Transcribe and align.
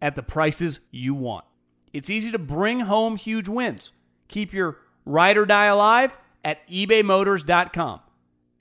at 0.00 0.14
the 0.14 0.22
prices 0.22 0.80
you 0.90 1.14
want. 1.14 1.44
It's 1.92 2.10
easy 2.10 2.30
to 2.32 2.38
bring 2.38 2.80
home 2.80 3.16
huge 3.16 3.48
wins. 3.48 3.92
Keep 4.28 4.52
your 4.52 4.78
ride 5.04 5.36
or 5.36 5.46
die 5.46 5.66
alive 5.66 6.16
at 6.44 6.66
ebaymotors.com. 6.68 8.00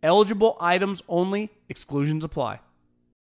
Eligible 0.02 0.58
items 0.60 1.02
only, 1.08 1.52
exclusions 1.68 2.24
apply. 2.24 2.60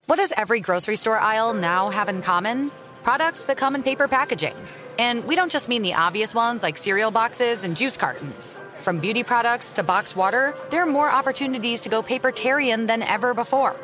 What 0.06 0.16
does 0.16 0.33
every 0.36 0.61
grocery 0.61 0.96
store 0.96 1.19
aisle 1.19 1.55
now 1.55 1.91
have 1.91 2.08
in 2.08 2.22
common? 2.22 2.70
Products 3.02 3.46
that 3.46 3.56
come 3.56 3.74
in 3.74 3.83
paper 3.83 4.08
packaging. 4.08 4.55
And 4.98 5.24
we 5.24 5.34
don't 5.34 5.50
just 5.50 5.68
mean 5.68 5.83
the 5.83 5.94
obvious 5.94 6.34
ones 6.34 6.62
like 6.62 6.77
cereal 6.77 7.11
boxes 7.11 7.64
and 7.64 7.77
juice 7.77 7.96
cartons. 7.96 8.55
From 8.78 8.98
beauty 8.98 9.22
products 9.22 9.72
to 9.74 9.83
boxed 9.83 10.16
water, 10.16 10.55
there 10.70 10.83
are 10.83 10.86
more 10.86 11.11
opportunities 11.11 11.80
to 11.83 11.89
go 11.89 12.02
papertarian 12.02 12.86
than 12.86 13.02
ever 13.02 13.33
before. 13.33 13.77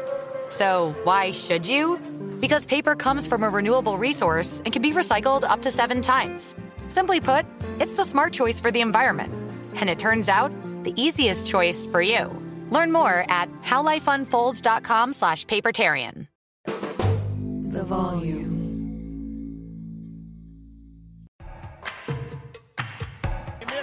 So, 0.50 0.94
why 1.04 1.32
should 1.32 1.66
you? 1.66 1.98
Because 2.40 2.66
paper 2.66 2.94
comes 2.96 3.26
from 3.26 3.42
a 3.42 3.48
renewable 3.48 3.98
resource 3.98 4.60
and 4.64 4.72
can 4.72 4.82
be 4.82 4.92
recycled 4.92 5.44
up 5.44 5.62
to 5.62 5.70
seven 5.70 6.00
times. 6.00 6.54
Simply 6.88 7.20
put, 7.20 7.46
it's 7.78 7.92
the 7.92 8.04
smart 8.04 8.32
choice 8.32 8.58
for 8.58 8.70
the 8.70 8.80
environment. 8.80 9.32
And 9.76 9.88
it 9.88 9.98
turns 9.98 10.28
out, 10.28 10.50
the 10.84 10.94
easiest 10.96 11.46
choice 11.46 11.86
for 11.86 12.02
you. 12.02 12.30
Learn 12.70 12.90
more 12.92 13.24
at 13.28 13.48
howlifeunfolds.com 13.62 15.12
slash 15.12 15.46
papertarian. 15.46 16.26
The 16.64 17.84
volume. 17.84 18.50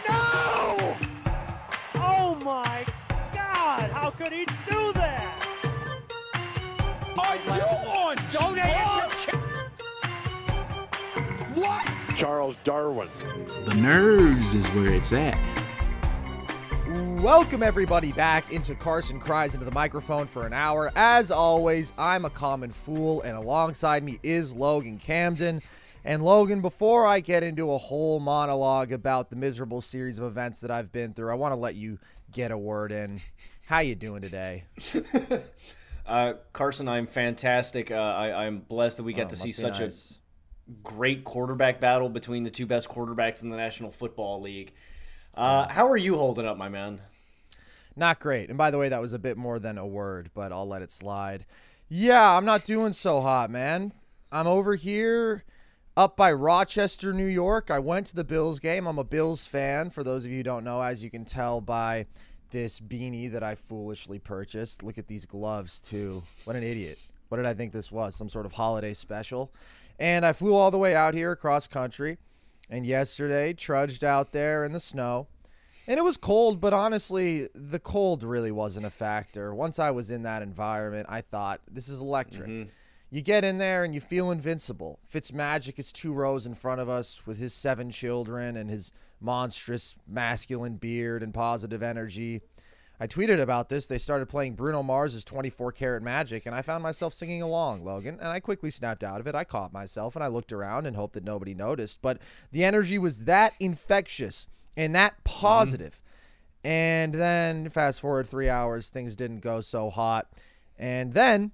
No! 0.08 0.96
Oh 1.96 2.40
my 2.46 2.86
God! 3.34 3.92
How 3.92 4.10
could 4.12 4.32
he 4.32 4.46
do 4.46 4.54
that? 4.54 4.57
Are 7.28 7.36
you 7.36 7.52
on 7.52 8.16
Don't 8.32 8.56
drugs? 8.56 9.26
What? 11.56 11.86
Charles 12.16 12.56
Darwin. 12.64 13.10
The 13.66 13.76
nerves 13.76 14.56
is 14.56 14.66
where 14.68 14.94
it's 14.94 15.12
at. 15.12 15.38
Welcome 17.22 17.64
everybody 17.64 18.14
back 18.14 18.54
into 18.54 18.76
Carson 18.76 19.20
Cries 19.20 19.56
into 19.56 19.66
the 19.66 19.74
microphone 19.74 20.28
for 20.28 20.46
an 20.46 20.54
hour. 20.54 20.90
As 20.96 21.30
always, 21.30 21.92
I'm 21.98 22.24
a 22.24 22.30
common 22.30 22.72
fool, 22.72 23.22
and 23.24 23.36
alongside 23.36 24.04
me 24.04 24.20
is 24.24 24.56
Logan 24.56 24.98
Camden. 24.98 25.62
And 26.06 26.24
Logan, 26.24 26.62
before 26.62 27.06
I 27.06 27.20
get 27.20 27.44
into 27.44 27.74
a 27.74 27.78
whole 27.78 28.22
monologue 28.22 28.94
about 28.94 29.30
the 29.30 29.36
miserable 29.36 29.82
series 29.82 30.18
of 30.18 30.24
events 30.24 30.62
that 30.62 30.72
I've 30.72 30.94
been 30.94 31.14
through, 31.14 31.30
I 31.30 31.36
want 31.36 31.52
to 31.52 31.60
let 31.60 31.76
you 31.76 32.00
get 32.32 32.52
a 32.52 32.58
word 32.58 32.94
in. 32.94 33.20
How 33.66 33.80
you 33.80 33.96
doing 33.96 34.22
today? 34.22 34.64
Uh, 36.08 36.34
Carson, 36.54 36.88
I'm 36.88 37.06
fantastic. 37.08 37.92
Uh, 37.92 37.96
I, 37.96 38.46
I'm 38.46 38.60
blessed 38.60 38.98
that 38.98 39.04
we 39.04 39.14
get 39.14 39.28
Oh, 39.28 39.30
to 39.30 39.36
see 39.36 39.52
such 39.52 39.80
nice. 39.80 40.20
a 40.70 40.72
great 40.84 41.24
quarterback 41.24 41.80
battle 41.82 42.08
between 42.10 42.44
the 42.44 42.50
two 42.50 42.66
best 42.66 42.88
quarterbacks 42.90 43.44
in 43.44 43.50
the 43.50 43.58
National 43.58 43.92
Football 43.92 44.42
League. 44.42 44.74
Uh, 45.34 45.68
how 45.68 45.88
are 45.90 45.98
you 45.98 46.16
holding 46.18 46.46
up, 46.48 46.58
my 46.58 46.70
man? 46.70 47.02
Not 47.96 48.20
great. 48.20 48.50
And 48.50 48.58
by 48.58 48.72
the 48.72 48.78
way, 48.78 48.90
that 48.90 49.02
was 49.02 49.14
a 49.14 49.20
bit 49.20 49.38
more 49.38 49.60
than 49.60 49.78
a 49.78 49.86
word, 49.86 50.30
but 50.34 50.52
I'll 50.52 50.68
let 50.68 50.82
it 50.82 50.92
slide. 50.92 51.46
Yeah, 51.90 52.36
I'm 52.38 52.46
not 52.46 52.64
doing 52.64 52.94
so 52.94 53.22
hot, 53.22 53.50
man. 53.50 53.92
I'm 54.32 54.48
over 54.48 54.76
here 54.76 55.44
up 55.96 56.16
by 56.16 56.32
Rochester, 56.32 57.12
New 57.12 57.26
York. 57.26 57.70
I 57.72 57.80
went 57.80 58.08
to 58.08 58.16
the 58.16 58.24
Bills 58.24 58.60
game. 58.60 58.88
I'm 58.88 59.00
a 59.00 59.04
Bills 59.04 59.48
fan, 59.48 59.90
for 59.90 60.04
those 60.04 60.26
of 60.26 60.32
you 60.32 60.38
who 60.38 60.44
don't 60.44 60.64
know, 60.64 60.82
as 60.82 61.04
you 61.04 61.10
can 61.10 61.26
tell 61.26 61.60
by 61.60 62.06
this 62.52 62.80
beanie 62.80 63.32
that 63.32 63.44
I 63.44 63.56
foolishly 63.56 64.20
purchased. 64.20 64.84
Look 64.84 64.98
at 64.98 65.08
these 65.08 65.26
gloves, 65.26 65.80
too. 65.80 66.24
What 66.46 66.56
an 66.56 66.64
idiot. 66.64 67.00
What 67.30 67.38
did 67.38 67.46
I 67.46 67.54
think 67.54 67.72
this 67.74 67.92
was? 67.92 68.16
Some 68.16 68.30
sort 68.30 68.46
of 68.46 68.54
holiday 68.54 68.94
special. 68.94 69.52
And 70.00 70.26
I 70.26 70.34
flew 70.34 70.54
all 70.56 70.72
the 70.72 70.78
way 70.78 70.96
out 70.96 71.14
here 71.14 71.32
across 71.32 71.68
country. 71.68 72.18
And 72.70 72.86
yesterday, 72.86 73.54
trudged 73.54 74.04
out 74.04 74.32
there 74.32 74.66
in 74.66 74.74
the 74.74 74.80
snow. 74.80 75.28
And 75.88 75.98
it 75.98 76.04
was 76.04 76.18
cold, 76.18 76.60
but 76.60 76.74
honestly, 76.74 77.48
the 77.56 77.80
cold 77.80 78.22
really 78.24 78.52
wasn't 78.52 78.86
a 78.86 78.90
factor. 78.90 79.56
Once 79.56 79.80
I 79.80 79.92
was 79.92 80.12
in 80.12 80.24
that 80.24 80.42
environment, 80.42 81.08
I 81.10 81.22
thought, 81.22 81.62
this 81.72 81.88
is 81.88 82.02
electric. 82.02 82.50
Mm-hmm. 82.50 82.70
You 83.10 83.22
get 83.22 83.46
in 83.46 83.58
there 83.58 83.86
and 83.86 83.96
you 83.96 84.02
feel 84.02 84.32
invincible. 84.32 85.00
Fitzmagic 85.10 85.80
is 85.80 85.94
two 85.94 86.12
rows 86.12 86.46
in 86.46 86.54
front 86.54 86.82
of 86.82 86.90
us 86.90 87.26
with 87.26 87.40
his 87.40 87.54
seven 87.54 87.90
children 87.90 88.58
and 88.58 88.70
his 88.70 88.92
monstrous 89.20 89.96
masculine 90.08 90.78
beard 90.78 91.24
and 91.24 91.34
positive 91.34 91.82
energy. 91.84 92.42
I 93.00 93.08
tweeted 93.08 93.40
about 93.40 93.70
this. 93.70 93.86
They 93.86 94.00
started 94.00 94.28
playing 94.28 94.56
Bruno 94.56 94.82
Mars's 94.82 95.24
24 95.24 95.72
Karat 95.72 96.02
Magic, 96.02 96.46
and 96.46 96.56
I 96.56 96.64
found 96.64 96.82
myself 96.82 97.14
singing 97.14 97.44
along, 97.44 97.86
Logan. 97.86 98.18
And 98.20 98.30
I 98.30 98.40
quickly 98.40 98.72
snapped 98.72 99.04
out 99.04 99.20
of 99.20 99.28
it. 99.28 99.36
I 99.36 99.44
caught 99.44 99.72
myself 99.72 100.16
and 100.16 100.24
I 100.24 100.28
looked 100.28 100.52
around 100.52 100.88
and 100.88 100.96
hoped 100.96 101.14
that 101.14 101.24
nobody 101.24 101.54
noticed. 101.54 102.02
But 102.02 102.18
the 102.52 102.64
energy 102.64 102.98
was 102.98 103.26
that 103.26 103.54
infectious 103.60 104.48
and 104.76 104.96
that 104.96 105.14
mm-hmm. 105.14 105.40
positive. 105.42 106.02
And 106.64 107.14
then, 107.14 107.70
fast 107.70 108.02
forward 108.02 108.28
three 108.28 108.50
hours, 108.50 108.90
things 108.90 109.16
didn't 109.16 109.40
go 109.40 109.62
so 109.62 109.90
hot. 109.90 110.28
And 110.78 111.14
then 111.14 111.52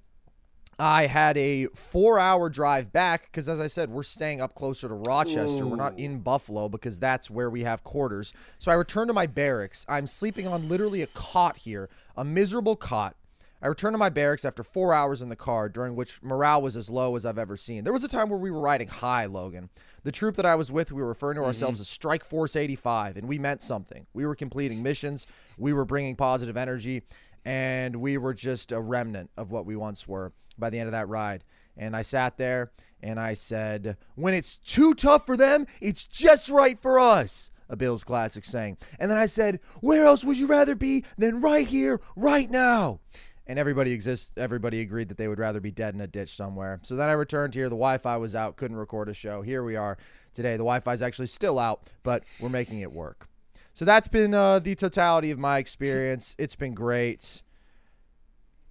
I 0.79 1.05
had 1.05 1.37
a 1.37 1.67
four 1.67 2.19
hour 2.19 2.49
drive 2.49 2.91
back 2.91 3.23
because, 3.25 3.47
as 3.47 3.59
I 3.59 3.67
said, 3.67 3.89
we're 3.89 4.03
staying 4.03 4.41
up 4.41 4.55
closer 4.55 4.87
to 4.87 4.95
Rochester. 4.95 5.65
We're 5.65 5.75
not 5.75 5.99
in 5.99 6.19
Buffalo 6.19 6.67
because 6.67 6.99
that's 6.99 7.29
where 7.29 7.49
we 7.49 7.63
have 7.63 7.83
quarters. 7.83 8.33
So 8.59 8.71
I 8.71 8.75
returned 8.75 9.09
to 9.09 9.13
my 9.13 9.27
barracks. 9.27 9.85
I'm 9.87 10.07
sleeping 10.07 10.47
on 10.47 10.67
literally 10.67 11.01
a 11.01 11.07
cot 11.07 11.57
here, 11.57 11.89
a 12.17 12.23
miserable 12.23 12.75
cot. 12.75 13.15
I 13.61 13.67
returned 13.67 13.93
to 13.93 13.97
my 13.97 14.09
barracks 14.09 14.43
after 14.43 14.61
four 14.61 14.93
hours 14.93 15.21
in 15.21 15.29
the 15.29 15.37
car, 15.37 15.69
during 15.69 15.95
which 15.95 16.21
morale 16.21 16.61
was 16.61 16.75
as 16.75 16.89
low 16.89 17.15
as 17.15 17.25
I've 17.25 17.37
ever 17.37 17.55
seen. 17.55 17.85
There 17.85 17.93
was 17.93 18.03
a 18.03 18.09
time 18.09 18.27
where 18.27 18.39
we 18.39 18.51
were 18.51 18.59
riding 18.59 18.89
high, 18.89 19.25
Logan. 19.25 19.69
The 20.03 20.11
troop 20.11 20.35
that 20.35 20.45
I 20.45 20.55
was 20.55 20.69
with, 20.69 20.91
we 20.91 21.01
were 21.01 21.07
referring 21.07 21.35
to 21.35 21.41
mm-hmm. 21.41 21.47
ourselves 21.47 21.79
as 21.79 21.87
Strike 21.87 22.25
Force 22.25 22.57
85, 22.57 23.15
and 23.15 23.25
we 23.25 23.39
meant 23.39 23.61
something. 23.61 24.05
We 24.13 24.25
were 24.25 24.35
completing 24.35 24.83
missions, 24.83 25.27
we 25.57 25.71
were 25.71 25.85
bringing 25.85 26.17
positive 26.17 26.57
energy, 26.57 27.03
and 27.45 27.95
we 27.95 28.17
were 28.17 28.33
just 28.33 28.73
a 28.73 28.81
remnant 28.81 29.29
of 29.37 29.51
what 29.51 29.65
we 29.65 29.77
once 29.77 30.09
were 30.09 30.33
by 30.57 30.69
the 30.69 30.79
end 30.79 30.87
of 30.87 30.93
that 30.93 31.09
ride. 31.09 31.43
And 31.75 31.95
I 31.95 32.01
sat 32.01 32.37
there 32.37 32.71
and 33.01 33.19
I 33.19 33.33
said, 33.33 33.97
When 34.15 34.33
it's 34.33 34.57
too 34.57 34.93
tough 34.93 35.25
for 35.25 35.37
them, 35.37 35.67
it's 35.81 36.03
just 36.03 36.49
right 36.49 36.81
for 36.81 36.99
us. 36.99 37.51
A 37.69 37.75
Bills 37.75 38.03
classic 38.03 38.45
saying. 38.45 38.77
And 38.99 39.09
then 39.09 39.17
I 39.17 39.25
said, 39.25 39.59
Where 39.81 40.05
else 40.05 40.23
would 40.23 40.37
you 40.37 40.47
rather 40.47 40.75
be 40.75 41.03
than 41.17 41.41
right 41.41 41.67
here, 41.67 41.99
right 42.15 42.49
now? 42.49 42.99
And 43.45 43.59
everybody 43.59 43.91
exists. 43.91 44.31
Everybody 44.37 44.79
agreed 44.79 45.09
that 45.09 45.17
they 45.17 45.27
would 45.27 45.39
rather 45.39 45.59
be 45.59 45.71
dead 45.71 45.93
in 45.93 46.01
a 46.01 46.07
ditch 46.07 46.29
somewhere. 46.29 46.79
So 46.83 46.95
then 46.95 47.09
I 47.09 47.13
returned 47.13 47.53
here. 47.53 47.65
The 47.65 47.75
Wi-Fi 47.75 48.15
was 48.17 48.35
out. 48.35 48.55
Couldn't 48.55 48.77
record 48.77 49.09
a 49.09 49.13
show. 49.13 49.41
Here 49.41 49.63
we 49.63 49.75
are 49.75 49.97
today. 50.33 50.53
The 50.53 50.59
Wi-Fi 50.59 50.93
is 50.93 51.01
actually 51.01 51.27
still 51.27 51.59
out, 51.59 51.89
but 52.03 52.23
we're 52.39 52.47
making 52.49 52.79
it 52.79 52.93
work. 52.93 53.27
So 53.73 53.85
that's 53.85 54.07
been 54.07 54.33
uh, 54.33 54.59
the 54.59 54.75
totality 54.75 55.31
of 55.31 55.39
my 55.39 55.57
experience. 55.57 56.35
It's 56.37 56.55
been 56.55 56.73
great. 56.73 57.41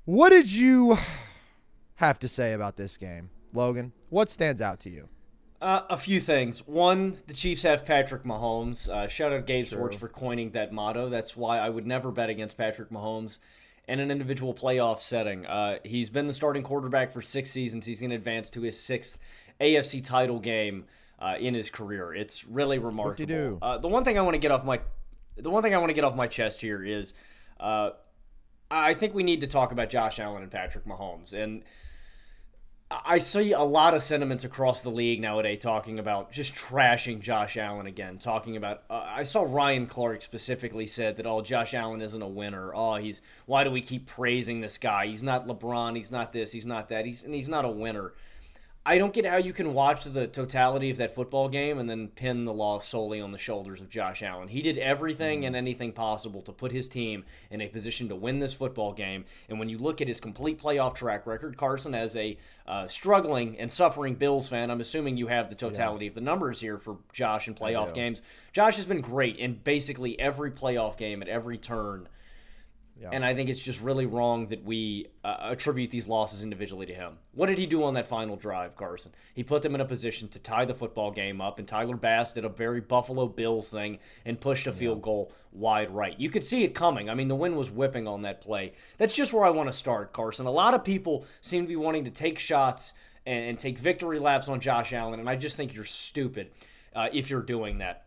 What 0.05 0.31
did 0.31 0.51
you 0.53 0.97
have 1.97 2.19
to 2.21 2.29
say 2.29 2.53
about 2.53 2.77
this 2.77 2.97
game, 2.97 3.31
Logan? 3.53 3.93
What 4.11 4.31
stands 4.31 4.61
out 4.61 4.81
to 4.81 4.91
you? 4.91 5.09
Uh, 5.61 5.83
a 5.91 5.97
few 5.97 6.19
things. 6.19 6.67
One, 6.67 7.17
the 7.29 7.35
Chiefs 7.35 7.63
have 7.63 7.85
Patrick 7.87 8.25
Mahomes. 8.25 8.89
Uh, 8.89 9.07
shout 9.07 9.33
out 9.33 9.47
Gabe 9.47 9.65
Swartz 9.65 9.97
for 9.97 10.09
coining 10.09 10.51
that 10.51 10.73
motto. 10.73 11.09
That's 11.09 11.37
why 11.37 11.59
I 11.59 11.69
would 11.69 11.87
never 11.87 12.11
bet 12.11 12.29
against 12.31 12.57
Patrick 12.57 12.91
Mahomes 12.91 13.39
in 13.87 14.01
an 14.01 14.11
individual 14.11 14.55
playoff 14.55 15.01
setting. 15.01 15.47
Uh, 15.47 15.79
he's 15.85 16.11
been 16.11 16.27
the 16.27 16.33
starting 16.33 16.65
quarterback 16.65 17.13
for 17.13 17.23
six 17.23 17.51
seasons. 17.53 17.87
He's 17.87 18.01
going 18.01 18.11
to 18.11 18.17
advance 18.17 18.51
to 18.51 18.63
his 18.63 18.79
sixth 18.81 19.19
AFC 19.61 20.03
title 20.05 20.41
game. 20.41 20.87
uh, 21.23 21.37
in 21.39 21.55
his 21.55 21.71
career. 21.71 22.13
It's 22.13 22.45
really 22.45 22.79
remarkable. 22.79 23.25
Uh, 23.63 23.79
the 23.79 23.87
one 23.87 24.03
thing 24.03 24.19
I 24.19 24.23
want 24.23 24.35
to 24.35 24.41
get 24.41 24.51
off 24.51 24.65
my 24.65 24.81
the 25.37 25.51
one 25.51 25.63
thing 25.63 25.73
I 25.73 25.79
want 25.79 25.91
to 25.91 25.95
get 25.95 26.03
off 26.05 26.17
my 26.17 26.27
chest 26.27 26.61
here 26.61 26.83
is 26.85 27.15
uh, 27.61 27.91
I 28.73 28.95
think 28.95 29.15
we 29.15 29.23
need 29.23 29.43
to 29.43 29.47
talk 29.47 29.71
about 29.71 29.91
Josh 29.91 30.19
Allen 30.19 30.43
and 30.43 30.51
Patrick 30.51 30.87
Mahomes. 30.87 31.35
And 31.35 31.63
I 32.91 33.19
see 33.19 33.53
a 33.53 33.63
lot 33.63 33.95
of 33.95 34.03
sentiments 34.03 34.45
across 34.45 34.83
the 34.83 34.91
league 34.91 35.21
nowadays 35.21 35.63
talking 35.63 35.99
about 35.99 36.33
just 36.33 36.55
trashing 36.55 37.21
Josh 37.21 37.57
Allen 37.57 37.87
again. 37.87 38.19
Talking 38.19 38.57
about, 38.57 38.83
uh, 38.89 39.05
I 39.07 39.23
saw 39.25 39.43
Ryan 39.43 39.87
Clark 39.87 40.23
specifically 40.23 40.87
said 40.87 41.17
that, 41.17 41.27
oh, 41.27 41.43
Josh 41.43 41.75
Allen 41.75 42.01
isn't 42.01 42.23
a 42.23 42.29
winner. 42.29 42.75
Oh, 42.75 42.97
he's, 42.97 43.21
why 43.47 43.63
do 43.65 43.71
we 43.71 43.83
keep 43.83 44.07
praising 44.07 44.61
this 44.61 44.79
guy? 44.79 45.07
He's 45.07 45.23
not 45.23 45.47
LeBron. 45.47 45.95
He's 45.95 46.11
not 46.11 46.33
this. 46.33 46.53
He's 46.53 46.67
not 46.67 46.89
that. 46.89 47.05
He's, 47.05 47.25
and 47.25 47.35
he's 47.35 47.49
not 47.49 47.65
a 47.65 47.71
winner. 47.71 48.15
I 48.85 48.99
don't 48.99 49.13
get 49.13 49.25
how 49.25 49.37
you 49.37 49.53
can 49.53 49.75
watch 49.75 50.05
the 50.05 50.27
totality 50.27 50.91
of 50.91 50.97
that 50.97 51.15
football 51.15 51.49
game 51.49 51.79
and 51.79 51.89
then 51.89 52.09
pin 52.09 52.45
the 52.45 52.53
loss 52.53 52.89
solely 52.89 53.21
on 53.21 53.31
the 53.31 53.39
shoulders 53.39 53.81
of 53.81 53.89
Josh 53.89 54.25
Allen. 54.25 54.49
He 54.49 54.61
did 54.61 54.77
everything 54.77 55.45
and 55.45 55.55
anything 55.55 55.93
possible 55.93 56.43
to 56.43 56.53
put 56.53 56.73
his 56.73 56.89
team 56.89 57.23
in 57.53 57.61
a 57.61 57.69
position 57.69 58.09
to 58.09 58.17
win 58.17 58.41
this 58.41 58.53
football 58.53 58.93
game. 58.93 59.25
And 59.49 59.61
when 59.61 59.69
you 59.69 59.79
look 59.79 60.01
at 60.01 60.09
his 60.09 60.19
complete 60.19 60.61
playoff 60.61 60.97
track 60.97 61.29
record, 61.29 61.57
Carson, 61.57 61.95
as 61.95 62.17
a 62.17 62.37
uh, 62.67 62.89
struggling 62.89 63.57
and 63.61 63.71
suffering 63.71 64.17
Bills 64.17 64.49
fan, 64.49 64.69
I'm 64.69 64.81
assuming 64.81 65.17
you 65.17 65.29
have 65.29 65.49
the 65.49 65.55
totality 65.55 66.07
yeah. 66.07 66.11
of 66.11 66.15
the 66.17 66.21
numbers 66.21 66.59
here 66.59 66.77
for 66.77 66.97
Josh 67.13 67.47
in 67.47 67.55
playoff 67.55 67.95
games. 67.95 68.21
Josh 68.53 68.75
has 68.77 68.85
been 68.85 69.01
great 69.01 69.37
in 69.37 69.61
basically 69.63 70.19
every 70.19 70.51
playoff 70.51 70.97
game 70.97 71.23
at 71.23 71.29
every 71.29 71.57
turn 71.57 72.09
yeah. 73.03 73.11
And 73.13 73.25
I 73.25 73.35
think 73.35 73.51
it's 73.51 73.61
just 73.61 73.83
really 73.83 74.07
wrong 74.07 74.47
that 74.49 74.65
we 74.65 75.09
uh, 75.25 75.49
attribute 75.51 75.91
these 75.91 76.07
losses 76.07 76.43
individually 76.43 76.87
to 76.87 76.95
him. 76.95 77.15
What 77.33 77.47
did 77.47 77.59
he 77.59 77.67
do 77.67 77.83
on 77.83 77.95
that 77.95 78.07
final 78.07 78.37
drive, 78.37 78.77
Carson? 78.77 79.13
He 79.35 79.43
put 79.43 79.63
them 79.63 79.75
in 79.75 79.81
a 79.81 79.85
position 79.85 80.29
to 80.29 80.39
tie 80.39 80.65
the 80.65 80.75
football 80.75 81.11
game 81.11 81.41
up, 81.41 81.59
and 81.59 81.67
Tyler 81.67 81.97
Bass 81.97 82.33
did 82.33 82.45
a 82.45 82.49
very 82.49 82.81
Buffalo 82.81 83.27
Bills 83.27 83.71
thing 83.71 83.99
and 84.25 84.41
pushed 84.41 84.69
a 84.69 84.73
field 84.73 84.99
yeah. 84.99 85.05
goal 85.05 85.33
wide 85.51 85.91
right. 85.91 86.19
You 86.19 86.31
could 86.31 86.45
see 86.45 86.63
it 86.63 86.75
coming. 86.75 87.11
I 87.11 87.15
mean, 87.15 87.27
the 87.27 87.35
wind 87.35 87.57
was 87.57 87.71
whipping 87.71 88.07
on 88.07 88.23
that 88.23 88.41
play. 88.41 88.73
That's 88.99 89.15
just 89.15 89.33
where 89.33 89.45
I 89.45 89.51
want 89.51 89.69
to 89.69 89.77
start, 89.77 90.13
Carson. 90.13 90.47
A 90.47 90.53
lot 90.53 90.75
of 90.75 90.85
people 90.85 91.27
seem 91.41 91.65
to 91.65 91.69
be 91.69 91.77
wanting 91.77 92.05
to 92.05 92.11
take 92.11 92.39
shots 92.39 92.95
and, 93.27 93.45
and 93.45 93.59
take 93.59 93.79
victory 93.79 94.21
laps 94.21 94.49
on 94.49 94.61
Josh 94.61 94.93
Allen, 94.93 95.19
and 95.19 95.29
I 95.29 95.35
just 95.35 95.57
think 95.57 95.75
you're 95.75 95.85
stupid 95.85 96.51
uh, 96.95 97.09
if 97.13 97.31
you're 97.31 97.43
doing 97.43 97.79
that. 97.79 98.07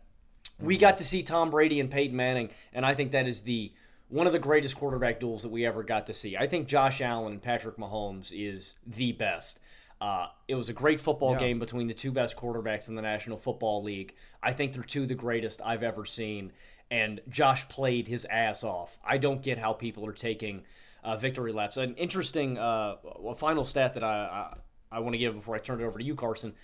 Mm-hmm. 0.56 0.66
We 0.66 0.78
got 0.78 0.98
to 0.98 1.04
see 1.04 1.22
Tom 1.22 1.50
Brady 1.50 1.80
and 1.80 1.90
Peyton 1.90 2.16
Manning, 2.16 2.48
and 2.72 2.86
I 2.86 2.94
think 2.94 3.12
that 3.12 3.28
is 3.28 3.42
the– 3.42 3.72
one 4.08 4.26
of 4.26 4.32
the 4.32 4.38
greatest 4.38 4.76
quarterback 4.76 5.20
duels 5.20 5.42
that 5.42 5.50
we 5.50 5.66
ever 5.66 5.82
got 5.82 6.06
to 6.06 6.14
see. 6.14 6.36
I 6.36 6.46
think 6.46 6.68
Josh 6.68 7.00
Allen 7.00 7.32
and 7.32 7.42
Patrick 7.42 7.76
Mahomes 7.76 8.32
is 8.32 8.74
the 8.86 9.12
best. 9.12 9.58
Uh, 10.00 10.28
it 10.46 10.54
was 10.54 10.68
a 10.68 10.72
great 10.72 11.00
football 11.00 11.32
yeah. 11.32 11.38
game 11.38 11.58
between 11.58 11.88
the 11.88 11.94
two 11.94 12.12
best 12.12 12.36
quarterbacks 12.36 12.88
in 12.88 12.94
the 12.94 13.02
National 13.02 13.36
Football 13.36 13.82
League. 13.82 14.14
I 14.42 14.52
think 14.52 14.72
they're 14.72 14.82
two 14.82 15.02
of 15.02 15.08
the 15.08 15.14
greatest 15.14 15.60
I've 15.64 15.82
ever 15.82 16.04
seen. 16.04 16.52
And 16.90 17.20
Josh 17.28 17.68
played 17.68 18.06
his 18.06 18.24
ass 18.26 18.62
off. 18.62 18.98
I 19.04 19.18
don't 19.18 19.42
get 19.42 19.58
how 19.58 19.72
people 19.72 20.06
are 20.06 20.12
taking 20.12 20.62
uh, 21.02 21.16
victory 21.16 21.52
laps. 21.52 21.76
An 21.76 21.94
interesting 21.94 22.58
uh, 22.58 22.96
final 23.36 23.64
stat 23.64 23.94
that 23.94 24.04
I, 24.04 24.52
I, 24.92 24.96
I 24.96 25.00
want 25.00 25.14
to 25.14 25.18
give 25.18 25.34
before 25.34 25.56
I 25.56 25.58
turn 25.58 25.80
it 25.80 25.84
over 25.84 25.98
to 25.98 26.04
you, 26.04 26.14
Carson. 26.14 26.54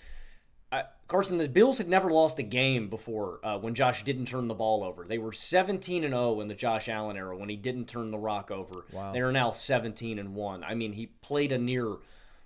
Carson, 1.07 1.37
the 1.37 1.47
Bills 1.47 1.77
had 1.77 1.87
never 1.87 2.09
lost 2.09 2.39
a 2.39 2.43
game 2.43 2.89
before 2.89 3.39
uh, 3.45 3.57
when 3.59 3.75
Josh 3.75 4.03
didn't 4.03 4.25
turn 4.25 4.47
the 4.47 4.53
ball 4.53 4.83
over. 4.83 5.05
They 5.05 5.19
were 5.19 5.31
17 5.31 6.03
and 6.03 6.13
0 6.13 6.41
in 6.41 6.47
the 6.47 6.55
Josh 6.55 6.89
Allen 6.89 7.17
era 7.17 7.37
when 7.37 7.49
he 7.49 7.55
didn't 7.55 7.85
turn 7.85 8.09
the 8.09 8.17
rock 8.17 8.49
over. 8.49 8.85
Wow. 8.91 9.13
They 9.13 9.19
are 9.19 9.31
now 9.31 9.51
17 9.51 10.17
and 10.17 10.33
1. 10.33 10.63
I 10.63 10.73
mean, 10.73 10.93
he 10.93 11.07
played 11.07 11.51
a 11.51 11.57
near 11.57 11.97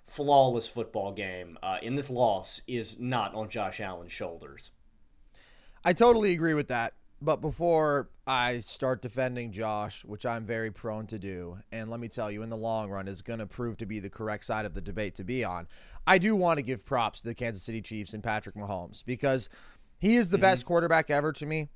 flawless 0.02 0.68
football 0.68 1.12
game. 1.12 1.56
Uh, 1.62 1.78
and 1.82 1.96
this 1.96 2.10
loss 2.10 2.60
is 2.66 2.96
not 2.98 3.34
on 3.34 3.48
Josh 3.48 3.80
Allen's 3.80 4.12
shoulders. 4.12 4.70
I 5.84 5.92
totally 5.92 6.32
agree 6.32 6.54
with 6.54 6.68
that. 6.68 6.94
But 7.20 7.40
before 7.40 8.10
I 8.26 8.60
start 8.60 9.02
defending 9.02 9.50
Josh, 9.50 10.04
which 10.04 10.24
I'm 10.24 10.46
very 10.46 10.70
prone 10.70 11.06
to 11.08 11.18
do, 11.18 11.58
and 11.72 11.90
let 11.90 11.98
me 11.98 12.08
tell 12.08 12.30
you, 12.30 12.42
in 12.42 12.50
the 12.50 12.56
long 12.56 12.90
run, 12.90 13.08
is 13.08 13.22
going 13.22 13.40
to 13.40 13.46
prove 13.46 13.76
to 13.78 13.86
be 13.86 13.98
the 13.98 14.10
correct 14.10 14.44
side 14.44 14.64
of 14.64 14.74
the 14.74 14.80
debate 14.80 15.16
to 15.16 15.24
be 15.24 15.42
on, 15.42 15.66
I 16.06 16.18
do 16.18 16.36
want 16.36 16.58
to 16.58 16.62
give 16.62 16.84
props 16.84 17.20
to 17.20 17.28
the 17.28 17.34
Kansas 17.34 17.64
City 17.64 17.82
Chiefs 17.82 18.12
and 18.12 18.22
Patrick 18.22 18.54
Mahomes 18.54 19.04
because 19.04 19.48
he 19.98 20.16
is 20.16 20.30
the 20.30 20.36
mm-hmm. 20.36 20.42
best 20.42 20.64
quarterback 20.64 21.10
ever 21.10 21.32
to 21.32 21.46
me 21.46 21.70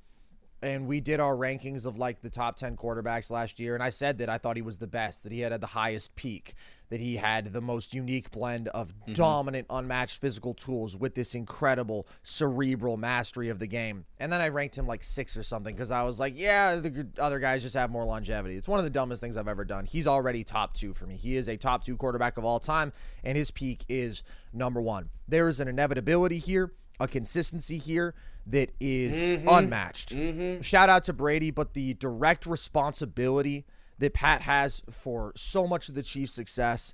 and 0.62 0.86
we 0.86 1.00
did 1.00 1.20
our 1.20 1.34
rankings 1.34 1.84
of 1.86 1.98
like 1.98 2.22
the 2.22 2.30
top 2.30 2.56
10 2.56 2.76
quarterbacks 2.76 3.30
last 3.30 3.58
year 3.58 3.74
and 3.74 3.82
i 3.82 3.90
said 3.90 4.18
that 4.18 4.28
i 4.28 4.38
thought 4.38 4.56
he 4.56 4.62
was 4.62 4.78
the 4.78 4.86
best 4.86 5.22
that 5.22 5.32
he 5.32 5.40
had, 5.40 5.52
had 5.52 5.60
the 5.60 5.66
highest 5.68 6.14
peak 6.16 6.54
that 6.92 7.00
he 7.00 7.16
had 7.16 7.54
the 7.54 7.60
most 7.62 7.94
unique 7.94 8.30
blend 8.30 8.68
of 8.68 8.88
mm-hmm. 8.88 9.14
dominant 9.14 9.66
unmatched 9.70 10.20
physical 10.20 10.52
tools 10.52 10.94
with 10.94 11.14
this 11.14 11.34
incredible 11.34 12.06
cerebral 12.22 12.98
mastery 12.98 13.48
of 13.48 13.58
the 13.58 13.66
game. 13.66 14.04
And 14.20 14.30
then 14.30 14.42
i 14.42 14.48
ranked 14.48 14.76
him 14.76 14.86
like 14.86 15.02
six 15.02 15.34
or 15.34 15.42
something 15.42 15.74
because 15.74 15.90
i 15.90 16.02
was 16.02 16.20
like 16.20 16.38
yeah 16.38 16.76
the 16.76 17.08
other 17.18 17.38
guys 17.38 17.62
just 17.62 17.74
have 17.76 17.90
more 17.90 18.04
longevity. 18.04 18.56
It's 18.56 18.68
one 18.68 18.78
of 18.78 18.84
the 18.84 18.90
dumbest 18.90 19.22
things 19.22 19.38
i've 19.38 19.48
ever 19.48 19.64
done. 19.64 19.86
He's 19.86 20.06
already 20.06 20.44
top 20.44 20.74
two 20.74 20.92
for 20.92 21.06
me. 21.06 21.16
He 21.16 21.34
is 21.34 21.48
a 21.48 21.56
top 21.56 21.82
two 21.82 21.96
quarterback 21.96 22.36
of 22.36 22.44
all 22.44 22.60
time 22.60 22.92
and 23.24 23.38
his 23.38 23.50
peak 23.50 23.86
is 23.88 24.22
number 24.52 24.82
one. 24.82 25.08
There 25.26 25.48
is 25.48 25.60
an 25.60 25.68
inevitability 25.68 26.40
here 26.40 26.72
a 27.00 27.08
consistency 27.08 27.78
here 27.78 28.14
that 28.46 28.70
is 28.80 29.14
mm-hmm. 29.14 29.48
unmatched. 29.48 30.14
Mm-hmm. 30.14 30.62
Shout 30.62 30.88
out 30.88 31.04
to 31.04 31.12
Brady, 31.12 31.50
but 31.50 31.74
the 31.74 31.94
direct 31.94 32.46
responsibility 32.46 33.64
that 33.98 34.14
Pat 34.14 34.42
has 34.42 34.82
for 34.90 35.32
so 35.36 35.66
much 35.66 35.88
of 35.88 35.94
the 35.94 36.02
Chiefs' 36.02 36.32
success. 36.32 36.92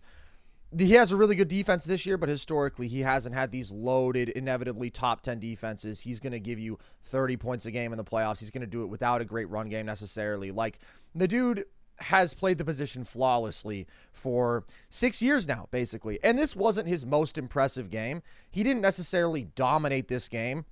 He 0.76 0.92
has 0.92 1.12
a 1.12 1.16
really 1.16 1.34
good 1.34 1.48
defense 1.48 1.86
this 1.86 2.04
year, 2.04 2.18
but 2.18 2.28
historically, 2.28 2.88
he 2.88 3.00
hasn't 3.00 3.34
had 3.34 3.50
these 3.50 3.70
loaded, 3.70 4.28
inevitably 4.28 4.90
top 4.90 5.22
10 5.22 5.40
defenses. 5.40 6.02
He's 6.02 6.20
going 6.20 6.34
to 6.34 6.40
give 6.40 6.58
you 6.58 6.78
30 7.04 7.38
points 7.38 7.64
a 7.64 7.70
game 7.70 7.92
in 7.92 7.96
the 7.96 8.04
playoffs. 8.04 8.40
He's 8.40 8.50
going 8.50 8.60
to 8.60 8.66
do 8.66 8.82
it 8.82 8.88
without 8.88 9.22
a 9.22 9.24
great 9.24 9.48
run 9.48 9.70
game 9.70 9.86
necessarily. 9.86 10.50
Like, 10.50 10.78
the 11.14 11.26
dude 11.26 11.64
has 12.00 12.34
played 12.34 12.58
the 12.58 12.64
position 12.64 13.04
flawlessly 13.04 13.86
for 14.12 14.64
six 14.90 15.22
years 15.22 15.48
now, 15.48 15.68
basically. 15.70 16.18
And 16.22 16.38
this 16.38 16.54
wasn't 16.54 16.88
his 16.88 17.04
most 17.04 17.38
impressive 17.38 17.90
game. 17.90 18.22
He 18.50 18.62
didn't 18.62 18.82
necessarily 18.82 19.44
dominate 19.54 20.08
this 20.08 20.28
game. 20.28 20.64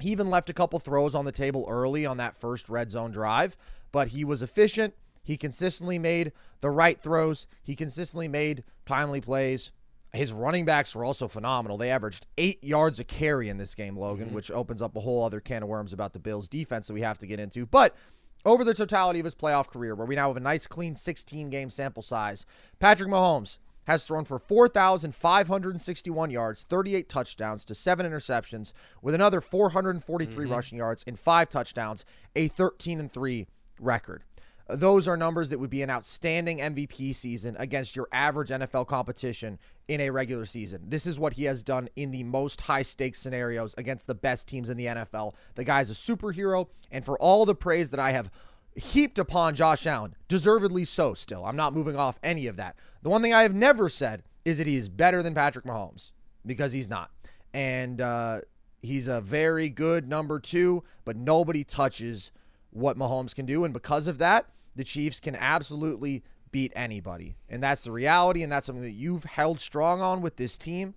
He 0.00 0.10
even 0.10 0.30
left 0.30 0.50
a 0.50 0.54
couple 0.54 0.78
throws 0.78 1.14
on 1.14 1.24
the 1.24 1.32
table 1.32 1.66
early 1.68 2.04
on 2.04 2.16
that 2.18 2.36
first 2.36 2.68
red 2.68 2.90
zone 2.90 3.10
drive, 3.10 3.56
but 3.92 4.08
he 4.08 4.24
was 4.24 4.42
efficient. 4.42 4.94
He 5.22 5.36
consistently 5.36 5.98
made 5.98 6.32
the 6.60 6.70
right 6.70 7.00
throws. 7.00 7.46
He 7.62 7.74
consistently 7.74 8.28
made 8.28 8.64
timely 8.84 9.20
plays. 9.20 9.72
His 10.12 10.32
running 10.32 10.64
backs 10.64 10.94
were 10.94 11.04
also 11.04 11.26
phenomenal. 11.26 11.76
They 11.76 11.90
averaged 11.90 12.26
eight 12.38 12.62
yards 12.62 13.00
a 13.00 13.04
carry 13.04 13.48
in 13.48 13.56
this 13.56 13.74
game, 13.74 13.96
Logan, 13.96 14.26
mm-hmm. 14.26 14.34
which 14.34 14.50
opens 14.50 14.80
up 14.80 14.94
a 14.94 15.00
whole 15.00 15.24
other 15.24 15.40
can 15.40 15.62
of 15.62 15.68
worms 15.68 15.92
about 15.92 16.12
the 16.12 16.20
Bills' 16.20 16.48
defense 16.48 16.86
that 16.86 16.94
we 16.94 17.00
have 17.00 17.18
to 17.18 17.26
get 17.26 17.40
into. 17.40 17.66
But 17.66 17.96
over 18.44 18.62
the 18.62 18.74
totality 18.74 19.18
of 19.18 19.24
his 19.24 19.34
playoff 19.34 19.68
career, 19.68 19.94
where 19.94 20.06
we 20.06 20.14
now 20.14 20.28
have 20.28 20.36
a 20.36 20.40
nice, 20.40 20.66
clean 20.66 20.94
16 20.94 21.50
game 21.50 21.70
sample 21.70 22.02
size, 22.02 22.46
Patrick 22.78 23.08
Mahomes 23.08 23.58
has 23.86 24.04
thrown 24.04 24.24
for 24.24 24.38
4,561 24.38 26.30
yards, 26.30 26.64
38 26.68 27.08
touchdowns 27.08 27.64
to 27.64 27.74
seven 27.74 28.06
interceptions, 28.06 28.72
with 29.02 29.14
another 29.14 29.40
443 29.40 30.44
mm-hmm. 30.44 30.52
rushing 30.52 30.78
yards 30.78 31.04
and 31.06 31.18
five 31.18 31.48
touchdowns, 31.48 32.04
a 32.34 32.48
13 32.48 33.00
and 33.00 33.12
3 33.12 33.46
record. 33.78 34.22
Those 34.68 35.06
are 35.06 35.16
numbers 35.16 35.50
that 35.50 35.60
would 35.60 35.68
be 35.68 35.82
an 35.82 35.90
outstanding 35.90 36.58
MVP 36.58 37.14
season 37.14 37.54
against 37.58 37.94
your 37.94 38.08
average 38.12 38.48
NFL 38.48 38.86
competition 38.86 39.58
in 39.88 40.00
a 40.00 40.08
regular 40.08 40.46
season. 40.46 40.84
This 40.88 41.06
is 41.06 41.18
what 41.18 41.34
he 41.34 41.44
has 41.44 41.62
done 41.62 41.90
in 41.96 42.10
the 42.10 42.24
most 42.24 42.62
high 42.62 42.80
stakes 42.80 43.18
scenarios 43.18 43.74
against 43.76 44.06
the 44.06 44.14
best 44.14 44.48
teams 44.48 44.70
in 44.70 44.78
the 44.78 44.86
NFL. 44.86 45.34
The 45.54 45.64
guy's 45.64 45.90
a 45.90 45.94
superhero, 45.94 46.68
and 46.90 47.04
for 47.04 47.18
all 47.18 47.44
the 47.44 47.54
praise 47.54 47.90
that 47.90 48.00
I 48.00 48.12
have 48.12 48.30
heaped 48.76 49.18
upon 49.18 49.54
Josh 49.54 49.86
Allen, 49.86 50.14
deservedly 50.28 50.84
so 50.84 51.14
still, 51.14 51.44
I'm 51.44 51.56
not 51.56 51.74
moving 51.74 51.96
off 51.96 52.18
any 52.22 52.46
of 52.46 52.56
that. 52.56 52.76
The 53.02 53.10
one 53.10 53.22
thing 53.22 53.34
I 53.34 53.42
have 53.42 53.54
never 53.54 53.88
said 53.88 54.22
is 54.44 54.58
that 54.58 54.66
he 54.66 54.76
is 54.76 54.88
better 54.88 55.22
than 55.22 55.34
Patrick 55.34 55.64
Mahomes 55.64 56.12
because 56.44 56.72
he's 56.72 56.88
not. 56.88 57.10
And 57.52 58.00
uh, 58.00 58.40
he's 58.82 59.08
a 59.08 59.20
very 59.20 59.68
good 59.68 60.08
number 60.08 60.40
two, 60.40 60.82
but 61.04 61.16
nobody 61.16 61.64
touches 61.64 62.32
what 62.70 62.98
Mahomes 62.98 63.34
can 63.34 63.46
do. 63.46 63.64
And 63.64 63.72
because 63.72 64.06
of 64.08 64.18
that, 64.18 64.46
the 64.74 64.84
Chiefs 64.84 65.20
can 65.20 65.36
absolutely 65.36 66.24
beat 66.50 66.72
anybody. 66.74 67.36
And 67.48 67.62
that's 67.62 67.82
the 67.82 67.92
reality. 67.92 68.42
And 68.42 68.52
that's 68.52 68.66
something 68.66 68.84
that 68.84 68.92
you've 68.92 69.24
held 69.24 69.60
strong 69.60 70.02
on 70.02 70.20
with 70.20 70.36
this 70.36 70.58
team. 70.58 70.94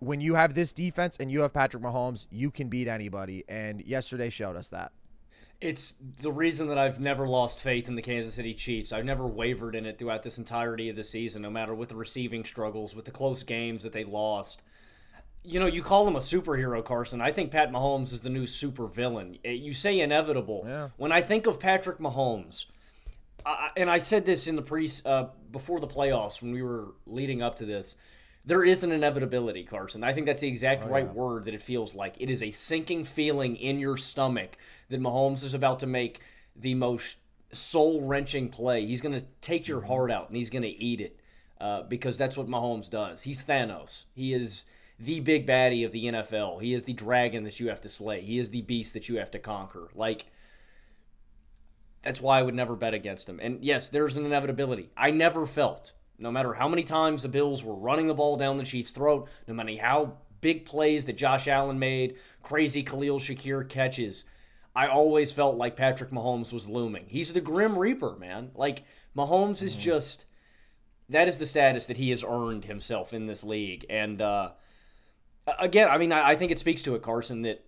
When 0.00 0.20
you 0.20 0.34
have 0.34 0.54
this 0.54 0.72
defense 0.72 1.16
and 1.20 1.30
you 1.30 1.42
have 1.42 1.52
Patrick 1.52 1.82
Mahomes, 1.82 2.26
you 2.30 2.50
can 2.50 2.68
beat 2.68 2.88
anybody. 2.88 3.44
And 3.48 3.82
yesterday 3.82 4.30
showed 4.30 4.56
us 4.56 4.70
that. 4.70 4.92
It's 5.60 5.94
the 6.22 6.32
reason 6.32 6.68
that 6.68 6.78
I've 6.78 7.00
never 7.00 7.26
lost 7.28 7.60
faith 7.60 7.86
in 7.88 7.94
the 7.94 8.00
Kansas 8.02 8.34
City 8.34 8.54
Chiefs. 8.54 8.92
I've 8.92 9.04
never 9.04 9.26
wavered 9.26 9.74
in 9.74 9.84
it 9.84 9.98
throughout 9.98 10.22
this 10.22 10.38
entirety 10.38 10.88
of 10.88 10.96
the 10.96 11.04
season, 11.04 11.42
no 11.42 11.50
matter 11.50 11.74
what 11.74 11.90
the 11.90 11.96
receiving 11.96 12.44
struggles, 12.44 12.94
with 12.96 13.04
the 13.04 13.10
close 13.10 13.42
games 13.42 13.82
that 13.82 13.92
they 13.92 14.04
lost. 14.04 14.62
You 15.42 15.60
know, 15.60 15.66
you 15.66 15.82
call 15.82 16.08
him 16.08 16.16
a 16.16 16.20
superhero, 16.20 16.82
Carson. 16.82 17.20
I 17.20 17.30
think 17.32 17.50
Pat 17.50 17.70
Mahomes 17.70 18.12
is 18.12 18.20
the 18.20 18.30
new 18.30 18.46
super 18.46 18.86
villain. 18.86 19.36
Eh, 19.44 19.50
you 19.52 19.74
say 19.74 20.00
inevitable. 20.00 20.64
Yeah. 20.66 20.88
When 20.96 21.12
I 21.12 21.20
think 21.20 21.46
of 21.46 21.60
Patrick 21.60 21.98
Mahomes, 21.98 22.64
I, 23.44 23.70
and 23.76 23.90
I 23.90 23.98
said 23.98 24.24
this 24.24 24.46
in 24.46 24.56
the 24.56 24.62
pre 24.62 24.88
uh, 25.04 25.26
before 25.52 25.80
the 25.80 25.86
playoffs 25.86 26.40
when 26.40 26.52
we 26.52 26.62
were 26.62 26.94
leading 27.06 27.42
up 27.42 27.56
to 27.56 27.66
this. 27.66 27.96
there 28.46 28.64
is 28.64 28.82
an 28.84 28.92
inevitability, 28.92 29.64
Carson. 29.64 30.02
I 30.04 30.12
think 30.14 30.24
that's 30.26 30.40
the 30.40 30.48
exact 30.48 30.84
Oh, 30.86 30.88
right 30.88 31.04
yeah. 31.06 31.12
word 31.12 31.44
that 31.46 31.54
it 31.54 31.60
feels 31.62 31.94
like. 31.94 32.16
It 32.18 32.30
is 32.30 32.42
a 32.42 32.50
sinking 32.50 33.04
feeling 33.04 33.56
in 33.56 33.78
your 33.78 33.96
stomach 33.98 34.56
that 34.90 35.00
Mahomes 35.00 35.42
is 35.42 35.54
about 35.54 35.80
to 35.80 35.86
make 35.86 36.20
the 36.54 36.74
most 36.74 37.16
soul 37.52 38.02
wrenching 38.02 38.48
play. 38.48 38.86
He's 38.86 39.00
going 39.00 39.18
to 39.18 39.24
take 39.40 39.66
your 39.66 39.80
heart 39.80 40.10
out 40.10 40.28
and 40.28 40.36
he's 40.36 40.50
going 40.50 40.62
to 40.62 40.68
eat 40.68 41.00
it 41.00 41.18
uh, 41.60 41.82
because 41.82 42.18
that's 42.18 42.36
what 42.36 42.46
Mahomes 42.46 42.90
does. 42.90 43.22
He's 43.22 43.44
Thanos. 43.44 44.04
He 44.14 44.32
is 44.34 44.64
the 44.98 45.20
big 45.20 45.46
baddie 45.46 45.84
of 45.84 45.92
the 45.92 46.04
NFL. 46.06 46.60
He 46.60 46.74
is 46.74 46.84
the 46.84 46.92
dragon 46.92 47.44
that 47.44 47.58
you 47.58 47.68
have 47.68 47.80
to 47.82 47.88
slay. 47.88 48.20
He 48.20 48.38
is 48.38 48.50
the 48.50 48.62
beast 48.62 48.92
that 48.94 49.08
you 49.08 49.18
have 49.18 49.30
to 49.32 49.38
conquer. 49.38 49.88
Like, 49.94 50.26
that's 52.02 52.20
why 52.20 52.38
I 52.38 52.42
would 52.42 52.54
never 52.54 52.76
bet 52.76 52.94
against 52.94 53.28
him. 53.28 53.40
And 53.40 53.64
yes, 53.64 53.88
there's 53.88 54.16
an 54.16 54.26
inevitability. 54.26 54.90
I 54.96 55.10
never 55.10 55.46
felt, 55.46 55.92
no 56.18 56.30
matter 56.30 56.54
how 56.54 56.68
many 56.68 56.82
times 56.82 57.22
the 57.22 57.28
Bills 57.28 57.64
were 57.64 57.74
running 57.74 58.06
the 58.06 58.14
ball 58.14 58.36
down 58.36 58.56
the 58.56 58.64
Chiefs' 58.64 58.92
throat, 58.92 59.28
no 59.46 59.54
matter 59.54 59.76
how 59.80 60.14
big 60.40 60.64
plays 60.64 61.06
that 61.06 61.16
Josh 61.16 61.48
Allen 61.48 61.78
made, 61.78 62.16
crazy 62.42 62.82
Khalil 62.82 63.18
Shakir 63.18 63.68
catches, 63.68 64.24
I 64.74 64.86
always 64.86 65.32
felt 65.32 65.56
like 65.56 65.76
Patrick 65.76 66.10
Mahomes 66.10 66.52
was 66.52 66.68
looming. 66.68 67.06
He's 67.08 67.32
the 67.32 67.40
Grim 67.40 67.76
Reaper, 67.78 68.16
man. 68.16 68.50
Like, 68.54 68.84
Mahomes 69.16 69.62
is 69.62 69.76
just. 69.76 70.26
That 71.08 71.26
is 71.26 71.38
the 71.38 71.46
status 71.46 71.86
that 71.86 71.96
he 71.96 72.10
has 72.10 72.22
earned 72.22 72.64
himself 72.66 73.12
in 73.12 73.26
this 73.26 73.42
league. 73.42 73.84
And, 73.90 74.22
uh, 74.22 74.50
again, 75.58 75.88
I 75.88 75.98
mean, 75.98 76.12
I, 76.12 76.30
I 76.30 76.34
think 76.36 76.52
it 76.52 76.60
speaks 76.60 76.82
to 76.82 76.94
it, 76.94 77.02
Carson, 77.02 77.42
that 77.42 77.64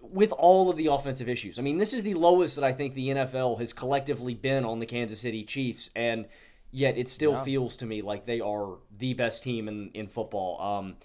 with 0.00 0.32
all 0.32 0.70
of 0.70 0.78
the 0.78 0.86
offensive 0.86 1.28
issues, 1.28 1.58
I 1.58 1.62
mean, 1.62 1.76
this 1.76 1.92
is 1.92 2.02
the 2.04 2.14
lowest 2.14 2.54
that 2.56 2.64
I 2.64 2.72
think 2.72 2.94
the 2.94 3.08
NFL 3.08 3.58
has 3.58 3.74
collectively 3.74 4.32
been 4.34 4.64
on 4.64 4.78
the 4.78 4.86
Kansas 4.86 5.20
City 5.20 5.44
Chiefs, 5.44 5.90
and 5.94 6.24
yet 6.70 6.96
it 6.96 7.06
still 7.08 7.32
Yeah. 7.32 7.42
feels 7.42 7.76
to 7.78 7.86
me 7.86 8.00
like 8.00 8.24
they 8.24 8.40
are 8.40 8.78
the 8.96 9.12
best 9.12 9.42
team 9.42 9.68
in, 9.68 9.90
in 9.92 10.06
football. 10.08 10.58
Um, 10.78 10.96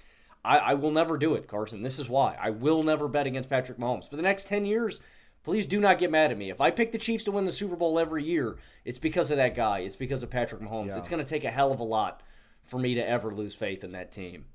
I, 0.45 0.59
I 0.59 0.73
will 0.75 0.91
never 0.91 1.17
do 1.17 1.35
it, 1.35 1.47
Carson. 1.49 1.81
This 1.81 1.99
is 1.99 2.07
why. 2.07 2.37
I 2.39 2.51
will 2.51 2.83
never 2.83 3.09
bet 3.09 3.27
against 3.27 3.49
Patrick 3.49 3.79
Mahomes. 3.79 4.09
For 4.09 4.15
the 4.15 4.21
next 4.21 4.47
10 4.47 4.65
years, 4.65 5.01
please 5.45 5.65
do 5.65 5.79
not 5.79 5.99
get 5.99 6.11
mad 6.11 6.31
at 6.31 6.37
me. 6.37 6.49
If 6.49 6.59
I 6.59 6.71
pick 6.71 6.91
the 6.91 6.97
Chiefs 6.97 7.23
to 7.25 7.31
win 7.31 7.45
the 7.45 7.51
Super 7.51 7.75
Bowl 7.75 7.97
every 7.97 8.23
year, 8.23 8.57
it's 8.83 8.99
because 8.99 9.31
of 9.31 9.37
that 9.37 9.55
guy. 9.55 9.79
It's 9.79 9.95
because 9.95 10.23
of 10.23 10.29
Patrick 10.29 10.61
Mahomes. 10.61 10.87
Yeah. 10.87 10.97
It's 10.97 11.07
going 11.07 11.23
to 11.23 11.29
take 11.29 11.45
a 11.45 11.51
hell 11.51 11.71
of 11.71 11.79
a 11.79 11.83
lot 11.83 12.21
for 12.63 12.79
me 12.79 12.95
to 12.95 13.07
ever 13.07 13.33
lose 13.33 13.55
faith 13.55 13.83
in 13.83 13.91
that 13.91 14.11
team. 14.11 14.45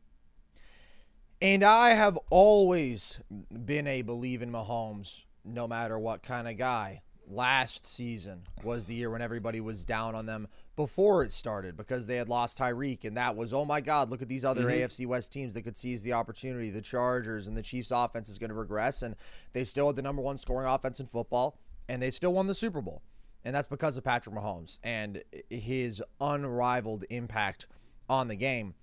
And 1.40 1.64
I 1.64 1.90
have 1.90 2.18
always 2.28 3.18
been 3.30 3.86
a 3.86 4.02
believe 4.02 4.42
in 4.42 4.52
Mahomes, 4.52 5.24
no 5.44 5.66
matter 5.66 5.98
what 5.98 6.22
kind 6.22 6.46
of 6.46 6.58
guy. 6.58 7.02
Last 7.26 7.86
season 7.86 8.42
was 8.64 8.84
the 8.84 8.94
year 8.94 9.10
when 9.10 9.22
everybody 9.22 9.60
was 9.60 9.84
down 9.84 10.16
on 10.16 10.26
them 10.26 10.48
before 10.80 11.22
it 11.22 11.30
started 11.30 11.76
because 11.76 12.06
they 12.06 12.16
had 12.16 12.30
lost 12.30 12.56
Tyreek, 12.58 13.04
and 13.04 13.14
that 13.18 13.36
was, 13.36 13.52
oh 13.52 13.66
my 13.66 13.82
God, 13.82 14.08
look 14.08 14.22
at 14.22 14.28
these 14.28 14.46
other 14.46 14.64
Mhm. 14.64 14.78
AFC 14.78 15.04
West 15.04 15.30
teams 15.30 15.52
that 15.52 15.60
could 15.60 15.76
seize 15.76 16.02
the 16.02 16.14
opportunity. 16.14 16.70
The 16.70 16.80
Chargers 16.80 17.46
and 17.46 17.54
the 17.54 17.62
Chiefs' 17.62 17.90
offense 17.90 18.30
is 18.30 18.38
going 18.38 18.48
to 18.48 18.54
regress, 18.54 19.02
and 19.02 19.14
they 19.52 19.62
still 19.64 19.88
had 19.88 19.96
the 19.96 20.00
number 20.02 20.22
one 20.22 20.38
scoring 20.38 20.66
offense 20.66 20.98
in 20.98 21.04
football, 21.04 21.58
and 21.86 22.00
they 22.00 22.08
still 22.08 22.32
won 22.32 22.46
the 22.46 22.54
Super 22.54 22.80
Bowl. 22.80 23.02
And 23.44 23.54
that's 23.54 23.68
because 23.68 23.98
of 23.98 24.04
Patrick 24.04 24.34
Mahomes 24.34 24.78
and 24.82 25.22
his 25.50 26.02
unrivaled 26.18 27.04
impact 27.10 27.66
on 28.08 28.28
the 28.28 28.36
game. 28.36 28.74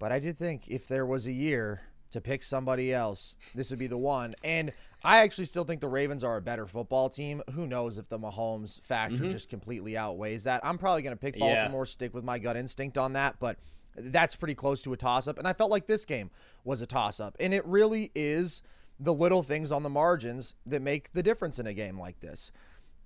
But 0.00 0.10
I 0.10 0.18
did 0.18 0.36
think 0.36 0.66
if 0.68 0.88
there 0.88 1.06
was 1.06 1.24
a 1.28 1.32
year 1.32 1.82
to 2.10 2.20
pick 2.20 2.42
somebody 2.42 2.92
else, 2.92 3.36
this 3.54 3.70
would 3.70 3.78
be 3.78 3.86
the 3.86 3.96
one. 3.96 4.34
And 4.42 4.72
I 5.04 5.18
actually 5.18 5.44
still 5.44 5.64
think 5.64 5.80
the 5.80 5.88
Ravens 5.88 6.24
are 6.24 6.36
a 6.36 6.42
better 6.42 6.66
football 6.66 7.08
team. 7.08 7.42
Who 7.52 7.66
knows 7.66 7.98
if 7.98 8.08
the 8.08 8.18
Mahomes 8.18 8.80
factor 8.80 9.18
Mhm. 9.24 9.30
just 9.30 9.48
completely 9.48 9.96
outweighs 9.96 10.44
that? 10.44 10.60
I'm 10.64 10.76
probably 10.78 11.02
going 11.02 11.14
to 11.16 11.20
pick 11.20 11.36
Yeah. 11.36 11.54
Baltimore, 11.62 11.86
stick 11.86 12.12
with 12.14 12.24
my 12.24 12.38
gut 12.38 12.56
instinct 12.56 12.98
on 12.98 13.12
that, 13.12 13.36
but 13.38 13.58
that's 13.96 14.34
pretty 14.36 14.54
close 14.56 14.82
to 14.82 14.92
a 14.92 14.96
toss 14.96 15.28
up. 15.28 15.38
And 15.38 15.46
I 15.46 15.52
felt 15.52 15.70
like 15.70 15.86
this 15.86 16.04
game 16.04 16.30
was 16.64 16.80
a 16.80 16.86
toss 16.86 17.20
up. 17.20 17.36
And 17.38 17.54
it 17.54 17.64
really 17.64 18.10
is 18.14 18.60
the 18.98 19.14
little 19.14 19.44
things 19.44 19.70
on 19.70 19.84
the 19.84 19.90
margins 19.90 20.54
that 20.66 20.82
make 20.82 21.12
the 21.12 21.22
difference 21.22 21.60
in 21.60 21.66
a 21.68 21.74
game 21.74 21.98
like 21.98 22.18
this. 22.20 22.50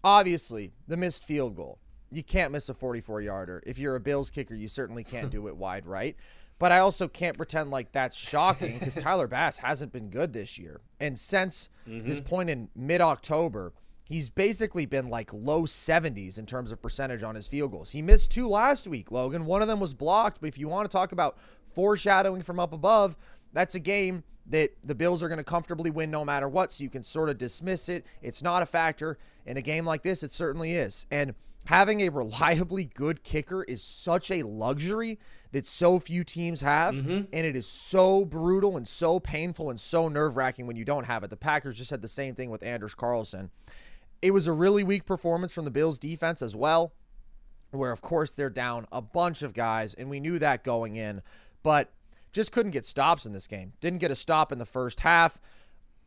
Obviously, 0.04 0.72
the 0.88 0.96
missed 0.96 1.24
field 1.24 1.56
goal. 1.56 1.78
You 2.10 2.22
can't 2.22 2.52
miss 2.52 2.68
a 2.68 2.74
44 2.74 3.20
yarder. 3.22 3.62
If 3.66 3.78
you're 3.78 3.96
a 3.96 4.00
Bills 4.00 4.30
kicker, 4.30 4.54
you 4.54 4.68
certainly 4.68 5.04
can't 5.04 5.30
do 5.30 5.48
it 5.48 5.56
wide 5.56 5.86
right. 5.86 6.16
But 6.58 6.70
I 6.72 6.78
also 6.78 7.08
can't 7.08 7.36
pretend 7.36 7.70
like 7.70 7.92
that's 7.92 8.16
shocking 8.16 8.78
because 8.78 8.94
Tyler 8.94 9.26
Bass 9.26 9.58
hasn't 9.58 9.92
been 9.92 10.10
good 10.10 10.32
this 10.32 10.58
year. 10.58 10.80
And 11.00 11.18
since 11.18 11.68
this 11.86 12.20
Mhm. 12.20 12.24
point 12.24 12.50
in 12.50 12.68
mid 12.76 13.00
October, 13.00 13.72
he's 14.08 14.28
basically 14.30 14.86
been 14.86 15.08
like 15.08 15.32
low 15.32 15.66
70s 15.66 16.38
in 16.38 16.46
terms 16.46 16.70
of 16.70 16.80
percentage 16.80 17.22
on 17.22 17.34
his 17.34 17.48
field 17.48 17.72
goals. 17.72 17.90
He 17.92 18.02
missed 18.02 18.30
two 18.30 18.48
last 18.48 18.86
week, 18.86 19.10
Logan. 19.10 19.44
One 19.44 19.60
of 19.62 19.68
them 19.68 19.80
was 19.80 19.92
blocked. 19.94 20.40
But 20.40 20.48
if 20.48 20.58
you 20.58 20.68
want 20.68 20.88
to 20.88 20.94
talk 20.94 21.10
about 21.12 21.36
foreshadowing 21.74 22.42
from 22.42 22.60
up 22.60 22.72
above, 22.72 23.16
that's 23.52 23.74
a 23.74 23.80
game 23.80 24.22
that 24.46 24.72
the 24.84 24.94
Bills 24.94 25.22
are 25.22 25.28
going 25.28 25.38
to 25.38 25.44
comfortably 25.44 25.90
win 25.90 26.10
no 26.10 26.24
matter 26.24 26.48
what. 26.48 26.72
So 26.72 26.84
you 26.84 26.90
can 26.90 27.02
sort 27.02 27.28
of 27.28 27.38
dismiss 27.38 27.88
it. 27.88 28.04
It's 28.20 28.42
not 28.42 28.62
a 28.62 28.66
factor. 28.66 29.18
In 29.46 29.56
a 29.56 29.62
game 29.62 29.84
like 29.86 30.02
this, 30.02 30.22
it 30.22 30.30
certainly 30.32 30.74
is. 30.74 31.06
And 31.10 31.34
having 31.66 32.00
a 32.00 32.08
reliably 32.08 32.86
good 32.86 33.22
kicker 33.22 33.62
is 33.64 33.82
such 33.82 34.30
a 34.30 34.42
luxury 34.42 35.18
that 35.52 35.66
so 35.66 35.98
few 35.98 36.24
teams 36.24 36.60
have. 36.62 36.94
Mm-hmm. 36.94 37.24
And 37.32 37.46
it 37.46 37.54
is 37.54 37.66
so 37.66 38.24
brutal 38.24 38.76
and 38.76 38.88
so 38.88 39.20
painful 39.20 39.70
and 39.70 39.78
so 39.78 40.08
nerve 40.08 40.36
wracking 40.36 40.66
when 40.66 40.76
you 40.76 40.84
don't 40.84 41.04
have 41.04 41.22
it. 41.24 41.30
The 41.30 41.36
Packers 41.36 41.76
just 41.76 41.90
had 41.90 42.02
the 42.02 42.08
same 42.08 42.34
thing 42.34 42.50
with 42.50 42.62
Anders 42.62 42.94
Carlson. 42.94 43.50
It 44.20 44.32
was 44.32 44.46
a 44.46 44.52
really 44.52 44.84
weak 44.84 45.04
performance 45.04 45.52
from 45.52 45.64
the 45.64 45.70
Bills 45.70 45.98
defense 45.98 46.42
as 46.42 46.56
well, 46.56 46.92
where, 47.70 47.92
of 47.92 48.00
course, 48.00 48.30
they're 48.30 48.50
down 48.50 48.86
a 48.92 49.02
bunch 49.02 49.42
of 49.42 49.52
guys, 49.52 49.94
and 49.94 50.08
we 50.08 50.20
knew 50.20 50.38
that 50.38 50.62
going 50.62 50.96
in, 50.96 51.22
but 51.62 51.92
just 52.32 52.52
couldn't 52.52 52.70
get 52.70 52.86
stops 52.86 53.26
in 53.26 53.32
this 53.32 53.46
game. 53.46 53.72
Didn't 53.80 53.98
get 53.98 54.10
a 54.10 54.16
stop 54.16 54.52
in 54.52 54.58
the 54.58 54.64
first 54.64 55.00
half. 55.00 55.40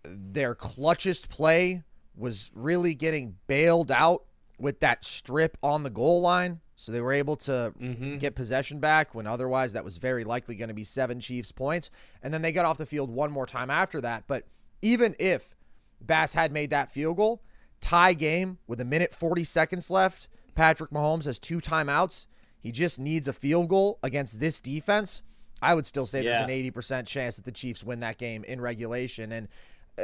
Their 0.04 0.56
clutchest 0.56 1.30
play 1.30 1.84
was 2.16 2.52
really 2.56 2.96
getting 2.96 3.36
bailed 3.48 3.92
out 3.92 4.24
with 4.60 4.80
that 4.80 5.04
strip 5.06 5.58
on 5.62 5.84
the 5.84 5.90
goal 5.90 6.22
line. 6.22 6.62
So 6.76 6.92
they 6.92 7.02
were 7.02 7.14
able 7.14 7.38
to 7.38 7.74
mm-hmm. 7.80 8.18
get 8.18 8.36
possession 8.36 8.80
back 8.80 9.16
when 9.16 9.26
otherwise 9.26 9.74
that 9.74 9.86
was 9.86 9.98
very 9.98 10.24
likely 10.24 10.56
going 10.56 10.68
to 10.68 10.74
be 10.74 10.84
seven 10.84 11.20
Chiefs 11.20 11.52
points. 11.52 11.90
And 12.22 12.34
then 12.34 12.42
they 12.42 12.52
got 12.52 12.66
off 12.66 12.78
the 12.78 12.86
field 12.86 13.10
one 13.10 13.32
more 13.32 13.46
time 13.46 13.70
after 13.70 14.02
that. 14.02 14.26
But 14.28 14.44
even 14.82 15.16
if 15.18 15.56
Bass 16.02 16.34
had 16.34 16.52
made 16.52 16.70
that 16.72 16.92
field 16.92 17.18
goal, 17.18 17.42
tie 17.80 18.14
game 18.14 18.58
with 18.68 18.82
a 18.82 18.86
minute 18.86 19.14
40 19.14 19.44
seconds 19.46 19.90
left, 19.90 20.28
Patrick 20.54 20.92
Mahomes 20.92 21.26
has 21.26 21.40
two 21.40 21.60
timeouts. 21.60 22.28
He 22.60 22.72
just 22.72 23.00
needs 23.00 23.28
a 23.28 23.34
field 23.34 23.70
goal 23.70 24.00
against 24.04 24.40
this 24.40 24.60
defense. 24.60 25.22
I 25.62 25.74
would 25.74 25.86
still 25.86 26.06
say 26.06 26.24
Yeah. 26.24 26.40
there's 26.40 26.44
an 26.44 26.50
80% 26.50 27.08
chance 27.08 27.38
that 27.38 27.46
the 27.46 27.52
Chiefs 27.52 27.84
win 27.84 28.02
that 28.02 28.18
game 28.18 28.44
in 28.44 28.60
regulation. 28.60 29.32
And 29.32 29.48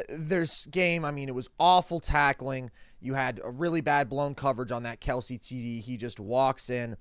there's 0.10 0.66
game, 0.68 1.04
I 1.06 1.12
mean, 1.12 1.30
it 1.30 1.36
was 1.36 1.50
awful 1.60 2.00
tackling. 2.00 2.72
You 3.00 3.14
had 3.14 3.42
a 3.44 3.50
really 3.50 3.82
bad 3.82 4.10
blown 4.10 4.36
coverage 4.36 4.72
on 4.72 4.84
that 4.84 5.02
Kelce 5.02 5.40
TD. 5.40 5.82
He 5.82 5.98
just 5.98 6.20
walks 6.20 6.70
in. 6.70 6.98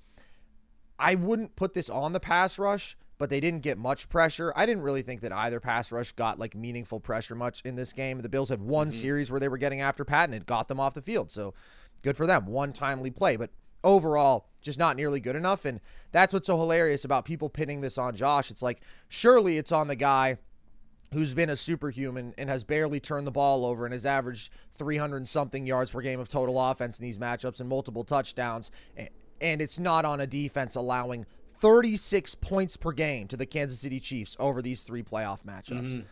I 0.98 1.14
wouldn't 1.14 1.56
put 1.56 1.74
this 1.74 1.88
on 1.88 2.12
the 2.12 2.20
pass 2.20 2.58
rush, 2.58 2.96
but 3.18 3.30
they 3.30 3.40
didn't 3.40 3.62
get 3.62 3.78
much 3.78 4.08
pressure. 4.08 4.52
I 4.56 4.66
didn't 4.66 4.82
really 4.82 5.02
think 5.02 5.20
that 5.20 5.32
either 5.32 5.60
pass 5.60 5.92
rush 5.92 6.12
got 6.12 6.38
like 6.38 6.54
meaningful 6.54 7.00
pressure 7.00 7.34
much 7.34 7.62
in 7.64 7.76
this 7.76 7.92
game. 7.92 8.20
The 8.20 8.28
Bills 8.28 8.48
had 8.48 8.60
one 8.60 8.88
mm-hmm. 8.88 8.94
series 8.94 9.30
where 9.30 9.40
they 9.40 9.48
were 9.48 9.58
getting 9.58 9.80
after 9.80 10.04
Pat 10.04 10.28
and 10.28 10.34
it 10.34 10.46
got 10.46 10.68
them 10.68 10.80
off 10.80 10.94
the 10.94 11.02
field. 11.02 11.30
So 11.30 11.54
good 12.02 12.16
for 12.16 12.26
them. 12.26 12.46
One 12.46 12.72
timely 12.72 13.10
play, 13.10 13.36
but 13.36 13.50
overall, 13.84 14.48
just 14.60 14.78
not 14.78 14.96
nearly 14.96 15.20
good 15.20 15.36
enough. 15.36 15.64
And 15.64 15.80
that's 16.12 16.34
what's 16.34 16.46
so 16.46 16.58
hilarious 16.58 17.04
about 17.04 17.24
people 17.24 17.48
pinning 17.48 17.80
this 17.80 17.98
on 17.98 18.14
Josh. 18.14 18.50
It's 18.50 18.62
like, 18.62 18.80
surely 19.08 19.58
it's 19.58 19.72
on 19.72 19.88
the 19.88 19.96
guy 19.96 20.38
who's 21.12 21.34
been 21.34 21.50
a 21.50 21.56
superhuman 21.56 22.34
and 22.38 22.48
has 22.48 22.62
barely 22.62 23.00
turned 23.00 23.26
the 23.26 23.30
ball 23.32 23.64
over 23.66 23.84
and 23.84 23.92
has 23.92 24.06
averaged 24.06 24.50
300 24.74 25.16
and 25.16 25.28
something 25.28 25.66
yards 25.66 25.90
per 25.90 26.00
game 26.00 26.20
of 26.20 26.28
total 26.28 26.60
offense 26.60 26.98
in 26.98 27.04
these 27.04 27.18
matchups 27.18 27.58
and 27.60 27.68
multiple 27.68 28.04
touchdowns. 28.04 28.70
And 29.40 29.60
it's 29.60 29.78
not 29.78 30.04
on 30.04 30.20
a 30.20 30.26
defense 30.26 30.76
allowing 30.76 31.26
36 31.60 32.36
points 32.36 32.76
per 32.76 32.92
game 32.92 33.26
to 33.28 33.36
the 33.36 33.46
Kansas 33.46 33.80
City 33.80 33.98
Chiefs 34.00 34.36
over 34.38 34.62
these 34.62 34.82
three 34.82 35.02
playoff 35.02 35.42
matchups. 35.44 36.04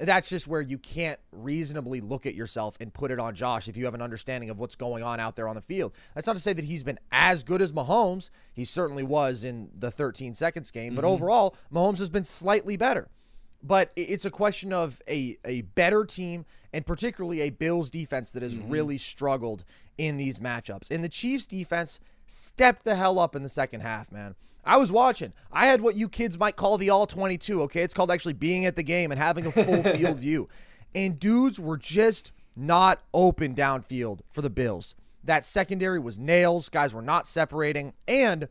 That's 0.00 0.28
just 0.28 0.46
where 0.46 0.60
you 0.60 0.78
can't 0.78 1.18
reasonably 1.32 2.00
look 2.00 2.24
at 2.24 2.34
yourself 2.36 2.76
and 2.80 2.94
put 2.94 3.10
it 3.10 3.18
on 3.18 3.34
Josh 3.34 3.66
if 3.68 3.76
you 3.76 3.84
have 3.84 3.94
an 3.94 4.02
understanding 4.02 4.48
of 4.48 4.56
what's 4.58 4.76
going 4.76 5.02
on 5.02 5.18
out 5.18 5.34
there 5.34 5.48
on 5.48 5.56
the 5.56 5.60
field. 5.60 5.92
That's 6.14 6.26
not 6.26 6.36
to 6.36 6.42
say 6.42 6.52
that 6.52 6.64
he's 6.64 6.84
been 6.84 7.00
as 7.10 7.42
good 7.42 7.60
as 7.60 7.72
Mahomes. 7.72 8.30
He 8.54 8.64
certainly 8.64 9.02
was 9.02 9.42
in 9.42 9.70
the 9.76 9.90
13 9.90 10.34
seconds 10.34 10.70
game, 10.70 10.94
but 10.94 11.04
Mhm. 11.04 11.08
overall, 11.08 11.56
Mahomes 11.72 11.98
has 11.98 12.10
been 12.10 12.22
slightly 12.22 12.76
better. 12.76 13.08
But 13.62 13.90
it's 13.96 14.24
a 14.24 14.30
question 14.30 14.72
of 14.72 15.02
a, 15.08 15.36
a 15.44 15.62
better 15.62 16.04
team 16.04 16.44
and 16.72 16.86
particularly 16.86 17.40
a 17.40 17.50
Bills 17.50 17.90
defense 17.90 18.32
that 18.32 18.42
has 18.42 18.54
mm-hmm. 18.54 18.70
really 18.70 18.98
struggled 18.98 19.64
in 19.96 20.16
these 20.16 20.38
matchups. 20.38 20.90
And 20.90 21.02
the 21.02 21.08
Chiefs 21.08 21.46
defense 21.46 21.98
stepped 22.26 22.84
the 22.84 22.94
hell 22.94 23.18
up 23.18 23.34
in 23.34 23.42
the 23.42 23.48
second 23.48 23.80
half, 23.80 24.12
man. 24.12 24.34
I 24.64 24.76
was 24.76 24.92
watching. 24.92 25.32
I 25.50 25.66
had 25.66 25.80
what 25.80 25.96
you 25.96 26.08
kids 26.08 26.38
might 26.38 26.56
call 26.56 26.76
the 26.76 26.90
all 26.90 27.06
22, 27.06 27.62
okay? 27.62 27.82
It's 27.82 27.94
called 27.94 28.10
actually 28.10 28.34
being 28.34 28.66
at 28.66 28.76
the 28.76 28.82
game 28.82 29.10
and 29.10 29.18
having 29.18 29.46
a 29.46 29.52
full 29.52 29.82
field 29.92 30.18
view. 30.18 30.48
And 30.94 31.18
dudes 31.18 31.58
were 31.58 31.78
just 31.78 32.32
not 32.54 33.00
open 33.14 33.54
downfield 33.54 34.20
for 34.30 34.42
the 34.42 34.50
Bills. 34.50 34.94
That 35.24 35.44
secondary 35.44 35.98
was 35.98 36.18
nails. 36.18 36.68
Guys 36.68 36.92
were 36.92 37.02
not 37.02 37.26
separating. 37.26 37.94
And 38.06 38.48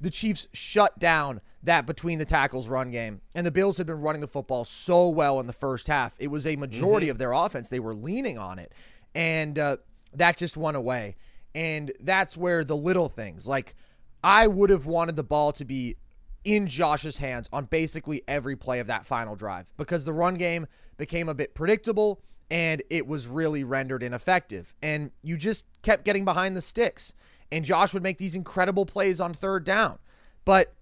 the 0.00 0.10
Chiefs 0.10 0.46
shut 0.52 0.98
down 0.98 1.40
that 1.62 1.86
between 1.86 2.18
the 2.18 2.24
tackles 2.24 2.68
run 2.68 2.90
game. 2.90 3.20
And 3.34 3.46
the 3.46 3.50
Bills 3.50 3.78
had 3.78 3.86
been 3.86 4.00
running 4.00 4.20
the 4.20 4.28
football 4.28 4.64
so 4.64 5.08
well 5.08 5.40
in 5.40 5.46
the 5.46 5.52
first 5.52 5.88
half. 5.88 6.14
It 6.18 6.28
was 6.28 6.46
a 6.46 6.56
majority 6.56 7.06
mm-hmm. 7.06 7.12
of 7.12 7.18
their 7.18 7.32
offense. 7.32 7.68
They 7.68 7.80
were 7.80 7.94
leaning 7.94 8.38
on 8.38 8.58
it. 8.58 8.72
And 9.14 9.58
uh, 9.58 9.76
that 10.14 10.36
just 10.36 10.56
went 10.56 10.76
away. 10.76 11.16
And 11.54 11.92
that's 12.00 12.36
where 12.36 12.64
the 12.64 12.76
little 12.76 13.08
things, 13.08 13.48
like 13.48 13.74
I 14.22 14.46
would 14.46 14.70
have 14.70 14.86
wanted 14.86 15.16
the 15.16 15.24
ball 15.24 15.52
to 15.52 15.64
be 15.64 15.96
in 16.44 16.66
Josh's 16.66 17.18
hands 17.18 17.48
on 17.52 17.64
basically 17.66 18.22
every 18.28 18.56
play 18.56 18.78
of 18.78 18.86
that 18.86 19.06
final 19.06 19.34
drive 19.34 19.72
because 19.76 20.04
the 20.04 20.12
run 20.12 20.34
game 20.34 20.66
became 20.96 21.28
a 21.28 21.34
bit 21.34 21.54
predictable 21.54 22.20
and 22.50 22.82
it 22.90 23.06
was 23.06 23.26
really 23.26 23.64
rendered 23.64 24.02
ineffective. 24.02 24.74
And 24.82 25.10
you 25.22 25.36
just 25.36 25.66
kept 25.82 26.04
getting 26.04 26.24
behind 26.24 26.56
the 26.56 26.60
sticks. 26.60 27.12
And 27.50 27.64
Josh 27.64 27.94
would 27.94 28.02
make 28.02 28.18
these 28.18 28.34
incredible 28.34 28.86
plays 28.86 29.20
on 29.20 29.32
third 29.32 29.64
down. 29.64 29.98
But 30.44 30.74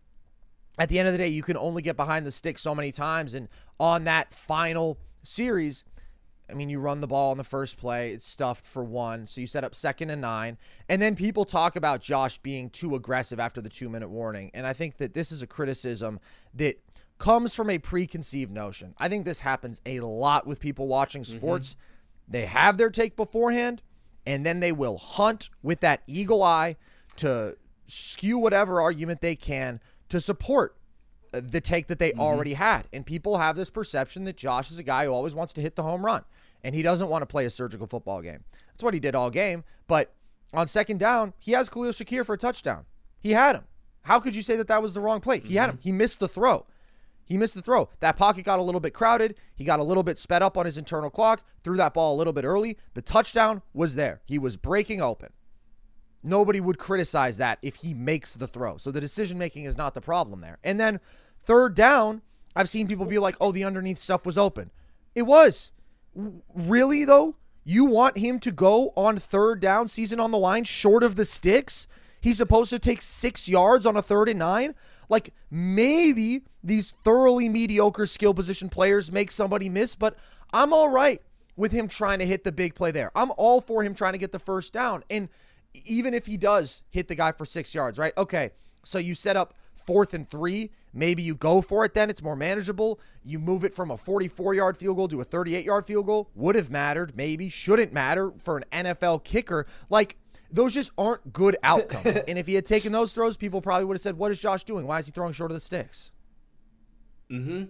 at 0.78 0.88
the 0.88 0.98
end 0.98 1.08
of 1.08 1.12
the 1.12 1.18
day, 1.18 1.28
you 1.28 1.42
can 1.42 1.56
only 1.56 1.82
get 1.82 1.96
behind 1.96 2.26
the 2.26 2.32
stick 2.32 2.58
so 2.58 2.74
many 2.74 2.92
times. 2.92 3.34
And 3.34 3.48
on 3.78 4.04
that 4.04 4.34
final 4.34 4.98
series, 5.22 5.84
I 6.50 6.54
mean, 6.54 6.68
you 6.68 6.78
run 6.78 7.00
the 7.00 7.06
ball 7.06 7.32
on 7.32 7.38
the 7.38 7.44
first 7.44 7.76
play, 7.76 8.12
it's 8.12 8.26
stuffed 8.26 8.64
for 8.64 8.84
one. 8.84 9.26
So 9.26 9.40
you 9.40 9.46
set 9.46 9.64
up 9.64 9.74
second 9.74 10.10
and 10.10 10.20
nine. 10.20 10.58
And 10.88 11.02
then 11.02 11.16
people 11.16 11.44
talk 11.44 11.76
about 11.76 12.00
Josh 12.00 12.38
being 12.38 12.70
too 12.70 12.94
aggressive 12.94 13.40
after 13.40 13.60
the 13.60 13.68
two 13.68 13.88
minute 13.88 14.08
warning. 14.08 14.50
And 14.54 14.66
I 14.66 14.72
think 14.72 14.98
that 14.98 15.14
this 15.14 15.32
is 15.32 15.42
a 15.42 15.46
criticism 15.46 16.20
that 16.54 16.78
comes 17.18 17.54
from 17.54 17.70
a 17.70 17.78
preconceived 17.78 18.52
notion. 18.52 18.94
I 18.98 19.08
think 19.08 19.24
this 19.24 19.40
happens 19.40 19.80
a 19.86 20.00
lot 20.00 20.46
with 20.46 20.60
people 20.60 20.86
watching 20.86 21.22
mm-hmm. 21.22 21.36
sports. 21.36 21.70
Mm-hmm. 21.70 22.32
They 22.32 22.46
have 22.46 22.76
their 22.76 22.90
take 22.90 23.16
beforehand, 23.16 23.82
and 24.26 24.44
then 24.44 24.60
they 24.60 24.72
will 24.72 24.98
hunt 24.98 25.50
with 25.62 25.80
that 25.80 26.02
eagle 26.06 26.42
eye 26.42 26.76
to 27.16 27.56
skew 27.86 28.38
whatever 28.38 28.80
argument 28.80 29.20
they 29.20 29.36
can 29.36 29.80
to 30.08 30.20
support 30.20 30.76
uh, 31.32 31.40
the 31.42 31.60
take 31.60 31.86
that 31.86 31.98
they 31.98 32.10
mm-hmm. 32.10 32.20
already 32.20 32.54
had. 32.54 32.88
And 32.92 33.06
people 33.06 33.38
have 33.38 33.56
this 33.56 33.70
perception 33.70 34.24
that 34.24 34.36
Josh 34.36 34.70
is 34.70 34.78
a 34.78 34.82
guy 34.82 35.04
who 35.04 35.12
always 35.12 35.34
wants 35.34 35.52
to 35.54 35.60
hit 35.60 35.76
the 35.76 35.82
home 35.82 36.04
run 36.04 36.24
and 36.64 36.74
he 36.74 36.82
doesn't 36.82 37.08
want 37.08 37.22
to 37.22 37.26
play 37.26 37.44
a 37.44 37.50
surgical 37.50 37.86
football 37.86 38.20
game. 38.20 38.44
That's 38.68 38.82
what 38.82 38.94
he 38.94 39.00
did 39.00 39.14
all 39.14 39.30
game. 39.30 39.64
But 39.86 40.12
on 40.52 40.68
second 40.68 40.98
down, 40.98 41.32
he 41.38 41.52
has 41.52 41.68
Khalil 41.68 41.92
Shakir 41.92 42.26
for 42.26 42.34
a 42.34 42.38
touchdown. 42.38 42.84
He 43.20 43.32
had 43.32 43.56
him. 43.56 43.64
How 44.02 44.20
could 44.20 44.36
you 44.36 44.42
say 44.42 44.56
that 44.56 44.68
that 44.68 44.82
was 44.82 44.94
the 44.94 45.00
wrong 45.00 45.20
play? 45.20 45.40
He 45.40 45.56
had 45.56 45.70
him. 45.70 45.78
He 45.82 45.92
missed 45.92 46.20
the 46.20 46.28
throw. 46.28 46.66
He 47.26 47.36
missed 47.36 47.54
the 47.54 47.62
throw. 47.62 47.90
That 48.00 48.16
pocket 48.16 48.44
got 48.44 48.60
a 48.60 48.62
little 48.62 48.80
bit 48.80 48.94
crowded. 48.94 49.34
He 49.54 49.64
got 49.64 49.80
a 49.80 49.84
little 49.84 50.04
bit 50.04 50.18
sped 50.18 50.42
up 50.42 50.56
on 50.56 50.64
his 50.64 50.78
internal 50.78 51.10
clock, 51.10 51.42
threw 51.64 51.76
that 51.76 51.92
ball 51.92 52.14
a 52.14 52.16
little 52.16 52.32
bit 52.32 52.44
early. 52.44 52.78
The 52.94 53.02
touchdown 53.02 53.62
was 53.74 53.96
there. 53.96 54.22
He 54.24 54.38
was 54.38 54.56
breaking 54.56 55.02
open. 55.02 55.30
Nobody 56.22 56.60
would 56.60 56.78
criticize 56.78 57.36
that 57.36 57.58
if 57.62 57.76
he 57.76 57.94
makes 57.94 58.34
the 58.34 58.46
throw. 58.46 58.76
So 58.76 58.90
the 58.90 59.00
decision 59.00 59.38
making 59.38 59.64
is 59.64 59.76
not 59.76 59.94
the 59.94 60.00
problem 60.00 60.40
there. 60.40 60.58
And 60.64 60.78
then 60.78 61.00
third 61.44 61.74
down, 61.74 62.22
I've 62.54 62.68
seen 62.68 62.86
people 62.86 63.06
be 63.06 63.18
like, 63.18 63.36
oh, 63.40 63.52
the 63.52 63.64
underneath 63.64 63.98
stuff 63.98 64.24
was 64.24 64.38
open. 64.38 64.70
It 65.14 65.22
was. 65.22 65.72
Really, 66.54 67.04
though? 67.04 67.36
You 67.64 67.84
want 67.84 68.18
him 68.18 68.38
to 68.40 68.52
go 68.52 68.92
on 68.96 69.18
third 69.18 69.60
down, 69.60 69.88
season 69.88 70.20
on 70.20 70.30
the 70.30 70.38
line, 70.38 70.62
short 70.62 71.02
of 71.02 71.16
the 71.16 71.24
sticks? 71.24 71.88
He's 72.20 72.38
supposed 72.38 72.70
to 72.70 72.78
take 72.78 73.02
six 73.02 73.48
yards 73.48 73.84
on 73.84 73.96
a 73.96 74.02
third 74.02 74.28
and 74.28 74.38
nine? 74.38 74.74
Like 75.08 75.32
maybe 75.50 76.42
these 76.62 76.92
thoroughly 77.04 77.48
mediocre 77.48 78.06
skill 78.06 78.34
position 78.34 78.68
players 78.68 79.10
make 79.12 79.30
somebody 79.30 79.68
miss, 79.68 79.94
but 79.94 80.16
I'm 80.52 80.72
all 80.72 80.88
right 80.88 81.22
with 81.56 81.72
him 81.72 81.88
trying 81.88 82.18
to 82.18 82.26
hit 82.26 82.44
the 82.44 82.52
big 82.52 82.74
play 82.74 82.90
there. 82.90 83.10
I'm 83.14 83.32
all 83.36 83.60
for 83.60 83.82
him 83.82 83.94
trying 83.94 84.12
to 84.12 84.18
get 84.18 84.32
the 84.32 84.38
first 84.38 84.72
down. 84.72 85.04
And 85.10 85.28
even 85.84 86.14
if 86.14 86.26
he 86.26 86.36
does 86.36 86.82
hit 86.90 87.08
the 87.08 87.14
guy 87.14 87.32
for 87.32 87.44
six 87.44 87.74
yards, 87.74 87.98
right? 87.98 88.12
Okay, 88.16 88.50
so 88.84 88.98
you 88.98 89.14
set 89.14 89.36
up 89.36 89.54
fourth 89.74 90.14
and 90.14 90.28
three. 90.28 90.70
Maybe 90.92 91.22
you 91.22 91.34
go 91.34 91.60
for 91.60 91.84
it 91.84 91.94
then. 91.94 92.10
It's 92.10 92.22
more 92.22 92.36
manageable. 92.36 93.00
You 93.24 93.38
move 93.38 93.64
it 93.64 93.74
from 93.74 93.90
a 93.90 93.96
44 93.96 94.54
yard 94.54 94.76
field 94.76 94.96
goal 94.96 95.08
to 95.08 95.20
a 95.20 95.24
38 95.24 95.64
yard 95.64 95.86
field 95.86 96.06
goal. 96.06 96.30
Would 96.34 96.56
have 96.56 96.70
mattered, 96.70 97.16
maybe. 97.16 97.48
Shouldn't 97.48 97.92
matter 97.92 98.32
for 98.38 98.58
an 98.58 98.86
NFL 98.86 99.24
kicker. 99.24 99.66
Like, 99.90 100.16
those 100.56 100.74
just 100.74 100.90
aren't 100.98 101.32
good 101.32 101.56
outcomes. 101.62 102.16
and 102.28 102.38
if 102.38 102.46
he 102.46 102.54
had 102.54 102.66
taken 102.66 102.92
those 102.92 103.12
throws, 103.12 103.36
people 103.36 103.60
probably 103.60 103.84
would 103.84 103.94
have 103.94 104.02
said, 104.02 104.16
What 104.18 104.30
is 104.32 104.40
Josh 104.40 104.64
doing? 104.64 104.86
Why 104.86 104.98
is 104.98 105.06
he 105.06 105.12
throwing 105.12 105.32
short 105.32 105.50
of 105.50 105.54
the 105.56 105.60
sticks? 105.60 106.10
Mm 107.30 107.44
hmm. 107.44 107.64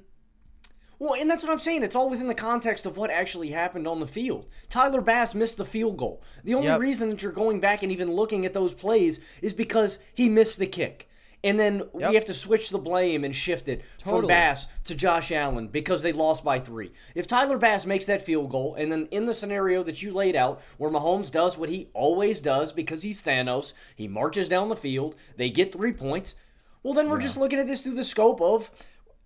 Well, 0.98 1.14
and 1.14 1.28
that's 1.28 1.44
what 1.44 1.52
I'm 1.52 1.58
saying. 1.58 1.82
It's 1.82 1.94
all 1.94 2.08
within 2.08 2.26
the 2.26 2.34
context 2.34 2.86
of 2.86 2.96
what 2.96 3.10
actually 3.10 3.50
happened 3.50 3.86
on 3.86 4.00
the 4.00 4.06
field. 4.06 4.46
Tyler 4.70 5.02
Bass 5.02 5.34
missed 5.34 5.58
the 5.58 5.64
field 5.66 5.98
goal. 5.98 6.22
The 6.42 6.54
only 6.54 6.68
yep. 6.68 6.80
reason 6.80 7.10
that 7.10 7.22
you're 7.22 7.32
going 7.32 7.60
back 7.60 7.82
and 7.82 7.92
even 7.92 8.12
looking 8.12 8.46
at 8.46 8.54
those 8.54 8.72
plays 8.72 9.20
is 9.42 9.52
because 9.52 9.98
he 10.14 10.30
missed 10.30 10.58
the 10.58 10.66
kick. 10.66 11.06
And 11.44 11.60
then 11.60 11.82
yep. 11.96 12.10
we 12.10 12.14
have 12.14 12.24
to 12.24 12.34
switch 12.34 12.70
the 12.70 12.78
blame 12.78 13.22
and 13.22 13.34
shift 13.34 13.68
it 13.68 13.82
totally. 13.98 14.22
from 14.22 14.28
Bass 14.28 14.66
to 14.84 14.94
Josh 14.94 15.30
Allen 15.30 15.68
because 15.68 16.02
they 16.02 16.12
lost 16.12 16.42
by 16.42 16.58
three. 16.58 16.92
If 17.14 17.28
Tyler 17.28 17.58
Bass 17.58 17.86
makes 17.86 18.06
that 18.06 18.20
field 18.20 18.50
goal, 18.50 18.74
and 18.74 18.90
then 18.90 19.06
in 19.10 19.26
the 19.26 19.34
scenario 19.34 19.82
that 19.84 20.02
you 20.02 20.12
laid 20.12 20.34
out, 20.34 20.60
where 20.78 20.90
Mahomes 20.90 21.30
does 21.30 21.56
what 21.56 21.68
he 21.68 21.88
always 21.92 22.40
does 22.40 22.72
because 22.72 23.02
he's 23.02 23.22
Thanos, 23.22 23.74
he 23.94 24.08
marches 24.08 24.48
down 24.48 24.68
the 24.68 24.76
field, 24.76 25.14
they 25.36 25.50
get 25.50 25.72
three 25.72 25.92
points. 25.92 26.34
Well, 26.82 26.94
then 26.94 27.08
we're 27.08 27.20
yeah. 27.20 27.26
just 27.26 27.38
looking 27.38 27.58
at 27.58 27.66
this 27.66 27.82
through 27.82 27.94
the 27.94 28.04
scope 28.04 28.40
of 28.40 28.70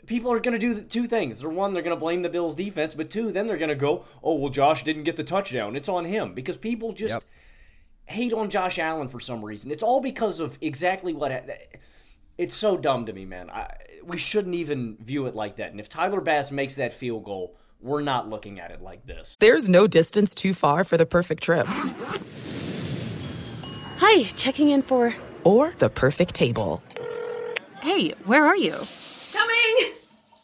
people 0.07 0.33
are 0.33 0.41
going 0.41 0.59
to 0.59 0.75
do 0.75 0.81
two 0.83 1.07
things. 1.07 1.41
They're 1.41 1.49
one, 1.49 1.73
they're 1.73 1.83
going 1.83 1.97
to 1.97 2.01
blame 2.01 2.23
the 2.23 2.29
Bills 2.29 2.55
defense, 2.55 2.95
but 2.95 3.11
two, 3.11 3.33
then 3.33 3.47
they're 3.47 3.59
going 3.59 3.71
to 3.71 3.75
go, 3.75 4.05
oh, 4.23 4.35
well, 4.35 4.51
Josh 4.51 4.83
didn't 4.83 5.05
get 5.05 5.17
the 5.17 5.25
touchdown. 5.25 5.77
It's 5.77 5.89
on 5.89 6.05
him 6.05 6.35
because 6.35 6.57
people 6.57 6.93
just 6.93 7.15
yep. 7.15 7.25
hate 8.07 8.33
on 8.33 8.51
Josh 8.51 8.79
Allen 8.79 9.09
for 9.09 9.21
some 9.21 9.45
reason. 9.45 9.71
It's 9.71 9.83
all 9.83 10.01
because 10.01 10.41
of 10.41 10.59
exactly 10.61 11.15
what. 11.15 11.31
It's 12.41 12.57
so 12.57 12.79
dumb 12.79 13.05
to 13.05 13.13
me, 13.13 13.27
man. 13.27 13.51
I, 13.51 13.71
we 14.03 14.17
shouldn't 14.17 14.55
even 14.55 14.97
view 14.97 15.27
it 15.27 15.35
like 15.35 15.57
that. 15.57 15.73
And 15.73 15.79
if 15.79 15.91
Tyler 15.91 16.23
Bass 16.23 16.51
makes 16.51 16.77
that 16.77 16.95
field 16.95 17.23
goal, 17.25 17.55
we're 17.83 18.01
not 18.01 18.31
looking 18.31 18.59
at 18.59 18.71
it 18.71 18.81
like 18.81 19.05
this. 19.07 19.37
There's 19.41 19.69
no 19.69 19.87
distance 19.87 20.35
too 20.35 20.55
far 20.55 20.83
for 20.83 20.97
the 20.97 21.05
perfect 21.05 21.43
trip. 21.43 21.67
Hi, 23.99 24.23
checking 24.23 24.71
in 24.71 24.81
for. 24.81 25.15
Or 25.45 25.75
the 25.77 25.91
perfect 25.91 26.35
table. 26.35 26.83
Hey, 27.83 28.15
where 28.25 28.47
are 28.47 28.57
you? 28.57 28.75
Coming! 29.35 29.93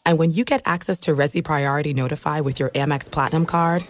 And 0.05 0.19
when 0.19 0.29
you 0.29 0.45
get 0.45 0.61
access 0.65 0.99
to 0.99 1.15
Resy 1.15 1.43
Priority 1.43 1.95
Notify 1.95 2.41
with 2.41 2.59
your 2.59 2.69
Amex 2.69 3.09
Platinum 3.09 3.47
card. 3.47 3.83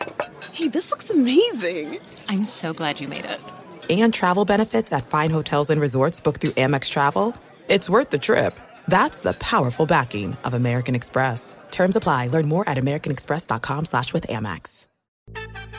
Hey, 0.53 0.69
this 0.69 0.91
looks 0.91 1.09
amazing! 1.09 1.99
I'm 2.29 2.45
so 2.45 2.71
glad 2.71 3.01
you 3.01 3.09
made 3.09 3.25
it. 3.25 3.41
And 3.89 4.13
travel 4.13 4.45
benefits 4.45 4.93
at 4.93 5.07
fine 5.07 5.29
hotels 5.29 5.69
and 5.69 5.81
resorts 5.81 6.21
booked 6.21 6.39
through 6.39 6.51
Amex 6.51 6.89
Travel 6.89 7.35
it's 7.67 7.89
worth 7.89 8.09
the 8.09 8.17
trip. 8.17 8.59
That's 8.87 9.21
the 9.21 9.33
powerful 9.33 9.85
backing 9.85 10.37
of 10.43 10.53
American 10.53 10.95
Express. 10.95 11.57
Terms 11.71 11.95
apply. 11.95 12.27
Learn 12.27 12.47
more 12.47 12.67
at 12.67 12.77
americanexpress.com 12.77 13.85
slash 13.85 14.13
with 14.13 14.27
Amex. 14.27 14.85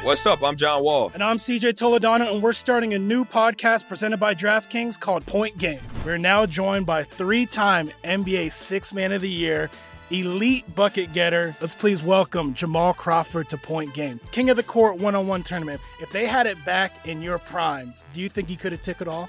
What's 0.02 0.26
up? 0.26 0.44
I'm 0.44 0.56
John 0.56 0.84
Wall. 0.84 1.10
And 1.12 1.24
I'm 1.24 1.38
CJ 1.38 1.72
Toledano, 1.72 2.32
and 2.32 2.42
we're 2.42 2.52
starting 2.52 2.94
a 2.94 2.98
new 2.98 3.24
podcast 3.24 3.88
presented 3.88 4.18
by 4.18 4.34
DraftKings 4.34 5.00
called 5.00 5.26
Point 5.26 5.58
Game. 5.58 5.80
We're 6.04 6.18
now 6.18 6.46
joined 6.46 6.86
by 6.86 7.02
three-time 7.02 7.90
NBA 8.04 8.52
Six 8.52 8.92
Man 8.92 9.10
of 9.10 9.22
the 9.22 9.28
Year, 9.28 9.70
elite 10.10 10.72
bucket 10.76 11.12
getter. 11.12 11.56
Let's 11.60 11.74
please 11.74 12.02
welcome 12.02 12.54
Jamal 12.54 12.94
Crawford 12.94 13.48
to 13.48 13.58
Point 13.58 13.92
Game. 13.92 14.20
King 14.30 14.50
of 14.50 14.56
the 14.56 14.62
Court 14.62 14.98
one-on-one 14.98 15.42
tournament. 15.42 15.80
If 16.00 16.12
they 16.12 16.26
had 16.26 16.46
it 16.46 16.64
back 16.64 17.06
in 17.06 17.20
your 17.20 17.38
prime, 17.38 17.92
do 18.14 18.20
you 18.20 18.28
think 18.28 18.48
he 18.48 18.56
could 18.56 18.72
have 18.72 18.80
took 18.82 19.00
it 19.00 19.08
all? 19.08 19.28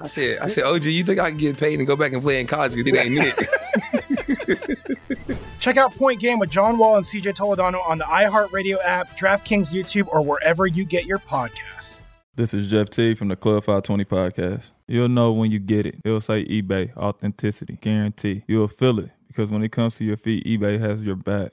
I 0.00 0.06
said, 0.06 0.38
I 0.38 0.46
said, 0.46 0.64
OG, 0.64 0.84
you 0.84 1.04
think 1.04 1.18
I 1.18 1.30
can 1.30 1.38
get 1.38 1.58
paid 1.58 1.78
and 1.78 1.86
go 1.86 1.96
back 1.96 2.12
and 2.12 2.22
play 2.22 2.40
in 2.40 2.46
college 2.46 2.74
because 2.74 2.92
it 2.92 2.98
ain't 2.98 3.18
it. 3.18 3.48
Check 5.60 5.76
out 5.76 5.94
Point 5.94 6.20
Game 6.20 6.38
with 6.38 6.50
John 6.50 6.78
Wall 6.78 6.96
and 6.96 7.04
CJ 7.04 7.36
Toledano 7.36 7.84
on 7.86 7.98
the 7.98 8.04
iHeartRadio 8.04 8.78
app, 8.84 9.16
DraftKings 9.16 9.72
YouTube, 9.72 10.08
or 10.08 10.24
wherever 10.24 10.66
you 10.66 10.84
get 10.84 11.06
your 11.06 11.18
podcasts. 11.18 12.00
This 12.34 12.54
is 12.54 12.70
Jeff 12.70 12.88
T 12.90 13.14
from 13.14 13.28
the 13.28 13.36
Club 13.36 13.62
520 13.62 14.04
podcast. 14.04 14.72
You'll 14.88 15.08
know 15.08 15.32
when 15.32 15.52
you 15.52 15.58
get 15.58 15.86
it. 15.86 15.96
It'll 16.04 16.20
say 16.20 16.44
eBay, 16.46 16.96
authenticity, 16.96 17.78
guarantee. 17.80 18.44
You'll 18.48 18.68
feel 18.68 18.98
it 18.98 19.10
because 19.28 19.50
when 19.50 19.62
it 19.62 19.70
comes 19.70 19.96
to 19.96 20.04
your 20.04 20.16
feet, 20.16 20.44
eBay 20.44 20.80
has 20.80 21.04
your 21.04 21.16
back. 21.16 21.52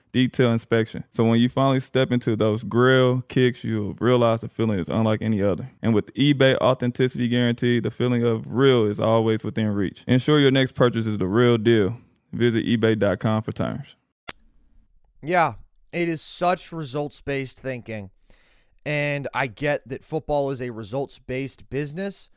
detailed 0.11 0.53
inspection. 0.53 1.03
So 1.09 1.23
when 1.23 1.39
you 1.39 1.49
finally 1.49 1.79
step 1.79 2.11
into 2.11 2.35
those 2.35 2.63
grill 2.63 3.21
kicks, 3.27 3.63
you'll 3.63 3.95
realize 3.95 4.41
the 4.41 4.49
feeling 4.49 4.79
is 4.79 4.89
unlike 4.89 5.21
any 5.21 5.41
other. 5.41 5.71
And 5.81 5.93
with 5.93 6.13
eBay 6.13 6.57
authenticity 6.57 7.27
guarantee, 7.27 7.79
the 7.79 7.91
feeling 7.91 8.23
of 8.23 8.45
real 8.47 8.85
is 8.85 8.99
always 8.99 9.43
within 9.43 9.67
reach. 9.69 10.03
Ensure 10.07 10.39
your 10.39 10.51
next 10.51 10.73
purchase 10.73 11.07
is 11.07 11.17
the 11.17 11.27
real 11.27 11.57
deal. 11.57 11.97
Visit 12.31 12.65
eBay.com 12.65 13.41
for 13.43 13.51
terms. 13.51 13.95
Yeah, 15.21 15.55
it 15.91 16.07
is 16.07 16.21
such 16.21 16.71
results 16.71 17.21
based 17.21 17.59
thinking. 17.59 18.09
And 18.85 19.27
I 19.33 19.47
get 19.47 19.87
that 19.89 20.03
football 20.03 20.49
is 20.51 20.61
a 20.61 20.71
results 20.71 21.19
based 21.19 21.69
business, 21.69 22.29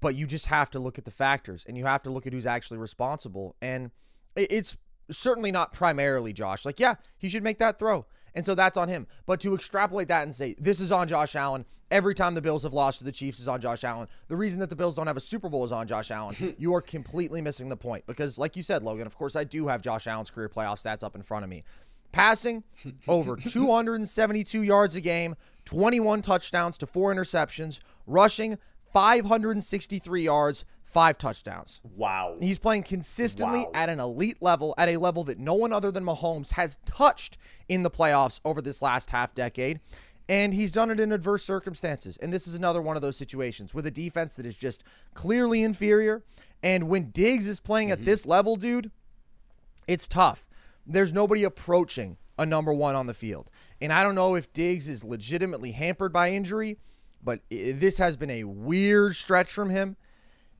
but 0.00 0.14
you 0.14 0.26
just 0.26 0.46
have 0.46 0.70
to 0.70 0.78
look 0.78 0.98
at 0.98 1.04
the 1.04 1.10
factors 1.10 1.64
and 1.66 1.78
you 1.78 1.86
have 1.86 2.02
to 2.02 2.10
look 2.10 2.26
at 2.26 2.32
who's 2.32 2.46
actually 2.46 2.78
responsible. 2.78 3.56
And 3.62 3.90
it's 4.36 4.76
certainly 5.10 5.50
not 5.50 5.72
primarily 5.72 6.32
Josh. 6.32 6.64
Like, 6.64 6.80
yeah, 6.80 6.94
he 7.16 7.28
should 7.28 7.42
make 7.42 7.58
that 7.58 7.78
throw. 7.78 8.06
And 8.34 8.44
so 8.44 8.54
that's 8.54 8.76
on 8.76 8.88
him. 8.88 9.06
But 9.26 9.40
to 9.40 9.54
extrapolate 9.54 10.08
that 10.08 10.22
and 10.22 10.34
say, 10.34 10.54
this 10.58 10.80
is 10.80 10.92
on 10.92 11.08
Josh 11.08 11.34
Allen, 11.34 11.64
every 11.90 12.14
time 12.14 12.34
the 12.34 12.42
Bills 12.42 12.62
have 12.62 12.72
lost 12.72 12.98
to 12.98 13.04
the 13.04 13.12
Chiefs 13.12 13.40
is 13.40 13.48
on 13.48 13.60
Josh 13.60 13.84
Allen. 13.84 14.08
The 14.28 14.36
reason 14.36 14.60
that 14.60 14.70
the 14.70 14.76
Bills 14.76 14.96
don't 14.96 15.06
have 15.06 15.16
a 15.16 15.20
Super 15.20 15.48
Bowl 15.48 15.64
is 15.64 15.72
on 15.72 15.86
Josh 15.86 16.10
Allen. 16.10 16.54
you 16.58 16.74
are 16.74 16.82
completely 16.82 17.40
missing 17.40 17.68
the 17.68 17.76
point. 17.76 18.04
Because, 18.06 18.38
like 18.38 18.56
you 18.56 18.62
said, 18.62 18.82
Logan, 18.82 19.06
of 19.06 19.16
course, 19.16 19.36
I 19.36 19.44
do 19.44 19.68
have 19.68 19.82
Josh 19.82 20.06
Allen's 20.06 20.30
career 20.30 20.48
playoff 20.48 20.82
stats 20.82 21.02
up 21.02 21.14
in 21.14 21.22
front 21.22 21.44
of 21.44 21.50
me. 21.50 21.64
Passing 22.12 22.64
over 23.08 23.36
272 23.36 24.62
yards 24.62 24.96
a 24.96 25.00
game, 25.00 25.36
21 25.64 26.22
touchdowns 26.22 26.78
to 26.78 26.86
four 26.86 27.14
interceptions, 27.14 27.80
rushing 28.06 28.58
563 28.92 30.22
yards, 30.22 30.64
five 30.88 31.18
touchdowns. 31.18 31.80
Wow. 31.96 32.36
He's 32.40 32.58
playing 32.58 32.84
consistently 32.84 33.60
Wow. 33.60 33.70
at 33.74 33.90
an 33.90 34.00
elite 34.00 34.40
level, 34.40 34.74
at 34.78 34.88
a 34.88 34.96
level 34.96 35.22
that 35.24 35.38
no 35.38 35.52
one 35.52 35.70
other 35.70 35.90
than 35.90 36.02
Mahomes 36.02 36.52
has 36.52 36.78
touched 36.86 37.36
in 37.68 37.82
the 37.82 37.90
playoffs 37.90 38.40
over 38.44 38.62
this 38.62 38.80
last 38.80 39.10
half 39.10 39.34
decade. 39.34 39.80
And 40.30 40.54
he's 40.54 40.70
done 40.70 40.90
it 40.90 40.98
in 40.98 41.12
adverse 41.12 41.44
circumstances. 41.44 42.16
And 42.16 42.32
this 42.32 42.46
is 42.46 42.54
another 42.54 42.80
one 42.80 42.96
of 42.96 43.02
those 43.02 43.16
situations 43.16 43.74
with 43.74 43.86
a 43.86 43.90
defense 43.90 44.36
that 44.36 44.46
is 44.46 44.56
just 44.56 44.82
clearly 45.12 45.62
inferior. 45.62 46.22
And 46.62 46.88
when 46.88 47.10
Diggs 47.10 47.46
is 47.48 47.60
playing 47.60 47.90
at 47.90 47.98
mm-hmm. 47.98 48.06
this 48.06 48.24
level, 48.24 48.56
dude, 48.56 48.90
it's 49.86 50.08
tough. 50.08 50.46
There's 50.86 51.12
nobody 51.12 51.44
approaching 51.44 52.16
a 52.38 52.46
number 52.46 52.72
one 52.72 52.94
on 52.94 53.06
the 53.06 53.14
field. 53.14 53.50
And 53.80 53.92
I 53.92 54.02
don't 54.02 54.14
know 54.14 54.36
if 54.36 54.52
Diggs 54.54 54.88
is 54.88 55.04
legitimately 55.04 55.72
hampered 55.72 56.12
by 56.14 56.30
injury, 56.30 56.78
but 57.22 57.40
this 57.50 57.98
has 57.98 58.16
been 58.16 58.30
a 58.30 58.44
weird 58.44 59.16
stretch 59.16 59.50
from 59.50 59.68
him. 59.70 59.96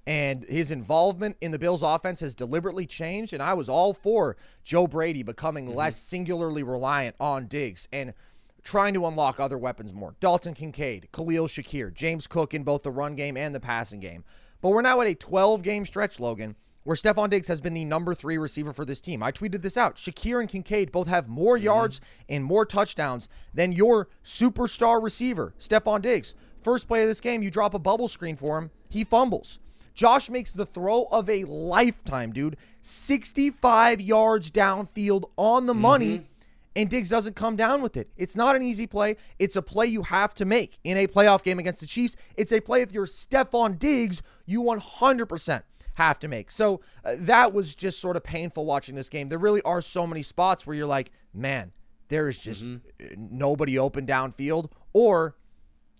And 0.09 0.45
his 0.45 0.71
involvement 0.71 1.37
in 1.43 1.51
the 1.51 1.59
Bills' 1.59 1.83
offense 1.83 2.21
has 2.21 2.35
deliberately 2.35 2.87
changed. 2.87 3.35
And 3.35 3.43
I 3.43 3.53
was 3.53 3.69
all 3.69 3.93
for 3.93 4.39
Joe 4.65 4.87
Brady 4.87 5.23
becoming 5.23 5.67
mm-hmm. 5.67 5.77
less 5.77 5.99
singularly 5.99 6.63
reliant 6.63 7.15
on 7.21 7.47
Diggs 7.47 7.89
and 7.93 8.15
trying 8.63 8.95
to 8.95 9.07
unlock 9.07 9.39
other 9.39 9.59
weapons 9.59 9.93
more. 9.93 10.15
Dalton 10.19 10.55
Kincaid, 10.55 11.09
Khalil 11.13 11.47
Shakir, 11.47 11.93
James 11.93 12.27
Cook 12.27 12.55
in 12.55 12.65
both 12.65 12.85
the 12.85 12.91
run 12.91 13.17
game 13.17 13.37
and 13.37 13.55
the 13.55 13.61
passing 13.61 14.01
game. 14.01 14.25
But 14.63 14.71
we're 14.71 14.81
now 14.81 15.03
at 15.03 15.07
a 15.07 15.15
12 15.15 15.63
game 15.63 15.85
stretch, 15.85 16.19
Logan, 16.19 16.57
where 16.85 16.97
Stefon 16.97 17.29
Diggs 17.29 17.49
has 17.49 17.61
been 17.61 17.75
the 17.75 17.85
number 17.85 18.15
three 18.15 18.39
receiver 18.39 18.73
for 18.73 18.87
this 18.87 19.03
team. 19.03 19.23
I 19.23 19.31
tweeted 19.31 19.61
this 19.61 19.77
out. 19.77 19.97
Shakir 19.97 20.41
and 20.41 20.49
Kincaid 20.49 20.91
both 20.91 21.09
have 21.09 21.29
more 21.29 21.57
mm-hmm. 21.57 21.67
yards 21.67 22.01
and 22.31 22.43
more 22.43 22.65
touchdowns 22.65 23.29
than 23.53 23.73
your 23.73 24.09
superstar 24.25 25.03
receiver, 25.03 25.53
Stefon 25.61 26.01
Diggs. 26.01 26.35
First 26.63 26.89
play 26.89 27.03
of 27.03 27.09
this 27.09 27.21
game, 27.21 27.43
you 27.43 27.51
drop 27.51 27.75
a 27.75 27.79
bubble 27.79 28.09
screen 28.09 28.37
for 28.37 28.57
him, 28.57 28.71
he 28.89 29.05
fumbles. 29.05 29.59
Josh 29.99 30.31
makes 30.31 30.53
the 30.53 30.65
throw 30.65 31.09
of 31.11 31.29
a 31.29 31.43
lifetime, 31.43 32.33
dude. 32.33 32.57
65 32.83 34.01
yards 34.01 34.53
downfield 34.53 35.25
on 35.37 35.67
the 35.67 35.75
money, 35.75 36.29
and 36.77 36.89
Diggs 36.89 37.11
doesn't 37.11 37.35
come 37.35 37.57
down 37.57 37.83
with 37.83 37.97
it. 37.97 38.09
It's 38.17 38.37
not 38.37 38.55
an 38.55 38.63
easy 38.63 38.87
play. 38.87 39.17
It's 39.41 39.57
a 39.57 39.61
play 39.61 39.87
you 39.87 40.05
have 40.05 40.35
to 40.35 40.45
make 40.45 40.79
in 40.85 40.97
a 40.97 41.09
playoff 41.09 41.43
game 41.43 41.59
against 41.59 41.81
the 41.81 41.89
Chiefs. 41.89 42.15
It's 42.37 42.53
a 42.53 42.61
play 42.61 42.83
if 42.83 42.93
you're 42.93 43.07
Stefon 43.07 43.77
Diggs, 43.77 44.23
you 44.47 44.63
100% 44.63 45.63
have 45.95 46.21
to 46.21 46.29
make. 46.29 46.53
So 46.53 46.81
uh, 47.05 47.17
that 47.19 47.53
was 47.53 47.75
just 47.75 48.01
sort 48.01 48.17
of 48.17 48.23
painful 48.23 48.65
watching 48.67 48.95
this 48.95 49.09
game. 49.09 49.29
There 49.29 49.37
really 49.37 49.63
are 49.63 49.83
so 49.83 50.07
many 50.07 50.23
spots 50.23 50.65
where 50.65 50.77
you're 50.77 50.87
like, 50.87 51.11
man, 51.35 51.73
there 52.07 52.29
is 52.29 52.41
just 52.41 52.65
uh, 52.65 53.05
nobody 53.17 53.77
open 53.77 54.07
downfield, 54.07 54.71
or 54.93 55.35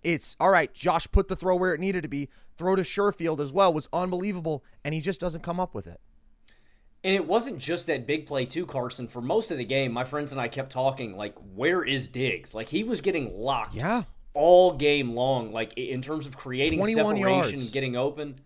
it's 0.03 0.35
all 0.39 0.49
right. 0.49 0.73
Josh 0.73 1.07
put 1.11 1.27
the 1.27 1.35
throw 1.35 1.55
where 1.55 1.73
it 1.73 1.79
needed 1.79 2.03
to 2.03 2.09
be. 2.09 2.29
Throw 2.57 2.75
to 2.75 2.81
Sherfield 2.81 3.39
as 3.39 3.53
well 3.53 3.73
was 3.73 3.87
unbelievable, 3.93 4.63
and 4.83 4.93
he 4.93 5.01
just 5.01 5.19
doesn't 5.19 5.41
come 5.41 5.59
up 5.59 5.73
with 5.73 5.87
it. 5.87 5.99
And 7.03 7.15
it 7.15 7.25
wasn't 7.25 7.59
just 7.59 7.87
that 7.87 8.05
big 8.05 8.25
play 8.25 8.45
too, 8.45 8.65
Carson. 8.65 9.07
For 9.07 9.21
most 9.21 9.51
of 9.51 9.57
the 9.57 9.63
game, 9.63 9.93
my 9.93 10.03
friends 10.03 10.33
and 10.33 10.41
I 10.41 10.49
kept 10.49 10.71
talking 10.71 11.15
like, 11.15 11.35
"Where 11.55 11.81
is 11.83 12.09
Diggs?" 12.09 12.53
Like 12.53 12.67
he 12.67 12.83
was 12.83 12.99
getting 12.99 13.31
locked, 13.31 13.73
yeah, 13.75 14.03
all 14.33 14.73
game 14.73 15.11
long. 15.11 15.51
Like 15.51 15.77
in 15.77 16.01
terms 16.01 16.27
of 16.27 16.35
creating 16.35 16.83
separation, 16.83 17.59
yards. 17.59 17.71
getting 17.71 17.95
open. 17.95 18.41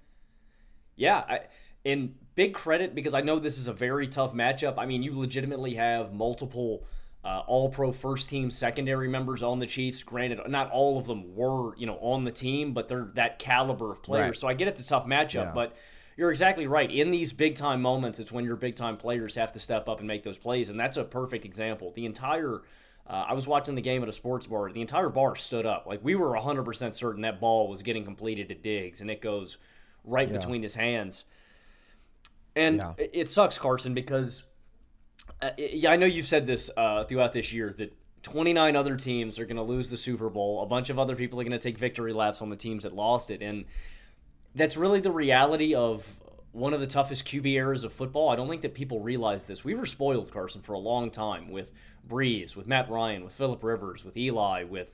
Yeah, 0.95 1.17
I, 1.17 1.39
and 1.83 2.13
big 2.35 2.53
credit 2.53 2.93
because 2.93 3.15
I 3.15 3.21
know 3.21 3.39
this 3.39 3.57
is 3.57 3.67
a 3.67 3.73
very 3.73 4.07
tough 4.07 4.33
matchup. 4.33 4.75
I 4.77 4.85
mean, 4.85 5.01
you 5.01 5.17
legitimately 5.17 5.73
have 5.75 6.13
multiple 6.13 6.85
uh, 7.23 7.41
All-Pro 7.47 7.91
first-team 7.91 8.51
secondary 8.51 9.07
members 9.07 9.43
on 9.43 9.59
the 9.59 9.65
Chiefs. 9.67 10.03
Granted, 10.03 10.39
not 10.49 10.69
all 10.71 10.97
of 10.97 11.05
them 11.05 11.35
were 11.35 11.75
you 11.77 11.85
know 11.87 11.97
on 12.01 12.23
the 12.25 12.31
team, 12.31 12.73
but 12.73 12.87
they're 12.87 13.09
that 13.15 13.39
caliber 13.39 13.91
of 13.91 14.03
players. 14.03 14.25
Right. 14.27 14.37
So 14.37 14.47
I 14.47 14.53
get 14.53 14.67
it's 14.67 14.81
a 14.81 14.87
tough 14.87 15.05
matchup, 15.05 15.33
Yeah. 15.33 15.51
but 15.53 15.75
you're 16.17 16.29
exactly 16.31 16.67
right. 16.67 16.91
In 16.91 17.09
these 17.11 17.33
big 17.33 17.55
time 17.55 17.81
moments, 17.81 18.19
it's 18.19 18.31
when 18.31 18.45
your 18.45 18.55
big 18.55 18.75
time 18.75 18.97
players 18.97 19.35
have 19.35 19.51
to 19.53 19.59
step 19.59 19.87
up 19.89 19.99
and 19.99 20.07
make 20.07 20.23
those 20.23 20.37
plays, 20.37 20.69
and 20.69 20.79
that's 20.79 20.97
a 20.97 21.03
perfect 21.03 21.45
example. 21.45 21.91
The 21.95 22.05
entire 22.05 22.61
uh, 23.05 23.25
I 23.27 23.33
was 23.33 23.45
watching 23.47 23.75
the 23.75 23.81
game 23.81 24.01
at 24.01 24.07
a 24.07 24.13
sports 24.13 24.47
bar. 24.47 24.71
The 24.71 24.79
entire 24.79 25.09
bar 25.09 25.35
stood 25.35 25.65
up. 25.65 25.85
Like 25.85 25.99
we 26.03 26.15
were 26.15 26.29
100% 26.37 26.95
certain 26.95 27.21
that 27.23 27.41
ball 27.41 27.67
was 27.67 27.81
getting 27.81 28.05
completed 28.05 28.47
to 28.49 28.55
Diggs, 28.55 29.01
and 29.01 29.11
it 29.11 29.19
goes 29.21 29.57
right 30.05 30.29
Yeah. 30.29 30.37
between 30.37 30.63
his 30.63 30.75
hands. 30.75 31.25
And 32.55 32.77
Yeah. 32.77 32.93
it 32.97 33.27
sucks, 33.29 33.57
Carson, 33.57 33.93
because 33.93 34.43
uh, 35.43 35.51
yeah, 35.57 35.91
I 35.91 35.95
know 35.95 36.05
you've 36.05 36.27
said 36.27 36.47
this 36.47 36.69
uh, 36.77 37.03
throughout 37.03 37.33
this 37.33 37.51
year 37.51 37.73
that 37.77 37.95
29 38.23 38.75
other 38.75 38.95
teams 38.95 39.37
are 39.39 39.45
going 39.45 39.57
to 39.57 39.63
lose 39.63 39.89
the 39.89 39.97
Super 39.97 40.29
Bowl. 40.29 40.63
A 40.63 40.65
bunch 40.65 40.89
of 40.89 40.97
other 40.97 41.15
people 41.15 41.39
are 41.39 41.43
going 41.43 41.51
to 41.51 41.59
take 41.59 41.77
victory 41.77 42.13
laps 42.13 42.41
on 42.41 42.49
the 42.49 42.55
teams 42.55 42.83
that 42.83 42.95
lost 42.95 43.29
it, 43.29 43.41
and 43.41 43.65
that's 44.55 44.77
really 44.77 45.01
the 45.01 45.11
reality 45.11 45.75
of 45.75 46.21
one 46.53 46.73
of 46.73 46.79
the 46.79 46.87
toughest 46.87 47.25
QB 47.25 47.47
eras 47.47 47.83
of 47.83 47.91
football. 47.91 48.29
I 48.29 48.35
don't 48.35 48.47
think 48.47 48.61
that 48.61 48.73
people 48.73 48.99
realize 48.99 49.43
this. 49.43 49.65
We 49.65 49.73
were 49.73 49.87
spoiled, 49.87 50.31
Carson, 50.31 50.61
for 50.61 50.73
a 50.73 50.79
long 50.79 51.09
time 51.09 51.51
with 51.51 51.71
Brees, 52.07 52.55
with 52.55 52.67
Matt 52.67 52.89
Ryan, 52.89 53.23
with 53.23 53.33
Philip 53.33 53.63
Rivers, 53.63 54.05
with 54.05 54.15
Eli, 54.15 54.63
with 54.63 54.93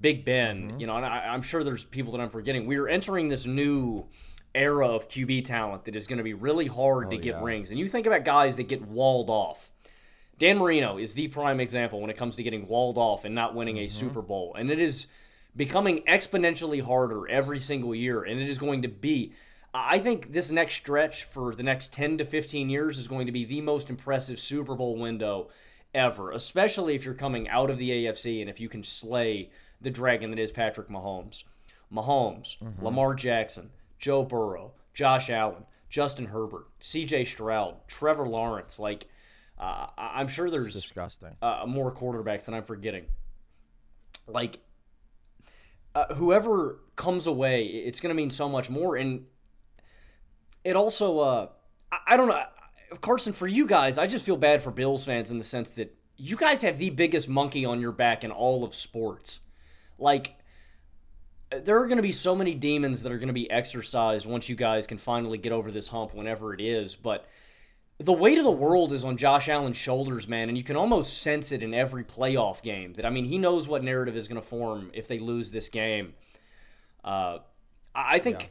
Big 0.00 0.24
Ben. 0.24 0.78
You 0.78 0.86
know, 0.86 0.96
and 0.96 1.04
I, 1.04 1.26
I'm 1.26 1.42
sure 1.42 1.64
there's 1.64 1.84
people 1.84 2.12
that 2.12 2.20
I'm 2.20 2.30
forgetting. 2.30 2.66
We 2.66 2.76
are 2.76 2.88
entering 2.88 3.28
this 3.28 3.44
new 3.44 4.06
era 4.54 4.86
of 4.86 5.08
QB 5.08 5.44
talent 5.44 5.84
that 5.86 5.96
is 5.96 6.06
going 6.06 6.18
to 6.18 6.24
be 6.24 6.34
really 6.34 6.66
hard 6.66 7.10
to 7.10 7.16
get 7.16 7.34
yeah. 7.34 7.42
rings. 7.42 7.70
And 7.70 7.78
you 7.78 7.88
think 7.88 8.06
about 8.06 8.24
guys 8.24 8.56
that 8.56 8.64
get 8.64 8.82
walled 8.82 9.28
off. 9.28 9.71
Dan 10.42 10.58
Marino 10.58 10.98
is 10.98 11.14
the 11.14 11.28
prime 11.28 11.60
example 11.60 12.00
when 12.00 12.10
it 12.10 12.16
comes 12.16 12.34
to 12.34 12.42
getting 12.42 12.66
walled 12.66 12.98
off 12.98 13.24
and 13.24 13.32
not 13.32 13.54
winning 13.54 13.78
a 13.78 13.82
mm-hmm. 13.82 13.96
Super 13.96 14.20
Bowl. 14.20 14.56
And 14.58 14.72
it 14.72 14.80
is 14.80 15.06
becoming 15.54 16.02
exponentially 16.02 16.82
harder 16.82 17.28
every 17.28 17.60
single 17.60 17.94
year. 17.94 18.24
And 18.24 18.40
it 18.40 18.48
is 18.48 18.58
going 18.58 18.82
to 18.82 18.88
be, 18.88 19.34
I 19.72 20.00
think 20.00 20.32
this 20.32 20.50
next 20.50 20.74
stretch 20.74 21.22
for 21.22 21.54
the 21.54 21.62
next 21.62 21.92
10 21.92 22.18
to 22.18 22.24
15 22.24 22.68
years 22.68 22.98
is 22.98 23.06
going 23.06 23.26
to 23.26 23.32
be 23.32 23.44
the 23.44 23.60
most 23.60 23.88
impressive 23.88 24.40
Super 24.40 24.74
Bowl 24.74 24.98
window 24.98 25.50
ever, 25.94 26.32
especially 26.32 26.96
if 26.96 27.04
you're 27.04 27.14
coming 27.14 27.48
out 27.48 27.70
of 27.70 27.78
the 27.78 27.90
AFC 27.90 28.40
and 28.40 28.50
if 28.50 28.58
you 28.58 28.68
can 28.68 28.82
slay 28.82 29.48
the 29.80 29.90
dragon 29.90 30.30
that 30.30 30.40
is 30.40 30.50
Patrick 30.50 30.88
Mahomes. 30.88 31.44
Mahomes, 31.94 32.58
mm-hmm. 32.58 32.84
Lamar 32.84 33.14
Jackson, 33.14 33.70
Joe 34.00 34.24
Burrow, 34.24 34.72
Josh 34.92 35.30
Allen, 35.30 35.66
Justin 35.88 36.26
Herbert, 36.26 36.66
CJ 36.80 37.28
Stroud, 37.28 37.76
Trevor 37.86 38.26
Lawrence. 38.26 38.80
Like, 38.80 39.06
uh, 39.58 39.86
I- 39.96 40.12
I'm 40.20 40.28
sure 40.28 40.50
there's 40.50 40.72
disgusting. 40.72 41.36
uh, 41.42 41.64
more 41.66 41.92
quarterbacks 41.92 42.44
than 42.46 42.54
I'm 42.54 42.64
forgetting. 42.64 43.04
Like, 44.26 44.60
uh, 45.94 46.14
whoever 46.14 46.80
comes 46.96 47.26
away, 47.26 47.66
it's 47.66 48.00
going 48.00 48.08
to 48.10 48.14
mean 48.14 48.30
so 48.30 48.48
much 48.48 48.70
more. 48.70 48.96
And 48.96 49.26
it 50.64 50.76
also, 50.76 51.18
uh, 51.18 51.48
I, 51.90 51.98
I 52.08 52.16
don't 52.16 52.28
know, 52.28 52.42
Carson, 53.00 53.32
for 53.32 53.46
you 53.46 53.66
guys, 53.66 53.98
I 53.98 54.06
just 54.06 54.24
feel 54.24 54.36
bad 54.36 54.62
for 54.62 54.70
Bills 54.70 55.04
fans 55.04 55.30
in 55.30 55.38
the 55.38 55.44
sense 55.44 55.72
that 55.72 55.94
you 56.16 56.36
guys 56.36 56.62
have 56.62 56.76
the 56.78 56.90
biggest 56.90 57.28
monkey 57.28 57.64
on 57.64 57.80
your 57.80 57.92
back 57.92 58.22
in 58.24 58.30
all 58.30 58.64
of 58.64 58.74
sports. 58.74 59.40
Like, 59.98 60.36
there 61.50 61.78
are 61.78 61.86
going 61.86 61.96
to 61.96 62.02
be 62.02 62.12
so 62.12 62.34
many 62.34 62.54
demons 62.54 63.02
that 63.02 63.12
are 63.12 63.18
going 63.18 63.28
to 63.28 63.34
be 63.34 63.50
exercised 63.50 64.24
once 64.24 64.48
you 64.48 64.56
guys 64.56 64.86
can 64.86 64.98
finally 64.98 65.36
get 65.36 65.52
over 65.52 65.70
this 65.70 65.88
hump, 65.88 66.14
whenever 66.14 66.54
it 66.54 66.60
is. 66.60 66.94
But 66.94 67.26
the 68.04 68.12
weight 68.12 68.38
of 68.38 68.44
the 68.44 68.50
world 68.50 68.92
is 68.92 69.04
on 69.04 69.16
Josh 69.16 69.48
Allen's 69.48 69.76
shoulders, 69.76 70.28
man, 70.28 70.48
and 70.48 70.58
you 70.58 70.64
can 70.64 70.76
almost 70.76 71.22
sense 71.22 71.52
it 71.52 71.62
in 71.62 71.74
every 71.74 72.04
playoff 72.04 72.62
game. 72.62 72.94
That 72.94 73.06
I 73.06 73.10
mean, 73.10 73.24
he 73.24 73.38
knows 73.38 73.68
what 73.68 73.82
narrative 73.82 74.16
is 74.16 74.28
going 74.28 74.40
to 74.40 74.46
form 74.46 74.90
if 74.92 75.08
they 75.08 75.18
lose 75.18 75.50
this 75.50 75.68
game. 75.68 76.14
Uh, 77.04 77.38
I 77.94 78.18
think. 78.18 78.40
Yeah. 78.40 78.46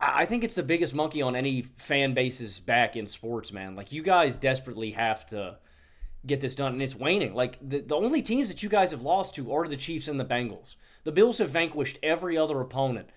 I 0.00 0.26
think 0.26 0.44
it's 0.44 0.54
the 0.54 0.62
biggest 0.62 0.94
monkey 0.94 1.22
on 1.22 1.34
any 1.34 1.62
fan 1.62 2.14
base's 2.14 2.60
back 2.60 2.94
in 2.94 3.08
sports, 3.08 3.52
man. 3.52 3.74
Like 3.74 3.90
you 3.90 4.00
guys 4.00 4.36
desperately 4.36 4.92
have 4.92 5.26
to 5.26 5.56
get 6.24 6.40
this 6.40 6.54
done, 6.54 6.74
and 6.74 6.82
it's 6.82 6.94
waning. 6.94 7.34
Like 7.34 7.58
the, 7.60 7.80
the 7.80 7.96
only 7.96 8.22
teams 8.22 8.48
that 8.48 8.62
you 8.62 8.68
guys 8.68 8.92
have 8.92 9.02
lost 9.02 9.34
to 9.34 9.52
are 9.52 9.66
the 9.66 9.76
Chiefs 9.76 10.06
and 10.06 10.20
the 10.20 10.24
Bengals. 10.24 10.76
The 11.02 11.10
Bills 11.10 11.38
have 11.38 11.50
vanquished 11.50 11.98
every 12.00 12.38
other 12.38 12.60
opponent 12.60 13.08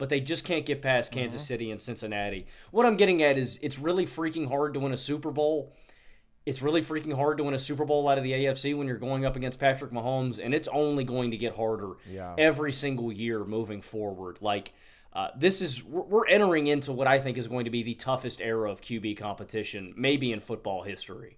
but 0.00 0.08
they 0.08 0.18
just 0.18 0.44
can't 0.44 0.64
get 0.64 0.80
past 0.80 1.12
Kansas 1.12 1.42
mm-hmm. 1.42 1.46
City 1.46 1.70
and 1.70 1.80
Cincinnati. 1.80 2.46
What 2.70 2.86
I'm 2.86 2.96
getting 2.96 3.22
at 3.22 3.36
is 3.36 3.58
it's 3.60 3.78
really 3.78 4.06
freaking 4.06 4.48
hard 4.48 4.72
to 4.72 4.80
win 4.80 4.92
a 4.92 4.96
Super 4.96 5.30
Bowl. 5.30 5.74
It's 6.46 6.62
really 6.62 6.80
freaking 6.80 7.14
hard 7.14 7.36
to 7.36 7.44
win 7.44 7.52
a 7.52 7.58
Super 7.58 7.84
Bowl 7.84 8.08
out 8.08 8.16
of 8.16 8.24
the 8.24 8.32
AFC 8.32 8.74
when 8.74 8.86
you're 8.86 8.96
going 8.96 9.26
up 9.26 9.36
against 9.36 9.58
Patrick 9.58 9.92
Mahomes, 9.92 10.42
and 10.42 10.54
it's 10.54 10.68
only 10.68 11.04
going 11.04 11.32
to 11.32 11.36
get 11.36 11.54
harder 11.54 11.92
yeah. 12.10 12.34
every 12.38 12.72
single 12.72 13.12
year 13.12 13.44
moving 13.44 13.82
forward. 13.82 14.38
Like, 14.40 14.72
uh, 15.12 15.28
this 15.36 15.60
is 15.60 15.84
we're 15.84 16.26
entering 16.26 16.66
into 16.66 16.92
what 16.92 17.06
I 17.06 17.18
think 17.18 17.36
is 17.36 17.46
going 17.46 17.66
to 17.66 17.70
be 17.70 17.82
the 17.82 17.94
toughest 17.94 18.40
era 18.40 18.72
of 18.72 18.80
QB 18.80 19.18
competition, 19.18 19.92
maybe 19.98 20.32
in 20.32 20.40
football 20.40 20.82
history. 20.82 21.36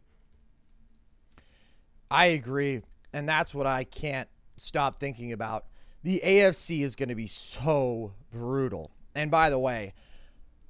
I 2.12 2.26
agree, 2.26 2.82
and 3.12 3.28
that's 3.28 3.56
what 3.56 3.66
I 3.66 3.82
can't 3.82 4.28
stop 4.56 5.00
thinking 5.00 5.32
about 5.32 5.64
the 6.02 6.20
AFC 6.24 6.82
is 6.82 6.94
going 6.94 7.08
to 7.08 7.14
be 7.14 7.26
so 7.26 8.12
brutal. 8.32 8.90
And 9.14 9.30
by 9.30 9.50
the 9.50 9.58
way, 9.58 9.94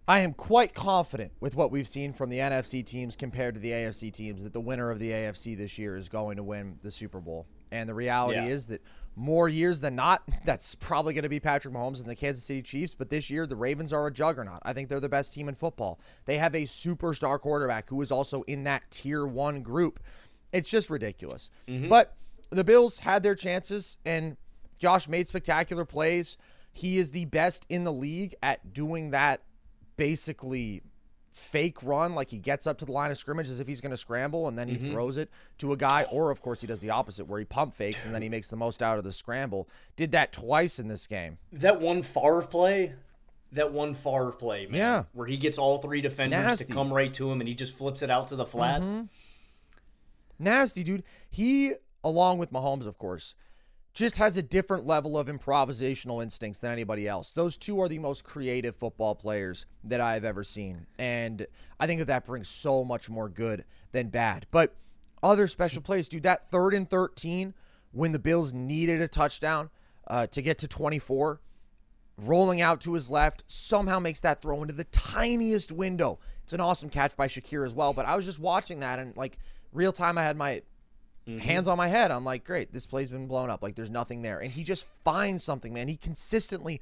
I 0.07 0.21
am 0.21 0.33
quite 0.33 0.75
confident 0.75 1.33
with 1.41 1.55
what 1.55 1.71
we've 1.71 1.87
seen 1.87 2.13
from 2.13 2.29
the 2.29 2.39
NFC 2.39 2.85
teams 2.85 3.15
compared 3.15 3.55
to 3.55 3.61
the 3.61 3.71
AFC 3.71 4.13
teams 4.13 4.43
that 4.43 4.53
the 4.53 4.61
winner 4.61 4.91
of 4.91 4.99
the 4.99 5.11
AFC 5.11 5.57
this 5.57 5.79
year 5.79 5.97
is 5.97 6.09
going 6.09 6.37
to 6.37 6.43
win 6.43 6.79
the 6.83 6.91
Super 6.91 7.21
Bowl. 7.21 7.47
And 7.71 7.89
the 7.89 7.95
reality 7.95 8.39
yeah. 8.39 8.47
is 8.47 8.67
that 8.69 8.83
more 9.15 9.49
years 9.49 9.81
than 9.81 9.95
not, 9.95 10.23
that's 10.45 10.75
probably 10.75 11.15
going 11.15 11.23
to 11.23 11.29
be 11.29 11.41
Patrick 11.41 11.73
Mahomes 11.73 12.01
and 12.01 12.07
the 12.07 12.17
Kansas 12.17 12.45
City 12.45 12.63
Chiefs. 12.63 12.95
But 12.95 13.11
this 13.11 13.31
year, 13.31 13.47
the 13.47 13.57
Ravens 13.57 13.93
are 13.93 14.07
a 14.07 14.13
juggernaut. 14.13 14.61
I 14.65 14.73
think 14.73 14.89
they're 14.89 15.01
the 15.01 15.09
best 15.09 15.33
team 15.35 15.49
in 15.49 15.55
football. 15.55 16.01
They 16.25 16.37
have 16.39 16.55
a 16.55 16.63
superstar 16.63 17.39
quarterback 17.39 17.89
who 17.89 18.03
is 18.03 18.11
also 18.11 18.43
in 18.43 18.65
that 18.65 18.83
tier 18.91 19.25
one 19.25 19.63
group. 19.63 20.01
It's 20.53 20.69
just 20.69 20.91
ridiculous. 20.91 21.49
Mm-hmm. 21.69 21.89
But 21.89 22.17
the 22.51 22.65
Bills 22.65 22.99
had 22.99 23.23
their 23.23 23.35
chances, 23.35 23.97
and 24.05 24.37
Josh 24.83 25.07
made 25.07 25.29
spectacular 25.29 25.85
plays. 25.85 26.37
He 26.73 26.99
is 26.99 27.13
the 27.13 27.27
best 27.27 27.65
in 27.69 27.85
the 27.85 27.93
league 27.93 28.35
at 28.43 28.73
doing 28.73 29.11
that 29.13 29.41
basically 29.97 30.83
fake 31.31 31.85
run 31.85 32.17
like 32.17 32.31
he 32.31 32.39
gets 32.39 32.67
up 32.67 32.79
to 32.79 32.85
the 32.85 32.91
line 32.91 33.13
of 33.13 33.17
scrimmage 33.17 33.49
as 33.49 33.61
if 33.61 33.69
he's 33.69 33.81
going 33.81 33.93
to 33.93 33.97
scramble 33.97 34.49
and 34.49 34.59
then 34.59 34.69
he 34.69 34.77
mm-hmm. 34.77 34.91
throws 34.91 35.17
it 35.17 35.31
to 35.57 35.73
a 35.73 35.77
guy 35.77 36.05
or 36.11 36.33
of 36.33 36.43
course 36.43 36.61
he 36.61 36.67
does 36.67 36.81
the 36.81 36.91
opposite 36.91 37.27
where 37.27 37.39
he 37.39 37.45
pump 37.45 37.75
fakes 37.75 38.05
and 38.05 38.13
then 38.15 38.21
he 38.21 38.29
makes 38.29 38.49
the 38.49 38.57
most 38.57 38.83
out 38.83 38.99
of 38.99 39.05
the 39.05 39.13
scramble 39.13 39.67
did 39.97 40.13
that 40.13 40.31
twice 40.31 40.79
in 40.79 40.89
this 40.89 41.07
game 41.07 41.39
that 41.51 41.81
one 41.81 42.03
Favre 42.03 42.43
play 42.43 42.93
that 43.53 43.73
one 43.73 43.95
Favre 43.95 44.33
play 44.33 44.67
man 44.67 44.79
yeah 44.79 45.03
where 45.15 45.27
he 45.27 45.39
gets 45.39 45.57
all 45.57 45.79
three 45.79 46.03
defenders 46.03 46.45
Nasty. 46.45 46.67
to 46.67 46.73
come 46.75 46.93
right 46.93 47.15
to 47.15 47.31
him 47.31 47.41
and 47.41 47.49
he 47.49 47.55
just 47.55 47.75
flips 47.75 48.03
it 48.03 48.11
out 48.11 48.29
to 48.29 48.37
the 48.37 48.45
flat 48.45 48.83
mm-hmm. 48.83 49.05
Nasty 50.39 50.85
dude 50.85 51.03
he 51.31 51.73
along 52.05 52.37
with 52.37 52.53
Mahomes 52.53 52.87
of 52.87 52.99
course 52.99 53.35
just 53.93 54.17
has 54.17 54.37
a 54.37 54.43
different 54.43 54.87
level 54.87 55.19
of 55.19 55.27
improvisational 55.27 56.23
instincts 56.23 56.61
than 56.61 56.73
anybody 56.73 57.07
else. 57.07 57.33
Those 57.33 57.57
two 57.57 57.81
are 57.81 57.89
the 57.89 57.99
most 57.99 58.25
creative 58.25 58.75
football 58.75 59.15
players 59.15 59.67
that 59.85 60.01
I've 60.01 60.25
ever 60.25 60.43
seen. 60.43 60.87
And 60.99 61.47
I 61.79 61.87
think 61.87 61.99
that 61.99 62.07
that 62.07 62.25
brings 62.25 62.49
so 62.49 62.85
much 62.85 63.11
more 63.11 63.29
good 63.29 63.65
than 63.93 64.09
bad. 64.09 64.47
But 64.51 64.75
other 65.23 65.47
special 65.47 65.83
plays, 65.83 66.09
dude, 66.09 66.23
that 66.23 66.51
third 66.51 66.75
and 66.75 66.89
13 66.89 67.55
when 67.93 68.13
the 68.13 68.19
Bills 68.19 68.55
needed 68.55 69.03
a 69.03 69.09
touchdown 69.09 69.69
uh, 70.09 70.27
to 70.29 70.41
get 70.41 70.59
to 70.59 70.69
24, 70.69 71.41
rolling 72.17 72.63
out 72.63 72.81
to 72.81 72.95
his 72.95 73.11
left, 73.11 73.45
somehow 73.47 73.99
makes 73.99 74.21
that 74.21 74.41
throw 74.41 74.63
into 74.63 74.73
the 74.73 74.85
tiniest 74.85 75.71
window. 75.71 76.19
It's 76.43 76.55
an 76.55 76.61
awesome 76.61 76.89
catch 76.89 77.15
by 77.17 77.29
Shakir 77.29 77.67
as 77.67 77.75
well. 77.75 77.93
But 77.93 78.07
I 78.07 78.17
was 78.17 78.25
just 78.25 78.39
watching 78.39 78.81
that 78.81 78.99
and 78.99 79.15
like 79.17 79.37
real 79.73 79.93
time, 79.93 80.19
I 80.19 80.23
had 80.23 80.37
my 80.37 80.63
Mm-hmm. 81.27 81.39
Hands 81.39 81.69
on 81.69 81.79
my 81.79 81.89
head. 81.89 82.11
I'm 82.11 82.25
like, 82.25 82.45
great, 82.45 82.73
this 82.73 82.87
play's 82.87 83.11
been 83.11 83.27
blown 83.27 83.49
up. 83.49 83.63
Like, 83.63 83.77
there's 83.77 83.91
nothing 83.91 84.23
there. 84.23 84.41
And 84.41 84.51
he 84.51 84.65
just 84.65 84.87
finds 85.05 85.45
something, 85.45 85.73
man. 85.73 85.89
He 85.89 85.97
consistently 85.97 86.81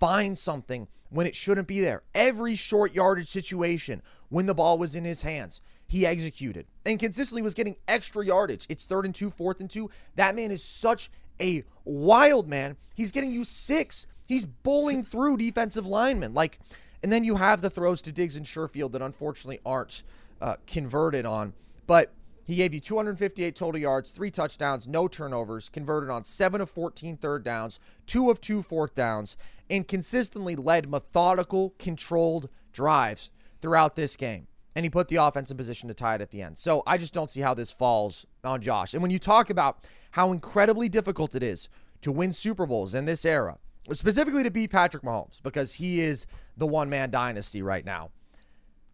finds 0.00 0.40
something 0.40 0.88
when 1.10 1.26
it 1.26 1.36
shouldn't 1.36 1.68
be 1.68 1.80
there. 1.80 2.02
Every 2.14 2.56
short 2.56 2.94
yardage 2.94 3.28
situation, 3.28 4.02
when 4.30 4.46
the 4.46 4.54
ball 4.54 4.78
was 4.78 4.94
in 4.94 5.04
his 5.04 5.22
hands, 5.22 5.60
he 5.86 6.06
executed 6.06 6.66
and 6.86 6.98
consistently 6.98 7.42
was 7.42 7.52
getting 7.52 7.76
extra 7.86 8.24
yardage. 8.24 8.66
It's 8.70 8.84
third 8.84 9.04
and 9.04 9.14
two, 9.14 9.30
fourth 9.30 9.60
and 9.60 9.68
two. 9.68 9.90
That 10.16 10.34
man 10.34 10.50
is 10.50 10.64
such 10.64 11.10
a 11.38 11.64
wild 11.84 12.48
man. 12.48 12.76
He's 12.94 13.12
getting 13.12 13.30
you 13.30 13.44
six. 13.44 14.06
He's 14.24 14.46
bowling 14.46 15.02
through 15.04 15.36
defensive 15.36 15.86
linemen. 15.86 16.32
Like, 16.32 16.58
and 17.02 17.12
then 17.12 17.24
you 17.24 17.36
have 17.36 17.60
the 17.60 17.68
throws 17.68 18.00
to 18.02 18.12
Diggs 18.12 18.36
and 18.36 18.46
Sherfield 18.46 18.92
that 18.92 19.02
unfortunately 19.02 19.60
aren't 19.66 20.02
uh, 20.40 20.56
converted 20.66 21.26
on. 21.26 21.52
But 21.86 22.12
he 22.44 22.56
gave 22.56 22.74
you 22.74 22.80
258 22.80 23.54
total 23.54 23.80
yards, 23.80 24.10
three 24.10 24.30
touchdowns, 24.30 24.88
no 24.88 25.08
turnovers, 25.08 25.68
converted 25.68 26.10
on 26.10 26.24
7 26.24 26.60
of 26.60 26.70
14 26.70 27.16
third 27.16 27.44
downs, 27.44 27.78
2 28.06 28.30
of 28.30 28.40
2 28.40 28.62
fourth 28.62 28.94
downs, 28.94 29.36
and 29.70 29.86
consistently 29.86 30.56
led 30.56 30.88
methodical, 30.88 31.74
controlled 31.78 32.48
drives 32.72 33.30
throughout 33.60 33.96
this 33.96 34.16
game. 34.16 34.48
And 34.74 34.84
he 34.84 34.90
put 34.90 35.08
the 35.08 35.16
offense 35.16 35.50
in 35.50 35.56
position 35.56 35.88
to 35.88 35.94
tie 35.94 36.14
it 36.16 36.20
at 36.20 36.30
the 36.30 36.42
end. 36.42 36.58
So 36.58 36.82
I 36.86 36.96
just 36.98 37.12
don't 37.12 37.30
see 37.30 37.42
how 37.42 37.54
this 37.54 37.70
falls 37.70 38.26
on 38.42 38.62
Josh. 38.62 38.94
And 38.94 39.02
when 39.02 39.10
you 39.10 39.18
talk 39.18 39.50
about 39.50 39.86
how 40.12 40.32
incredibly 40.32 40.88
difficult 40.88 41.34
it 41.34 41.42
is 41.42 41.68
to 42.00 42.10
win 42.10 42.32
Super 42.32 42.66
Bowls 42.66 42.94
in 42.94 43.04
this 43.04 43.24
era, 43.24 43.58
specifically 43.92 44.42
to 44.42 44.50
beat 44.50 44.70
Patrick 44.70 45.02
Mahomes, 45.02 45.42
because 45.42 45.74
he 45.74 46.00
is 46.00 46.26
the 46.56 46.66
one 46.66 46.88
man 46.88 47.10
dynasty 47.10 47.62
right 47.62 47.84
now. 47.84 48.10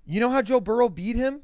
You 0.04 0.20
know 0.20 0.30
how 0.30 0.42
Joe 0.42 0.61
Burrow 0.61 0.88
beat 0.88 1.16
him? 1.16 1.42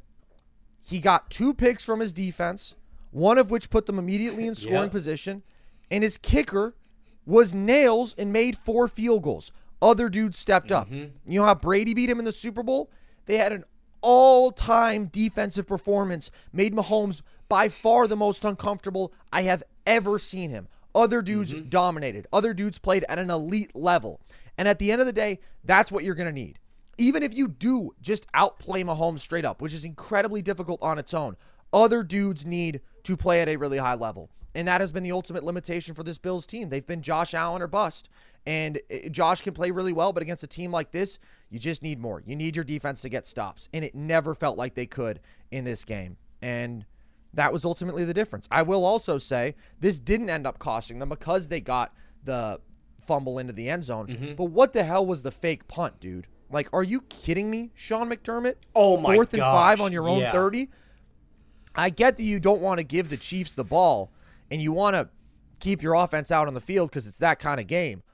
He 0.87 1.01
got 1.01 1.31
two 1.31 1.55
picks 1.55 1.85
from 1.85 2.01
his 2.01 2.13
defense, 2.13 2.75
one 3.11 3.39
of 3.39 3.51
which 3.51 3.71
put 3.71 3.87
them 3.87 3.99
immediately 3.99 4.47
in 4.47 4.55
scoring 4.55 4.91
position, 4.91 5.43
and 5.91 6.05
his 6.05 6.19
kicker 6.19 6.75
was 7.27 7.55
nails 7.55 8.15
and 8.19 8.33
made 8.33 8.57
four 8.57 8.87
field 8.89 9.23
goals. 9.23 9.51
Other 9.81 10.09
dudes 10.09 10.39
stepped 10.39 10.71
up. 10.71 10.91
Mm-hmm. 10.91 11.33
You 11.33 11.41
know 11.41 11.47
how 11.47 11.55
Brady 11.55 11.95
beat 11.95 12.11
him 12.11 12.19
in 12.19 12.25
the 12.25 12.33
Super 12.33 12.63
Bowl? 12.63 12.91
They 13.27 13.39
had 13.39 13.53
an 13.53 13.65
all-time 14.03 15.07
defensive 15.07 15.67
performance, 15.67 16.31
made 16.53 16.75
Mahomes 16.75 17.23
by 17.49 17.69
far 17.69 18.07
the 18.07 18.17
most 18.17 18.45
uncomfortable 18.45 19.13
I 19.33 19.43
have 19.43 19.63
ever 19.87 20.19
seen 20.19 20.51
him. 20.51 20.69
Other 20.95 21.23
dudes 21.23 21.53
mm-hmm. 21.53 21.69
dominated. 21.71 22.27
Other 22.33 22.55
dudes 22.55 22.79
played 22.79 23.05
at 23.09 23.19
an 23.19 23.31
elite 23.31 23.75
level. 23.75 24.21
And 24.57 24.69
at 24.69 24.79
the 24.79 24.93
end 24.93 25.01
of 25.01 25.07
the 25.07 25.13
day, 25.13 25.41
that's 25.65 25.91
what 25.91 26.05
you're 26.05 26.15
going 26.15 26.29
to 26.29 26.33
need 26.33 26.59
even 26.99 27.23
if 27.23 27.35
you 27.35 27.49
do 27.49 27.95
just 28.01 28.27
outplay 28.35 28.83
Mahomes 28.85 29.21
straight 29.21 29.45
up, 29.45 29.61
which 29.61 29.75
is 29.75 29.85
incredibly 29.85 30.43
difficult 30.43 30.83
on 30.83 30.99
its 30.99 31.15
own, 31.15 31.37
other 31.73 32.03
dudes 32.03 32.47
need 32.47 32.81
to 33.03 33.17
play 33.17 33.41
at 33.41 33.49
a 33.49 33.57
really 33.57 33.79
high 33.79 33.95
level. 33.95 34.31
And 34.55 34.69
that 34.69 34.81
has 34.81 34.93
been 34.93 35.03
the 35.03 35.13
ultimate 35.13 35.45
limitation 35.45 35.95
for 35.95 36.05
this 36.05 36.19
Bills 36.19 36.47
team. 36.47 36.69
They've 36.69 36.87
been 36.87 37.03
Josh 37.03 37.35
Allen 37.35 37.61
or 37.61 37.67
bust. 37.67 38.09
And 38.47 38.81
eh, 38.89 39.09
Josh 39.09 39.41
can 39.41 39.53
play 39.55 39.71
really 39.71 39.93
well, 39.93 40.13
but 40.13 40.23
against 40.23 40.45
a 40.45 40.49
team 40.49 40.71
like 40.71 40.93
this, 40.93 41.19
you 41.51 41.59
just 41.59 41.83
need 41.83 41.99
more. 41.99 42.23
You 42.25 42.37
need 42.37 42.55
your 42.55 42.65
defense 42.65 43.03
to 43.03 43.09
get 43.09 43.27
stops. 43.27 43.69
And 43.73 43.85
it 43.85 43.95
never 43.95 44.35
felt 44.35 44.57
like 44.57 44.75
they 44.75 44.87
could 44.87 45.21
in 45.51 45.65
this 45.65 45.85
game. 45.85 46.17
And 46.41 46.87
that 47.33 47.53
was 47.53 47.65
ultimately 47.65 48.05
the 48.05 48.15
difference. 48.15 48.47
I 48.51 48.63
will 48.63 48.85
also 48.85 49.19
say 49.19 49.57
this 49.81 49.99
didn't 49.99 50.31
end 50.31 50.47
up 50.47 50.59
costing 50.59 51.01
them 51.01 51.09
because 51.09 51.49
they 51.49 51.61
got 51.61 51.93
the 52.23 52.61
fumble 53.01 53.39
into 53.39 53.53
the 53.53 53.69
end 53.69 53.85
zone. 53.85 54.07
Mm-hmm. 54.07 54.35
But 54.35 54.45
what 54.45 54.73
the 54.73 54.85
hell 54.85 55.05
was 55.05 55.23
the 55.23 55.33
fake 55.33 55.67
punt, 55.67 56.01
dude? 56.01 56.27
Like, 56.55 56.69
are 56.73 56.85
you 56.85 57.01
kidding 57.03 57.51
me, 57.51 57.73
Sean 57.75 58.09
McDermott? 58.09 58.55
Oh 58.77 58.97
my 58.97 59.15
Fourth 59.17 59.35
and 59.35 59.43
five 59.43 59.81
on 59.81 59.93
your 59.93 60.09
own 60.09 60.21
yeah. 60.21 60.31
30? 60.31 60.71
I 61.75 61.91
get 61.91 62.17
that 62.17 62.23
you 62.23 62.39
don't 62.39 62.61
want 62.61 62.79
to 62.79 62.85
give 62.85 63.09
the 63.09 63.17
Chiefs 63.17 63.51
the 63.51 63.65
ball 63.65 64.13
and 64.53 64.63
you 64.63 64.73
want 64.73 64.95
to 64.95 65.09
keep 65.59 65.83
your 65.83 65.95
offense 65.95 66.31
out 66.31 66.47
on 66.47 66.55
the 66.55 66.61
field 66.61 66.91
because 66.91 67.09
it's 67.09 67.19
that 67.19 67.41
kind 67.41 67.59
of 67.59 67.67
game. 67.67 68.05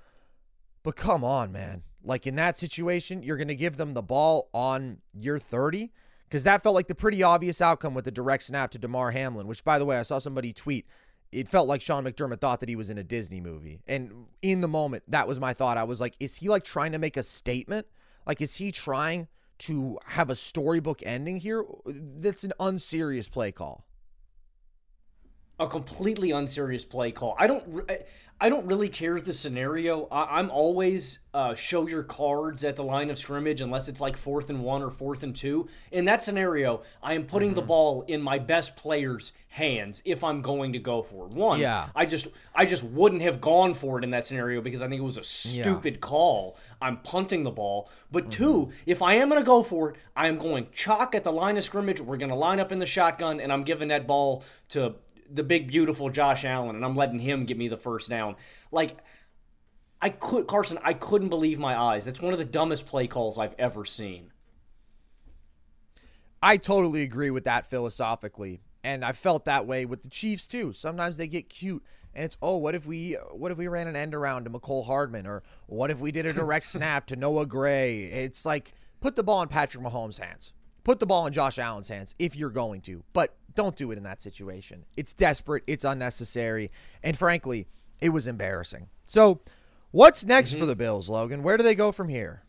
But 0.82 0.96
come 0.96 1.22
on, 1.22 1.52
man. 1.52 1.82
Like 2.02 2.26
in 2.26 2.36
that 2.36 2.56
situation, 2.56 3.22
you're 3.22 3.36
going 3.36 3.48
to 3.48 3.54
give 3.54 3.76
them 3.76 3.92
the 3.92 4.02
ball 4.02 4.48
on 4.54 4.98
your 5.12 5.38
30? 5.38 5.92
Because 6.24 6.44
that 6.44 6.62
felt 6.62 6.74
like 6.74 6.88
the 6.88 6.94
pretty 6.94 7.22
obvious 7.22 7.60
outcome 7.60 7.92
with 7.92 8.06
the 8.06 8.10
direct 8.10 8.44
snap 8.44 8.70
to 8.70 8.78
Damar 8.78 9.10
Hamlin, 9.10 9.48
which, 9.48 9.64
by 9.64 9.78
the 9.78 9.84
way, 9.84 9.98
I 9.98 10.02
saw 10.02 10.18
somebody 10.18 10.54
tweet. 10.54 10.86
It 11.30 11.46
felt 11.46 11.68
like 11.68 11.82
Sean 11.82 12.04
McDermott 12.04 12.40
thought 12.40 12.60
that 12.60 12.70
he 12.70 12.76
was 12.76 12.88
in 12.88 12.96
a 12.96 13.04
Disney 13.04 13.40
movie. 13.40 13.80
And 13.86 14.26
in 14.40 14.62
the 14.62 14.68
moment, 14.68 15.02
that 15.08 15.28
was 15.28 15.38
my 15.38 15.52
thought. 15.52 15.76
I 15.76 15.84
was 15.84 16.00
like, 16.00 16.14
is 16.20 16.36
he 16.36 16.48
like 16.48 16.64
trying 16.64 16.92
to 16.92 16.98
make 16.98 17.18
a 17.18 17.22
statement? 17.22 17.86
Like, 18.26 18.40
is 18.40 18.56
he 18.56 18.72
trying 18.72 19.28
to 19.58 19.98
have 20.06 20.30
a 20.30 20.34
storybook 20.34 21.02
ending 21.04 21.36
here? 21.38 21.64
That's 21.86 22.44
an 22.44 22.52
unserious 22.58 23.28
play 23.28 23.52
call. 23.52 23.86
A 25.60 25.66
completely 25.66 26.32
unserious 26.32 26.84
play 26.84 27.12
call. 27.12 27.36
I 27.38 27.46
don't. 27.46 27.88
I 28.42 28.48
don't 28.48 28.64
really 28.64 28.88
care 28.88 29.20
the 29.20 29.34
scenario. 29.34 30.08
I, 30.10 30.40
am 30.40 30.50
always 30.50 31.18
uh, 31.34 31.54
show 31.54 31.86
your 31.86 32.02
cards 32.02 32.64
at 32.64 32.74
the 32.74 32.82
line 32.82 33.10
of 33.10 33.18
scrimmage 33.18 33.60
unless 33.60 33.86
it's 33.86 34.00
like 34.00 34.16
fourth 34.16 34.48
and 34.48 34.62
one 34.62 34.82
or 34.82 34.88
fourth 34.88 35.22
and 35.22 35.36
two. 35.36 35.68
In 35.92 36.06
that 36.06 36.22
scenario, 36.22 36.80
I 37.02 37.12
am 37.12 37.26
putting 37.26 37.50
mm-hmm. 37.50 37.56
the 37.56 37.62
ball 37.62 38.02
in 38.08 38.22
my 38.22 38.38
best 38.38 38.76
player's 38.76 39.32
hands 39.48 40.00
if 40.06 40.24
I'm 40.24 40.40
going 40.40 40.72
to 40.72 40.78
go 40.78 41.02
for 41.02 41.26
it. 41.26 41.32
One, 41.32 41.60
yeah. 41.60 41.88
I 41.94 42.06
just 42.06 42.28
I 42.54 42.64
just 42.64 42.82
wouldn't 42.82 43.20
have 43.20 43.42
gone 43.42 43.74
for 43.74 43.98
it 43.98 44.04
in 44.04 44.10
that 44.12 44.24
scenario 44.24 44.62
because 44.62 44.80
I 44.80 44.88
think 44.88 45.00
it 45.00 45.04
was 45.04 45.18
a 45.18 45.24
stupid 45.24 45.94
yeah. 45.94 46.00
call. 46.00 46.56
I'm 46.80 46.96
punting 46.98 47.42
the 47.42 47.50
ball. 47.50 47.90
But 48.10 48.30
mm-hmm. 48.30 48.30
two, 48.30 48.70
if 48.86 49.02
I 49.02 49.14
am 49.16 49.28
going 49.28 49.42
to 49.42 49.46
go 49.46 49.62
for 49.62 49.90
it, 49.90 49.96
I 50.16 50.28
am 50.28 50.38
going 50.38 50.68
chalk 50.72 51.14
at 51.14 51.24
the 51.24 51.32
line 51.32 51.58
of 51.58 51.64
scrimmage. 51.64 52.00
We're 52.00 52.16
going 52.16 52.30
to 52.30 52.36
line 52.36 52.58
up 52.58 52.72
in 52.72 52.78
the 52.78 52.86
shotgun, 52.86 53.38
and 53.38 53.52
I'm 53.52 53.64
giving 53.64 53.88
that 53.88 54.06
ball 54.06 54.44
to 54.70 54.94
the 55.32 55.42
big 55.42 55.68
beautiful 55.68 56.10
Josh 56.10 56.44
Allen 56.44 56.76
and 56.76 56.84
I'm 56.84 56.96
letting 56.96 57.18
him 57.18 57.44
get 57.44 57.56
me 57.56 57.68
the 57.68 57.76
first 57.76 58.10
down. 58.10 58.36
Like 58.72 58.98
I 60.00 60.10
could 60.10 60.46
Carson, 60.46 60.78
I 60.82 60.94
couldn't 60.94 61.28
believe 61.28 61.58
my 61.58 61.78
eyes. 61.78 62.04
That's 62.04 62.20
one 62.20 62.32
of 62.32 62.38
the 62.38 62.44
dumbest 62.44 62.86
play 62.86 63.06
calls 63.06 63.38
I've 63.38 63.54
ever 63.58 63.84
seen. 63.84 64.32
I 66.42 66.56
totally 66.56 67.02
agree 67.02 67.30
with 67.30 67.44
that 67.44 67.66
philosophically. 67.66 68.60
And 68.82 69.04
I 69.04 69.12
felt 69.12 69.44
that 69.44 69.66
way 69.66 69.84
with 69.84 70.02
the 70.02 70.08
Chiefs 70.08 70.48
too. 70.48 70.72
Sometimes 70.72 71.18
they 71.18 71.28
get 71.28 71.50
cute 71.50 71.84
and 72.14 72.24
it's 72.24 72.36
oh 72.42 72.56
what 72.56 72.74
if 72.74 72.86
we 72.86 73.12
what 73.32 73.52
if 73.52 73.58
we 73.58 73.68
ran 73.68 73.86
an 73.86 73.96
end 73.96 74.14
around 74.14 74.44
to 74.44 74.50
Mecole 74.50 74.86
Hardman 74.86 75.26
or 75.26 75.42
what 75.66 75.90
if 75.90 76.00
we 76.00 76.10
did 76.10 76.26
a 76.26 76.32
direct 76.32 76.66
snap 76.66 77.06
to 77.06 77.16
Noah 77.16 77.46
Gray? 77.46 78.04
It's 78.04 78.44
like 78.44 78.72
put 79.00 79.16
the 79.16 79.22
ball 79.22 79.42
in 79.42 79.48
Patrick 79.48 79.84
Mahomes' 79.84 80.18
hands. 80.18 80.52
Put 80.84 81.00
the 81.00 81.06
ball 81.06 81.26
in 81.26 81.32
Josh 81.32 81.58
Allen's 81.58 81.88
hands 81.88 82.14
if 82.18 82.36
you're 82.36 82.50
going 82.50 82.80
to. 82.82 83.02
But 83.12 83.34
don't 83.54 83.76
do 83.76 83.90
it 83.90 83.98
in 83.98 84.04
that 84.04 84.20
situation. 84.20 84.84
It's 84.96 85.12
desperate, 85.14 85.64
it's 85.66 85.84
unnecessary, 85.84 86.70
and 87.02 87.16
frankly, 87.16 87.66
it 88.00 88.10
was 88.10 88.26
embarrassing. 88.26 88.88
So, 89.06 89.40
what's 89.90 90.24
next 90.24 90.50
mm-hmm. 90.50 90.60
for 90.60 90.66
the 90.66 90.76
Bills, 90.76 91.08
Logan? 91.08 91.42
Where 91.42 91.56
do 91.56 91.62
they 91.62 91.74
go 91.74 91.92
from 91.92 92.08
here? 92.08 92.42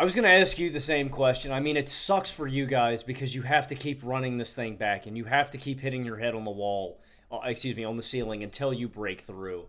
I 0.00 0.04
was 0.04 0.14
going 0.14 0.24
to 0.24 0.30
ask 0.30 0.60
you 0.60 0.70
the 0.70 0.80
same 0.80 1.08
question. 1.08 1.50
I 1.50 1.58
mean, 1.58 1.76
it 1.76 1.88
sucks 1.88 2.30
for 2.30 2.46
you 2.46 2.66
guys 2.66 3.02
because 3.02 3.34
you 3.34 3.42
have 3.42 3.66
to 3.66 3.74
keep 3.74 4.04
running 4.04 4.38
this 4.38 4.54
thing 4.54 4.76
back 4.76 5.06
and 5.06 5.16
you 5.16 5.24
have 5.24 5.50
to 5.50 5.58
keep 5.58 5.80
hitting 5.80 6.04
your 6.04 6.16
head 6.16 6.36
on 6.36 6.44
the 6.44 6.52
wall, 6.52 7.00
uh, 7.32 7.40
excuse 7.44 7.76
me, 7.76 7.82
on 7.82 7.96
the 7.96 8.02
ceiling 8.02 8.44
until 8.44 8.72
you 8.72 8.88
break 8.88 9.22
through. 9.22 9.66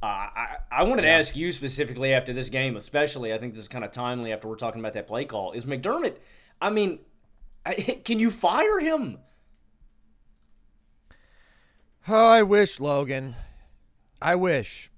Uh, 0.00 0.06
I, 0.06 0.56
I 0.70 0.82
wanted 0.84 1.04
yeah. 1.04 1.14
to 1.14 1.18
ask 1.18 1.36
you 1.36 1.50
specifically 1.50 2.14
after 2.14 2.32
this 2.32 2.48
game, 2.48 2.76
especially. 2.76 3.32
I 3.32 3.38
think 3.38 3.54
this 3.54 3.62
is 3.62 3.68
kind 3.68 3.84
of 3.84 3.90
timely 3.90 4.32
after 4.32 4.46
we're 4.46 4.56
talking 4.56 4.80
about 4.80 4.92
that 4.92 5.08
play 5.08 5.24
call. 5.24 5.52
Is 5.52 5.64
McDermott, 5.64 6.16
I 6.60 6.70
mean, 6.70 7.00
Can 8.04 8.18
you 8.18 8.30
fire 8.30 8.78
him? 8.78 9.18
Oh, 12.06 12.28
I 12.28 12.42
wish, 12.42 12.80
Logan. 12.80 13.36
I 14.20 14.34
wish. 14.34 14.90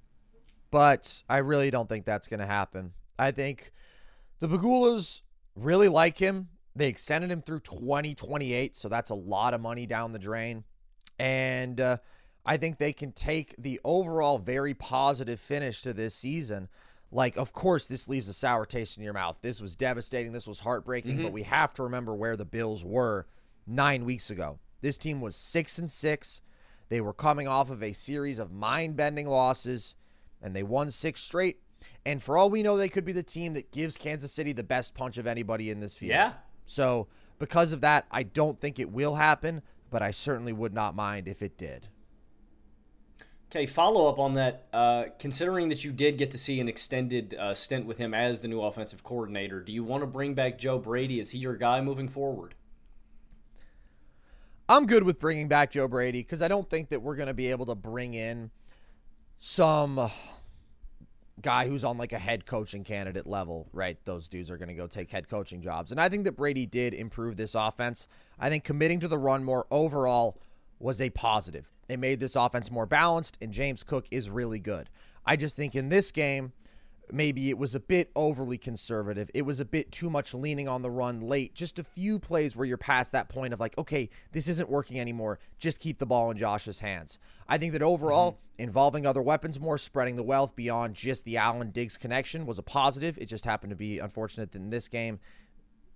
But 0.70 1.22
I 1.28 1.38
really 1.38 1.70
don't 1.70 1.88
think 1.88 2.04
that's 2.04 2.28
going 2.28 2.40
to 2.40 2.46
happen. 2.46 2.92
I 3.18 3.32
think 3.32 3.72
the 4.38 4.48
Pegulas 4.48 5.22
really 5.56 5.88
like 5.88 6.18
him. 6.18 6.48
They 6.76 6.86
extended 6.86 7.30
him 7.30 7.42
through 7.42 7.60
2028, 7.60 8.76
so 8.76 8.88
that's 8.88 9.10
a 9.10 9.14
lot 9.14 9.54
of 9.54 9.60
money 9.60 9.86
down 9.86 10.12
the 10.12 10.20
drain. 10.20 10.64
And 11.18 11.80
uh, 11.80 11.96
I 12.44 12.56
think 12.56 12.78
they 12.78 12.92
can 12.92 13.12
take 13.12 13.54
the 13.58 13.80
overall 13.84 14.38
very 14.38 14.74
positive 14.74 15.40
finish 15.40 15.82
to 15.82 15.92
this 15.92 16.14
season. 16.14 16.68
Like 17.12 17.36
of 17.36 17.52
course 17.52 17.86
this 17.86 18.08
leaves 18.08 18.28
a 18.28 18.32
sour 18.32 18.64
taste 18.64 18.96
in 18.96 19.02
your 19.02 19.12
mouth. 19.12 19.38
This 19.42 19.60
was 19.60 19.76
devastating. 19.76 20.32
This 20.32 20.46
was 20.46 20.60
heartbreaking 20.60 21.14
mm-hmm. 21.14 21.22
but 21.24 21.32
we 21.32 21.42
have 21.42 21.74
to 21.74 21.82
remember 21.82 22.14
where 22.14 22.36
the 22.36 22.44
bills 22.44 22.84
were 22.84 23.26
nine 23.66 24.04
weeks 24.04 24.30
ago. 24.30 24.58
This 24.80 24.98
team 24.98 25.20
was 25.20 25.36
six 25.36 25.78
and 25.78 25.90
six. 25.90 26.40
They 26.88 27.00
were 27.00 27.12
coming 27.12 27.46
off 27.46 27.70
of 27.70 27.82
a 27.82 27.92
series 27.92 28.38
of 28.38 28.50
mind-bending 28.50 29.26
losses 29.26 29.94
and 30.42 30.56
they 30.56 30.62
won 30.62 30.90
six 30.90 31.20
straight. 31.20 31.60
And 32.04 32.22
for 32.22 32.36
all 32.36 32.50
we 32.50 32.62
know 32.62 32.76
they 32.76 32.88
could 32.88 33.04
be 33.04 33.12
the 33.12 33.22
team 33.22 33.54
that 33.54 33.70
gives 33.70 33.96
kansas 33.96 34.32
city 34.32 34.52
the 34.52 34.62
best 34.62 34.94
punch 34.94 35.18
of 35.18 35.26
anybody 35.26 35.70
in 35.70 35.80
this 35.80 35.94
field. 35.94 36.10
Yeah. 36.10 36.32
So 36.66 37.08
because 37.40 37.72
of 37.72 37.80
that 37.80 38.06
i 38.12 38.22
don't 38.22 38.60
think 38.60 38.78
it 38.78 38.92
will 38.92 39.16
happen 39.16 39.62
but 39.90 40.02
i 40.02 40.12
certainly 40.12 40.52
would 40.52 40.72
not 40.72 40.94
mind 40.94 41.26
if 41.26 41.42
it 41.42 41.58
did 41.58 41.88
Okay, 43.50 43.66
follow 43.66 44.08
up 44.08 44.20
on 44.20 44.34
that. 44.34 44.66
Uh, 44.72 45.04
considering 45.18 45.70
that 45.70 45.82
you 45.82 45.90
did 45.90 46.18
get 46.18 46.30
to 46.30 46.38
see 46.38 46.60
an 46.60 46.68
extended 46.68 47.34
uh, 47.34 47.52
stint 47.52 47.84
with 47.84 47.98
him 47.98 48.14
as 48.14 48.42
the 48.42 48.48
new 48.48 48.62
offensive 48.62 49.02
coordinator, 49.02 49.60
do 49.60 49.72
you 49.72 49.82
want 49.82 50.02
to 50.02 50.06
bring 50.06 50.34
back 50.34 50.56
Joe 50.56 50.78
Brady? 50.78 51.18
Is 51.18 51.30
he 51.30 51.38
your 51.38 51.56
guy 51.56 51.80
moving 51.80 52.08
forward? 52.08 52.54
I'm 54.68 54.86
good 54.86 55.02
with 55.02 55.18
bringing 55.18 55.48
back 55.48 55.72
Joe 55.72 55.88
Brady 55.88 56.20
because 56.20 56.42
I 56.42 56.46
don't 56.46 56.70
think 56.70 56.90
that 56.90 57.02
we're 57.02 57.16
going 57.16 57.26
to 57.26 57.34
be 57.34 57.48
able 57.48 57.66
to 57.66 57.74
bring 57.74 58.14
in 58.14 58.52
some 59.40 60.08
guy 61.42 61.66
who's 61.66 61.82
on 61.82 61.98
like 61.98 62.12
a 62.12 62.20
head 62.20 62.46
coaching 62.46 62.84
candidate 62.84 63.26
level, 63.26 63.68
right? 63.72 63.98
Those 64.04 64.28
dudes 64.28 64.48
are 64.52 64.58
going 64.58 64.68
to 64.68 64.74
go 64.74 64.86
take 64.86 65.10
head 65.10 65.28
coaching 65.28 65.60
jobs. 65.60 65.90
And 65.90 66.00
I 66.00 66.08
think 66.08 66.22
that 66.22 66.36
Brady 66.36 66.66
did 66.66 66.94
improve 66.94 67.34
this 67.34 67.56
offense. 67.56 68.06
I 68.38 68.48
think 68.48 68.62
committing 68.62 69.00
to 69.00 69.08
the 69.08 69.18
run 69.18 69.42
more 69.42 69.66
overall 69.72 70.40
was 70.78 71.00
a 71.00 71.10
positive. 71.10 71.68
It 71.90 71.98
made 71.98 72.20
this 72.20 72.36
offense 72.36 72.70
more 72.70 72.86
balanced, 72.86 73.38
and 73.40 73.52
James 73.52 73.82
Cook 73.82 74.06
is 74.10 74.30
really 74.30 74.58
good. 74.58 74.88
I 75.24 75.36
just 75.36 75.56
think 75.56 75.74
in 75.74 75.88
this 75.88 76.10
game, 76.10 76.52
maybe 77.12 77.50
it 77.50 77.58
was 77.58 77.74
a 77.74 77.80
bit 77.80 78.10
overly 78.14 78.58
conservative. 78.58 79.30
It 79.34 79.42
was 79.42 79.60
a 79.60 79.64
bit 79.64 79.92
too 79.92 80.10
much 80.10 80.34
leaning 80.34 80.68
on 80.68 80.82
the 80.82 80.90
run 80.90 81.20
late. 81.20 81.54
Just 81.54 81.78
a 81.78 81.84
few 81.84 82.18
plays 82.18 82.56
where 82.56 82.66
you're 82.66 82.76
past 82.76 83.12
that 83.12 83.28
point 83.28 83.52
of 83.52 83.60
like, 83.60 83.76
okay, 83.78 84.10
this 84.32 84.48
isn't 84.48 84.68
working 84.68 85.00
anymore. 85.00 85.38
Just 85.58 85.80
keep 85.80 85.98
the 85.98 86.06
ball 86.06 86.30
in 86.30 86.38
Josh's 86.38 86.80
hands. 86.80 87.18
I 87.48 87.58
think 87.58 87.72
that 87.72 87.82
overall, 87.82 88.32
mm-hmm. 88.32 88.62
involving 88.62 89.06
other 89.06 89.22
weapons 89.22 89.58
more, 89.58 89.78
spreading 89.78 90.16
the 90.16 90.22
wealth 90.22 90.54
beyond 90.54 90.94
just 90.94 91.24
the 91.24 91.36
Allen 91.36 91.70
Diggs 91.70 91.96
connection 91.96 92.46
was 92.46 92.58
a 92.58 92.62
positive. 92.62 93.18
It 93.18 93.26
just 93.26 93.44
happened 93.44 93.70
to 93.70 93.76
be 93.76 93.98
unfortunate 93.98 94.52
that 94.52 94.58
in 94.58 94.70
this 94.70 94.88
game 94.88 95.18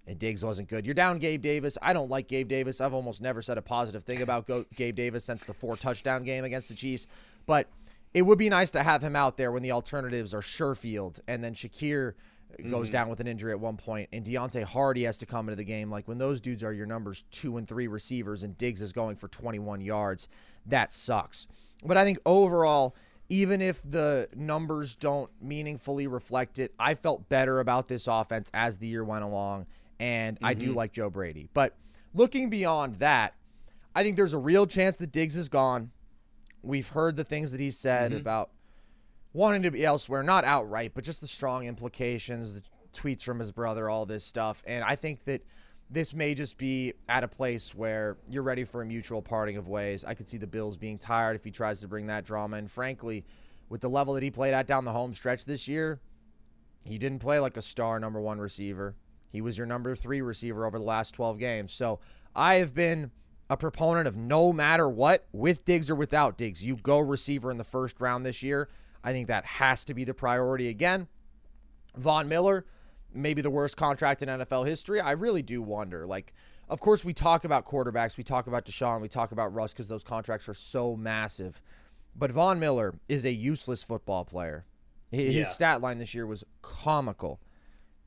and 0.06 0.18
Diggs 0.18 0.44
wasn't 0.44 0.68
good. 0.68 0.84
You're 0.84 0.94
down 0.94 1.18
Gabe 1.18 1.42
Davis. 1.42 1.78
I 1.80 1.92
don't 1.92 2.10
like 2.10 2.28
Gabe 2.28 2.48
Davis. 2.48 2.80
I've 2.80 2.94
almost 2.94 3.22
never 3.22 3.40
said 3.40 3.58
a 3.58 3.62
positive 3.62 4.04
thing 4.04 4.22
about 4.22 4.48
Gabe 4.74 4.94
Davis 4.94 5.24
since 5.24 5.44
the 5.44 5.54
four 5.54 5.76
touchdown 5.76 6.24
game 6.24 6.44
against 6.44 6.68
the 6.68 6.74
Chiefs. 6.74 7.06
But 7.46 7.68
it 8.12 8.22
would 8.22 8.38
be 8.38 8.48
nice 8.48 8.70
to 8.72 8.82
have 8.82 9.02
him 9.02 9.16
out 9.16 9.36
there 9.36 9.50
when 9.50 9.62
the 9.62 9.72
alternatives 9.72 10.34
are 10.34 10.40
Sherfield 10.40 11.20
and 11.26 11.42
then 11.42 11.54
Shakir 11.54 12.14
goes 12.70 12.86
mm-hmm. 12.86 12.92
down 12.92 13.08
with 13.08 13.20
an 13.20 13.26
injury 13.26 13.50
at 13.50 13.58
one 13.58 13.76
point, 13.76 14.08
and 14.12 14.24
Deonte 14.24 14.62
Harty 14.62 15.04
has 15.04 15.18
to 15.18 15.26
come 15.26 15.48
into 15.48 15.56
the 15.56 15.64
game. 15.64 15.90
Like 15.90 16.06
when 16.06 16.18
those 16.18 16.40
dudes 16.40 16.62
are 16.62 16.72
your 16.72 16.86
numbers 16.86 17.24
two 17.32 17.56
and 17.56 17.66
three 17.66 17.88
receivers, 17.88 18.42
and 18.42 18.56
Diggs 18.56 18.82
is 18.82 18.92
going 18.92 19.16
for 19.16 19.26
21 19.28 19.80
yards, 19.80 20.28
that 20.66 20.92
sucks. 20.92 21.48
But 21.84 21.96
I 21.96 22.04
think 22.04 22.18
overall, 22.24 22.94
even 23.28 23.60
if 23.60 23.82
the 23.88 24.28
numbers 24.36 24.94
don't 24.94 25.30
meaningfully 25.40 26.06
reflect 26.06 26.58
it, 26.58 26.72
I 26.78 26.94
felt 26.94 27.28
better 27.28 27.58
about 27.58 27.88
this 27.88 28.06
offense 28.06 28.50
as 28.54 28.78
the 28.78 28.86
year 28.86 29.02
went 29.02 29.24
along 29.24 29.66
and 30.00 30.36
mm-hmm. 30.36 30.44
I 30.44 30.54
do 30.54 30.66
mm-hmm. 30.66 30.76
like 30.76 30.92
Joe 30.92 31.10
Brady. 31.10 31.48
But 31.52 31.76
looking 32.14 32.50
beyond 32.50 32.96
that, 32.96 33.34
I 33.94 34.02
think 34.02 34.16
there's 34.16 34.34
a 34.34 34.38
real 34.38 34.66
chance 34.66 34.98
that 34.98 35.12
Diggs 35.12 35.36
is 35.36 35.48
gone. 35.48 35.90
We've 36.62 36.88
heard 36.88 37.16
the 37.16 37.24
things 37.24 37.52
that 37.52 37.60
he 37.60 37.70
said 37.70 38.10
mm-hmm. 38.10 38.20
about 38.20 38.50
wanting 39.32 39.62
to 39.62 39.70
be 39.70 39.84
elsewhere, 39.84 40.22
not 40.22 40.44
outright, 40.44 40.92
but 40.94 41.04
just 41.04 41.20
the 41.20 41.26
strong 41.26 41.66
implications, 41.66 42.54
the 42.54 42.62
tweets 42.92 43.22
from 43.22 43.40
his 43.40 43.52
brother, 43.52 43.88
all 43.90 44.06
this 44.06 44.24
stuff. 44.24 44.62
And 44.66 44.82
I 44.84 44.96
think 44.96 45.24
that 45.24 45.42
this 45.90 46.14
may 46.14 46.34
just 46.34 46.56
be 46.56 46.94
at 47.08 47.24
a 47.24 47.28
place 47.28 47.74
where 47.74 48.16
you're 48.28 48.42
ready 48.42 48.64
for 48.64 48.82
a 48.82 48.86
mutual 48.86 49.20
parting 49.20 49.56
of 49.56 49.68
ways. 49.68 50.04
I 50.04 50.14
could 50.14 50.28
see 50.28 50.38
the 50.38 50.46
Bills 50.46 50.76
being 50.76 50.98
tired 50.98 51.36
if 51.36 51.44
he 51.44 51.50
tries 51.50 51.80
to 51.80 51.88
bring 51.88 52.06
that 52.06 52.24
drama. 52.24 52.56
And 52.56 52.70
frankly, 52.70 53.24
with 53.68 53.80
the 53.80 53.88
level 53.88 54.14
that 54.14 54.22
he 54.22 54.30
played 54.30 54.54
at 54.54 54.66
down 54.66 54.84
the 54.84 54.92
home 54.92 55.14
stretch 55.14 55.44
this 55.44 55.68
year, 55.68 56.00
he 56.84 56.98
didn't 56.98 57.18
play 57.18 57.38
like 57.38 57.56
a 57.56 57.62
star 57.62 57.98
number 57.98 58.20
one 58.20 58.38
receiver. 58.38 58.94
He 59.34 59.40
was 59.40 59.58
your 59.58 59.66
number 59.66 59.96
three 59.96 60.22
receiver 60.22 60.64
over 60.64 60.78
the 60.78 60.84
last 60.84 61.10
12 61.10 61.40
games. 61.40 61.72
So 61.72 61.98
I 62.36 62.54
have 62.54 62.72
been 62.72 63.10
a 63.50 63.56
proponent 63.56 64.06
of 64.06 64.16
no 64.16 64.52
matter 64.52 64.88
what, 64.88 65.26
with 65.32 65.64
Diggs 65.64 65.90
or 65.90 65.96
without 65.96 66.38
Diggs, 66.38 66.64
you 66.64 66.76
go 66.76 67.00
receiver 67.00 67.50
in 67.50 67.56
the 67.56 67.64
first 67.64 68.00
round 68.00 68.24
this 68.24 68.44
year. 68.44 68.68
I 69.02 69.10
think 69.10 69.26
that 69.26 69.44
has 69.44 69.84
to 69.86 69.94
be 69.94 70.04
the 70.04 70.14
priority 70.14 70.68
again. 70.68 71.08
Von 71.96 72.28
Miller, 72.28 72.64
maybe 73.12 73.42
the 73.42 73.50
worst 73.50 73.76
contract 73.76 74.22
in 74.22 74.28
NFL 74.28 74.68
history. 74.68 75.00
I 75.00 75.10
really 75.10 75.42
do 75.42 75.60
wonder. 75.60 76.06
Like, 76.06 76.32
of 76.68 76.78
course, 76.78 77.04
we 77.04 77.12
talk 77.12 77.44
about 77.44 77.66
quarterbacks, 77.66 78.16
we 78.16 78.22
talk 78.22 78.46
about 78.46 78.64
Deshaun, 78.64 79.00
we 79.00 79.08
talk 79.08 79.32
about 79.32 79.52
Russ 79.52 79.72
because 79.72 79.88
those 79.88 80.04
contracts 80.04 80.48
are 80.48 80.54
so 80.54 80.94
massive. 80.94 81.60
But 82.14 82.30
Von 82.30 82.60
Miller 82.60 82.94
is 83.08 83.24
a 83.24 83.32
useless 83.32 83.82
football 83.82 84.24
player. 84.24 84.64
His 85.10 85.34
yeah. 85.34 85.42
stat 85.42 85.80
line 85.80 85.98
this 85.98 86.14
year 86.14 86.24
was 86.24 86.44
comical 86.62 87.40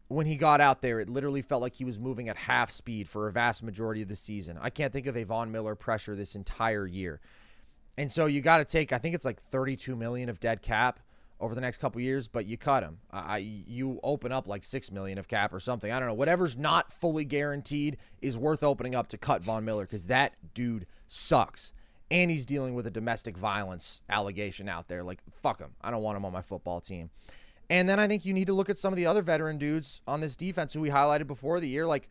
when 0.10 0.26
he 0.26 0.38
got 0.38 0.62
out 0.62 0.82
there, 0.82 1.00
it 1.00 1.10
literally 1.10 1.42
felt 1.42 1.62
like 1.62 1.76
he 1.76 1.86
was 1.86 2.00
moving 2.00 2.30
at 2.30 2.38
half 2.38 2.72
speed 2.72 3.10
for 3.10 3.28
a 3.28 3.32
vast 3.32 3.62
majority 3.64 4.02
of 4.02 4.08
the 4.08 4.16
season. 4.16 4.58
I 4.62 4.70
can't 4.70 4.94
think 4.94 5.08
of 5.08 5.18
a 5.18 5.24
Von 5.24 5.52
Miller 5.52 5.76
pressure 5.76 6.16
this 6.16 6.36
entire 6.36 6.88
year. 6.88 7.20
And 7.98 8.12
so 8.12 8.26
you 8.26 8.42
got 8.42 8.58
to 8.60 8.66
take, 8.66 8.94
I 8.94 9.00
think 9.00 9.16
it's 9.16 9.26
like 9.26 9.42
32 9.42 9.96
million 9.96 10.30
of 10.30 10.40
dead 10.40 10.62
cap 10.62 11.00
over 11.40 11.54
the 11.54 11.62
next 11.62 11.78
couple 11.78 12.00
years, 12.00 12.28
but 12.28 12.46
you 12.46 12.58
cut 12.58 12.84
him. 12.84 13.00
I, 13.12 13.38
you 13.38 14.00
open 14.02 14.32
up 14.32 14.48
like 14.48 14.64
6 14.64 14.92
million 14.92 15.18
of 15.18 15.28
cap 15.28 15.54
or 15.54 15.60
something. 15.60 15.92
I 15.92 16.00
don't 16.00 16.08
know. 16.08 16.14
Whatever's 16.14 16.58
not 16.58 16.92
fully 16.92 17.26
guaranteed 17.26 17.98
is 18.22 18.38
worth 18.38 18.64
opening 18.64 18.96
up 18.96 19.08
to 19.10 19.18
cut 19.18 19.44
Von 19.44 19.66
Miller 19.66 19.84
because 19.86 20.08
that 20.08 20.36
dude 20.54 20.86
sucks. 21.08 21.74
and 22.10 22.32
he's 22.32 22.46
dealing 22.46 22.74
with 22.74 22.88
a 22.88 22.92
domestic 22.92 23.38
violence 23.38 24.02
allegation 24.10 24.70
out 24.70 24.88
there. 24.88 25.04
Like, 25.04 25.20
fuck 25.30 25.60
him. 25.60 25.72
I 25.82 25.92
don't 25.92 26.02
want 26.02 26.18
him 26.18 26.26
on 26.26 26.32
my 26.32 26.42
football 26.42 26.80
team. 26.80 27.10
And 27.70 27.88
then 27.90 28.00
I 28.00 28.08
think 28.08 28.26
you 28.26 28.34
need 28.34 28.48
to 28.48 28.54
look 28.54 28.70
at 28.70 28.78
some 28.78 28.94
of 28.94 28.98
the 28.98 29.06
other 29.06 29.22
veteran 29.22 29.58
dudes 29.58 30.02
on 30.08 30.22
this 30.22 30.36
defense 30.36 30.74
who 30.74 30.80
we 30.82 30.90
highlighted 30.90 31.28
before 31.28 31.60
the 31.60 31.68
year, 31.68 31.86
like 31.86 32.08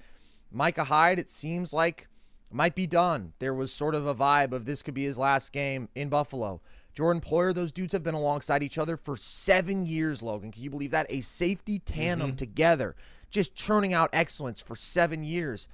Micah 0.53 0.85
Hyde. 0.85 1.19
It 1.19 1.31
seems 1.31 1.73
like 1.73 2.09
might 2.51 2.75
be 2.75 2.87
done. 2.87 3.33
There 3.39 3.55
was 3.55 3.73
sort 3.73 3.95
of 3.95 4.07
a 4.07 4.15
vibe 4.15 4.53
of 4.53 4.67
this 4.67 4.83
could 4.83 4.95
be 4.95 5.05
his 5.05 5.19
last 5.19 5.53
game 5.53 5.89
in 5.95 6.09
Buffalo. 6.09 6.61
Jordan 6.95 7.21
Poyer, 7.21 7.55
those 7.55 7.73
dudes 7.73 7.93
have 7.93 8.03
been 8.03 8.15
alongside 8.15 8.63
each 8.63 8.79
other 8.79 8.97
for 8.97 9.17
seven 9.17 9.85
years, 9.85 10.23
Logan. 10.23 10.53
Can 10.53 10.63
you 10.63 10.71
believe 10.71 10.93
that? 10.93 11.07
A 11.11 11.21
safety 11.21 11.79
tandem 11.79 12.29
Mm-hmm. 12.29 12.37
together, 12.37 12.95
just 13.31 13.55
churning 13.55 13.93
out 13.93 14.11
excellence 14.13 14.61
for 14.61 14.77
seven 14.77 15.23
years. 15.25 15.69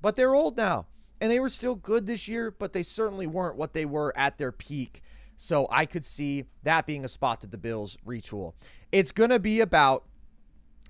But 0.00 0.14
they're 0.14 0.34
old 0.34 0.56
now, 0.56 0.86
and 1.20 1.30
they 1.30 1.40
were 1.40 1.48
still 1.48 1.74
good 1.74 2.06
this 2.06 2.28
year, 2.28 2.52
but 2.52 2.72
they 2.72 2.84
certainly 2.84 3.26
weren't 3.26 3.56
what 3.56 3.72
they 3.72 3.84
were 3.84 4.16
at 4.16 4.38
their 4.38 4.52
peak. 4.52 5.02
So 5.38 5.66
I 5.70 5.86
could 5.86 6.04
see 6.04 6.44
that 6.64 6.84
being 6.84 7.04
a 7.04 7.08
spot 7.08 7.40
that 7.40 7.50
the 7.52 7.56
Bills 7.58 7.96
retool. 8.06 8.52
It's 8.92 9.12
going 9.12 9.30
to 9.30 9.38
be 9.38 9.60
about 9.60 10.04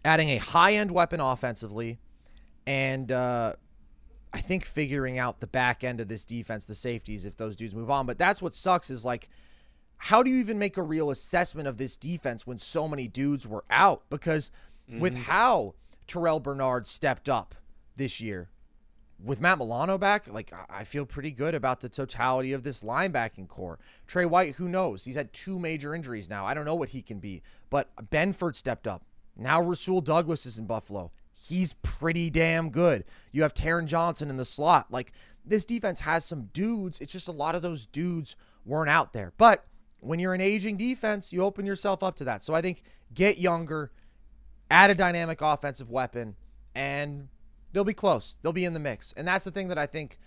adding 0.04 0.30
a 0.30 0.38
high 0.38 0.74
end 0.74 0.90
weapon 0.90 1.20
offensively 1.20 1.98
and 2.66 3.12
uh, 3.12 3.52
I 4.32 4.40
think 4.40 4.64
figuring 4.64 5.18
out 5.18 5.40
the 5.40 5.46
back 5.46 5.84
end 5.84 6.00
of 6.00 6.08
this 6.08 6.24
defense, 6.24 6.64
the 6.66 6.74
safeties, 6.74 7.24
if 7.26 7.36
those 7.36 7.56
dudes 7.56 7.74
move 7.74 7.90
on. 7.90 8.06
But 8.06 8.18
that's 8.18 8.40
what 8.42 8.54
sucks 8.54 8.90
is 8.90 9.04
like, 9.04 9.28
how 9.96 10.22
do 10.22 10.30
you 10.30 10.38
even 10.38 10.58
make 10.58 10.76
a 10.76 10.82
real 10.82 11.10
assessment 11.10 11.66
of 11.68 11.76
this 11.76 11.96
defense 11.96 12.46
when 12.46 12.58
so 12.58 12.86
many 12.88 13.08
dudes 13.08 13.46
were 13.46 13.64
out? 13.70 14.02
Because 14.10 14.50
with 14.88 15.14
Mhm. 15.14 15.22
how 15.24 15.74
Terrel 16.06 16.42
Bernard 16.42 16.86
stepped 16.86 17.28
up 17.28 17.54
this 17.96 18.20
year, 18.20 18.48
with 19.22 19.40
Matt 19.40 19.58
Milano 19.58 19.98
back, 19.98 20.28
like 20.28 20.52
I- 20.68 20.84
feel 20.84 21.04
pretty 21.04 21.32
good 21.32 21.54
about 21.54 21.80
the 21.80 21.88
totality 21.88 22.52
of 22.52 22.62
this 22.62 22.82
linebacking 22.82 23.48
core. 23.48 23.78
Trey 24.06 24.24
White, 24.24 24.56
who 24.56 24.68
knows? 24.68 25.04
He's 25.04 25.16
had 25.16 25.32
two 25.32 25.58
major 25.58 25.94
injuries 25.94 26.28
now. 26.30 26.46
I 26.46 26.54
don't 26.54 26.64
know 26.64 26.74
what 26.76 26.90
he 26.90 27.02
can 27.02 27.18
be, 27.18 27.42
but 27.68 27.90
Benford 28.10 28.54
stepped 28.54 28.86
up. 28.86 29.04
Now 29.36 29.60
Rasul 29.60 30.00
Douglas 30.00 30.46
is 30.46 30.58
in 30.58 30.66
Buffalo. 30.66 31.10
He's 31.32 31.72
pretty 31.82 32.30
damn 32.30 32.70
good. 32.70 33.04
You 33.32 33.42
have 33.42 33.54
Taron 33.54 33.86
Johnson 33.86 34.30
in 34.30 34.36
the 34.36 34.44
slot. 34.44 34.86
Like 34.90 35.12
this 35.44 35.64
defense 35.64 36.00
has 36.00 36.24
some 36.24 36.50
dudes. 36.52 37.00
It's 37.00 37.12
just 37.12 37.28
a 37.28 37.32
lot 37.32 37.54
of 37.54 37.62
those 37.62 37.86
dudes 37.86 38.36
weren't 38.64 38.90
out 38.90 39.12
there. 39.12 39.32
But 39.36 39.64
when 40.00 40.18
you're 40.20 40.34
an 40.34 40.40
aging 40.40 40.76
defense, 40.76 41.32
you 41.32 41.42
open 41.42 41.66
yourself 41.66 42.02
up 42.02 42.16
to 42.16 42.24
that. 42.24 42.42
So 42.42 42.54
I 42.54 42.62
think 42.62 42.82
get 43.14 43.38
younger, 43.38 43.90
add 44.70 44.90
a 44.90 44.94
dynamic 44.94 45.40
offensive 45.40 45.90
weapon, 45.90 46.36
and 46.74 47.28
they'll 47.72 47.84
be 47.84 47.94
close. 47.94 48.36
They'll 48.42 48.52
be 48.52 48.64
in 48.64 48.74
the 48.74 48.80
mix. 48.80 49.12
And 49.16 49.26
that's 49.26 49.44
the 49.44 49.50
thing 49.50 49.68
that 49.68 49.78
I 49.78 49.86
think 49.86 50.18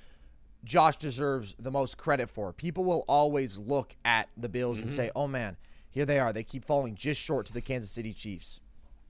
Josh 0.63 0.97
deserves 0.97 1.55
the 1.59 1.71
most 1.71 1.97
credit 1.97 2.29
for. 2.29 2.53
People 2.53 2.83
will 2.83 3.03
always 3.07 3.57
look 3.57 3.95
at 4.05 4.29
the 4.37 4.49
Bills 4.49 4.79
and 4.79 4.89
Mhm. 4.91 4.95
say, 4.95 5.11
oh 5.15 5.27
man, 5.27 5.57
here 5.89 6.05
they 6.05 6.19
are. 6.19 6.31
They 6.31 6.43
keep 6.43 6.63
falling 6.65 6.95
just 6.95 7.19
short 7.19 7.45
to 7.47 7.53
the 7.53 7.61
Kansas 7.61 7.89
City 7.91 8.13
Chiefs. 8.13 8.59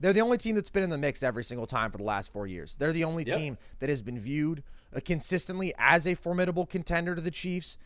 They're 0.00 0.12
the 0.14 0.20
only 0.22 0.38
team 0.38 0.54
that's 0.56 0.70
been 0.70 0.82
in 0.82 0.90
the 0.90 0.98
mix 0.98 1.22
every 1.22 1.44
single 1.44 1.66
time 1.66 1.90
for 1.92 1.98
the 1.98 2.04
last 2.04 2.32
four 2.32 2.46
years. 2.46 2.74
They're 2.78 2.92
the 2.92 3.04
only 3.04 3.24
Yep. 3.24 3.36
team 3.38 3.58
that 3.78 3.88
has 3.88 4.02
been 4.02 4.18
viewed 4.18 4.62
uh, 4.94 5.00
consistently 5.04 5.72
as 5.78 6.06
a 6.06 6.14
formidable 6.14 6.66
contender 6.66 7.14
to 7.14 7.20
the 7.20 7.30
Chiefs, 7.30 7.76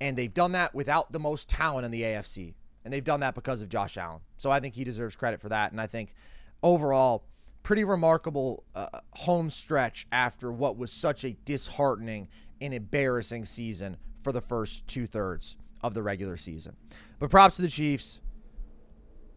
and 0.00 0.16
they've 0.16 0.32
done 0.34 0.52
that 0.52 0.74
without 0.74 1.12
the 1.12 1.18
most 1.20 1.48
talent 1.48 1.84
in 1.84 1.90
the 1.90 2.02
AFC. 2.02 2.54
And 2.84 2.92
they've 2.92 3.04
done 3.04 3.20
that 3.20 3.34
because 3.34 3.60
of 3.62 3.68
Josh 3.68 3.96
Allen. 3.96 4.20
So 4.38 4.50
I 4.50 4.58
think 4.60 4.74
he 4.74 4.82
deserves 4.84 5.14
credit 5.16 5.40
for 5.40 5.48
that. 5.48 5.70
And 5.72 5.80
I 5.80 5.86
think 5.86 6.14
overall, 6.62 7.24
pretty 7.66 7.82
remarkable 7.82 8.62
uh, 8.76 8.86
home 9.14 9.50
stretch 9.50 10.06
after 10.12 10.52
what 10.52 10.76
was 10.78 10.92
such 10.92 11.24
a 11.24 11.36
disheartening 11.44 12.28
and 12.60 12.72
embarrassing 12.72 13.44
season 13.44 13.96
for 14.22 14.30
the 14.30 14.40
first 14.40 14.86
two 14.86 15.04
thirds 15.04 15.56
of 15.82 15.92
the 15.92 16.00
regular 16.00 16.36
season. 16.36 16.76
But 17.18 17.28
props 17.28 17.56
to 17.56 17.62
the 17.62 17.68
Chiefs. 17.68 18.20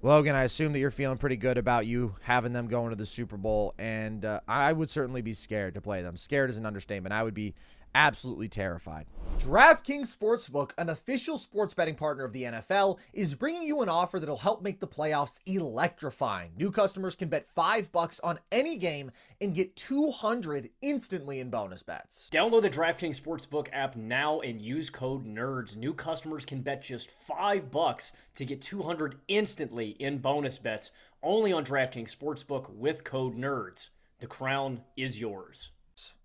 Logan, 0.04 0.36
I 0.36 0.44
assume 0.44 0.74
that 0.74 0.80
you're 0.80 0.92
feeling 0.92 1.18
pretty 1.18 1.38
good 1.38 1.58
about 1.58 1.88
you 1.88 2.18
having 2.22 2.54
them 2.54 2.68
going 2.68 2.92
to 2.92 2.96
the 2.96 3.06
Super 3.08 3.36
Bowl, 3.36 3.74
and 3.80 4.24
uh, 4.24 4.42
I 4.48 4.74
would 4.74 4.92
certainly 4.92 5.24
be 5.24 5.34
scared 5.34 5.74
to 5.74 5.82
play 5.82 6.04
them. 6.04 6.16
Scared 6.16 6.52
is 6.52 6.58
an 6.60 6.68
understatement. 6.68 7.14
I 7.14 7.24
would 7.24 7.34
be 7.34 7.56
absolutely 7.96 8.48
terrified. 8.48 9.06
DraftKings 9.40 10.14
Sportsbook, 10.14 10.72
an 10.78 10.90
official 10.90 11.38
sports 11.38 11.74
betting 11.74 11.96
partner 11.96 12.26
of 12.26 12.34
the 12.34 12.44
NFL, 12.44 12.98
is 13.14 13.36
bringing 13.36 13.64
you 13.64 13.82
an 13.82 13.88
offer 13.88 14.20
that'll 14.20 14.36
help 14.36 14.62
make 14.62 14.82
the 14.82 14.88
playoffs 14.88 15.40
electrifying. 15.46 16.52
New 16.58 16.72
customers 16.72 17.16
can 17.16 17.30
bet 17.30 17.48
5 17.48 17.92
bucks 17.92 18.20
on 18.20 18.40
any 18.52 18.76
game 18.76 19.12
and 19.40 19.56
get 19.56 19.78
200 19.78 20.70
instantly 20.82 21.40
in 21.40 21.50
bonus 21.50 21.84
bets. 21.84 22.30
Download 22.34 22.62
the 22.62 22.70
DraftKings 22.70 23.22
Sportsbook 23.22 23.68
app 23.72 23.96
now 23.96 24.42
and 24.42 24.60
use 24.60 24.90
code 24.90 25.26
NERDS. 25.26 25.78
New 25.78 25.94
customers 25.94 26.46
can 26.46 26.62
bet 26.62 26.82
just 26.84 27.10
5 27.10 27.72
bucks 27.72 28.12
to 28.36 28.44
get 28.44 28.62
200 28.62 29.20
instantly 29.30 29.92
in 30.00 30.18
bonus 30.18 30.58
bets 30.58 30.92
only 31.24 31.54
on 31.54 31.64
DraftKings 31.64 32.16
Sportsbook 32.16 32.70
with 32.70 33.04
code 33.04 33.38
NERDS. 33.38 33.90
The 34.20 34.28
crown 34.28 34.82
is 34.98 35.20
yours. 35.20 35.70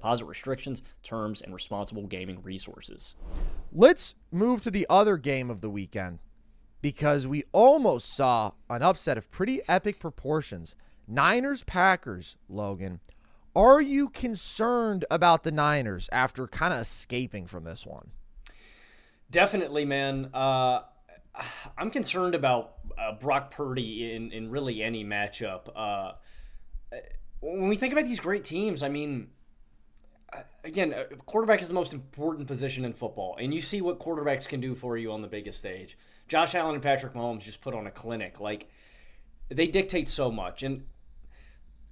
deposit 0.00 0.24
restrictions, 0.24 0.80
terms, 1.02 1.42
and 1.42 1.52
responsible 1.52 2.06
gaming 2.06 2.40
resources. 2.42 3.14
Let's 3.70 4.14
move 4.32 4.62
to 4.62 4.70
the 4.70 4.86
other 4.88 5.18
game 5.18 5.50
of 5.50 5.60
the 5.60 5.68
weekend 5.68 6.20
because 6.80 7.26
we 7.26 7.44
almost 7.52 8.08
saw 8.08 8.52
an 8.70 8.82
upset 8.82 9.18
of 9.18 9.30
pretty 9.30 9.60
epic 9.68 10.00
proportions. 10.00 10.74
Niners 11.06 11.62
Packers, 11.64 12.36
Logan. 12.48 13.00
Are 13.54 13.82
you 13.82 14.08
concerned 14.08 15.04
about 15.10 15.42
the 15.42 15.52
Niners 15.52 16.08
after 16.12 16.46
kind 16.46 16.72
of 16.72 16.80
escaping 16.80 17.46
from 17.46 17.64
this 17.64 17.84
one? 17.84 18.12
Definitely, 19.30 19.84
man. 19.84 20.30
Uh, 20.32 20.80
I'm 21.76 21.90
concerned 21.90 22.34
about 22.34 22.76
uh, 22.98 23.12
Brock 23.12 23.50
Purdy 23.50 24.14
in, 24.14 24.32
in 24.32 24.50
really 24.50 24.82
any 24.82 25.04
matchup. 25.04 25.68
Uh, 25.76 26.12
when 27.40 27.68
we 27.68 27.76
think 27.76 27.92
about 27.92 28.06
these 28.06 28.20
great 28.20 28.44
teams, 28.44 28.82
I 28.82 28.88
mean, 28.88 29.28
again, 30.64 30.92
uh, 30.92 31.04
quarterback 31.26 31.62
is 31.62 31.68
the 31.68 31.74
most 31.74 31.92
important 31.92 32.46
position 32.46 32.84
in 32.84 32.92
football, 32.92 33.36
and 33.40 33.52
you 33.52 33.60
see 33.60 33.80
what 33.80 33.98
quarterbacks 33.98 34.46
can 34.46 34.60
do 34.60 34.74
for 34.74 34.96
you 34.96 35.12
on 35.12 35.22
the 35.22 35.28
biggest 35.28 35.58
stage. 35.58 35.96
Josh 36.28 36.54
Allen 36.54 36.74
and 36.74 36.82
Patrick 36.82 37.14
Mahomes 37.14 37.40
just 37.40 37.60
put 37.60 37.74
on 37.74 37.86
a 37.86 37.90
clinic. 37.90 38.40
Like, 38.40 38.68
they 39.48 39.66
dictate 39.66 40.08
so 40.08 40.30
much. 40.30 40.62
And 40.62 40.84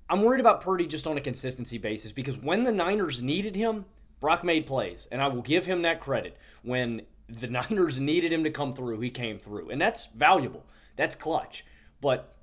I'm 0.08 0.22
worried 0.22 0.40
about 0.40 0.60
Purdy 0.60 0.86
just 0.86 1.06
on 1.06 1.18
a 1.18 1.20
consistency 1.20 1.78
basis 1.78 2.12
because 2.12 2.38
when 2.38 2.62
the 2.62 2.72
Niners 2.72 3.20
needed 3.20 3.56
him, 3.56 3.84
Brock 4.20 4.42
made 4.44 4.66
plays, 4.66 5.08
and 5.12 5.20
I 5.20 5.28
will 5.28 5.42
give 5.42 5.66
him 5.66 5.82
that 5.82 6.00
credit. 6.00 6.36
When 6.62 7.02
the 7.28 7.46
Niners 7.48 7.98
needed 7.98 8.32
him 8.32 8.44
to 8.44 8.50
come 8.50 8.74
through, 8.74 9.00
he 9.00 9.10
came 9.10 9.38
through, 9.38 9.70
and 9.70 9.80
that's 9.80 10.06
valuable. 10.06 10.64
That's 10.96 11.14
clutch. 11.14 11.64
But 12.00 12.34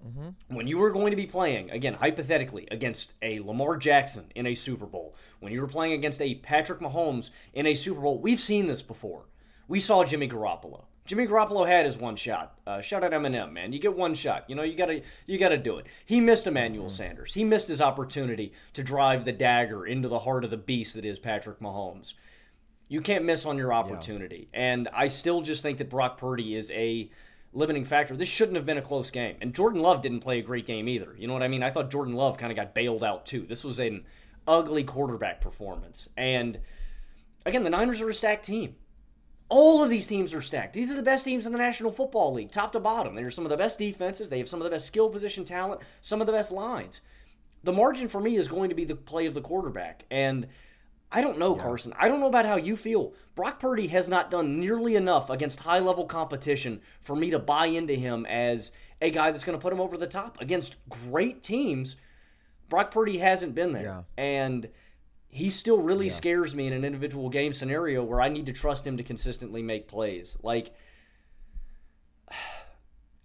when 0.50 0.68
you 0.68 0.78
were 0.78 0.92
going 0.92 1.12
to 1.12 1.18
be 1.18 1.26
playing, 1.26 1.72
again, 1.72 1.94
hypothetically, 1.94 2.68
against 2.72 3.14
a 3.22 3.40
Lamar 3.40 3.78
Jackson 3.78 4.32
in 4.36 4.48
a 4.48 4.56
Super 4.56 4.86
Bowl, 4.86 5.16
when 5.40 5.54
you 5.54 5.62
were 5.62 5.68
playing 5.68 5.94
against 5.94 6.22
a 6.22 6.36
Patrick 6.36 6.80
Mahomes 6.80 7.30
in 7.54 7.66
a 7.66 7.74
Super 7.74 8.02
Bowl, 8.02 8.20
we've 8.20 8.40
seen 8.40 8.68
this 8.68 8.82
before. 8.82 9.26
We 9.68 9.80
saw 9.80 10.04
Jimmy 10.04 10.28
Garoppolo. 10.28 10.84
Jimmy 11.06 11.28
Garoppolo 11.28 11.68
had 11.68 11.86
his 11.86 11.98
one 11.98 12.16
shot. 12.16 12.60
Uh, 12.66 12.82
shout 12.82 13.04
out 13.04 13.12
Eminem, 13.12 13.54
man. 13.54 13.72
You 13.72 13.80
get 13.80 13.96
one 13.96 14.16
shot. 14.16 14.44
You 14.48 14.56
know, 14.56 14.64
you 14.64 14.76
gotta 14.76 15.04
you 15.28 15.38
gotta 15.38 15.58
do 15.58 15.78
it. 15.78 15.86
He 16.06 16.20
missed 16.20 16.48
Emmanuel 16.48 16.90
Sanders. 16.90 17.34
He 17.34 17.44
missed 17.44 17.68
his 17.68 17.80
opportunity 17.80 18.54
to 18.74 18.84
drive 18.84 19.24
the 19.24 19.32
dagger 19.32 19.86
into 19.86 20.10
the 20.10 20.20
heart 20.20 20.44
of 20.44 20.50
the 20.50 20.58
beast 20.58 20.96
that 20.96 21.06
is 21.06 21.20
Patrick 21.20 21.60
Mahomes. 21.60 22.16
You 22.88 23.02
can't 23.02 23.24
miss 23.24 23.46
on 23.46 23.58
your 23.58 23.72
opportunity. 23.72 24.48
And 24.54 24.88
I 24.94 25.08
still 25.08 25.42
just 25.42 25.62
think 25.62 25.78
that 25.78 25.90
Brock 25.90 26.18
Purdy 26.18 26.56
is 26.56 26.72
a 26.72 27.10
limiting 27.56 27.86
factor. 27.86 28.16
This 28.16 28.30
shouldn't 28.30 28.58
have 28.58 28.66
been 28.66 28.78
a 28.78 28.82
close 28.82 29.10
game. 29.10 29.38
And 29.42 29.56
Jordan 29.56 29.82
Love 29.82 30.02
didn't 30.02 30.20
play 30.20 30.40
a 30.40 30.44
great 30.44 30.68
game 30.68 30.88
either. 30.88 31.16
You 31.18 31.28
know 31.28 31.34
what 31.34 31.44
I 31.44 31.48
mean? 31.48 31.64
I 31.64 31.72
thought 31.72 31.90
Jordan 31.90 32.14
Love 32.14 32.38
kind 32.38 32.52
of 32.52 32.56
got 32.56 32.76
bailed 32.76 33.04
out 33.04 33.26
too. 33.26 33.46
This 33.48 33.64
was 33.64 33.80
an 33.80 34.06
ugly 34.48 34.84
quarterback 34.84 35.42
performance. 35.42 36.10
And 36.18 36.60
again, 37.46 37.64
the 37.64 37.70
Niners 37.70 38.02
are 38.02 38.10
a 38.10 38.14
stacked 38.14 38.46
team. 38.46 38.76
All 39.48 39.84
of 39.84 39.90
these 39.90 40.08
teams 40.08 40.34
are 40.34 40.42
stacked. 40.42 40.74
These 40.74 40.92
are 40.92 40.96
the 40.96 41.04
best 41.04 41.24
teams 41.24 41.46
in 41.46 41.52
the 41.52 41.60
National 41.60 41.92
Football 41.92 42.34
League, 42.34 42.52
top 42.52 42.72
to 42.74 42.80
bottom. 42.80 43.16
They're 43.16 43.32
some 43.32 43.46
of 43.46 43.52
the 43.52 43.58
best 43.58 43.78
defenses. 43.78 44.30
They 44.30 44.40
have 44.40 44.50
some 44.50 44.60
of 44.60 44.64
the 44.64 44.72
best 44.72 44.88
skill 44.88 45.10
position 45.10 45.46
talent, 45.46 45.82
some 46.02 46.20
of 46.20 46.28
the 46.28 46.34
best 46.34 46.52
lines. 46.52 47.02
The 47.64 47.72
margin 47.72 48.08
for 48.08 48.20
me 48.20 48.36
is 48.36 48.48
going 48.48 48.70
to 48.70 48.76
be 48.76 48.86
the 48.86 48.96
play 48.96 49.28
of 49.28 49.36
the 49.36 49.42
quarterback. 49.42 50.06
And 50.10 50.48
I 51.16 51.22
don't 51.22 51.40
know, 51.40 51.56
Carson. 51.56 51.94
I 51.98 52.10
don't 52.10 52.20
know 52.20 52.28
about 52.28 52.46
how 52.46 52.58
you 52.58 52.76
feel. 52.76 53.14
Brock 53.36 53.62
Purdy 53.62 53.88
has 53.88 54.10
not 54.10 54.30
done 54.30 54.60
nearly 54.60 54.98
enough 54.98 55.30
against 55.30 55.62
high 55.62 55.80
level 55.80 56.04
competition 56.04 56.82
for 57.00 57.16
me 57.16 57.30
to 57.30 57.40
buy 57.40 57.68
into 57.68 57.96
him 57.96 58.26
as 58.26 58.74
a 59.02 59.10
guy 59.12 59.32
that's 59.32 59.46
going 59.46 59.58
to 59.58 59.62
put 59.62 59.72
him 59.72 59.80
over 59.80 59.96
the 59.96 60.08
top 60.08 60.42
against 60.42 60.76
great 60.90 61.42
teams. 61.42 61.96
Brock 62.68 62.92
Purdy 62.92 63.18
hasn't 63.18 63.56
been 63.56 63.72
there. 63.72 64.04
And 64.18 64.68
he 65.30 65.50
still 65.50 65.82
really 65.82 66.10
scares 66.10 66.54
me 66.54 66.68
in 66.68 66.74
an 66.74 66.84
individual 66.84 67.30
game 67.30 67.54
scenario 67.54 68.04
where 68.04 68.20
I 68.20 68.28
need 68.28 68.48
to 68.48 68.54
trust 68.54 68.86
him 68.86 68.98
to 68.98 69.04
consistently 69.04 69.62
make 69.62 69.88
plays. 69.88 70.38
Like, 70.44 70.74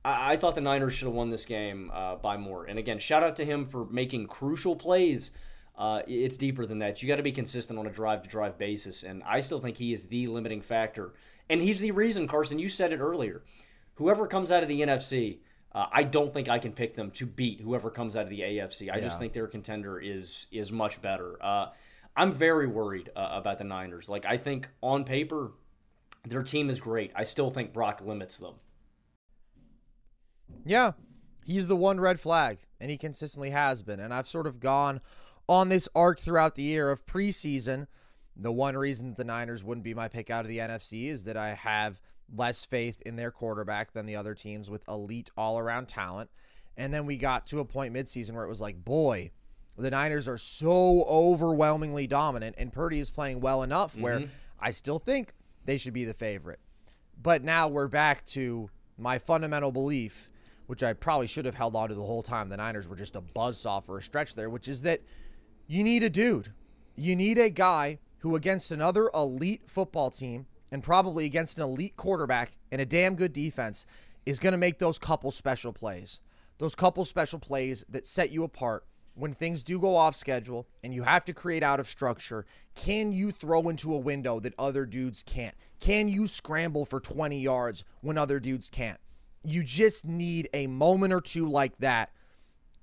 I, 0.04 0.34
I 0.34 0.36
thought 0.36 0.54
the 0.54 0.60
Niners 0.60 0.92
should 0.92 1.06
have 1.06 1.14
won 1.14 1.30
this 1.30 1.44
game 1.44 1.90
uh, 1.92 2.14
by 2.14 2.36
more. 2.36 2.66
And 2.66 2.78
again, 2.78 3.00
shout 3.00 3.24
out 3.24 3.34
to 3.36 3.44
him 3.44 3.66
for 3.66 3.84
making 3.86 4.28
crucial 4.28 4.76
plays. 4.76 5.32
Uh, 5.80 6.02
it's 6.06 6.36
deeper 6.36 6.66
than 6.66 6.78
that. 6.80 7.00
You 7.00 7.08
got 7.08 7.16
to 7.16 7.22
be 7.22 7.32
consistent 7.32 7.78
on 7.78 7.86
a 7.86 7.90
drive 7.90 8.22
to 8.22 8.28
drive 8.28 8.58
basis. 8.58 9.02
And 9.02 9.22
I 9.22 9.40
still 9.40 9.58
think 9.58 9.78
he 9.78 9.94
is 9.94 10.04
the 10.04 10.26
limiting 10.26 10.60
factor. 10.60 11.14
And 11.48 11.62
he's 11.62 11.80
the 11.80 11.90
reason, 11.90 12.28
Carson, 12.28 12.58
you 12.58 12.68
said 12.68 12.92
it 12.92 13.00
earlier. 13.00 13.42
Whoever 13.94 14.26
comes 14.26 14.52
out 14.52 14.62
of 14.62 14.68
the 14.68 14.82
NFC, 14.82 15.38
uh, 15.72 15.86
I 15.90 16.02
don't 16.02 16.34
think 16.34 16.50
I 16.50 16.58
can 16.58 16.72
pick 16.72 16.96
them 16.96 17.10
to 17.12 17.24
beat 17.24 17.62
whoever 17.62 17.90
comes 17.90 18.14
out 18.14 18.24
of 18.24 18.28
the 18.28 18.40
AFC. 18.42 18.90
I 18.90 18.96
Yeah. 18.96 19.04
just 19.04 19.18
think 19.18 19.32
their 19.32 19.46
contender 19.46 19.98
is 19.98 20.46
is 20.52 20.70
much 20.70 21.00
better. 21.00 21.42
Uh, 21.42 21.70
I'm 22.14 22.32
very 22.32 22.66
worried 22.66 23.08
uh, 23.16 23.28
about 23.32 23.56
the 23.56 23.64
Niners. 23.64 24.10
Like 24.10 24.26
I 24.26 24.36
think 24.36 24.68
on 24.82 25.04
paper, 25.04 25.52
their 26.26 26.42
team 26.42 26.68
is 26.68 26.78
great. 26.78 27.10
I 27.16 27.24
still 27.24 27.48
think 27.48 27.72
Brock 27.72 28.02
limits 28.04 28.36
them. 28.36 28.56
Yeah, 30.66 30.92
he's 31.44 31.68
the 31.68 31.76
one 31.76 32.00
red 32.00 32.20
flag, 32.20 32.58
and 32.80 32.90
he 32.90 32.98
consistently 32.98 33.50
has 33.50 33.82
been. 33.82 33.98
And 34.00 34.12
I've 34.12 34.28
sort 34.28 34.46
of 34.46 34.60
gone 34.60 35.00
on 35.50 35.68
this 35.68 35.88
arc 35.96 36.20
throughout 36.20 36.54
the 36.54 36.62
year 36.62 36.90
of 36.90 37.04
preseason. 37.06 37.88
The 38.36 38.52
one 38.52 38.76
reason 38.76 39.08
that 39.08 39.16
the 39.16 39.24
Niners 39.24 39.64
wouldn't 39.64 39.82
be 39.82 39.94
my 39.94 40.06
pick 40.06 40.30
out 40.30 40.44
of 40.44 40.48
the 40.48 40.58
NFC 40.58 41.08
is 41.08 41.24
that 41.24 41.36
I 41.36 41.54
have 41.54 42.00
less 42.32 42.64
faith 42.64 43.02
in 43.04 43.16
their 43.16 43.32
quarterback 43.32 43.92
than 43.92 44.06
the 44.06 44.14
other 44.14 44.32
teams 44.36 44.70
with 44.70 44.86
elite 44.88 45.32
all 45.36 45.58
around 45.58 45.88
talent. 45.88 46.30
And 46.76 46.94
then 46.94 47.04
we 47.04 47.16
got 47.16 47.48
to 47.48 47.58
a 47.58 47.64
point 47.64 47.92
midseason 47.92 48.34
where 48.34 48.44
it 48.44 48.48
was 48.48 48.60
like, 48.60 48.84
boy, 48.84 49.32
the 49.76 49.90
Niners 49.90 50.28
are 50.28 50.38
so 50.38 51.02
overwhelmingly 51.04 52.06
dominant, 52.06 52.54
and 52.56 52.72
Purdy 52.72 53.00
is 53.00 53.10
playing 53.10 53.40
well 53.40 53.64
enough 53.64 53.96
where 53.96 54.20
Mhm. 54.20 54.28
I 54.60 54.70
still 54.70 55.00
think 55.00 55.34
they 55.64 55.78
should 55.78 55.92
be 55.94 56.04
the 56.04 56.14
favorite. 56.14 56.60
But 57.20 57.42
now 57.42 57.66
we're 57.66 57.88
back 57.88 58.24
to 58.26 58.70
my 58.96 59.18
fundamental 59.18 59.72
belief, 59.72 60.28
which 60.68 60.84
I 60.84 60.92
probably 60.92 61.26
should 61.26 61.44
have 61.44 61.56
held 61.56 61.74
on 61.74 61.88
to 61.88 61.94
the 61.96 62.04
whole 62.06 62.22
time. 62.22 62.50
The 62.50 62.56
Niners 62.56 62.86
were 62.86 62.94
just 62.96 63.16
a 63.16 63.20
buzzsaw 63.20 63.82
for 63.84 63.98
a 63.98 64.02
stretch 64.02 64.36
there, 64.36 64.48
which 64.48 64.68
is 64.68 64.82
that 64.82 65.00
you 65.70 65.84
need 65.84 66.02
a 66.02 66.10
dude. 66.10 66.52
You 66.96 67.14
need 67.14 67.38
a 67.38 67.48
guy 67.48 68.00
who, 68.18 68.34
against 68.34 68.72
another 68.72 69.08
elite 69.14 69.62
football 69.68 70.10
team 70.10 70.46
and 70.72 70.82
probably 70.82 71.26
against 71.26 71.58
an 71.58 71.62
elite 71.62 71.96
quarterback 71.96 72.56
and 72.72 72.80
a 72.80 72.84
damn 72.84 73.14
good 73.14 73.32
defense, 73.32 73.86
is 74.26 74.40
going 74.40 74.50
to 74.50 74.58
make 74.58 74.80
those 74.80 74.98
couple 74.98 75.30
special 75.30 75.72
plays. 75.72 76.20
Those 76.58 76.74
couple 76.74 77.04
special 77.04 77.38
plays 77.38 77.84
that 77.88 78.04
set 78.04 78.32
you 78.32 78.42
apart 78.42 78.84
when 79.14 79.32
things 79.32 79.62
do 79.62 79.78
go 79.78 79.94
off 79.94 80.16
schedule 80.16 80.66
and 80.82 80.92
you 80.92 81.04
have 81.04 81.24
to 81.26 81.32
create 81.32 81.62
out 81.62 81.78
of 81.78 81.86
structure. 81.86 82.46
Can 82.74 83.12
you 83.12 83.30
throw 83.30 83.68
into 83.68 83.94
a 83.94 83.98
window 83.98 84.40
that 84.40 84.54
other 84.58 84.84
dudes 84.84 85.22
can't? 85.24 85.54
Can 85.78 86.08
you 86.08 86.26
scramble 86.26 86.84
for 86.84 86.98
20 86.98 87.40
yards 87.40 87.84
when 88.00 88.18
other 88.18 88.40
dudes 88.40 88.68
can't? 88.68 88.98
You 89.44 89.62
just 89.62 90.04
need 90.04 90.48
a 90.52 90.66
moment 90.66 91.12
or 91.12 91.20
two 91.20 91.48
like 91.48 91.78
that. 91.78 92.10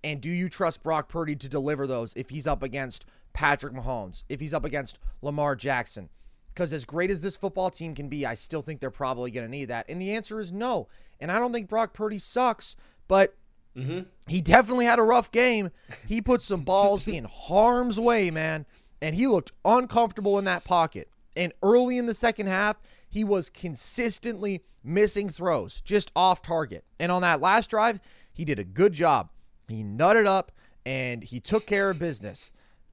And 0.03 0.21
do 0.21 0.29
you 0.29 0.49
trust 0.49 0.83
Brock 0.83 1.09
Purdy 1.09 1.35
to 1.35 1.49
deliver 1.49 1.87
those 1.87 2.13
if 2.15 2.29
he's 2.29 2.47
up 2.47 2.63
against 2.63 3.05
Patrick 3.33 3.73
Mahomes, 3.73 4.23
if 4.29 4.39
he's 4.39 4.53
up 4.53 4.65
against 4.65 4.99
Lamar 5.21 5.55
Jackson? 5.55 6.09
Because 6.53 6.73
as 6.73 6.85
great 6.85 7.11
as 7.11 7.21
this 7.21 7.37
football 7.37 7.69
team 7.69 7.93
can 7.93 8.09
be, 8.09 8.25
I 8.25 8.33
still 8.33 8.61
think 8.61 8.79
they're 8.79 8.89
probably 8.89 9.31
going 9.31 9.45
to 9.45 9.51
need 9.51 9.65
that. 9.65 9.85
And 9.89 10.01
the 10.01 10.13
answer 10.13 10.39
is 10.39 10.51
no. 10.51 10.87
And 11.19 11.31
I 11.31 11.39
don't 11.39 11.53
think 11.53 11.69
Brock 11.69 11.93
Purdy 11.93 12.17
sucks, 12.17 12.75
but 13.07 13.35
mm-hmm. 13.75 14.01
he 14.27 14.41
definitely 14.41 14.85
had 14.85 14.97
a 14.97 15.03
rough 15.03 15.31
game. 15.31 15.69
He 16.07 16.21
put 16.21 16.41
some 16.41 16.61
balls 16.61 17.07
in 17.07 17.23
harm's 17.29 17.99
way, 17.99 18.31
man. 18.31 18.65
And 19.01 19.15
he 19.15 19.27
looked 19.27 19.51
uncomfortable 19.65 20.39
in 20.39 20.45
that 20.45 20.63
pocket. 20.63 21.09
And 21.35 21.53
early 21.61 21.99
in 21.99 22.07
the 22.07 22.15
second 22.15 22.47
half, 22.47 22.77
he 23.07 23.23
was 23.23 23.49
consistently 23.49 24.63
missing 24.83 25.29
throws, 25.29 25.81
just 25.81 26.11
off 26.15 26.41
target. 26.41 26.83
And 26.99 27.11
on 27.11 27.21
that 27.21 27.41
last 27.41 27.69
drive, 27.69 27.99
he 28.33 28.45
did 28.45 28.57
a 28.57 28.63
good 28.63 28.93
job. 28.93 29.29
He 29.67 29.83
nutted 29.83 30.25
up 30.25 30.51
and 30.85 31.23
he 31.23 31.39
took 31.39 31.65
care 31.65 31.89
of 31.89 31.99
business. 31.99 32.51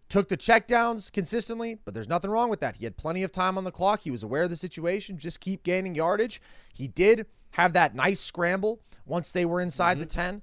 Took 0.09 0.29
the 0.29 0.37
checkdowns 0.37 1.11
consistently, 1.11 1.79
but 1.85 1.95
there's 1.95 2.09
nothing 2.09 2.31
wrong 2.31 2.51
with 2.51 2.61
that. 2.61 2.77
He 2.77 2.85
had 2.85 2.97
plenty 2.97 3.23
of 3.23 3.33
time 3.33 3.57
on 3.57 3.65
the 3.65 3.73
clock. 3.73 4.03
He 4.03 4.11
was 4.11 4.23
aware 4.23 4.43
of 4.43 4.51
the 4.51 4.57
situation. 4.57 5.17
Just 5.17 5.41
keep 5.41 5.63
gaining 5.63 5.95
yardage. 5.95 6.43
He 6.73 6.89
did 6.89 7.27
have 7.53 7.73
that 7.73 7.95
nice 7.95 8.21
scramble 8.21 8.81
once 9.07 9.33
they 9.33 9.45
were 9.45 9.61
inside 9.61 9.99
the 9.99 10.07
mm-hmm. 10.07 10.21
10. 10.21 10.43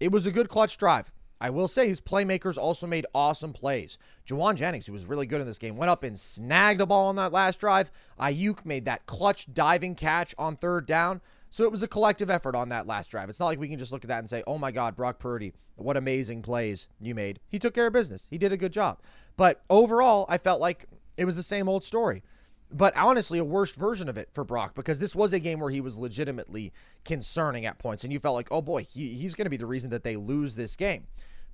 It 0.00 0.12
was 0.12 0.26
a 0.26 0.30
good 0.30 0.48
clutch 0.48 0.78
drive. 0.78 1.10
I 1.40 1.50
will 1.50 1.66
say 1.66 1.88
his 1.88 2.00
playmakers 2.00 2.56
also 2.56 2.86
made 2.86 3.04
awesome 3.14 3.52
plays. 3.52 3.98
Jauan 4.28 4.54
Jennings, 4.54 4.86
who 4.86 4.92
was 4.92 5.06
really 5.06 5.26
good 5.26 5.40
in 5.40 5.46
this 5.46 5.58
game, 5.58 5.76
went 5.76 5.90
up 5.90 6.04
and 6.04 6.16
snagged 6.16 6.80
a 6.80 6.86
ball 6.86 7.08
on 7.08 7.16
that 7.16 7.32
last 7.32 7.58
drive. 7.58 7.90
Aiyuk 8.20 8.64
made 8.64 8.84
that 8.84 9.06
clutch 9.06 9.52
diving 9.52 9.96
catch 9.96 10.36
on 10.38 10.54
third 10.54 10.86
down. 10.86 11.20
So 11.52 11.64
it 11.64 11.70
was 11.70 11.82
a 11.82 11.88
collective 11.88 12.30
effort 12.30 12.56
on 12.56 12.70
that 12.70 12.86
last 12.86 13.10
drive. 13.10 13.28
It's 13.28 13.38
not 13.38 13.44
like 13.44 13.60
we 13.60 13.68
can 13.68 13.78
just 13.78 13.92
look 13.92 14.04
at 14.04 14.08
that 14.08 14.20
and 14.20 14.30
say, 14.30 14.42
oh 14.46 14.56
my 14.56 14.70
God, 14.70 14.96
Brock 14.96 15.18
Purdy, 15.18 15.52
what 15.76 15.98
amazing 15.98 16.40
plays 16.40 16.88
you 16.98 17.14
made. 17.14 17.40
He 17.46 17.58
took 17.58 17.74
care 17.74 17.88
of 17.88 17.92
business. 17.92 18.26
He 18.30 18.38
did 18.38 18.52
a 18.52 18.56
good 18.56 18.72
job. 18.72 19.00
But 19.36 19.62
overall, 19.68 20.24
I 20.30 20.38
felt 20.38 20.62
like 20.62 20.86
it 21.18 21.26
was 21.26 21.36
the 21.36 21.42
same 21.42 21.68
old 21.68 21.84
story. 21.84 22.22
But 22.70 22.96
honestly, 22.96 23.38
a 23.38 23.44
worse 23.44 23.72
version 23.72 24.08
of 24.08 24.16
it 24.16 24.30
for 24.32 24.44
Brock 24.44 24.74
because 24.74 24.98
this 24.98 25.14
was 25.14 25.34
a 25.34 25.38
game 25.38 25.60
where 25.60 25.68
he 25.68 25.82
was 25.82 25.98
legitimately 25.98 26.72
concerning 27.04 27.66
at 27.66 27.78
points. 27.78 28.02
And 28.02 28.14
you 28.14 28.18
felt 28.18 28.34
like, 28.34 28.48
oh 28.50 28.62
boy, 28.62 28.84
he, 28.84 29.08
he's 29.08 29.34
going 29.34 29.44
to 29.44 29.50
be 29.50 29.58
the 29.58 29.66
reason 29.66 29.90
that 29.90 30.04
they 30.04 30.16
lose 30.16 30.54
this 30.54 30.74
game. 30.74 31.06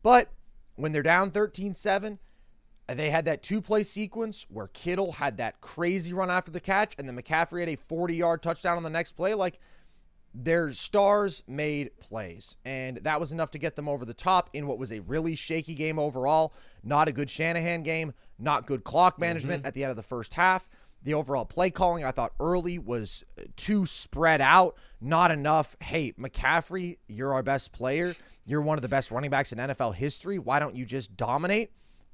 But 0.05 0.31
when 0.77 0.93
they're 0.93 1.03
down 1.03 1.33
13 1.33 1.75
7, 1.75 2.21
they 2.87 3.11
had 3.11 3.25
that 3.25 3.43
two 3.43 3.61
play 3.61 3.83
sequence 3.83 4.47
where 4.49 4.69
Kittle 4.69 5.11
had 5.11 5.39
that 5.39 5.61
crazy 5.61 6.13
run 6.13 6.31
after 6.31 6.53
the 6.53 6.61
catch, 6.61 6.95
and 6.99 7.09
then 7.09 7.21
McCaffrey 7.21 7.61
had 7.61 7.69
a 7.69 7.77
40 7.77 8.15
yard 8.15 8.43
touchdown 8.45 8.77
on 8.77 8.85
the 8.85 8.91
next 8.91 9.13
play. 9.13 9.35
Like, 9.35 9.59
their 10.35 10.73
stars 10.73 11.43
made 11.47 11.99
plays, 11.99 12.57
and 12.65 12.99
that 12.99 13.19
was 13.19 13.33
enough 13.33 13.51
to 13.53 13.59
get 13.59 13.77
them 13.77 13.89
over 13.89 14.05
the 14.05 14.15
top 14.15 14.51
in 14.53 14.67
what 14.67 14.79
was 14.79 14.93
a 14.93 15.01
really 15.01 15.35
shaky 15.35 15.75
game 15.75 15.99
overall. 15.99 16.53
Not 16.85 17.09
a 17.09 17.13
good 17.13 17.31
Shanahan 17.31 17.83
game, 17.83 18.13
not 18.39 18.67
good 18.67 18.85
clock 18.85 19.15
mm-hmm. 19.15 19.23
management 19.23 19.67
at 19.67 19.75
the 19.75 19.85
end 19.85 19.91
of 19.91 19.97
the 19.97 20.03
first 20.03 20.35
half. 20.35 20.69
The 21.03 21.15
overall 21.15 21.45
play 21.45 21.71
calling, 21.71 22.05
I 22.05 22.11
thought 22.11 22.33
early 22.41 22.79
was 22.79 23.25
uh, 23.39 23.45
too 23.57 23.87
spread 23.87 24.41
out, 24.41 24.77
not 25.01 25.31
enough. 25.31 25.77
Hey, 25.81 26.13
McCaffrey, 26.13 26.99
you're 27.07 27.33
our 27.33 27.43
best 27.43 27.73
player. 27.73 28.17
You're 28.45 28.63
one 28.63 28.79
of 28.79 28.83
the 28.83 28.89
best 28.89 29.11
running 29.11 29.31
backs 29.31 29.53
in 29.53 29.59
NFL 29.59 29.95
history. 29.95 30.39
Why 30.39 30.59
don't 30.59 30.75
you 30.75 30.85
just 30.85 31.17
dominate? 31.17 31.71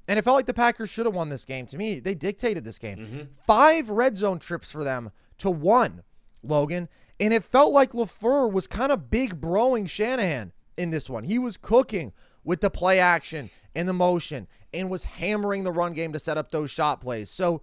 And 0.07 0.19
it 0.19 0.21
felt 0.21 0.35
like 0.35 0.45
the 0.45 0.53
Packers 0.53 0.89
should 0.89 1.05
have 1.05 1.15
won 1.15 1.29
this 1.29 1.45
game. 1.45 1.65
To 1.67 1.77
me, 1.77 1.99
they 1.99 2.13
dictated 2.13 2.63
this 2.63 2.77
game. 2.77 2.97
Mm-hmm. 2.97 3.21
Five 3.47 3.89
red 3.89 4.17
zone 4.17 4.39
trips 4.39 4.71
for 4.71 4.83
them 4.83 5.11
to 5.39 5.49
one, 5.49 6.03
Logan. 6.43 6.89
And 7.19 7.33
it 7.33 7.43
felt 7.43 7.71
like 7.73 7.91
LaFleur 7.93 8.51
was 8.51 8.67
kind 8.67 8.91
of 8.91 9.09
big 9.09 9.39
broing 9.39 9.89
Shanahan 9.89 10.51
in 10.77 10.89
this 10.89 11.09
one. 11.09 11.23
He 11.23 11.39
was 11.39 11.57
cooking 11.57 12.11
with 12.43 12.61
the 12.61 12.69
play 12.69 12.99
action 12.99 13.49
and 13.73 13.87
the 13.87 13.93
motion 13.93 14.47
and 14.73 14.89
was 14.89 15.05
hammering 15.05 15.63
the 15.63 15.71
run 15.71 15.93
game 15.93 16.11
to 16.13 16.19
set 16.19 16.37
up 16.37 16.51
those 16.51 16.69
shot 16.69 17.01
plays. 17.01 17.29
So, 17.29 17.61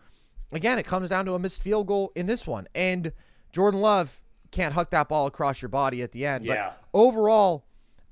again, 0.52 0.78
it 0.78 0.86
comes 0.86 1.10
down 1.10 1.26
to 1.26 1.34
a 1.34 1.38
missed 1.38 1.62
field 1.62 1.86
goal 1.86 2.12
in 2.14 2.26
this 2.26 2.46
one. 2.46 2.66
And 2.74 3.12
Jordan 3.52 3.80
Love 3.80 4.20
can't 4.50 4.74
huck 4.74 4.90
that 4.90 5.08
ball 5.08 5.26
across 5.26 5.60
your 5.60 5.68
body 5.68 6.02
at 6.02 6.12
the 6.12 6.26
end. 6.26 6.44
Yeah. 6.44 6.72
But 6.92 6.98
overall, 6.98 7.64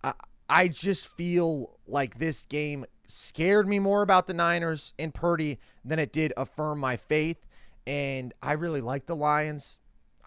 I, 0.05 0.12
I 0.49 0.68
just 0.68 1.09
feel 1.09 1.78
like 1.86 2.18
this 2.18 2.45
game 2.47 2.84
scared 3.07 3.68
me 3.68 3.78
more 3.78 4.03
about 4.03 4.26
the 4.26 4.34
Niners 4.34 4.93
and 4.99 5.12
Purdy 5.12 5.59
than 5.84 5.99
it 5.99 6.12
did 6.12 6.32
affirm 6.36 6.78
my 6.78 6.97
faith. 6.97 7.47
And 7.86 8.32
I 8.43 8.53
really 8.53 8.80
like 8.80 9.07
the 9.07 9.16
Lions. 9.16 9.80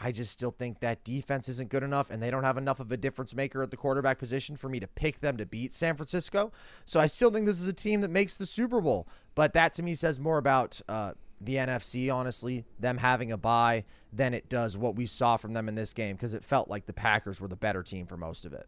I 0.03 0.11
just 0.11 0.33
still 0.33 0.51
think 0.51 0.81
that 0.81 1.05
defense 1.05 1.47
isn't 1.47 1.69
good 1.69 1.81
enough, 1.81 2.09
and 2.09 2.21
they 2.21 2.29
don't 2.29 2.43
have 2.43 2.57
enough 2.57 2.81
of 2.81 2.91
a 2.91 2.97
difference 2.97 3.33
maker 3.33 3.63
at 3.63 3.71
the 3.71 3.77
quarterback 3.77 4.19
position 4.19 4.57
for 4.57 4.67
me 4.67 4.81
to 4.81 4.87
pick 4.87 5.21
them 5.21 5.37
to 5.37 5.45
beat 5.45 5.73
San 5.73 5.95
Francisco. 5.95 6.51
So 6.85 6.99
I 6.99 7.05
still 7.05 7.31
think 7.31 7.45
this 7.45 7.61
is 7.61 7.67
a 7.69 7.73
team 7.73 8.01
that 8.01 8.11
makes 8.11 8.33
the 8.33 8.45
Super 8.45 8.81
Bowl. 8.81 9.07
But 9.33 9.53
that 9.53 9.73
to 9.75 9.83
me 9.83 9.95
says 9.95 10.19
more 10.19 10.37
about 10.37 10.81
uh, 10.89 11.13
the 11.39 11.55
NFC, 11.55 12.13
honestly, 12.13 12.65
them 12.77 12.97
having 12.97 13.31
a 13.31 13.37
bye, 13.37 13.85
than 14.11 14.33
it 14.33 14.49
does 14.49 14.77
what 14.77 14.95
we 14.95 15.05
saw 15.05 15.37
from 15.37 15.53
them 15.53 15.69
in 15.69 15.75
this 15.75 15.93
game 15.93 16.17
because 16.17 16.33
it 16.33 16.43
felt 16.43 16.69
like 16.69 16.85
the 16.85 16.93
Packers 16.93 17.39
were 17.39 17.47
the 17.47 17.55
better 17.55 17.81
team 17.81 18.05
for 18.05 18.17
most 18.17 18.45
of 18.45 18.51
it. 18.51 18.67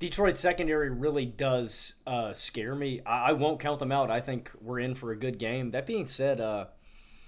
Detroit 0.00 0.36
secondary 0.36 0.90
really 0.90 1.24
does 1.24 1.94
uh, 2.04 2.32
scare 2.32 2.74
me. 2.74 3.00
I-, 3.06 3.30
I 3.30 3.32
won't 3.32 3.60
count 3.60 3.78
them 3.78 3.92
out. 3.92 4.10
I 4.10 4.20
think 4.20 4.50
we're 4.60 4.80
in 4.80 4.96
for 4.96 5.12
a 5.12 5.16
good 5.16 5.38
game. 5.38 5.70
That 5.70 5.86
being 5.86 6.08
said, 6.08 6.40
uh, 6.40 6.66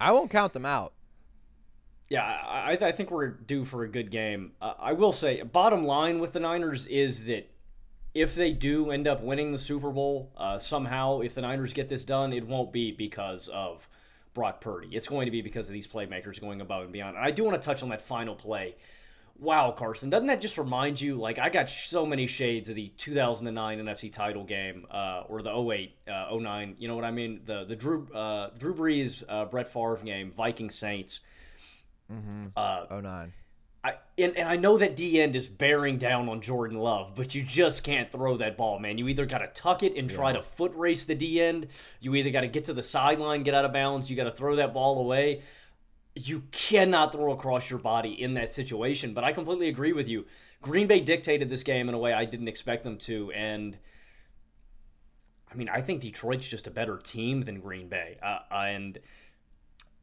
I 0.01 0.11
won't 0.11 0.31
count 0.31 0.53
them 0.53 0.67
out. 0.67 0.93
Yeah, 2.09 2.23
I, 2.23 2.79
I 2.81 2.93
think 2.93 3.11
we're 3.11 3.29
due 3.29 3.65
for 3.65 3.83
a 3.83 3.89
good 3.89 4.11
game. 4.11 4.53
Uh, 4.61 4.75
I 4.79 4.93
will 4.93 5.13
say, 5.13 5.43
bottom 5.43 5.87
line 5.87 6.21
with 6.21 6.33
the 6.33 6.41
Niners 6.41 6.87
is 6.87 7.25
that 7.25 7.51
if 8.15 8.35
they 8.35 8.53
do 8.53 8.91
end 8.91 9.09
up 9.09 9.23
winning 9.23 9.53
the 9.53 9.59
Super 9.59 9.91
Bowl 9.91 10.33
uh, 10.37 10.59
somehow, 10.59 11.21
if 11.21 11.35
the 11.35 11.43
Niners 11.43 11.73
get 11.73 11.89
this 11.89 12.05
done, 12.05 12.33
it 12.33 12.47
won't 12.47 12.73
be 12.73 12.93
because 12.93 13.49
of 13.49 13.89
Brock 14.35 14.61
Purdy. 14.61 14.89
It's 14.93 15.09
going 15.09 15.27
to 15.27 15.31
be 15.31 15.43
because 15.43 15.67
of 15.67 15.73
these 15.73 15.87
playmakers 15.87 16.41
going 16.41 16.61
above 16.61 16.85
and 16.85 16.93
beyond. 16.93 17.17
And 17.17 17.25
I 17.25 17.31
do 17.31 17.43
want 17.43 17.61
to 17.61 17.65
touch 17.67 17.83
on 17.83 17.89
that 17.89 18.01
final 18.01 18.35
play. 18.35 18.77
Wow, 19.39 19.71
Carson, 19.73 20.09
doesn't 20.09 20.29
that 20.29 20.41
just 20.41 20.57
remind 20.57 20.99
you? 20.99 21.17
Like, 21.17 21.39
I 21.39 21.51
got 21.51 21.69
so 21.69 22.07
many 22.07 22.27
shades 22.27 22.71
of 22.71 22.75
the 22.75 22.89
2009 22.97 23.79
NFC 23.81 24.11
title 24.11 24.45
game 24.45 24.87
uh, 24.91 25.25
or 25.29 25.43
the 25.43 25.51
08, 25.51 25.95
uh, 26.09 26.35
09. 26.35 26.77
You 26.79 26.89
know 26.89 26.95
what 26.95 27.05
I 27.05 27.11
mean? 27.11 27.41
The 27.45 27.65
the 27.65 27.77
Drew 27.77 28.11
uh, 28.15 28.51
Drew 28.57 28.75
Brees, 28.75 29.23
uh, 29.29 29.45
Brett 29.45 29.69
Favre 29.69 30.01
game, 30.03 30.31
Viking 30.31 30.71
Saints. 30.71 31.21
Mm-hmm. 32.13 32.47
Uh, 32.57 33.01
09. 33.01 33.33
I, 33.85 33.95
and, 34.19 34.37
and 34.37 34.49
I 34.49 34.57
know 34.57 34.79
that 34.79 34.97
D 34.97 35.21
end 35.21 35.37
is 35.37 35.47
bearing 35.47 35.97
down 35.99 36.29
on 36.29 36.41
Jordan 36.41 36.79
Love, 36.79 37.15
but 37.15 37.35
you 37.37 37.43
just 37.45 37.85
can't 37.85 38.11
throw 38.11 38.37
that 38.39 38.57
ball, 38.57 38.81
man. 38.81 38.99
You 38.99 39.07
either 39.09 39.27
got 39.27 39.39
to 39.39 39.47
tuck 39.49 39.83
it 39.85 39.97
and 39.97 40.11
try 40.11 40.31
Yeah. 40.31 40.39
to 40.39 40.43
foot 40.43 40.73
race 40.75 41.05
the 41.05 41.15
D 41.15 41.41
end. 41.41 41.69
You 42.01 42.15
either 42.17 42.31
got 42.31 42.41
to 42.41 42.49
get 42.49 42.65
to 42.65 42.75
the 42.75 42.83
sideline, 42.83 43.45
get 43.45 43.55
out 43.55 43.65
of 43.65 43.73
bounds. 43.73 44.11
You 44.11 44.17
got 44.17 44.25
to 44.25 44.33
throw 44.33 44.57
that 44.57 44.75
ball 44.75 44.99
away. 44.99 45.43
You 46.17 46.43
cannot 46.51 47.13
throw 47.13 47.33
across 47.33 47.71
your 47.71 47.79
body 47.79 48.21
in 48.21 48.35
that 48.35 48.51
situation. 48.51 49.15
But 49.15 49.23
I 49.23 49.33
completely 49.33 49.69
agree 49.69 49.93
with 49.93 50.09
you. 50.09 50.27
Green 50.63 50.89
Bay 50.89 50.99
dictated 51.01 51.49
this 51.49 51.63
game 51.63 51.89
in 51.89 51.95
a 51.95 51.99
way 51.99 52.13
I 52.13 52.25
didn't 52.25 52.49
expect 52.49 52.83
them 52.83 52.97
to, 52.99 53.31
and 53.33 53.79
I 55.53 55.55
mean, 55.55 55.69
I 55.69 55.81
think 55.81 56.01
Detroit's 56.01 56.49
just 56.49 56.67
a 56.67 56.71
better 56.71 56.97
team 56.97 57.43
than 57.43 57.61
Green 57.61 57.89
Bay, 57.89 58.19
uh, 58.23 58.39
and 58.51 58.99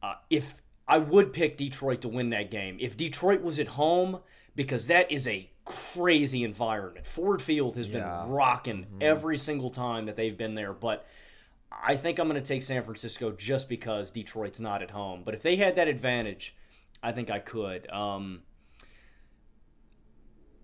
uh, 0.02 0.14
if 0.30 0.62
I 0.86 0.98
would 0.98 1.32
pick 1.32 1.56
Detroit 1.56 2.02
to 2.02 2.08
win 2.08 2.30
that 2.30 2.50
game, 2.50 2.76
if 2.80 2.96
Detroit 2.96 3.40
was 3.42 3.58
at 3.58 3.68
home, 3.68 4.20
because 4.54 4.86
that 4.88 5.10
is 5.10 5.26
a 5.26 5.50
crazy 5.64 6.44
environment. 6.44 7.06
Ford 7.06 7.40
Field 7.40 7.76
has 7.76 7.88
Yeah. 7.88 8.22
been 8.24 8.30
rocking 8.32 8.86
every 9.00 9.38
single 9.38 9.70
time 9.70 10.06
that 10.06 10.16
they've 10.16 10.36
been 10.36 10.54
there, 10.54 10.72
but 10.74 11.06
I 11.72 11.96
think 11.96 12.18
I'm 12.18 12.28
going 12.28 12.40
to 12.40 12.46
take 12.46 12.62
San 12.62 12.84
Francisco 12.84 13.32
just 13.32 13.68
because 13.68 14.10
Detroit's 14.10 14.60
not 14.60 14.82
at 14.82 14.90
home. 14.90 15.22
But 15.24 15.34
if 15.34 15.42
they 15.42 15.56
had 15.56 15.76
that 15.76 15.88
advantage, 15.88 16.54
I 17.02 17.12
think 17.12 17.30
I 17.30 17.38
could. 17.38 17.90
Um, 17.90 18.42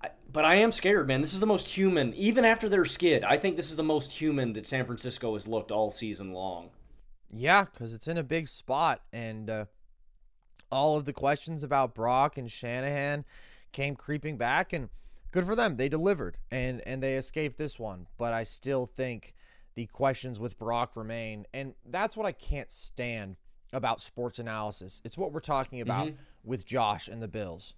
I, 0.03 0.11
but 0.31 0.45
I 0.45 0.57
am 0.57 0.71
scared, 0.73 1.09
man. 1.09 1.21
This 1.21 1.33
is 1.35 1.41
the 1.41 1.47
most 1.47 1.69
human, 1.69 2.15
even 2.15 2.45
after 2.45 2.69
their 2.69 2.85
skid. 2.85 3.25
I 3.25 3.37
think 3.39 3.57
this 3.57 3.71
is 3.71 3.77
the 3.77 3.83
most 3.83 4.13
human 4.13 4.53
that 4.53 4.69
San 4.69 4.85
Francisco 4.85 5.33
has 5.35 5.49
looked 5.49 5.71
all 5.71 5.91
season 5.91 6.33
long. 6.33 6.71
Yeah, 7.33 7.65
because 7.65 7.93
it's 7.95 8.09
in 8.09 8.19
a 8.19 8.23
big 8.23 8.49
spot, 8.49 9.03
and 9.13 9.49
uh, 9.51 9.65
all 10.71 10.97
of 10.97 11.05
the 11.05 11.13
questions 11.13 11.63
about 11.63 11.95
Brock 11.95 12.37
and 12.39 12.51
Shanahan 12.51 13.25
came 13.73 13.97
creeping 13.97 14.37
back, 14.37 14.73
and 14.73 14.89
good 15.33 15.45
for 15.45 15.55
them. 15.55 15.77
They 15.77 15.89
delivered, 15.89 16.37
and 16.51 16.81
and 16.87 17.03
they 17.03 17.17
escaped 17.17 17.57
this 17.57 17.79
one. 17.79 18.07
But 18.19 18.33
I 18.33 18.45
still 18.45 18.87
think 18.87 19.35
the 19.75 19.87
questions 19.87 20.41
with 20.41 20.59
Brock 20.59 20.97
remain, 20.97 21.47
and 21.55 21.75
that's 21.87 22.17
what 22.17 22.27
I 22.27 22.33
can't 22.33 22.71
stand 22.71 23.37
about 23.73 24.01
sports 24.01 24.39
analysis. 24.39 25.01
It's 25.05 25.17
what 25.17 25.33
we're 25.33 25.41
talking 25.41 25.81
about 25.81 26.09
Mhm. 26.09 26.17
with 26.43 26.67
Josh 26.67 27.07
and 27.07 27.23
the 27.23 27.29
Bills. 27.29 27.75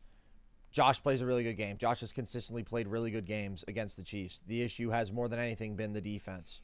Josh 0.70 1.02
plays 1.02 1.20
a 1.20 1.26
really 1.26 1.42
good 1.42 1.58
game. 1.58 1.76
Josh 1.76 2.00
has 2.00 2.12
consistently 2.12 2.62
played 2.62 2.88
really 2.88 3.10
good 3.10 3.26
games 3.26 3.62
against 3.68 3.98
the 3.98 4.02
Chiefs. 4.02 4.40
The 4.46 4.62
issue 4.62 4.88
has 4.88 5.12
more 5.12 5.28
than 5.28 5.38
anything 5.38 5.76
been 5.76 5.92
the 5.92 6.00
defense. 6.00 6.62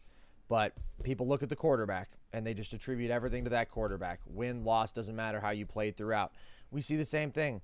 But 0.48 0.72
people 1.02 1.28
look 1.28 1.42
at 1.42 1.48
the 1.48 1.56
quarterback 1.56 2.10
and 2.32 2.46
they 2.46 2.54
just 2.54 2.72
attribute 2.72 3.10
everything 3.10 3.44
to 3.44 3.50
that 3.50 3.70
quarterback. 3.70 4.20
Win, 4.26 4.64
loss, 4.64 4.92
doesn't 4.92 5.16
matter 5.16 5.40
how 5.40 5.50
you 5.50 5.66
played 5.66 5.96
throughout. 5.96 6.32
We 6.70 6.80
see 6.80 6.96
the 6.96 7.04
same 7.04 7.30
thing 7.30 7.60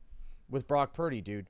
with 0.51 0.67
Brock 0.67 0.93
Purdy, 0.95 1.21
dude. 1.21 1.47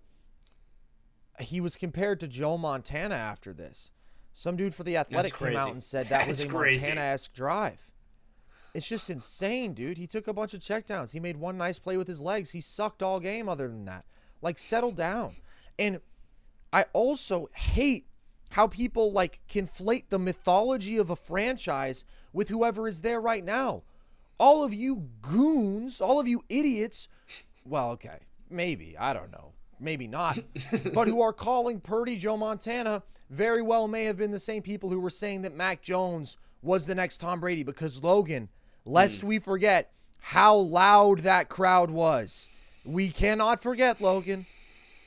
He 1.41 1.61
was 1.61 1.77
compared 1.77 2.21
to 2.21 2.29
Joe 2.29 2.57
Montana 2.57 3.17
after 3.17 3.53
this. 3.53 3.91
Some 4.33 4.57
dude 4.57 4.75
for 4.75 4.83
the 4.83 4.97
Athletic 4.97 5.37
came 5.37 5.57
out 5.57 5.71
and 5.71 5.83
said 5.83 6.09
that 6.09 6.27
was 6.29 6.41
a 6.41 6.45
That's 6.45 6.55
crazy. 6.55 6.79
Montana-esque 6.81 7.33
drive. 7.33 7.91
It's 8.73 8.89
just 8.89 9.09
insane, 9.09 9.73
dude. 9.73 9.99
He 9.99 10.09
took 10.09 10.27
a 10.27 10.33
bunch 10.33 10.53
of 10.55 10.61
checkdowns. 10.61 11.13
He 11.13 11.21
made 11.21 11.37
one 11.37 11.57
nice 11.57 11.79
play 11.79 11.97
with 11.97 12.09
his 12.09 12.21
legs. 12.21 12.51
He 12.51 12.61
sucked 12.61 13.03
all 13.03 13.21
game 13.21 13.49
other 13.49 13.69
than 13.69 13.85
that. 13.85 14.05
Like 14.43 14.59
settle 14.59 14.91
down. 14.91 15.37
And 15.79 16.01
I 16.73 16.87
also 16.93 17.49
hate 17.55 18.09
how 18.55 18.69
people 18.69 19.11
like 19.11 19.41
conflate 19.49 20.05
the 20.11 20.19
mythology 20.19 20.97
of 20.97 21.11
a 21.11 21.17
franchise 21.17 22.05
with 22.33 22.49
whoever 22.49 22.87
is 22.87 23.01
there 23.01 23.21
right 23.21 23.45
now. 23.45 23.83
All 24.39 24.63
of 24.63 24.73
you 24.73 25.09
goons, 25.23 26.01
all 26.01 26.21
of 26.21 26.29
you 26.29 26.45
idiots, 26.49 27.09
well, 27.65 27.91
okay, 27.91 28.21
maybe, 28.49 28.97
I 28.97 29.13
don't 29.13 29.33
know. 29.33 29.55
Maybe 29.81 30.07
not. 30.07 30.39
but 30.95 31.09
who 31.09 31.21
are 31.21 31.33
calling 31.33 31.81
Purdy 31.81 32.15
Joe 32.15 32.37
Montana 32.37 33.03
very 33.29 33.61
well 33.61 33.89
may 33.89 34.05
have 34.05 34.17
been 34.17 34.31
the 34.31 34.39
same 34.39 34.63
people 34.63 34.89
who 34.89 35.01
were 35.01 35.11
saying 35.11 35.43
that 35.43 35.57
Mac 35.57 35.83
Jones 35.83 36.37
was 36.63 36.87
the 36.87 36.95
next 36.95 37.19
Tom 37.19 37.41
Brady 37.41 37.65
because 37.65 38.05
Logan, 38.05 38.51
lest 38.85 39.23
hmm. 39.23 39.27
we 39.27 39.39
forget 39.41 39.91
how 40.21 40.55
loud 40.55 41.21
that 41.21 41.49
crowd 41.49 41.91
was. 41.91 42.49
We 42.85 43.11
cannot 43.11 43.61
forget, 43.61 44.01
Logan. 44.01 44.47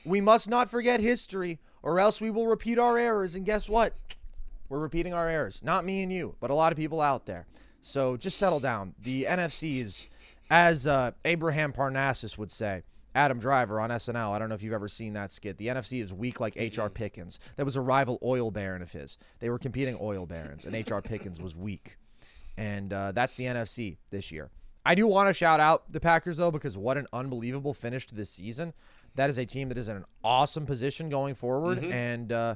We 0.04 0.20
must 0.20 0.50
not 0.50 0.68
forget 0.68 1.00
history, 1.00 1.58
or 1.88 1.98
else 1.98 2.20
we 2.20 2.30
will 2.30 2.46
repeat 2.46 2.78
our 2.78 2.98
errors. 2.98 3.34
And 3.34 3.46
guess 3.46 3.66
what? 3.66 3.94
We're 4.68 4.78
repeating 4.78 5.14
our 5.14 5.26
errors. 5.26 5.62
Not 5.64 5.86
me 5.86 6.02
and 6.02 6.12
you, 6.12 6.34
but 6.38 6.50
a 6.50 6.54
lot 6.54 6.70
of 6.70 6.76
people 6.76 7.00
out 7.00 7.24
there. 7.24 7.46
So 7.80 8.18
just 8.18 8.36
settle 8.36 8.60
down. 8.60 8.94
The 9.02 9.24
NFC 9.24 9.80
is, 9.80 10.06
as 10.50 10.86
uh, 10.86 11.12
Abraham 11.24 11.72
Parnassus 11.72 12.36
would 12.36 12.52
say, 12.52 12.82
Adam 13.14 13.38
Driver 13.38 13.80
on 13.80 13.88
SNL. 13.88 14.32
I 14.32 14.38
don't 14.38 14.50
know 14.50 14.54
if 14.54 14.62
you've 14.62 14.74
ever 14.74 14.86
seen 14.86 15.14
that 15.14 15.32
skit. 15.32 15.56
The 15.56 15.68
NFC 15.68 16.02
is 16.02 16.12
weak 16.12 16.40
like 16.40 16.58
H.R. 16.58 16.90
Pickens. 16.90 17.40
That 17.56 17.64
was 17.64 17.74
a 17.74 17.80
rival 17.80 18.18
oil 18.22 18.50
baron 18.50 18.82
of 18.82 18.92
his. 18.92 19.16
They 19.38 19.48
were 19.48 19.58
competing 19.58 19.96
oil 19.98 20.26
barons, 20.26 20.66
and 20.66 20.74
H.R. 20.74 21.00
Pickens 21.00 21.40
was 21.40 21.56
weak. 21.56 21.96
And 22.58 22.92
uh, 22.92 23.12
that's 23.12 23.34
the 23.36 23.44
NFC 23.44 23.96
this 24.10 24.30
year. 24.30 24.50
I 24.84 24.94
do 24.94 25.06
want 25.06 25.30
to 25.30 25.32
shout 25.32 25.58
out 25.58 25.90
the 25.90 26.00
Packers, 26.00 26.36
though, 26.36 26.50
because 26.50 26.76
what 26.76 26.98
an 26.98 27.06
unbelievable 27.14 27.72
finish 27.72 28.06
to 28.08 28.14
this 28.14 28.28
season. 28.28 28.74
That 29.18 29.28
is 29.28 29.36
a 29.38 29.44
team 29.44 29.68
that 29.68 29.76
is 29.78 29.88
in 29.88 29.96
an 29.96 30.04
awesome 30.22 30.64
position 30.64 31.08
going 31.08 31.34
forward. 31.34 31.80
Mhm. 31.80 31.92
And 31.92 32.32
uh, 32.32 32.54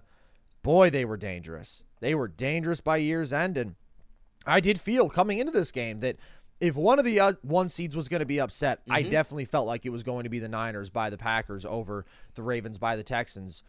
boy, 0.62 0.90
they 0.90 1.04
were 1.04 1.16
dangerous. 1.16 1.82
They 1.98 2.14
were 2.14 2.28
dangerous 2.28 2.80
by 2.80 2.98
year's 2.98 3.32
end. 3.32 3.56
And 3.56 3.74
I 4.46 4.60
did 4.60 4.80
feel 4.80 5.08
coming 5.10 5.38
into 5.40 5.50
this 5.50 5.72
game 5.72 5.98
that 6.00 6.16
if 6.60 6.76
one 6.76 7.00
of 7.00 7.04
the 7.04 7.18
uh, 7.18 7.32
one 7.42 7.68
seeds 7.68 7.96
was 7.96 8.08
going 8.08 8.20
to 8.20 8.26
be 8.26 8.40
upset, 8.40 8.80
I 8.88 9.02
Mhm. 9.02 9.10
definitely 9.10 9.44
felt 9.44 9.66
like 9.66 9.84
it 9.84 9.90
was 9.90 10.04
going 10.04 10.22
to 10.22 10.30
be 10.30 10.38
the 10.38 10.48
Niners 10.48 10.88
by 10.88 11.10
the 11.10 11.18
Packers 11.18 11.64
over 11.64 12.06
the 12.34 12.42
Ravens 12.44 12.78
by 12.78 12.94
the 12.94 13.02
Texans. 13.02 13.64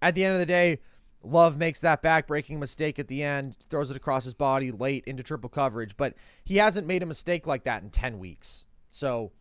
At 0.00 0.14
the 0.14 0.24
end 0.24 0.32
of 0.32 0.40
the 0.40 0.46
day, 0.46 0.80
Love 1.22 1.56
makes 1.58 1.80
that 1.80 2.00
back-breaking 2.02 2.58
mistake 2.60 2.98
at 2.98 3.08
the 3.08 3.22
end, 3.22 3.56
throws 3.70 3.90
it 3.90 3.96
across 3.96 4.24
his 4.24 4.34
body 4.34 4.70
late 4.70 5.04
into 5.06 5.22
triple 5.22 5.48
coverage, 5.48 5.96
but 5.96 6.14
he 6.44 6.56
hasn't 6.56 6.86
made 6.86 7.02
a 7.02 7.06
mistake 7.06 7.46
like 7.46 7.64
that 7.64 7.82
in 7.82 7.88
10 7.90 8.18
weeks. 8.18 8.64
So 8.90 9.32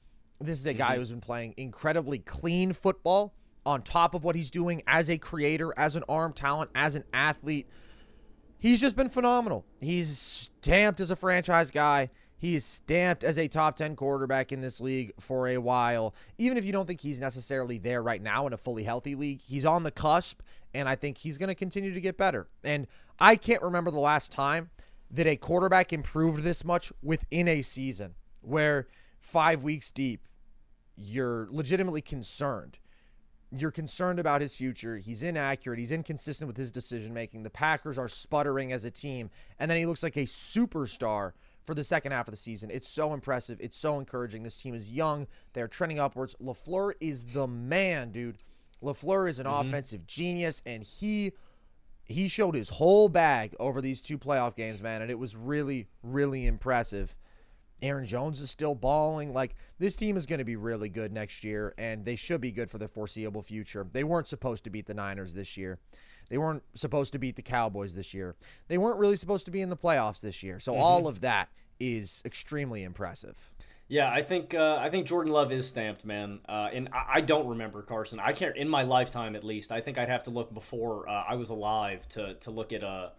this 0.45 0.59
is 0.59 0.65
a 0.65 0.73
guy 0.73 0.95
Mhm. 0.95 0.97
who's 0.97 1.09
been 1.11 1.21
playing 1.21 1.53
incredibly 1.57 2.19
clean 2.19 2.73
football 2.73 3.33
on 3.65 3.81
top 3.81 4.13
of 4.13 4.23
what 4.23 4.35
he's 4.35 4.51
doing 4.51 4.81
as 4.87 5.09
a 5.09 5.17
creator, 5.17 5.73
as 5.77 5.95
an 5.95 6.03
arm 6.09 6.33
talent, 6.33 6.69
as 6.75 6.95
an 6.95 7.03
athlete. 7.13 7.67
He's 8.59 8.79
just 8.79 8.95
been 8.95 9.09
phenomenal. 9.09 9.65
He's 9.79 10.17
stamped 10.17 10.99
as 10.99 11.11
a 11.11 11.15
franchise 11.15 11.71
guy. 11.71 12.09
He 12.37 12.55
is 12.55 12.65
stamped 12.65 13.23
as 13.23 13.37
a 13.39 13.47
top 13.47 13.77
10 13.77 13.95
quarterback 13.95 14.51
in 14.51 14.59
this 14.61 14.81
league 14.81 15.13
for 15.19 15.47
a 15.47 15.57
while. 15.59 16.13
Even 16.37 16.57
if 16.57 16.65
you 16.65 16.73
don't 16.73 16.85
think 16.85 16.99
he's 17.01 17.19
necessarily 17.21 17.77
there 17.77 18.03
right 18.03 18.21
now 18.21 18.47
in 18.47 18.53
a 18.53 18.57
fully 18.57 18.83
healthy 18.83 19.15
league, 19.15 19.39
he's 19.41 19.63
on 19.65 19.83
the 19.83 19.91
cusp, 19.91 20.41
and 20.73 20.89
I 20.89 20.95
think 20.95 21.17
he's 21.19 21.37
going 21.37 21.47
to 21.49 21.55
continue 21.55 21.93
to 21.93 22.01
get 22.01 22.17
better. 22.17 22.47
And 22.63 22.87
I 23.19 23.37
can't 23.37 23.61
remember 23.61 23.91
the 23.91 23.99
last 23.99 24.31
time 24.33 24.71
that 25.11 25.27
a 25.27 25.37
quarterback 25.37 25.93
improved 25.93 26.43
this 26.43 26.65
much 26.65 26.91
within 27.01 27.47
a 27.47 27.61
season, 27.61 28.15
where 28.41 28.87
five 29.21 29.63
weeks 29.63 29.91
deep, 29.93 30.27
you're 30.97 31.47
legitimately 31.51 32.01
concerned 32.01 32.79
you're 33.55 33.71
concerned 33.71 34.19
about 34.19 34.41
his 34.41 34.55
future. 34.55 34.97
He's 34.97 35.21
inaccurate. 35.21 35.77
He's 35.77 35.91
inconsistent 35.91 36.47
with 36.47 36.57
his 36.57 36.71
decision 36.71 37.13
making. 37.13 37.43
The 37.43 37.49
Packers 37.51 37.97
are 37.97 38.07
sputtering 38.07 38.71
as 38.71 38.83
a 38.83 38.91
team, 38.91 39.29
and 39.59 39.69
then 39.69 39.77
he 39.77 39.85
looks 39.85 40.01
like 40.01 40.17
a 40.17 40.21
superstar 40.25 41.33
for 41.63 41.75
the 41.75 41.83
second 41.83 42.11
half 42.13 42.27
of 42.27 42.31
the 42.31 42.37
season. 42.37 42.71
It's 42.71 42.89
so 42.89 43.13
impressive. 43.13 43.59
It's 43.61 43.77
so 43.77 43.99
encouraging. 43.99 44.43
This 44.43 44.59
team 44.59 44.73
is 44.73 44.89
young. 44.89 45.27
They're 45.53 45.67
trending 45.67 45.99
upwards. 45.99 46.35
Lafleur 46.41 46.93
is 46.99 47.25
the 47.25 47.47
man, 47.47 48.11
dude. 48.11 48.37
Lafleur 48.81 49.29
is 49.29 49.39
an 49.39 49.45
Mhm. 49.45 49.67
offensive 49.67 50.07
genius, 50.07 50.61
and 50.65 50.83
he 50.83 51.33
he 52.05 52.27
showed 52.27 52.53
his 52.53 52.67
whole 52.67 53.07
bag 53.07 53.55
over 53.61 53.79
these 53.79 54.01
two 54.01 54.17
playoff 54.17 54.55
games, 54.57 54.81
man, 54.81 55.01
and 55.01 55.09
it 55.09 55.17
was 55.17 55.37
really, 55.37 55.87
really 56.03 56.45
impressive. 56.45 57.15
Aaron 57.83 58.05
Jones 58.07 58.39
is 58.41 58.49
still 58.49 58.73
balling. 58.73 59.33
Like 59.33 59.55
this 59.77 59.95
team 59.95 60.17
is 60.17 60.25
going 60.25 60.39
to 60.39 60.45
be 60.45 60.55
really 60.55 60.89
good 60.89 61.11
next 61.11 61.43
year, 61.43 61.73
and 61.77 62.05
they 62.05 62.15
should 62.15 62.41
be 62.41 62.51
good 62.51 62.71
for 62.71 62.77
the 62.77 62.87
foreseeable 62.87 63.43
future. 63.43 63.85
They 63.91 64.03
weren't 64.03 64.27
supposed 64.27 64.63
to 64.63 64.69
beat 64.69 64.87
the 64.87 64.93
Niners 64.93 65.33
this 65.33 65.57
year. 65.57 65.79
They 66.29 66.37
weren't 66.37 66.63
supposed 66.73 67.11
to 67.13 67.19
beat 67.19 67.35
the 67.35 67.41
Cowboys 67.41 67.93
this 67.95 68.13
year. 68.13 68.35
They 68.69 68.77
weren't 68.77 68.97
really 68.97 69.17
supposed 69.17 69.45
to 69.45 69.51
be 69.51 69.61
in 69.61 69.69
the 69.69 69.77
playoffs 69.77 70.21
this 70.21 70.41
year. 70.41 70.59
So 70.59 70.75
all 70.75 71.03
Mhm. 71.03 71.09
of 71.09 71.21
that 71.21 71.49
is 71.79 72.21
extremely 72.25 72.83
impressive. 72.83 73.51
Yeah, 73.89 74.09
I 74.09 74.23
think 74.23 74.53
uh, 74.53 74.77
I 74.79 74.89
think 74.89 75.05
Jordan 75.05 75.33
Love 75.33 75.51
is 75.51 75.67
stamped, 75.67 76.05
man. 76.05 76.39
Uh, 76.47 76.69
and 76.73 76.87
I, 76.93 77.15
I, 77.15 77.21
don't 77.21 77.47
remember 77.47 77.81
Carson. 77.81 78.17
I 78.19 78.31
can't 78.31 78.55
in 78.55 78.69
my 78.69 78.83
lifetime 78.83 79.35
at 79.35 79.43
least. 79.43 79.73
I 79.73 79.81
think 79.81 79.97
I'd 79.97 80.07
have 80.07 80.23
to 80.23 80.31
look 80.31 80.53
before 80.53 81.07
uh, 81.09 81.25
I 81.27 81.35
was 81.35 81.49
alive 81.49 82.07
to 82.09 82.35
to 82.35 82.49
look 82.49 82.71
at 82.71 82.81
a 82.81 83.11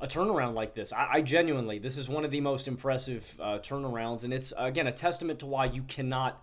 a 0.00 0.06
turnaround 0.06 0.54
like 0.54 0.74
this. 0.74 0.92
I, 0.92 1.08
I 1.14 1.20
genuinely, 1.22 1.78
this 1.78 1.96
is 1.96 2.08
one 2.08 2.24
of 2.24 2.30
the 2.30 2.40
most 2.40 2.68
impressive 2.68 3.36
uh, 3.40 3.58
turnarounds, 3.58 4.24
and 4.24 4.32
it's 4.32 4.52
again 4.56 4.86
a 4.86 4.92
testament 4.92 5.40
to 5.40 5.46
why 5.46 5.66
you 5.66 5.82
cannot 5.82 6.42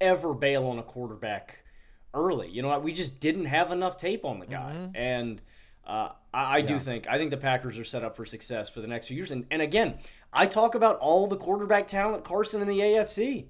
ever 0.00 0.34
bail 0.34 0.66
on 0.66 0.78
a 0.78 0.82
quarterback 0.82 1.64
early. 2.12 2.48
You 2.48 2.62
know, 2.62 2.68
what? 2.68 2.82
we 2.82 2.92
just 2.92 3.20
didn't 3.20 3.46
have 3.46 3.72
enough 3.72 3.96
tape 3.96 4.24
on 4.24 4.38
the 4.38 4.46
guy, 4.46 4.72
mm-hmm. 4.74 4.96
and 4.96 5.40
uh, 5.86 6.10
I, 6.32 6.42
I 6.42 6.56
yeah. 6.58 6.66
do 6.66 6.78
think 6.78 7.06
I 7.08 7.18
think 7.18 7.30
the 7.30 7.36
Packers 7.36 7.78
are 7.78 7.84
set 7.84 8.04
up 8.04 8.16
for 8.16 8.24
success 8.24 8.68
for 8.68 8.80
the 8.80 8.86
next 8.86 9.08
few 9.08 9.16
years. 9.16 9.30
And 9.30 9.46
and 9.50 9.62
again, 9.62 9.98
I 10.32 10.46
talk 10.46 10.74
about 10.74 10.98
all 10.98 11.26
the 11.26 11.36
quarterback 11.36 11.86
talent 11.86 12.24
Carson 12.24 12.60
in 12.60 12.68
the 12.68 12.78
AFC. 12.78 13.46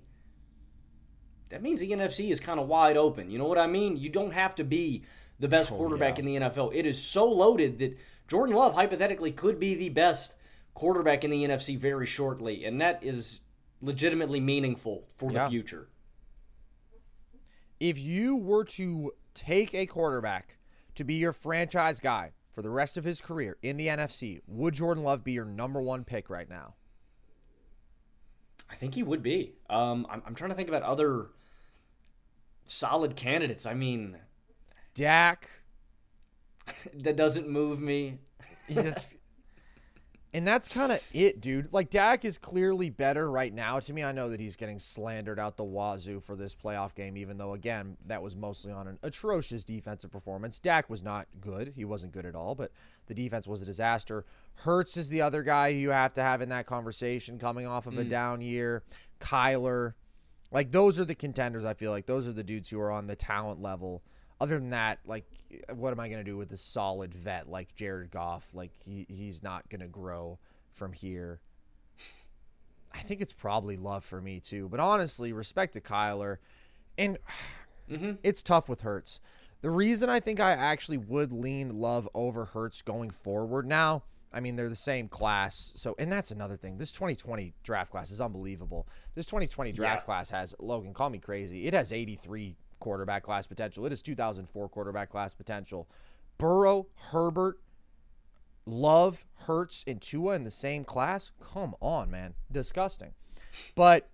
That 1.48 1.62
means 1.62 1.80
the 1.80 1.90
NFC 1.90 2.30
is 2.30 2.38
kind 2.38 2.60
of 2.60 2.68
wide 2.68 2.96
open. 2.96 3.28
You 3.28 3.38
know 3.38 3.46
what 3.46 3.58
I 3.58 3.66
mean? 3.66 3.96
You 3.96 4.08
don't 4.08 4.30
have 4.30 4.54
to 4.54 4.64
be 4.64 5.02
the 5.40 5.48
best 5.48 5.72
oh, 5.72 5.76
quarterback 5.76 6.18
yeah. 6.18 6.24
in 6.24 6.26
the 6.26 6.48
NFL. 6.48 6.72
It 6.72 6.86
is 6.86 7.02
so 7.02 7.28
loaded 7.28 7.80
that 7.80 7.98
Jordan 8.30 8.54
Love 8.54 8.74
hypothetically 8.74 9.32
could 9.32 9.58
be 9.58 9.74
the 9.74 9.88
best 9.88 10.36
quarterback 10.74 11.24
in 11.24 11.32
the 11.32 11.42
NFC 11.42 11.76
very 11.76 12.06
shortly, 12.06 12.64
and 12.64 12.80
that 12.80 13.02
is 13.02 13.40
legitimately 13.80 14.38
meaningful 14.38 15.08
for 15.16 15.32
yeah. 15.32 15.42
the 15.42 15.50
future. 15.50 15.88
If 17.80 17.98
you 17.98 18.36
were 18.36 18.64
to 18.66 19.12
take 19.34 19.74
a 19.74 19.84
quarterback 19.84 20.58
to 20.94 21.02
be 21.02 21.14
your 21.14 21.32
franchise 21.32 21.98
guy 21.98 22.30
for 22.52 22.62
the 22.62 22.70
rest 22.70 22.96
of 22.96 23.02
his 23.02 23.20
career 23.20 23.56
in 23.62 23.76
the 23.76 23.88
NFC, 23.88 24.40
would 24.46 24.74
Jordan 24.74 25.02
Love 25.02 25.24
be 25.24 25.32
your 25.32 25.44
number 25.44 25.82
one 25.82 26.04
pick 26.04 26.30
right 26.30 26.48
now? 26.48 26.74
I 28.70 28.76
think 28.76 28.94
he 28.94 29.02
would 29.02 29.24
be. 29.24 29.54
Um, 29.68 30.06
I'm, 30.08 30.22
I'm 30.24 30.34
trying 30.36 30.50
to 30.50 30.56
think 30.56 30.68
about 30.68 30.84
other 30.84 31.30
solid 32.66 33.16
candidates. 33.16 33.66
I 33.66 33.74
mean, 33.74 34.18
Dak, 34.94 35.48
that 36.94 37.16
doesn't 37.16 37.48
move 37.48 37.80
me. 37.80 38.18
That's, 38.68 39.16
and 40.32 40.46
that's 40.46 40.68
kind 40.68 40.92
of 40.92 41.02
it, 41.12 41.40
dude. 41.40 41.72
Like 41.72 41.90
Dak 41.90 42.24
is 42.24 42.38
clearly 42.38 42.90
better 42.90 43.30
right 43.30 43.52
now. 43.52 43.80
To 43.80 43.92
me, 43.92 44.04
I 44.04 44.12
know 44.12 44.30
that 44.30 44.40
he's 44.40 44.56
getting 44.56 44.78
slandered 44.78 45.38
out 45.38 45.56
the 45.56 45.64
wazoo 45.64 46.20
for 46.20 46.36
this 46.36 46.54
playoff 46.54 46.94
game, 46.94 47.16
even 47.16 47.38
though 47.38 47.54
again 47.54 47.96
that 48.06 48.22
was 48.22 48.36
mostly 48.36 48.72
on 48.72 48.86
an 48.86 48.98
atrocious 49.02 49.64
defensive 49.64 50.10
performance. 50.10 50.58
Dak 50.58 50.88
was 50.88 51.02
not 51.02 51.26
good; 51.40 51.72
he 51.74 51.84
wasn't 51.84 52.12
good 52.12 52.26
at 52.26 52.34
all. 52.34 52.54
But 52.54 52.70
the 53.06 53.14
defense 53.14 53.46
was 53.46 53.62
a 53.62 53.66
disaster. 53.66 54.24
Hurts 54.54 54.96
is 54.96 55.08
the 55.08 55.22
other 55.22 55.42
guy 55.42 55.68
you 55.68 55.90
have 55.90 56.12
to 56.14 56.22
have 56.22 56.42
in 56.42 56.48
that 56.50 56.66
conversation, 56.66 57.38
coming 57.38 57.66
off 57.66 57.86
of 57.86 57.94
mm. 57.94 58.00
a 58.00 58.04
down 58.04 58.40
year. 58.40 58.82
Kyler, 59.20 59.94
like 60.52 60.72
those 60.72 61.00
are 61.00 61.04
the 61.04 61.14
contenders. 61.14 61.64
I 61.64 61.74
feel 61.74 61.90
like 61.90 62.06
those 62.06 62.28
are 62.28 62.32
the 62.32 62.44
dudes 62.44 62.68
who 62.68 62.80
are 62.80 62.92
on 62.92 63.06
the 63.06 63.16
talent 63.16 63.60
level 63.60 64.02
other 64.40 64.58
than 64.58 64.70
that, 64.70 65.00
like, 65.04 65.24
what 65.74 65.92
am 65.92 66.00
I 66.00 66.08
going 66.08 66.24
to 66.24 66.30
do 66.30 66.36
with 66.36 66.52
a 66.52 66.56
solid 66.56 67.14
vet 67.14 67.48
like 67.48 67.74
Jared 67.74 68.10
Goff? 68.10 68.48
Like, 68.54 68.72
he, 68.84 69.06
he's 69.08 69.42
not 69.42 69.68
going 69.68 69.82
to 69.82 69.88
grow 69.88 70.38
from 70.70 70.92
here. 70.92 71.40
I 72.92 72.98
think 72.98 73.20
it's 73.20 73.32
probably 73.32 73.76
love 73.76 74.04
for 74.04 74.20
me, 74.20 74.40
too. 74.40 74.68
But 74.68 74.80
honestly, 74.80 75.32
respect 75.32 75.74
to 75.74 75.80
Kyler. 75.80 76.38
And 76.96 77.18
mm-hmm. 77.90 78.12
it's 78.22 78.42
tough 78.42 78.68
with 78.68 78.80
Hurts. 78.80 79.20
The 79.60 79.70
reason 79.70 80.08
I 80.08 80.20
think 80.20 80.40
I 80.40 80.52
actually 80.52 80.96
would 80.96 81.32
lean 81.32 81.78
love 81.78 82.08
over 82.14 82.46
Hurts 82.46 82.80
going 82.80 83.10
forward 83.10 83.66
now, 83.66 84.04
I 84.32 84.40
mean, 84.40 84.56
they're 84.56 84.70
the 84.70 84.76
same 84.76 85.08
class. 85.08 85.72
So, 85.74 85.94
and 85.98 86.10
that's 86.10 86.30
another 86.30 86.56
thing. 86.56 86.78
This 86.78 86.92
2020 86.92 87.52
draft 87.62 87.90
class 87.90 88.10
is 88.10 88.22
unbelievable. 88.22 88.88
This 89.14 89.26
2020 89.26 89.72
draft 89.72 90.02
yeah. 90.02 90.04
class 90.04 90.30
has, 90.30 90.54
Logan, 90.58 90.94
call 90.94 91.10
me 91.10 91.18
crazy. 91.18 91.66
It 91.66 91.74
has 91.74 91.92
83 91.92 92.56
quarterback 92.80 93.22
class 93.22 93.46
potential. 93.46 93.86
It 93.86 93.92
is 93.92 94.02
2004 94.02 94.68
quarterback 94.68 95.10
class 95.10 95.34
potential. 95.34 95.88
Burrow, 96.38 96.86
Herbert, 97.12 97.60
Love, 98.66 99.24
Hurts, 99.46 99.84
and 99.86 100.00
Tua 100.00 100.34
in 100.34 100.44
the 100.44 100.50
same 100.50 100.84
class? 100.84 101.32
Come 101.40 101.74
on, 101.80 102.10
man. 102.10 102.34
Disgusting. 102.50 103.14
But 103.74 104.08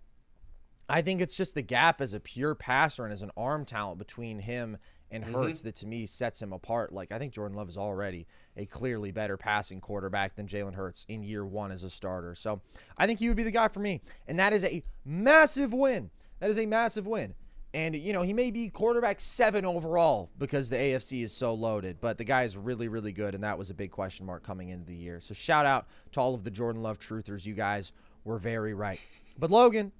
I 0.89 1.03
think 1.03 1.21
it's 1.21 1.37
just 1.37 1.55
the 1.55 1.63
gap 1.63 2.01
as 2.01 2.15
a 2.15 2.21
pure 2.21 2.55
passer 2.55 3.05
and 3.05 3.13
as 3.13 3.23
an 3.23 3.31
arm 3.37 3.65
talent 3.65 3.99
between 3.99 4.41
him 4.41 4.79
and. 5.11 5.25
Hurts 5.25 5.61
mm-hmm. 5.61 5.69
that 5.69 5.75
to 5.77 5.87
me 5.87 6.07
sets 6.07 6.41
him 6.43 6.53
apart. 6.53 6.93
Like 6.93 7.13
I 7.13 7.19
think 7.19 7.33
Jordan 7.33 7.57
Love 7.57 7.69
is 7.69 7.77
already 7.77 8.27
a 8.57 8.67
clearly 8.67 9.13
better 9.13 9.37
passing 9.37 9.81
quarterback 9.81 10.37
than 10.37 10.47
Jalen 10.47 10.75
Hurts 10.75 11.05
in 11.09 11.23
year 11.23 11.45
one 11.45 11.71
as 11.71 11.85
a 11.85 11.91
starter. 11.91 12.35
So 12.35 12.61
I 12.99 13.07
think 13.07 13.19
he 13.19 13.29
would 13.29 13.37
be 13.37 13.43
the 13.43 13.51
guy 13.51 13.69
for 13.69 13.81
me. 13.81 14.01
And 14.27 14.39
that 14.39 14.53
is 14.53 14.65
a 14.65 14.83
massive 15.05 15.73
win. 15.73 16.11
That 16.41 16.51
is 16.51 16.59
a 16.59 16.67
massive 16.67 17.07
win. 17.07 17.35
And, 17.77 17.95
you 17.95 18.15
know, 18.15 18.23
he 18.23 18.33
may 18.33 18.51
be 18.51 18.71
quarterback 18.71 19.21
seven 19.21 19.67
overall 19.67 20.31
because 20.39 20.71
the 20.71 20.77
AFC 20.77 21.23
is 21.23 21.31
so 21.31 21.53
loaded, 21.53 21.99
but 22.01 22.17
the 22.17 22.25
guy 22.25 22.45
is 22.45 22.57
really, 22.57 22.89
really 22.89 23.13
good, 23.13 23.35
and 23.35 23.45
that 23.45 23.59
was 23.59 23.69
a 23.69 23.75
big 23.75 23.91
question 23.91 24.25
mark 24.25 24.43
coming 24.43 24.71
into 24.71 24.87
the 24.87 24.95
year. 24.95 25.21
So 25.21 25.35
shout 25.35 25.67
out 25.67 25.87
to 26.13 26.21
all 26.21 26.35
of 26.35 26.43
the 26.43 26.51
Jordan 26.51 26.83
Love 26.83 26.99
truthers. 26.99 27.45
You 27.45 27.53
guys 27.53 27.93
were 28.25 28.39
very 28.39 28.73
right. 28.73 28.99
But, 29.39 29.51
Logan, 29.51 29.93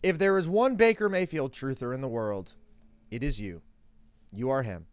if 0.00 0.16
there 0.16 0.38
is 0.38 0.46
one 0.46 0.76
Baker 0.76 1.08
Mayfield 1.08 1.50
truther 1.50 1.92
in 1.92 2.02
the 2.02 2.08
world, 2.08 2.54
it 3.10 3.24
is 3.24 3.40
you. 3.40 3.62
You 4.32 4.50
are 4.50 4.62
him. 4.62 4.86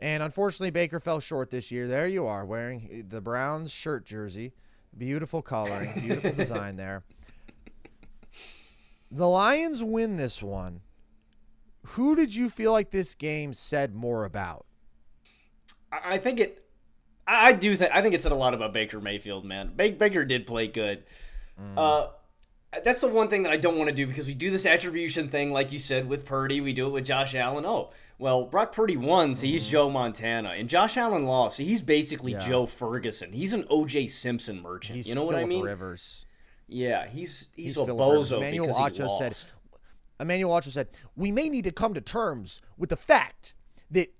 And 0.00 0.22
unfortunately, 0.22 0.70
Baker 0.70 1.00
fell 1.00 1.18
short 1.18 1.48
this 1.48 1.70
year. 1.70 1.88
There 1.88 2.06
you 2.06 2.26
are, 2.26 2.44
wearing 2.44 3.06
the 3.08 3.22
Browns 3.22 3.72
shirt 3.72 4.04
jersey. 4.04 4.52
Beautiful 4.98 5.40
coloring, 5.40 5.98
beautiful 5.98 6.32
design 6.36 6.76
there. 6.76 7.04
The 9.10 9.26
Lions 9.26 9.82
win 9.82 10.18
this 10.18 10.42
one 10.42 10.82
who 11.88 12.16
did 12.16 12.34
you 12.34 12.48
feel 12.48 12.72
like 12.72 12.90
this 12.90 13.14
game 13.14 13.52
said 13.52 13.94
more 13.94 14.24
about? 14.24 14.66
I 15.92 16.18
think 16.18 16.40
it. 16.40 16.64
I 17.26 17.52
do 17.52 17.74
think 17.76 17.92
I 17.94 18.02
think 18.02 18.14
it 18.14 18.22
said 18.22 18.32
a 18.32 18.36
lot 18.36 18.54
about 18.54 18.72
Baker 18.72 19.00
Mayfield, 19.00 19.44
man. 19.44 19.72
Baker 19.76 20.24
did 20.24 20.46
play 20.46 20.66
good. 20.66 21.04
Mm. 21.60 21.78
Uh, 21.78 22.10
that's 22.84 23.00
the 23.00 23.08
one 23.08 23.28
thing 23.28 23.44
that 23.44 23.52
I 23.52 23.56
don't 23.56 23.78
want 23.78 23.88
to 23.88 23.94
do 23.94 24.06
because 24.06 24.26
we 24.26 24.34
do 24.34 24.50
this 24.50 24.66
attribution 24.66 25.28
thing, 25.28 25.52
like 25.52 25.72
you 25.72 25.78
said, 25.78 26.08
with 26.08 26.24
Purdy. 26.24 26.60
We 26.60 26.72
do 26.72 26.86
it 26.86 26.90
with 26.90 27.04
Josh 27.04 27.34
Allen. 27.34 27.64
Oh, 27.64 27.90
well, 28.18 28.44
Brock 28.44 28.72
Purdy 28.72 28.96
won, 28.96 29.34
so 29.34 29.46
he's 29.46 29.66
mm. 29.66 29.70
Joe 29.70 29.90
Montana, 29.90 30.50
and 30.50 30.68
Josh 30.68 30.96
Allen 30.96 31.24
lost, 31.24 31.58
so 31.58 31.62
he's 31.62 31.82
basically 31.82 32.32
yeah. 32.32 32.38
Joe 32.40 32.66
Ferguson. 32.66 33.32
He's 33.32 33.52
an 33.52 33.64
O.J. 33.70 34.08
Simpson 34.08 34.60
merchant. 34.60 34.96
He's 34.96 35.08
you 35.08 35.14
know 35.14 35.22
Philip 35.28 35.34
what 35.34 35.42
I 35.42 35.46
mean? 35.46 35.64
Rivers. 35.64 36.26
Yeah, 36.66 37.06
he's 37.06 37.48
he's, 37.54 37.76
he's 37.76 37.76
a 37.76 37.80
bozo 37.80 38.38
Emmanuel 38.38 38.66
because 38.66 38.98
Acho 38.98 39.18
said 39.18 39.52
Emmanuel 40.24 40.52
also 40.52 40.70
said, 40.70 40.88
we 41.16 41.30
may 41.30 41.48
need 41.48 41.64
to 41.64 41.72
come 41.72 41.94
to 41.94 42.00
terms 42.00 42.60
with 42.76 42.90
the 42.90 42.96
fact 42.96 43.54
that 43.90 44.12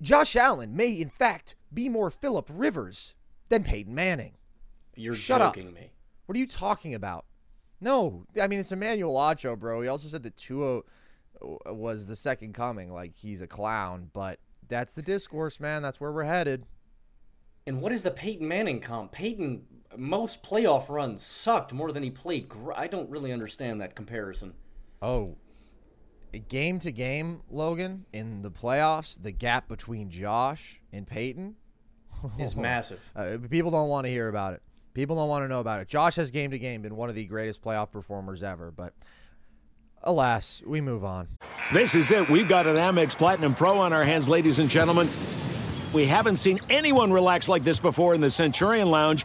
Josh 0.00 0.36
Allen 0.36 0.76
may, 0.76 0.92
in 0.92 1.10
fact, 1.10 1.54
be 1.72 1.88
more 1.88 2.10
Philip 2.10 2.48
Rivers 2.52 3.14
than 3.48 3.64
Peyton 3.64 3.94
Manning. 3.94 4.34
You're 4.94 5.14
Shut 5.14 5.40
joking 5.40 5.68
up. 5.68 5.74
me. 5.74 5.90
What 6.26 6.36
are 6.36 6.40
you 6.40 6.46
talking 6.46 6.94
about? 6.94 7.24
No, 7.80 8.24
I 8.40 8.48
mean 8.48 8.60
it's 8.60 8.72
Emmanuel 8.72 9.14
Acho, 9.14 9.58
bro. 9.58 9.80
He 9.82 9.88
also 9.88 10.08
said 10.08 10.24
that 10.24 10.36
Tua 10.36 10.78
uh, 10.78 11.74
was 11.74 12.06
the 12.06 12.16
second 12.16 12.52
coming, 12.52 12.92
like 12.92 13.12
he's 13.16 13.40
a 13.40 13.46
clown. 13.46 14.10
But 14.12 14.40
that's 14.68 14.92
the 14.92 15.02
discourse, 15.02 15.60
man. 15.60 15.82
That's 15.82 16.00
where 16.00 16.12
we're 16.12 16.24
headed. 16.24 16.66
And 17.66 17.80
what 17.80 17.92
is 17.92 18.02
the 18.02 18.10
Peyton 18.10 18.48
Manning 18.48 18.80
comp? 18.80 19.12
Peyton 19.12 19.62
most 19.96 20.42
playoff 20.42 20.88
runs 20.88 21.22
sucked 21.22 21.72
more 21.72 21.92
than 21.92 22.02
he 22.02 22.10
played. 22.10 22.50
I 22.74 22.88
don't 22.88 23.08
really 23.10 23.32
understand 23.32 23.80
that 23.80 23.94
comparison. 23.94 24.54
Oh, 25.00 25.36
game 26.48 26.78
to 26.80 26.92
game, 26.92 27.40
Logan, 27.50 28.04
in 28.12 28.42
the 28.42 28.50
playoffs, 28.50 29.20
the 29.20 29.30
gap 29.32 29.68
between 29.68 30.10
Josh 30.10 30.80
and 30.92 31.06
Peyton 31.06 31.56
is 32.38 32.54
massive. 32.56 33.00
Uh, 33.16 33.38
people 33.50 33.70
don't 33.70 33.88
want 33.88 34.06
to 34.06 34.10
hear 34.10 34.28
about 34.28 34.54
it. 34.54 34.62
People 34.94 35.16
don't 35.16 35.28
want 35.28 35.44
to 35.44 35.48
know 35.48 35.60
about 35.60 35.80
it. 35.80 35.88
Josh 35.88 36.16
has 36.16 36.30
game 36.30 36.50
to 36.50 36.58
game 36.58 36.82
been 36.82 36.96
one 36.96 37.08
of 37.08 37.14
the 37.14 37.24
greatest 37.24 37.62
playoff 37.62 37.90
performers 37.90 38.42
ever, 38.42 38.70
but 38.70 38.94
alas, 40.02 40.62
we 40.66 40.80
move 40.80 41.04
on. 41.04 41.28
This 41.72 41.94
is 41.94 42.10
it. 42.10 42.28
We've 42.28 42.48
got 42.48 42.66
an 42.66 42.76
Amex 42.76 43.16
Platinum 43.16 43.54
Pro 43.54 43.78
on 43.78 43.92
our 43.92 44.04
hands, 44.04 44.28
ladies 44.28 44.58
and 44.58 44.68
gentlemen. 44.68 45.08
We 45.92 46.06
haven't 46.06 46.36
seen 46.36 46.58
anyone 46.68 47.12
relax 47.12 47.48
like 47.48 47.64
this 47.64 47.78
before 47.78 48.14
in 48.14 48.20
the 48.20 48.30
Centurion 48.30 48.90
Lounge. 48.90 49.24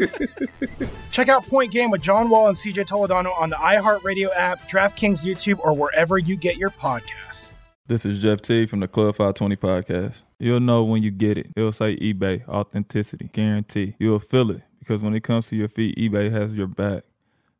Check 1.10 1.28
out 1.28 1.46
Point 1.46 1.72
Game 1.72 1.90
with 1.90 2.02
John 2.02 2.30
Wall 2.30 2.48
and 2.48 2.56
CJ 2.56 2.86
Toledano 2.86 3.38
on 3.38 3.50
the 3.50 3.56
iHeartRadio 3.56 4.30
app, 4.34 4.68
DraftKings 4.68 5.24
YouTube, 5.24 5.58
or 5.60 5.74
wherever 5.74 6.18
you 6.18 6.36
get 6.36 6.56
your 6.56 6.70
podcasts. 6.70 7.52
This 7.86 8.06
is 8.06 8.22
Jeff 8.22 8.40
T 8.40 8.66
from 8.66 8.80
the 8.80 8.88
Club 8.88 9.16
520 9.16 9.56
podcast. 9.56 10.22
You'll 10.38 10.60
know 10.60 10.84
when 10.84 11.02
you 11.02 11.10
get 11.10 11.36
it. 11.36 11.48
It'll 11.56 11.72
say 11.72 11.96
eBay, 11.96 12.46
authenticity, 12.48 13.30
guarantee. 13.32 13.96
You'll 13.98 14.20
feel 14.20 14.50
it 14.52 14.62
because 14.78 15.02
when 15.02 15.14
it 15.14 15.22
comes 15.22 15.48
to 15.48 15.56
your 15.56 15.68
feet, 15.68 15.96
eBay 15.96 16.30
has 16.30 16.54
your 16.54 16.68
back. 16.68 17.02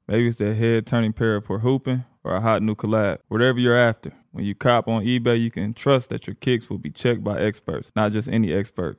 Maybe 0.06 0.28
it's 0.28 0.38
that 0.38 0.54
head 0.54 0.86
turning 0.86 1.12
pair 1.12 1.40
for 1.40 1.58
hooping 1.58 2.04
or 2.24 2.34
a 2.34 2.40
hot 2.40 2.62
new 2.62 2.74
collab. 2.74 3.18
Whatever 3.28 3.58
you're 3.58 3.76
after, 3.76 4.12
when 4.32 4.44
you 4.44 4.54
cop 4.54 4.88
on 4.88 5.04
eBay, 5.04 5.40
you 5.40 5.50
can 5.50 5.74
trust 5.74 6.10
that 6.10 6.26
your 6.26 6.36
kicks 6.36 6.70
will 6.70 6.78
be 6.78 6.90
checked 6.90 7.24
by 7.24 7.40
experts, 7.40 7.90
not 7.94 8.12
just 8.12 8.28
any 8.28 8.52
expert. 8.52 8.98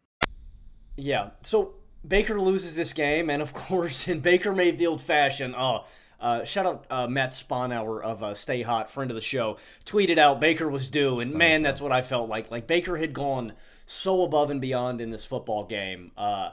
Yeah. 0.95 1.31
So 1.41 1.75
Baker 2.07 2.39
loses 2.39 2.75
this 2.75 2.93
game, 2.93 3.29
and 3.29 3.41
of 3.41 3.53
course, 3.55 4.07
in 4.07 4.19
Baker 4.19 4.53
Mayfield 4.53 5.01
fashion, 5.01 5.55
oh, 5.57 5.85
uh, 6.19 6.43
shout 6.43 6.65
out 6.65 6.85
uh, 6.89 7.07
Matt 7.07 7.31
Sponhour 7.31 8.01
of 8.03 8.21
uh, 8.21 8.33
Stay 8.35 8.61
Hot, 8.61 8.91
friend 8.91 9.09
of 9.09 9.15
the 9.15 9.21
show, 9.21 9.57
tweeted 9.85 10.19
out 10.19 10.39
Baker 10.39 10.69
was 10.69 10.87
due, 10.87 11.19
and 11.19 11.33
man, 11.33 11.63
that's 11.63 11.81
what 11.81 11.91
I 11.91 12.01
felt 12.01 12.29
like. 12.29 12.51
Like 12.51 12.67
Baker 12.67 12.97
had 12.97 13.13
gone 13.13 13.53
so 13.87 14.23
above 14.23 14.51
and 14.51 14.61
beyond 14.61 15.01
in 15.01 15.09
this 15.09 15.25
football 15.25 15.65
game, 15.65 16.11
uh, 16.15 16.51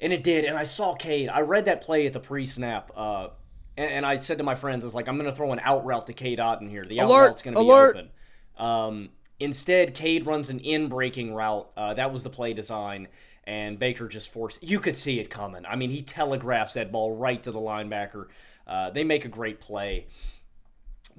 and 0.00 0.12
it 0.12 0.22
did. 0.22 0.44
And 0.44 0.56
I 0.56 0.62
saw 0.62 0.94
Cade. 0.94 1.28
I 1.28 1.40
read 1.40 1.64
that 1.64 1.80
play 1.80 2.06
at 2.06 2.12
the 2.12 2.20
pre-snap. 2.20 2.92
Uh, 2.96 3.28
and, 3.76 3.90
and 3.90 4.06
I 4.06 4.16
said 4.16 4.38
to 4.38 4.44
my 4.44 4.54
friends, 4.54 4.84
I 4.84 4.86
was 4.86 4.94
like, 4.94 5.08
I'm 5.08 5.16
going 5.16 5.30
to 5.30 5.34
throw 5.34 5.52
an 5.52 5.60
out 5.62 5.84
route 5.84 6.06
to 6.06 6.12
Cade 6.12 6.38
Otton 6.38 6.68
here. 6.68 6.84
The 6.84 7.00
out 7.00 7.08
Alert! 7.08 7.26
route's 7.26 7.42
going 7.42 7.54
to 7.54 7.60
be 7.60 7.66
Alert! 7.66 7.96
open. 7.96 8.10
Um, 8.56 9.08
instead, 9.40 9.94
Cade 9.94 10.26
runs 10.26 10.50
an 10.50 10.60
in-breaking 10.60 11.34
route. 11.34 11.70
Uh, 11.76 11.94
that 11.94 12.12
was 12.12 12.22
the 12.22 12.30
play 12.30 12.52
design, 12.52 13.08
and 13.44 13.78
Baker 13.78 14.08
just 14.08 14.32
forced. 14.32 14.62
You 14.62 14.78
could 14.80 14.96
see 14.96 15.18
it 15.20 15.30
coming. 15.30 15.64
I 15.66 15.76
mean, 15.76 15.90
he 15.90 16.02
telegraphs 16.02 16.74
that 16.74 16.92
ball 16.92 17.16
right 17.16 17.42
to 17.42 17.50
the 17.50 17.58
linebacker. 17.58 18.26
Uh, 18.66 18.90
they 18.90 19.04
make 19.04 19.24
a 19.24 19.28
great 19.28 19.60
play. 19.60 20.06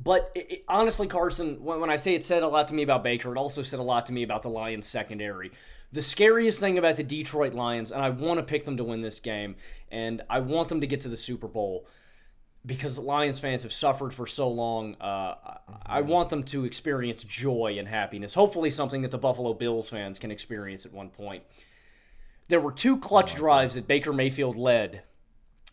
But 0.02 0.32
it, 0.34 0.52
it- 0.52 0.64
honestly, 0.68 1.08
Carson, 1.08 1.64
when, 1.64 1.80
when 1.80 1.90
I 1.90 1.98
say 1.98 2.16
it 2.16 2.24
said 2.24 2.44
a 2.44 2.48
lot 2.48 2.68
to 2.70 2.74
me 2.74 2.84
about 2.84 3.04
Baker, 3.04 3.32
it 3.36 3.38
also 3.38 3.62
said 3.62 3.80
a 3.80 3.84
lot 3.84 4.06
to 4.08 4.14
me 4.14 4.24
about 4.24 4.42
the 4.44 4.50
Lions 4.50 4.88
secondary. 4.88 5.52
The 5.92 6.02
scariest 6.02 6.60
thing 6.60 6.78
about 6.80 6.96
the 6.98 7.04
Detroit 7.04 7.54
Lions, 7.54 7.92
and 7.92 8.02
I 8.02 8.10
want 8.10 8.40
to 8.40 8.44
pick 8.44 8.66
them 8.66 8.78
to 8.78 8.84
win 8.84 9.02
this 9.02 9.20
game, 9.20 9.56
and 9.92 10.24
I 10.30 10.40
want 10.40 10.70
them 10.70 10.82
to 10.82 10.88
get 10.88 11.02
to 11.02 11.10
the 11.10 11.18
Super 11.18 11.48
Bowl 11.48 11.86
because 12.66 12.98
Lions 12.98 13.38
fans 13.38 13.62
have 13.62 13.74
suffered 13.74 14.12
for 14.14 14.26
so 14.26 14.48
long. 14.50 14.96
Uh, 15.00 15.06
I- 15.06 15.58
I 15.86 16.02
want 16.02 16.30
them 16.30 16.42
to 16.44 16.66
experience 16.66 17.24
joy 17.26 17.76
and 17.78 17.88
happiness. 17.88 18.34
Hopefully, 18.34 18.72
something 18.72 19.02
that 19.04 19.12
the 19.12 19.18
Buffalo 19.20 19.54
Bills 19.54 19.90
fans 19.90 20.18
can 20.18 20.32
experience 20.32 20.86
at 20.86 20.94
one 20.94 21.10
point. 21.10 21.44
There 22.54 22.62
were 22.62 22.72
two 22.72 22.98
clutch 22.98 23.34
drives 23.34 23.74
that 23.74 23.88
Baker 23.88 24.14
Mayfield 24.14 24.58
led 24.58 25.02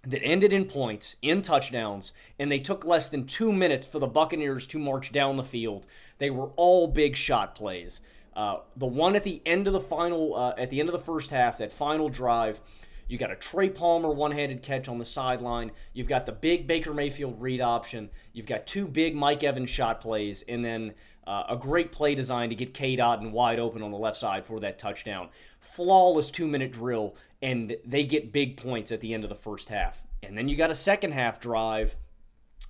that 0.06 0.24
ended 0.24 0.54
in 0.54 0.64
points, 0.64 1.16
in 1.20 1.42
touchdowns, 1.42 2.12
and 2.38 2.50
they 2.50 2.58
took 2.58 2.86
less 2.86 3.10
than 3.10 3.26
two 3.26 3.52
minutes 3.52 3.86
for 3.86 3.98
the 3.98 4.06
Buccaneers 4.06 4.66
to 4.68 4.78
march 4.78 5.12
down 5.12 5.36
the 5.36 5.44
field. 5.44 5.86
They 6.16 6.30
were 6.30 6.48
all 6.56 6.86
big 6.86 7.16
shot 7.16 7.54
plays. 7.54 8.00
Uh, 8.34 8.60
the 8.76 8.86
one 8.86 9.14
at 9.14 9.24
the 9.24 9.42
end 9.44 9.66
of 9.66 9.74
the 9.74 9.80
final, 9.80 10.34
uh, 10.34 10.54
at 10.56 10.70
the 10.70 10.80
end 10.80 10.88
of 10.88 10.94
the 10.94 11.00
first 11.00 11.28
half, 11.28 11.58
that 11.58 11.70
final 11.70 12.08
drive, 12.08 12.62
you 13.08 13.18
got 13.18 13.30
a 13.30 13.36
Trey 13.36 13.68
Palmer 13.68 14.14
one-handed 14.14 14.62
catch 14.62 14.88
on 14.88 14.96
the 14.96 15.04
sideline. 15.04 15.72
You've 15.92 16.08
got 16.08 16.24
the 16.24 16.32
big 16.32 16.66
Baker 16.66 16.94
Mayfield 16.94 17.42
read 17.42 17.60
option. 17.60 18.08
You've 18.32 18.46
got 18.46 18.66
two 18.66 18.88
big 18.88 19.14
Mike 19.14 19.44
Evans 19.44 19.68
shot 19.68 20.00
plays, 20.00 20.44
and 20.48 20.64
then 20.64 20.94
uh, 21.26 21.44
a 21.50 21.56
great 21.56 21.92
play 21.92 22.14
design 22.14 22.48
to 22.48 22.54
get 22.54 22.72
K. 22.72 22.96
Otton 22.96 23.32
wide 23.32 23.58
open 23.58 23.82
on 23.82 23.90
the 23.90 23.98
left 23.98 24.16
side 24.16 24.46
for 24.46 24.60
that 24.60 24.78
touchdown. 24.78 25.28
Flawless 25.60 26.30
two-minute 26.30 26.72
drill, 26.72 27.14
and 27.42 27.76
they 27.84 28.04
get 28.04 28.32
big 28.32 28.56
points 28.56 28.90
at 28.90 29.00
the 29.00 29.14
end 29.14 29.24
of 29.24 29.30
the 29.30 29.36
first 29.36 29.68
half. 29.68 30.02
And 30.22 30.36
then 30.36 30.48
you 30.48 30.56
got 30.56 30.70
a 30.70 30.74
second 30.74 31.12
half 31.12 31.40
drive 31.40 31.96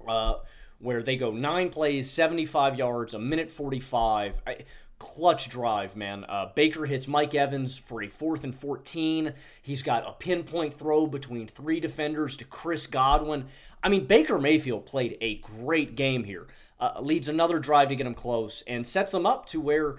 uh, 0.06 0.34
where 0.78 1.02
they 1.02 1.16
go 1.16 1.30
nine 1.30 1.70
plays, 1.70 2.10
75 2.10 2.76
yards, 2.76 3.14
a 3.14 3.18
minute 3.18 3.50
45. 3.50 4.40
I, 4.46 4.58
clutch 5.00 5.48
drive, 5.48 5.96
man. 5.96 6.24
Uh, 6.28 6.50
Baker 6.54 6.84
hits 6.84 7.08
Mike 7.08 7.34
Evans 7.34 7.76
for 7.76 8.02
a 8.02 8.08
fourth 8.08 8.44
and 8.44 8.54
14. 8.54 9.32
He's 9.62 9.82
got 9.82 10.06
a 10.06 10.12
pinpoint 10.12 10.74
throw 10.74 11.06
between 11.06 11.48
three 11.48 11.80
defenders 11.80 12.36
to 12.36 12.44
Chris 12.44 12.86
Godwin. 12.86 13.46
I 13.82 13.88
mean, 13.88 14.06
Baker 14.06 14.38
Mayfield 14.38 14.86
played 14.86 15.16
a 15.20 15.36
great 15.38 15.96
game 15.96 16.22
here. 16.22 16.46
Uh, 16.78 17.00
leads 17.00 17.28
another 17.28 17.58
drive 17.58 17.88
to 17.88 17.96
get 17.96 18.06
him 18.06 18.14
close 18.14 18.62
and 18.66 18.86
sets 18.86 19.12
them 19.12 19.26
up 19.26 19.46
to 19.46 19.60
where 19.60 19.96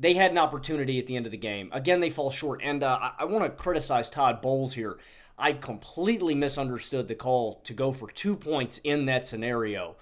they 0.00 0.14
had 0.14 0.30
an 0.30 0.38
opportunity 0.38 0.98
at 0.98 1.06
the 1.06 1.14
end 1.14 1.26
of 1.26 1.32
the 1.32 1.38
game. 1.38 1.68
Again, 1.72 2.00
they 2.00 2.08
fall 2.08 2.30
short. 2.30 2.62
And 2.64 2.82
uh, 2.82 2.98
I, 3.00 3.12
I 3.20 3.24
want 3.26 3.44
to 3.44 3.50
criticize 3.50 4.08
Todd 4.08 4.40
Bowles 4.40 4.72
here. 4.72 4.98
I 5.38 5.52
completely 5.52 6.34
misunderstood 6.34 7.06
the 7.06 7.14
call 7.14 7.60
to 7.64 7.74
go 7.74 7.92
for 7.92 8.10
two 8.10 8.34
points 8.34 8.80
in 8.82 9.04
that 9.06 9.26
scenario. 9.26 9.96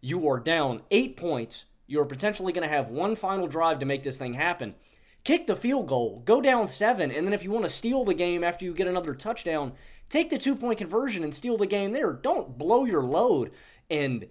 You 0.00 0.28
are 0.28 0.40
down 0.40 0.82
eight 0.90 1.16
points. 1.16 1.64
You're 1.86 2.04
potentially 2.04 2.52
going 2.52 2.68
to 2.68 2.74
have 2.74 2.88
one 2.88 3.14
final 3.14 3.46
drive 3.46 3.78
to 3.78 3.86
make 3.86 4.02
this 4.02 4.16
thing 4.16 4.34
happen. 4.34 4.74
Kick 5.22 5.46
the 5.46 5.56
field 5.56 5.86
goal, 5.86 6.22
go 6.24 6.40
down 6.40 6.68
seven, 6.68 7.10
and 7.10 7.26
then 7.26 7.32
if 7.32 7.44
you 7.44 7.50
want 7.50 7.64
to 7.64 7.70
steal 7.70 8.04
the 8.04 8.12
game 8.12 8.44
after 8.44 8.64
you 8.64 8.74
get 8.74 8.86
another 8.86 9.14
touchdown, 9.14 9.72
take 10.10 10.28
the 10.30 10.36
two 10.36 10.54
point 10.54 10.78
conversion 10.78 11.24
and 11.24 11.34
steal 11.34 11.56
the 11.56 11.66
game 11.66 11.92
there. 11.92 12.12
Don't 12.12 12.58
blow 12.58 12.84
your 12.84 13.02
load. 13.02 13.52
And 13.88 14.26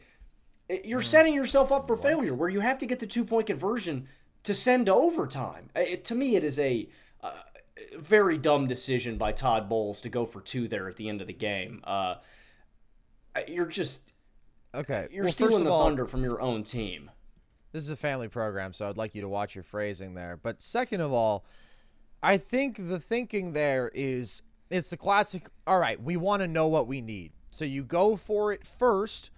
you're 0.84 1.02
setting 1.02 1.34
yourself 1.34 1.72
up 1.72 1.88
for 1.88 1.98
failure 1.98 2.34
where 2.36 2.50
you 2.50 2.60
have 2.60 2.78
to 2.80 2.86
get 2.86 3.00
the 3.00 3.08
two 3.08 3.26
point 3.26 3.48
conversion 3.48 4.08
to 4.44 4.54
send 4.54 4.88
to 4.88 4.94
overtime. 4.94 5.70
It, 5.76 6.06
to 6.06 6.16
me, 6.16 6.36
it 6.36 6.44
is 6.44 6.60
a 6.60 6.90
uh, 7.22 7.32
very 7.98 8.38
dumb 8.38 8.68
decision 8.68 9.18
by 9.18 9.32
Todd 9.32 9.70
Bowles 9.70 10.02
to 10.02 10.10
go 10.10 10.26
for 10.26 10.42
two 10.42 10.68
there 10.68 10.88
at 10.88 10.98
the 10.98 11.10
end 11.10 11.22
of 11.22 11.28
the 11.28 11.34
game. 11.34 11.82
Uh, 11.84 12.16
you're 13.48 13.66
just 13.66 14.00
Okay. 14.76 15.08
you're 15.12 15.26
well, 15.26 15.32
stealing 15.32 15.64
the 15.64 15.72
all, 15.72 15.86
thunder 15.86 16.06
from 16.06 16.24
your 16.24 16.42
own 16.42 16.64
team. 16.64 17.12
This 17.72 17.84
is 17.84 17.90
a 17.90 17.96
family 17.96 18.28
program, 18.28 18.74
so 18.74 18.88
I'd 18.88 18.98
like 18.98 19.16
you 19.16 19.22
to 19.22 19.30
watch 19.30 19.56
your 19.56 19.64
phrasing 19.64 20.14
there. 20.14 20.38
But 20.42 20.62
second 20.62 21.02
of 21.02 21.12
all, 21.12 21.46
I 22.22 22.38
think 22.38 22.78
the 22.78 23.00
thinking 23.00 23.54
there 23.54 23.92
is 23.94 24.42
it's 24.70 24.90
the 24.90 24.98
classic, 24.98 25.50
all 25.68 25.80
right, 25.80 26.02
we 26.02 26.18
want 26.18 26.42
to 26.42 26.48
know 26.48 26.68
what 26.68 26.88
we 26.88 27.02
need. 27.02 27.32
So 27.52 27.66
you 27.66 27.84
go 27.84 28.16
for 28.16 28.52
it 28.52 28.66
first 28.66 29.30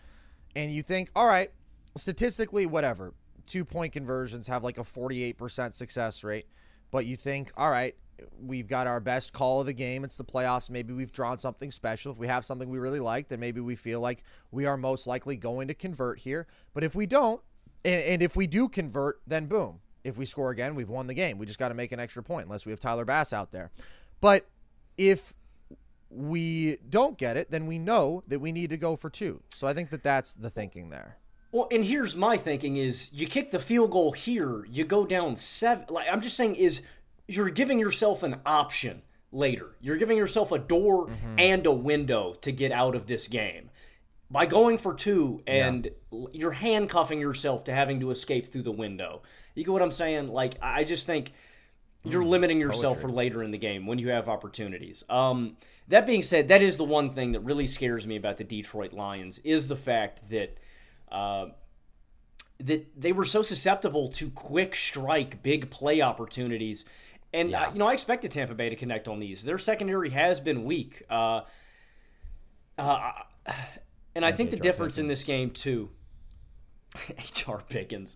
and 0.55 0.71
you 0.71 0.81
think, 0.81 1.09
all 1.15 1.27
right, 1.27 1.51
statistically, 1.97 2.65
whatever, 2.65 3.13
two 3.45 3.65
point 3.65 3.93
conversions 3.93 4.47
have 4.47 4.63
like 4.63 4.77
a 4.77 4.83
48% 4.83 5.75
success 5.75 6.23
rate. 6.23 6.47
But 6.91 7.05
you 7.05 7.17
think, 7.17 7.51
all 7.57 7.69
right, 7.69 7.95
we've 8.41 8.67
got 8.67 8.87
our 8.87 8.99
best 8.99 9.33
call 9.33 9.59
of 9.59 9.65
the 9.65 9.73
game. 9.73 10.03
It's 10.03 10.15
the 10.15 10.23
playoffs. 10.23 10.69
Maybe 10.69 10.93
we've 10.93 11.11
drawn 11.11 11.37
something 11.39 11.71
special. 11.71 12.11
If 12.11 12.17
we 12.17 12.27
have 12.27 12.45
something 12.45 12.69
we 12.69 12.79
really 12.79 12.99
like, 12.99 13.27
then 13.27 13.39
maybe 13.39 13.61
we 13.61 13.75
feel 13.75 13.99
like 13.99 14.23
we 14.51 14.65
are 14.65 14.77
most 14.77 15.07
likely 15.07 15.35
going 15.35 15.67
to 15.67 15.73
convert 15.73 16.19
here. 16.19 16.47
But 16.73 16.83
if 16.83 16.95
we 16.95 17.05
don't, 17.05 17.41
and, 17.83 18.01
and 18.01 18.21
if 18.21 18.35
we 18.35 18.47
do 18.47 18.69
convert, 18.69 19.21
then 19.27 19.47
boom. 19.47 19.79
If 20.03 20.17
we 20.17 20.25
score 20.25 20.51
again, 20.51 20.75
we've 20.75 20.89
won 20.89 21.07
the 21.07 21.13
game. 21.13 21.37
We 21.37 21.45
just 21.45 21.59
got 21.59 21.69
to 21.69 21.73
make 21.73 21.91
an 21.91 21.99
extra 21.99 22.23
point 22.23 22.45
unless 22.45 22.65
we 22.65 22.71
have 22.71 22.79
Tyler 22.79 23.05
Bass 23.05 23.33
out 23.33 23.51
there. 23.51 23.71
But 24.21 24.47
if 24.97 25.33
we 26.09 26.77
don't 26.89 27.17
get 27.17 27.37
it, 27.37 27.51
then 27.51 27.65
we 27.65 27.79
know 27.79 28.23
that 28.27 28.39
we 28.39 28.51
need 28.51 28.69
to 28.69 28.77
go 28.77 28.95
for 28.95 29.09
two. 29.09 29.41
So 29.55 29.67
I 29.67 29.73
think 29.73 29.89
that 29.89 30.03
that's 30.03 30.35
the 30.35 30.49
thinking 30.49 30.89
there. 30.89 31.17
Well, 31.55 31.69
and 31.71 31.85
here's 31.85 32.17
my 32.17 32.35
thinking: 32.35 32.75
is 32.75 33.09
you 33.13 33.27
kick 33.27 33.51
the 33.51 33.59
field 33.59 33.91
goal 33.91 34.11
here, 34.11 34.65
you 34.69 34.83
go 34.83 35.05
down 35.05 35.37
seven. 35.37 35.85
Like 35.89 36.05
I'm 36.11 36.19
just 36.19 36.35
saying, 36.35 36.55
is 36.55 36.81
you're 37.29 37.49
giving 37.49 37.79
yourself 37.79 38.23
an 38.23 38.41
option 38.45 39.03
later. 39.31 39.67
You're 39.79 39.95
giving 39.95 40.17
yourself 40.17 40.51
a 40.51 40.59
door 40.59 41.07
mm-hmm. 41.07 41.39
and 41.39 41.65
a 41.65 41.71
window 41.71 42.33
to 42.41 42.51
get 42.51 42.73
out 42.73 42.93
of 42.93 43.07
this 43.07 43.29
game 43.29 43.69
by 44.29 44.45
going 44.45 44.77
for 44.77 44.93
two, 44.93 45.43
and 45.47 45.89
yeah. 46.11 46.25
you're 46.33 46.51
handcuffing 46.51 47.21
yourself 47.21 47.63
to 47.63 47.73
having 47.73 48.01
to 48.01 48.11
escape 48.11 48.51
through 48.51 48.63
the 48.63 48.73
window. 48.73 49.21
You 49.53 49.63
get 49.63 49.71
what 49.71 49.81
I'm 49.81 49.91
saying? 49.91 50.27
Like 50.27 50.55
I 50.61 50.83
just 50.83 51.05
think 51.05 51.31
you're 52.03 52.21
mm, 52.21 52.27
limiting 52.27 52.59
yourself 52.59 52.95
poetry. 52.95 53.11
for 53.11 53.15
later 53.15 53.43
in 53.43 53.51
the 53.51 53.57
game 53.57 53.87
when 53.87 53.97
you 53.97 54.09
have 54.09 54.27
opportunities. 54.27 55.05
Um, 55.09 55.55
that 55.87 56.05
being 56.05 56.21
said, 56.21 56.49
that 56.49 56.61
is 56.61 56.75
the 56.75 56.83
one 56.83 57.13
thing 57.13 57.31
that 57.31 57.45
really 57.45 57.67
scares 57.67 58.05
me 58.05 58.17
about 58.17 58.35
the 58.35 58.43
Detroit 58.43 58.91
Lions 58.91 59.39
is 59.45 59.69
the 59.69 59.77
fact 59.77 60.29
that 60.31 60.57
uh, 61.16 61.47
that 62.59 62.99
they 62.99 63.11
were 63.11 63.26
so 63.26 63.41
susceptible 63.41 64.09
to 64.09 64.30
quick 64.30 64.76
strike, 64.76 65.41
big 65.41 65.70
play 65.70 66.01
opportunities. 66.01 66.86
And 67.34 67.51
yeah. 67.51 67.68
uh, 67.68 67.72
you 67.72 67.80
know, 67.80 67.88
I 67.88 67.93
expected 67.93 68.32
Tampa 68.32 68.53
Bay 68.53 68.70
to 68.70 68.76
connect 68.76 69.07
on 69.07 69.20
these. 69.20 69.43
Their 69.43 69.57
secondary 69.57 70.09
has 70.09 70.39
been 70.39 70.66
weak, 70.66 71.03
uh, 71.09 71.41
uh 72.78 73.11
and 74.13 74.26
I 74.26 74.32
think 74.32 74.51
the 74.51 74.57
difference 74.57 74.95
Pickens. 74.95 74.99
in 74.99 75.07
this 75.07 75.24
game 75.24 75.51
too. 75.51 75.89
H.R. 77.18 77.61
Pickens. 77.70 78.16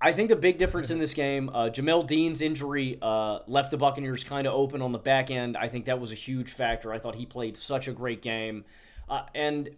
I 0.00 0.12
think 0.12 0.28
the 0.28 0.36
big 0.36 0.58
difference 0.58 0.90
in 0.90 0.98
this 0.98 1.14
game, 1.14 1.48
uh, 1.48 1.70
Jamel 1.70 2.06
Dean's 2.06 2.42
injury 2.42 2.98
uh, 3.00 3.40
left 3.46 3.70
the 3.70 3.78
Buccaneers 3.78 4.24
kind 4.24 4.46
of 4.46 4.52
open 4.52 4.82
on 4.82 4.92
the 4.92 4.98
back 4.98 5.30
end. 5.30 5.56
I 5.56 5.68
think 5.68 5.86
that 5.86 5.98
was 5.98 6.12
a 6.12 6.14
huge 6.14 6.50
factor. 6.50 6.92
I 6.92 6.98
thought 6.98 7.14
he 7.14 7.24
played 7.24 7.56
such 7.56 7.88
a 7.88 7.92
great 7.92 8.20
game. 8.20 8.64
Uh, 9.08 9.22
and 9.34 9.70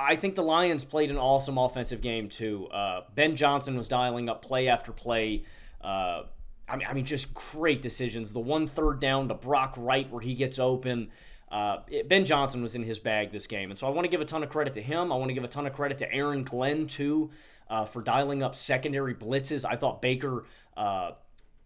I 0.00 0.16
think 0.16 0.34
the 0.34 0.42
Lions 0.42 0.84
played 0.84 1.10
an 1.10 1.18
awesome 1.18 1.58
offensive 1.58 2.00
game, 2.00 2.28
too. 2.28 2.66
Uh, 2.68 3.02
ben 3.14 3.36
Johnson 3.36 3.76
was 3.76 3.88
dialing 3.88 4.28
up 4.28 4.42
play 4.42 4.68
after 4.68 4.92
play. 4.92 5.44
Uh, 5.82 6.22
I, 6.68 6.76
mean, 6.76 6.86
I 6.88 6.92
mean, 6.94 7.04
just 7.04 7.34
great 7.34 7.82
decisions. 7.82 8.32
The 8.32 8.40
one 8.40 8.66
third 8.66 9.00
down 9.00 9.28
to 9.28 9.34
Brock 9.34 9.74
Wright 9.76 10.10
where 10.10 10.22
he 10.22 10.34
gets 10.34 10.58
open. 10.58 11.10
Uh, 11.50 11.78
it, 11.88 12.08
ben 12.08 12.24
Johnson 12.24 12.62
was 12.62 12.74
in 12.74 12.82
his 12.82 12.98
bag 12.98 13.32
this 13.32 13.46
game. 13.46 13.70
And 13.70 13.78
so 13.78 13.86
I 13.86 13.90
want 13.90 14.04
to 14.04 14.10
give 14.10 14.20
a 14.20 14.24
ton 14.24 14.42
of 14.42 14.48
credit 14.48 14.74
to 14.74 14.82
him. 14.82 15.12
I 15.12 15.16
want 15.16 15.28
to 15.28 15.34
give 15.34 15.44
a 15.44 15.48
ton 15.48 15.66
of 15.66 15.72
credit 15.74 15.98
to 15.98 16.12
Aaron 16.12 16.44
Glenn, 16.44 16.86
too 16.86 17.30
uh, 17.70 17.84
for 17.84 18.02
dialing 18.02 18.42
up 18.42 18.54
secondary 18.54 19.14
blitzes. 19.14 19.64
I 19.64 19.76
thought 19.76 20.02
Baker 20.02 20.44
uh, 20.76 21.12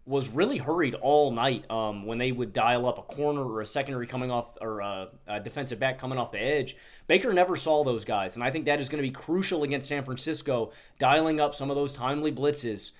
was 0.07 0.29
really 0.29 0.59
hurried 0.59 0.95
all 0.97 1.31
night 1.31 1.69
um, 1.71 2.05
when 2.05 2.19
they 2.19 2.31
would 2.31 2.53
dial 2.53 2.87
up 2.87 2.99
a 2.99 3.03
corner 3.03 3.43
or 3.43 3.63
a 3.63 3.67
secondary 3.67 4.07
coming 4.07 4.31
off 4.31 4.57
or 4.61 4.81
a, 4.81 5.09
a, 5.27 5.41
defensive 5.41 5.79
back 5.79 5.99
coming 5.99 6.19
off 6.19 6.31
the 6.31 6.39
edge. 6.39 6.77
Baker 7.07 7.33
never 7.33 7.57
saw 7.57 7.83
those 7.85 8.05
guys, 8.05 8.37
and 8.37 8.45
I 8.45 8.51
think 8.51 8.67
that 8.67 8.81
is 8.81 8.91
going 8.91 9.03
to 9.03 9.09
be 9.09 9.15
crucial 9.15 9.63
against 9.63 9.89
San 9.89 10.05
Francisco, 10.05 10.73
dialing 10.99 11.41
up 11.41 11.55
some 11.55 11.71
of 11.71 11.77
those 11.77 11.95
timely 11.95 12.31
blitzes. 12.31 12.91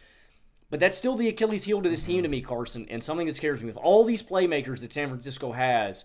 But 0.71 0.81
that's 0.81 0.97
still 0.97 1.15
the 1.15 1.29
Achilles 1.29 1.65
heel 1.65 1.83
to 1.83 1.89
this 1.89 2.05
team 2.05 2.23
to 2.23 2.29
me, 2.29 2.41
Carson, 2.41 2.87
and 2.89 3.05
something 3.05 3.27
that 3.27 3.37
scares 3.37 3.61
me. 3.61 3.67
With 3.67 3.77
all 3.77 4.05
these 4.05 4.23
playmakers 4.23 4.81
that 4.81 4.93
San 4.93 5.09
Francisco 5.09 5.53
has, 5.53 6.05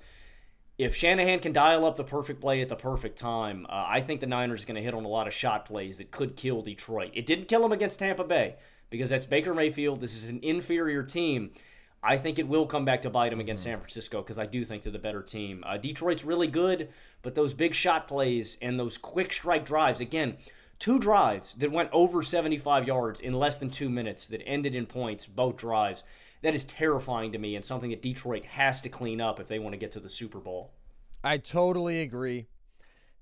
if 0.78 0.94
Shanahan 0.96 1.40
can 1.40 1.54
dial 1.54 1.86
up 1.86 1.96
the 1.96 2.04
perfect 2.04 2.42
play 2.42 2.62
at 2.62 2.68
the 2.68 2.76
perfect 2.76 3.18
time, 3.18 3.66
uh, 3.70 3.86
I 3.88 4.02
think 4.02 4.20
the 4.20 4.28
Niners 4.28 4.64
are 4.64 4.68
going 4.68 4.76
to 4.76 4.82
hit 4.82 4.94
on 4.94 5.06
a 5.06 5.10
lot 5.10 5.28
of 5.28 5.34
shot 5.34 5.66
plays 5.66 5.98
that 5.98 6.12
could 6.12 6.36
kill 6.36 6.62
Detroit. 6.62 7.12
It 7.14 7.26
didn't 7.26 7.48
kill 7.48 7.62
them 7.62 7.72
against 7.72 8.00
Tampa 8.00 8.26
Bay 8.26 8.58
because 8.90 9.10
that's 9.10 9.26
Baker 9.26 9.54
Mayfield. 9.54 10.02
This 10.02 10.16
is 10.16 10.30
an 10.30 10.40
inferior 10.44 11.04
team. 11.04 11.52
I 12.02 12.18
think 12.18 12.40
it 12.40 12.48
will 12.48 12.66
come 12.66 12.86
back 12.86 13.02
to 13.02 13.10
bite 13.10 13.30
them 13.30 13.42
against 13.42 13.64
San 13.64 13.78
Francisco 13.78 14.22
because 14.22 14.40
I 14.40 14.46
do 14.46 14.64
think 14.64 14.84
they're 14.84 14.92
the 14.92 15.00
better 15.00 15.22
team. 15.22 15.64
Uh, 15.68 15.78
Detroit's 15.78 16.24
really 16.24 16.48
good, 16.48 16.90
but 17.22 17.36
those 17.36 17.54
big 17.54 17.76
shot 17.76 18.08
plays 18.08 18.58
and 18.62 18.80
those 18.80 18.98
quick 18.98 19.34
strike 19.34 19.66
drives, 19.66 20.00
again, 20.00 20.38
two 20.80 20.98
drives 20.98 21.54
that 21.56 21.72
went 21.72 21.90
over 21.92 22.24
75 22.24 22.88
yards 22.88 23.20
in 23.20 23.34
less 23.34 23.58
than 23.58 23.70
two 23.70 23.90
minutes 23.90 24.28
that 24.28 24.42
ended 24.46 24.76
in 24.76 24.86
points, 24.86 25.26
both 25.26 25.58
drives 25.58 26.04
that 26.42 26.56
is 26.56 26.64
terrifying 26.64 27.32
to 27.32 27.38
me 27.38 27.56
and 27.56 27.66
something 27.66 27.90
that 27.90 28.02
Detroit 28.02 28.46
has 28.46 28.82
to 28.82 28.90
clean 28.90 29.20
up 29.22 29.40
if 29.40 29.48
they 29.48 29.60
want 29.60 29.74
to 29.74 29.78
get 29.78 29.92
to 29.94 30.00
the 30.00 30.10
Super 30.10 30.40
Bowl. 30.40 30.72
I 31.24 31.38
totally 31.38 32.02
agree. 32.02 32.48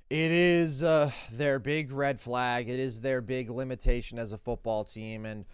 It 0.10 0.32
is 0.32 0.84
uh, 0.84 1.12
their 1.32 1.60
big 1.60 1.92
red 1.92 2.22
flag. 2.22 2.70
It 2.70 2.80
is 2.80 3.02
their 3.02 3.22
big 3.22 3.50
limitation 3.50 4.18
as 4.18 4.32
a 4.32 4.38
football 4.38 4.86
team, 4.86 5.26
and 5.26 5.46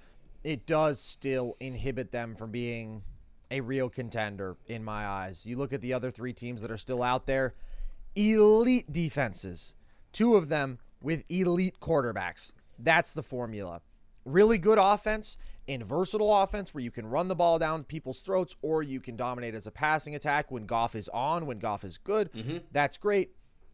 it 0.44 0.68
does 0.68 1.02
still 1.02 1.58
inhibit 1.60 2.12
them 2.12 2.36
from 2.36 2.52
being 2.52 3.02
a 3.50 3.62
real 3.62 3.90
contender 3.90 4.58
in 4.68 4.84
my 4.84 5.08
eyes. 5.08 5.46
You 5.46 5.58
look 5.58 5.74
at 5.74 5.82
the 5.82 5.94
other 5.94 6.12
three 6.12 6.34
teams 6.34 6.62
that 6.62 6.72
are 6.72 6.78
still 6.78 7.02
out 7.02 7.26
there, 7.26 7.56
elite 8.16 8.92
defenses, 8.92 9.74
two 10.12 10.36
of 10.36 10.50
them 10.50 10.78
with 11.02 11.24
elite 11.30 11.80
quarterbacks. 11.80 12.52
That's 12.78 13.14
the 13.14 13.24
formula. 13.24 13.82
Really 14.26 14.58
good 14.58 14.78
offense 14.80 15.36
in 15.66 15.84
versatile 15.84 16.42
offense 16.44 16.74
where 16.74 16.84
you 16.84 16.92
can 16.92 17.08
run 17.08 17.28
the 17.28 17.36
ball 17.36 17.58
down 17.58 17.84
people's 17.84 18.22
throats 18.22 18.56
or 18.62 18.84
you 18.84 19.00
can 19.00 19.16
dominate 19.16 19.56
as 19.56 19.68
a 19.68 19.72
passing 19.72 20.14
attack 20.16 20.52
when 20.52 20.66
Goff 20.66 20.96
is 20.96 21.10
on, 21.10 21.46
when 21.46 21.60
Goff 21.60 21.84
is 21.84 21.98
good. 21.98 22.32
Mm-hmm. 22.34 22.58
That's 22.72 22.98
great. 22.98 23.32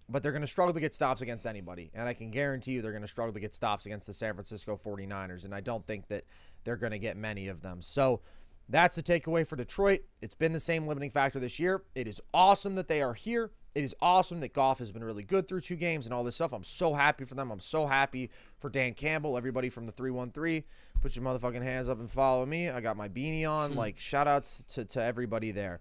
But 0.10 0.24
they're 0.24 0.32
going 0.32 0.42
to 0.42 0.48
struggle 0.48 0.74
to 0.74 0.80
get 0.80 0.96
stops 0.96 1.22
against 1.22 1.46
anybody. 1.46 1.92
And 1.94 2.08
I 2.08 2.14
can 2.14 2.32
guarantee 2.32 2.72
you 2.72 2.82
they're 2.82 2.92
going 2.92 3.04
to 3.04 3.08
struggle 3.08 3.34
to 3.34 3.40
get 3.40 3.54
stops 3.54 3.86
against 3.86 4.08
the 4.08 4.14
San 4.14 4.34
Francisco 4.34 4.80
49ers. 4.84 5.46
And 5.46 5.54
I 5.54 5.62
don't 5.62 5.86
think 5.86 6.08
that 6.08 6.26
they're 6.64 6.78
going 6.78 6.92
to 6.92 7.00
get 7.00 7.16
many 7.16 7.48
of 7.48 7.62
them. 7.62 7.82
So 7.82 8.22
that's 8.68 8.96
the 8.96 9.04
takeaway 9.04 9.46
for 9.46 9.56
Detroit. 9.56 10.02
It's 10.22 10.36
been 10.36 10.54
the 10.54 10.60
same 10.60 10.88
limiting 10.88 11.12
factor 11.12 11.40
this 11.40 11.60
year. 11.60 11.84
It 11.96 12.08
is 12.08 12.22
awesome 12.34 12.76
that 12.76 12.88
they 12.88 13.02
are 13.02 13.14
here. 13.14 13.52
It 13.76 13.84
is 13.84 13.96
awesome 14.02 14.40
that 14.42 14.54
Goff 14.54 14.80
has 14.80 14.92
been 14.92 15.04
really 15.04 15.24
good 15.24 15.48
through 15.48 15.62
two 15.62 15.76
games 15.76 16.06
and 16.06 16.14
all 16.14 16.24
this 16.24 16.36
stuff. 16.36 16.54
I'm 16.54 16.64
so 16.64 16.94
happy 16.94 17.24
for 17.24 17.36
them. 17.36 17.52
I'm 17.52 17.60
so 17.60 17.86
happy 17.86 18.30
for 18.58 18.70
Dan 18.70 18.94
Campbell, 18.94 19.38
everybody 19.38 19.70
from 19.70 19.86
the 19.86 19.92
313. 19.92 20.64
Put 21.02 21.16
your 21.16 21.24
motherfucking 21.24 21.62
hands 21.62 21.88
up 21.88 22.00
and 22.00 22.10
follow 22.10 22.46
me. 22.46 22.70
I 22.70 22.82
got 22.82 22.98
my 22.98 23.10
beanie 23.10 23.50
on. 23.50 23.72
Hmm. 23.72 23.78
like, 23.78 24.00
shout 24.00 24.28
outs 24.28 24.64
to, 24.74 24.86
to 24.86 25.04
everybody 25.04 25.52
there. 25.52 25.80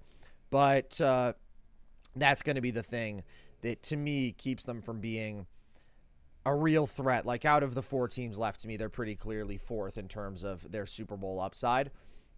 But 0.51 1.01
uh, 1.01 1.33
that's 2.15 2.43
going 2.43 2.57
to 2.57 2.63
be 2.63 2.71
the 2.71 2.83
thing 2.83 3.23
that, 3.63 3.83
to 3.85 3.97
me, 3.97 4.33
keeps 4.33 4.65
them 4.65 4.83
from 4.83 5.01
being 5.01 5.47
a 6.47 6.55
real 6.55 6.87
threat. 6.87 7.27
Like, 7.27 7.45
out 7.45 7.63
of 7.63 7.75
the 7.75 7.83
four 7.83 8.09
teams 8.09 8.39
left 8.39 8.63
to 8.63 8.69
me, 8.69 8.77
they're 8.77 8.89
pretty 8.89 9.15
clearly 9.15 9.57
fourth 9.57 9.99
in 9.99 10.09
terms 10.09 10.45
of 10.45 10.71
their 10.71 10.87
Super 10.87 11.17
Bowl 11.17 11.41
upside. 11.41 11.91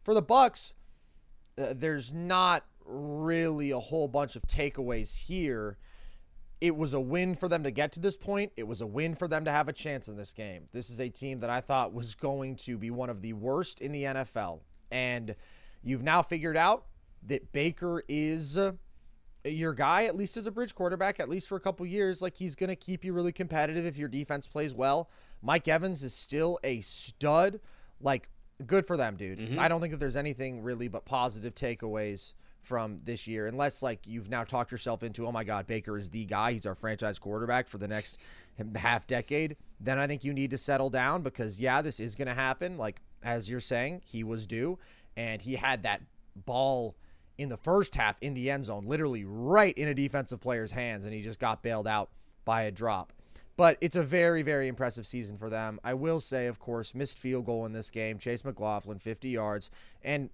For 0.03 0.15
the 0.15 0.23
Bucs, 0.23 0.73
uh, 1.59 1.75
there's 1.77 2.13
not 2.13 2.65
really 2.85 3.71
a 3.71 3.79
whole 3.79 4.09
bunch 4.09 4.37
of 4.37 4.43
takeaways 4.43 5.27
here. 5.27 5.79
It 6.61 6.77
was 6.77 6.93
a 6.93 7.01
win 7.01 7.35
for 7.35 7.49
them 7.49 7.63
to 7.65 7.71
get 7.71 7.93
to 7.93 8.01
this 8.01 8.17
point. 8.17 8.53
It 8.57 8.65
was 8.65 8.81
a 8.81 8.87
win 8.87 9.15
for 9.15 9.29
them 9.29 9.45
to 9.45 9.53
have 9.53 9.69
a 9.69 9.73
chance 9.73 10.09
in 10.09 10.17
this 10.17 10.33
game. 10.33 10.69
This 10.73 10.91
is 10.91 11.01
a 11.01 11.09
team 11.09 11.41
that 11.41 11.51
I 11.51 11.61
thought 11.61 11.95
was 11.95 12.15
going 12.15 12.57
to 12.57 12.77
be 12.77 12.91
one 12.91 13.09
of 13.09 13.23
the 13.23 13.33
worst 13.33 13.81
in 13.81 13.93
the 13.93 14.05
NFL. 14.05 14.61
And 14.91 15.35
you've 15.83 16.03
now 16.03 16.23
figured 16.23 16.57
out 16.57 16.85
that 17.27 17.53
Baker 17.53 18.03
is 18.09 18.59
your 19.45 19.73
guy, 19.73 20.05
at 20.05 20.17
least 20.17 20.37
as 20.37 20.47
a 20.47 20.51
bridge 20.51 20.75
quarterback, 20.75 21.21
at 21.21 21.29
least 21.29 21.49
for 21.49 21.57
a 21.57 21.61
couple 21.61 21.87
years. 21.87 22.21
Like 22.21 22.37
he's 22.37 22.55
going 22.55 22.69
to 22.69 22.77
keep 22.77 23.05
you 23.05 23.13
really 23.13 23.33
competitive 23.33 23.87
if 23.87 23.97
your 23.97 24.09
defense 24.09 24.47
plays 24.47 24.75
well. 24.75 25.09
Mike 25.43 25.69
Evans 25.69 26.03
is 26.03 26.15
still 26.15 26.59
a 26.63 26.81
stud. 26.83 27.61
Like, 28.01 28.29
good 28.67 28.87
for 28.87 28.97
them, 28.97 29.17
dude. 29.17 29.39
Mm-hmm. 29.39 29.59
I 29.59 29.69
don't 29.69 29.81
think 29.81 29.93
that 29.93 30.01
there's 30.01 30.17
anything 30.17 30.63
really 30.63 30.89
but 30.89 31.05
positive 31.05 31.55
takeaways 31.55 32.35
from 32.63 33.01
this 33.05 33.27
year, 33.27 33.47
unless 33.47 33.83
like 33.83 34.07
you've 34.07 34.29
now 34.29 34.45
talked 34.45 34.71
yourself 34.71 35.03
into, 35.03 35.27
oh 35.27 35.33
my 35.33 35.45
God, 35.45 35.67
Baker 35.67 35.97
is 35.97 36.11
the 36.11 36.27
guy. 36.27 36.53
He's 36.53 36.67
our 36.67 36.75
franchise 36.75 37.19
quarterback 37.19 37.67
for 37.69 37.79
the 37.79 37.89
next 37.89 38.19
half 38.77 39.07
decade. 39.07 39.57
Then 39.81 39.99
I 39.99 40.07
think 40.07 40.25
you 40.25 40.35
need 40.35 40.51
to 40.51 40.59
settle 40.59 40.91
down 40.91 41.23
because 41.23 41.59
yeah, 41.59 41.81
this 41.81 42.01
is 42.01 42.15
going 42.15 42.29
to 42.29 42.35
happen. 42.35 42.77
Like 42.77 43.01
as 43.23 43.49
you're 43.49 43.61
saying, 43.61 44.03
he 44.05 44.25
was 44.25 44.47
due, 44.47 44.79
and 45.17 45.41
he 45.41 45.57
had 45.57 45.83
that 45.85 46.03
ball 46.45 46.97
in 47.41 47.49
the 47.49 47.57
first 47.57 47.95
half 47.95 48.19
in 48.21 48.35
the 48.35 48.51
end 48.51 48.67
zone, 48.67 48.85
literally 48.87 49.25
right 49.25 49.77
in 49.79 49.89
a 49.89 49.95
defensive 49.95 50.43
player's 50.43 50.73
hands, 50.73 51.07
and 51.07 51.15
he 51.15 51.23
just 51.23 51.41
got 51.41 51.63
bailed 51.63 51.87
out 51.87 52.11
by 52.45 52.63
a 52.63 52.71
drop. 52.71 53.15
But 53.57 53.79
it's 53.81 53.97
a 53.97 54.03
very, 54.03 54.43
very 54.43 54.69
impressive 54.69 55.07
season 55.07 55.39
for 55.39 55.49
them. 55.49 55.81
I 55.83 55.95
will 55.95 56.21
say, 56.21 56.47
of 56.47 56.59
course, 56.59 56.95
missed 56.95 57.19
field 57.19 57.47
goal 57.47 57.65
in 57.65 57.73
this 57.73 57.89
game. 57.91 58.19
Chase 58.19 58.45
McLaughlin, 58.45 58.99
50 58.99 59.31
yards. 59.31 59.71
And 60.03 60.29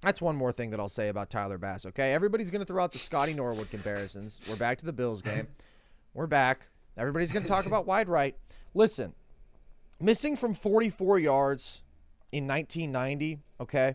that's 0.00 0.20
one 0.20 0.34
more 0.34 0.50
thing 0.50 0.70
that 0.70 0.80
I'll 0.80 0.88
say 0.88 1.08
about 1.08 1.30
Tyler 1.30 1.58
Bass, 1.58 1.86
okay? 1.86 2.12
Everybody's 2.12 2.50
going 2.50 2.60
to 2.60 2.66
throw 2.66 2.82
out 2.82 2.92
the 2.92 2.98
Scotty 2.98 3.32
Norwood 3.34 3.70
comparisons. 3.70 4.40
We're 4.48 4.56
back 4.56 4.78
to 4.78 4.86
the 4.86 4.92
Bills 4.92 5.22
game. 5.22 5.46
We're 6.12 6.26
back. 6.26 6.68
Everybody's 6.96 7.30
going 7.30 7.44
to 7.44 7.48
talk 7.48 7.66
about 7.66 7.86
wide 7.86 8.08
right. 8.08 8.36
Listen, 8.74 9.14
missing 10.00 10.34
from 10.34 10.54
44 10.54 11.20
yards 11.20 11.82
in 12.32 12.48
1990, 12.48 13.38
okay? 13.60 13.94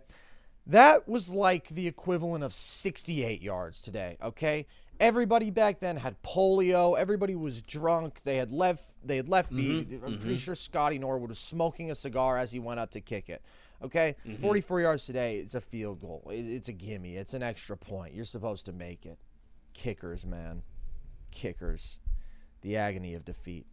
That 0.68 1.08
was 1.08 1.32
like 1.32 1.68
the 1.70 1.88
equivalent 1.88 2.44
of 2.44 2.54
68 2.54 3.42
yards 3.42 3.82
today, 3.82 4.18
okay? 4.24 4.66
Everybody 5.00 5.52
back 5.52 5.80
then 5.80 5.98
had 5.98 6.22
polio. 6.24 6.98
Everybody 6.98 7.36
was 7.36 7.62
drunk. 7.62 8.22
They 8.24 8.38
had 8.38 8.52
left. 8.52 8.86
They 9.04 9.18
had 9.18 9.30
left 9.30 9.52
feet. 9.52 9.90
Mm-hmm, 9.90 10.06
I'm 10.06 10.14
mm-hmm. 10.14 10.22
pretty 10.22 10.38
sure 10.38 10.56
Scotty 10.56 10.98
Norwood 10.98 11.30
was 11.30 11.40
smoking 11.40 11.92
a 11.92 11.96
cigar 11.96 12.38
as 12.38 12.52
he 12.52 12.60
went 12.60 12.80
up 12.80 12.92
to 12.92 13.02
kick 13.02 13.30
it. 13.30 13.42
Okay, 13.84 14.16
mm-hmm. 14.26 14.42
44 14.42 14.82
yards 14.82 15.06
today 15.06 15.38
It's 15.38 15.54
a 15.54 15.62
field 15.62 16.00
goal. 16.00 16.24
It's 16.32 16.70
a 16.70 16.74
gimme. 16.74 17.18
It's 17.18 17.34
an 17.34 17.44
extra 17.44 17.76
point. 17.76 18.14
You're 18.14 18.26
supposed 18.26 18.66
to 18.68 18.72
make 18.72 19.06
it. 19.06 19.20
kickers, 19.74 20.26
man. 20.26 20.64
Kickers. 21.30 22.00
The 22.62 22.78
agony 22.78 23.14
of 23.14 23.26
defeat. 23.26 23.68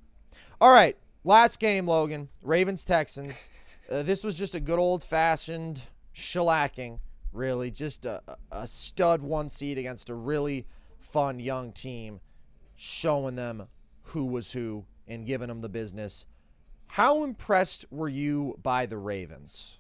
All 0.61 0.73
right, 0.73 0.97
last 1.25 1.61
game, 1.61 1.87
Logan. 1.87 2.29
Ravens 2.43 2.85
Texans. 2.85 3.49
Uh, 3.91 4.01
this 4.01 4.23
was 4.23 4.37
just 4.37 4.55
a 4.55 4.61
good 4.61 4.79
old 4.79 5.03
fashioned 5.03 5.83
shellacking, 6.15 6.99
really. 7.33 7.71
Just 7.71 8.07
a, 8.07 8.23
a 8.51 8.67
stud 8.67 9.23
one 9.23 9.51
seed 9.51 9.79
against 9.79 10.11
a 10.11 10.15
really 10.15 10.67
fun 10.99 11.41
young 11.41 11.73
team, 11.73 12.21
showing 12.75 13.37
them 13.37 13.69
who 14.03 14.27
was 14.27 14.53
who 14.53 14.85
and 15.07 15.27
giving 15.27 15.49
them 15.49 15.61
the 15.61 15.69
business. 15.69 16.25
How 16.93 17.25
impressed 17.25 17.87
were 17.91 18.09
you 18.09 18.59
by 18.63 18.87
the 18.87 18.99
Ravens? 18.99 19.79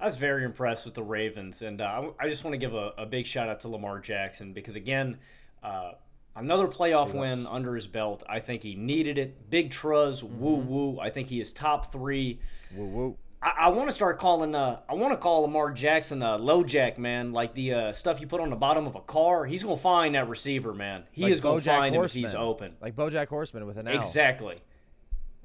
I 0.00 0.06
was 0.06 0.16
very 0.16 0.44
impressed 0.44 0.84
with 0.84 0.94
the 0.94 1.02
Ravens, 1.02 1.62
and 1.62 1.80
uh, 1.80 2.10
I 2.18 2.28
just 2.28 2.42
want 2.42 2.54
to 2.54 2.58
give 2.58 2.74
a, 2.74 2.92
a, 2.98 3.06
big 3.06 3.24
shout 3.24 3.48
out 3.48 3.60
to 3.60 3.68
Lamar 3.68 4.00
Jackson 4.00 4.52
because 4.52 4.74
again, 4.74 5.18
uh, 5.62 5.92
another 6.34 6.66
playoff 6.66 7.14
win 7.14 7.46
under 7.46 7.76
his 7.76 7.86
belt. 7.86 8.24
I 8.28 8.40
think 8.40 8.64
he 8.64 8.74
needed 8.74 9.16
it. 9.16 9.48
Big 9.48 9.70
truz, 9.70 10.22
mm-hmm. 10.22 10.40
woo 10.40 10.56
woo. 10.56 10.98
I 10.98 11.10
think 11.10 11.28
he 11.28 11.40
is 11.40 11.52
top 11.52 11.92
three. 11.92 12.40
Woo 12.74 12.86
woo. 12.86 13.16
I, 13.42 13.54
I 13.58 13.68
want 13.70 13.88
to 13.88 13.92
start 13.94 14.18
calling. 14.18 14.54
Uh, 14.54 14.80
I 14.88 14.94
want 14.94 15.12
to 15.12 15.16
call 15.16 15.42
Lamar 15.42 15.72
Jackson 15.72 16.22
uh, 16.22 16.38
LoJack 16.38 16.96
man, 16.98 17.32
like 17.32 17.54
the 17.54 17.74
uh, 17.74 17.92
stuff 17.92 18.20
you 18.20 18.26
put 18.26 18.40
on 18.40 18.50
the 18.50 18.56
bottom 18.56 18.86
of 18.86 18.94
a 18.94 19.00
car. 19.00 19.44
He's 19.44 19.62
gonna 19.62 19.76
find 19.76 20.14
that 20.14 20.28
receiver, 20.28 20.72
man. 20.72 21.04
He 21.10 21.22
like 21.24 21.32
is 21.32 21.40
gonna 21.40 21.60
Bojack 21.60 21.64
find 21.78 21.94
Horseman. 21.94 22.22
him 22.22 22.26
if 22.26 22.32
he's 22.32 22.34
open. 22.40 22.76
Like 22.80 22.94
BoJack 22.96 23.28
Horseman 23.28 23.66
with 23.66 23.76
an 23.78 23.88
L. 23.88 23.96
Exactly. 23.96 24.58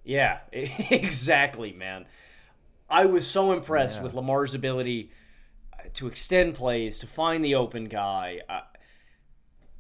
Yeah, 0.03 0.39
exactly, 0.53 1.73
man. 1.73 2.05
I 2.89 3.05
was 3.05 3.27
so 3.27 3.51
impressed 3.51 3.97
Yeah. 3.97 4.03
with 4.03 4.13
Lamar's 4.13 4.53
ability 4.55 5.11
uh, 5.73 5.89
to 5.95 6.07
extend 6.07 6.53
plays, 6.53 6.99
to 6.99 7.07
find 7.07 7.43
the 7.43 7.55
open 7.55 7.85
guy. 7.85 8.39
Uh, 8.47 8.61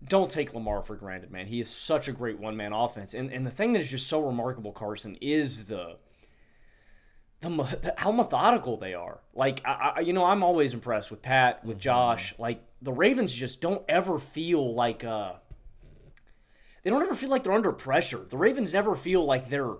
don't 0.05 0.29
take 0.29 0.53
Lamar 0.53 0.81
for 0.81 0.95
granted, 0.95 1.31
man. 1.31 1.47
He 1.47 1.59
is 1.61 1.69
such 1.69 2.07
a 2.07 2.11
great 2.11 2.39
one 2.39 2.57
man 2.57 2.73
offense. 2.73 3.13
And 3.13 3.31
and 3.31 3.45
the 3.45 3.51
thing 3.51 3.73
that 3.73 3.81
is 3.81 3.89
just 3.89 4.07
so 4.07 4.19
remarkable, 4.21 4.71
Carson, 4.71 5.17
is 5.21 5.67
the 5.67 5.97
the, 7.41 7.93
how 7.97 8.11
methodical 8.11 8.77
they 8.77 8.93
are. 8.93 9.19
Like 9.33 9.61
I, 9.65 9.93
I, 9.97 9.99
you 10.01 10.13
know, 10.13 10.25
I'm 10.25 10.43
always 10.43 10.73
impressed 10.73 11.11
with 11.11 11.21
Pat, 11.21 11.63
with 11.63 11.79
Josh. 11.79 12.33
Like 12.37 12.63
the 12.81 12.93
Ravens 12.93 13.33
just 13.33 13.61
don't 13.61 13.83
ever 13.87 14.19
feel 14.19 14.73
like 14.73 15.03
uh 15.03 15.33
they 16.83 16.89
don't 16.89 17.01
ever 17.01 17.15
feel 17.15 17.29
like 17.29 17.43
they're 17.43 17.53
under 17.53 17.73
pressure. 17.73 18.25
The 18.29 18.37
Ravens 18.37 18.71
never 18.71 18.95
feel 18.95 19.23
like 19.23 19.49
they're 19.49 19.75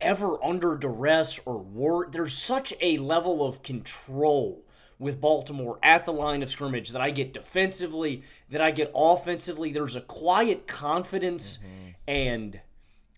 ever 0.00 0.42
under 0.44 0.76
duress 0.76 1.40
or 1.46 1.58
war. 1.58 2.08
There's 2.10 2.36
such 2.36 2.74
a 2.80 2.98
level 2.98 3.46
of 3.46 3.62
control 3.62 4.62
with 4.98 5.20
Baltimore 5.20 5.78
at 5.82 6.04
the 6.04 6.12
line 6.12 6.42
of 6.42 6.50
scrimmage 6.50 6.90
that 6.90 7.00
I 7.00 7.10
get 7.10 7.32
defensively, 7.32 8.22
that 8.50 8.60
I 8.60 8.70
get 8.70 8.92
offensively. 8.94 9.72
There's 9.72 9.96
a 9.96 10.00
quiet 10.02 10.66
confidence 10.66 11.58
and 12.06 12.60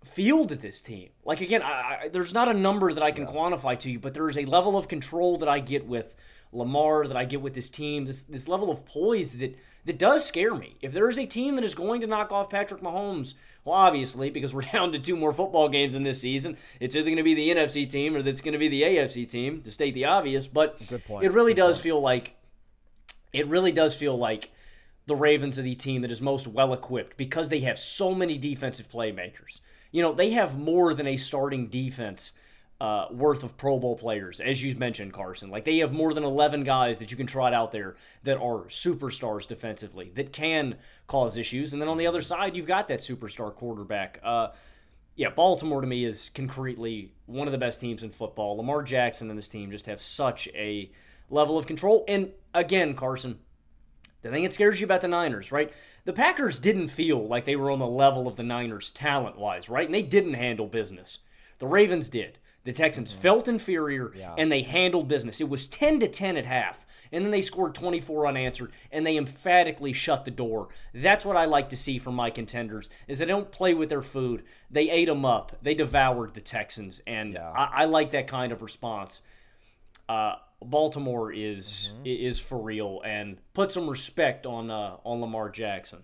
feel 0.06 0.46
to 0.46 0.54
this 0.54 0.80
team. 0.80 1.10
Like 1.24 1.40
again, 1.40 1.62
I, 1.62 1.98
I, 2.04 2.08
there's 2.12 2.32
not 2.32 2.48
a 2.48 2.54
number 2.54 2.92
that 2.92 3.02
I 3.02 3.12
can 3.12 3.26
quantify 3.26 3.78
to 3.80 3.90
you, 3.90 3.98
but 3.98 4.14
there's 4.14 4.38
a 4.38 4.44
level 4.44 4.76
of 4.76 4.88
control 4.88 5.38
that 5.38 5.48
I 5.48 5.60
get 5.60 5.86
with 5.86 6.14
Lamar, 6.52 7.06
that 7.06 7.16
I 7.16 7.24
get 7.24 7.40
with 7.42 7.54
this 7.54 7.68
team, 7.68 8.04
this 8.04 8.22
this 8.22 8.48
level 8.48 8.70
of 8.70 8.84
poise 8.86 9.38
that 9.38 9.56
that 9.84 9.98
does 9.98 10.24
scare 10.24 10.54
me. 10.54 10.76
If 10.80 10.92
there 10.92 11.08
is 11.08 11.18
a 11.18 11.26
team 11.26 11.56
that 11.56 11.64
is 11.64 11.74
going 11.74 12.00
to 12.00 12.06
knock 12.06 12.32
off 12.32 12.50
Patrick 12.50 12.82
Mahomes, 12.82 13.34
well, 13.64 13.74
obviously 13.76 14.30
because 14.30 14.54
we're 14.54 14.62
down 14.72 14.92
to 14.92 14.98
two 14.98 15.16
more 15.16 15.32
football 15.32 15.68
games 15.68 15.94
in 15.94 16.02
this 16.02 16.20
season, 16.20 16.56
it's 16.80 16.94
either 16.96 17.04
going 17.04 17.16
to 17.16 17.22
be 17.22 17.34
the 17.34 17.50
NFC 17.50 17.88
team 17.88 18.16
or 18.16 18.18
it's 18.18 18.40
going 18.40 18.52
to 18.52 18.58
be 18.58 18.68
the 18.68 18.82
AFC 18.82 19.28
team, 19.28 19.60
to 19.62 19.70
state 19.70 19.94
the 19.94 20.06
obvious. 20.06 20.46
But 20.46 20.80
it 20.80 21.32
really 21.32 21.52
Good 21.54 21.60
does 21.60 21.76
point. 21.76 21.82
feel 21.82 22.00
like 22.00 22.36
it 23.32 23.46
really 23.48 23.72
does 23.72 23.94
feel 23.94 24.16
like 24.16 24.50
the 25.06 25.16
Ravens 25.16 25.58
are 25.58 25.62
the 25.62 25.74
team 25.74 26.02
that 26.02 26.10
is 26.10 26.20
most 26.20 26.46
well 26.48 26.72
equipped 26.72 27.16
because 27.16 27.48
they 27.48 27.60
have 27.60 27.78
so 27.78 28.14
many 28.14 28.38
defensive 28.38 28.90
playmakers. 28.90 29.60
You 29.92 30.02
know, 30.02 30.12
they 30.12 30.30
have 30.30 30.58
more 30.58 30.94
than 30.94 31.06
a 31.06 31.16
starting 31.16 31.68
defense 31.68 32.32
uh, 32.80 33.06
worth 33.10 33.42
of 33.42 33.56
Pro 33.56 33.78
Bowl 33.78 33.96
players, 33.96 34.40
as 34.40 34.62
you 34.62 34.74
mentioned, 34.76 35.12
Carson. 35.12 35.50
Like 35.50 35.64
they 35.64 35.78
have 35.78 35.92
more 35.92 36.12
than 36.12 36.24
11 36.24 36.64
guys 36.64 36.98
that 36.98 37.10
you 37.10 37.16
can 37.16 37.26
trot 37.26 37.54
out 37.54 37.72
there 37.72 37.96
that 38.24 38.36
are 38.36 38.64
superstars 38.64 39.46
defensively 39.46 40.12
that 40.14 40.32
can 40.32 40.76
cause 41.06 41.36
issues. 41.36 41.72
And 41.72 41.80
then 41.80 41.88
on 41.88 41.96
the 41.96 42.06
other 42.06 42.20
side, 42.20 42.54
you've 42.54 42.66
got 42.66 42.88
that 42.88 43.00
superstar 43.00 43.54
quarterback. 43.54 44.20
Uh, 44.22 44.48
yeah, 45.14 45.30
Baltimore 45.30 45.80
to 45.80 45.86
me 45.86 46.04
is 46.04 46.30
concretely 46.34 47.14
one 47.24 47.48
of 47.48 47.52
the 47.52 47.58
best 47.58 47.80
teams 47.80 48.02
in 48.02 48.10
football. 48.10 48.58
Lamar 48.58 48.82
Jackson 48.82 49.30
and 49.30 49.38
this 49.38 49.48
team 49.48 49.70
just 49.70 49.86
have 49.86 50.00
such 50.00 50.46
a 50.48 50.90
level 51.30 51.56
of 51.56 51.66
control. 51.66 52.04
And 52.06 52.30
again, 52.52 52.94
Carson, 52.94 53.38
the 54.20 54.28
thing 54.28 54.42
that 54.42 54.52
scares 54.52 54.80
you 54.80 54.84
about 54.84 55.00
the 55.00 55.08
Niners, 55.08 55.50
right? 55.50 55.72
The 56.06 56.12
Packers 56.12 56.60
didn't 56.60 56.86
feel 56.86 57.26
like 57.26 57.44
they 57.44 57.56
were 57.56 57.72
on 57.72 57.80
the 57.80 57.86
level 57.86 58.28
of 58.28 58.36
the 58.36 58.44
Niners 58.44 58.92
talent 58.92 59.36
wise, 59.36 59.68
right? 59.68 59.86
And 59.86 59.94
they 59.94 60.02
didn't 60.02 60.34
handle 60.34 60.68
business. 60.68 61.18
The 61.58 61.66
Ravens 61.66 62.08
did. 62.08 62.38
The 62.62 62.72
Texans 62.72 63.12
felt 63.12 63.48
inferior 63.48 64.12
and 64.38 64.50
they 64.50 64.62
handled 64.62 65.08
business. 65.08 65.40
It 65.40 65.48
was 65.48 65.66
10 65.66 65.98
to 66.00 66.08
10 66.08 66.36
at 66.36 66.46
half. 66.46 66.86
And 67.10 67.24
then 67.24 67.32
they 67.32 67.42
scored 67.42 67.74
24 67.74 68.28
unanswered 68.28 68.70
and 68.92 69.04
they 69.04 69.16
emphatically 69.16 69.92
shut 69.92 70.24
the 70.24 70.30
door. 70.30 70.68
That's 70.94 71.24
what 71.24 71.36
I 71.36 71.44
like 71.46 71.70
to 71.70 71.76
see 71.76 71.98
from 71.98 72.14
my 72.14 72.30
contenders 72.30 72.88
is 73.08 73.18
they 73.18 73.24
don't 73.24 73.50
play 73.50 73.74
with 73.74 73.88
their 73.88 74.02
food. 74.02 74.44
They 74.70 74.88
ate 74.88 75.08
them 75.08 75.24
up. 75.24 75.56
They 75.60 75.74
devoured 75.74 76.34
the 76.34 76.40
Texans 76.40 77.02
and 77.08 77.36
I, 77.36 77.70
I 77.72 77.84
like 77.86 78.12
that 78.12 78.28
kind 78.28 78.52
of 78.52 78.62
response. 78.62 79.22
Uh, 80.08 80.36
Baltimore 80.62 81.32
is 81.32 81.92
Mm-hmm. 81.94 82.06
is 82.06 82.40
for 82.40 82.58
real 82.58 83.00
and 83.04 83.38
put 83.54 83.72
some 83.72 83.88
respect 83.88 84.46
on 84.46 84.70
uh, 84.70 84.96
on 85.04 85.20
Lamar 85.20 85.50
Jackson. 85.50 86.02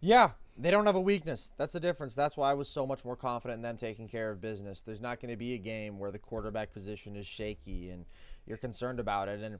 Yeah, 0.00 0.30
they 0.56 0.70
don't 0.70 0.86
have 0.86 0.94
a 0.96 1.00
weakness. 1.00 1.52
That's 1.56 1.72
the 1.72 1.80
difference. 1.80 2.14
That's 2.14 2.36
why 2.36 2.50
I 2.50 2.54
was 2.54 2.68
so 2.68 2.86
much 2.86 3.04
more 3.04 3.16
confident 3.16 3.58
in 3.58 3.62
them 3.62 3.76
taking 3.76 4.08
care 4.08 4.30
of 4.30 4.40
business. 4.40 4.82
There's 4.82 5.00
not 5.00 5.20
going 5.20 5.30
to 5.30 5.36
be 5.36 5.54
a 5.54 5.58
game 5.58 5.98
where 5.98 6.10
the 6.10 6.18
quarterback 6.18 6.72
position 6.72 7.16
is 7.16 7.26
shaky 7.26 7.90
and 7.90 8.04
you're 8.46 8.58
concerned 8.58 9.00
about 9.00 9.28
it. 9.28 9.40
And 9.40 9.58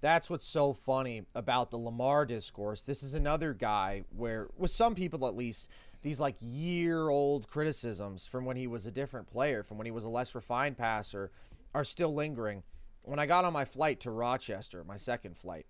that's 0.00 0.30
what's 0.30 0.46
so 0.46 0.72
funny 0.72 1.24
about 1.34 1.70
the 1.70 1.76
Lamar 1.76 2.24
discourse. 2.26 2.82
This 2.82 3.02
is 3.02 3.14
another 3.14 3.52
guy 3.52 4.04
where, 4.16 4.48
with 4.56 4.70
some 4.70 4.94
people 4.94 5.26
at 5.26 5.36
least, 5.36 5.68
these 6.02 6.20
like 6.20 6.36
year 6.40 7.08
old 7.08 7.48
criticisms 7.48 8.26
from 8.26 8.44
when 8.44 8.56
he 8.56 8.66
was 8.66 8.86
a 8.86 8.90
different 8.90 9.26
player, 9.26 9.62
from 9.62 9.76
when 9.78 9.86
he 9.86 9.90
was 9.90 10.04
a 10.04 10.08
less 10.08 10.34
refined 10.34 10.78
passer, 10.78 11.30
are 11.74 11.84
still 11.84 12.12
lingering. 12.14 12.62
When 13.04 13.18
I 13.18 13.26
got 13.26 13.44
on 13.44 13.52
my 13.52 13.64
flight 13.64 14.00
to 14.00 14.10
Rochester, 14.10 14.84
my 14.84 14.96
second 14.96 15.36
flight, 15.36 15.66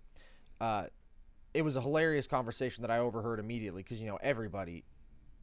uh, 0.60 0.86
it 1.54 1.62
was 1.62 1.76
a 1.76 1.80
hilarious 1.80 2.26
conversation 2.26 2.82
that 2.82 2.90
I 2.90 2.98
overheard 2.98 3.38
immediately 3.40 3.82
because 3.82 4.00
you 4.00 4.06
know 4.08 4.18
everybody 4.22 4.84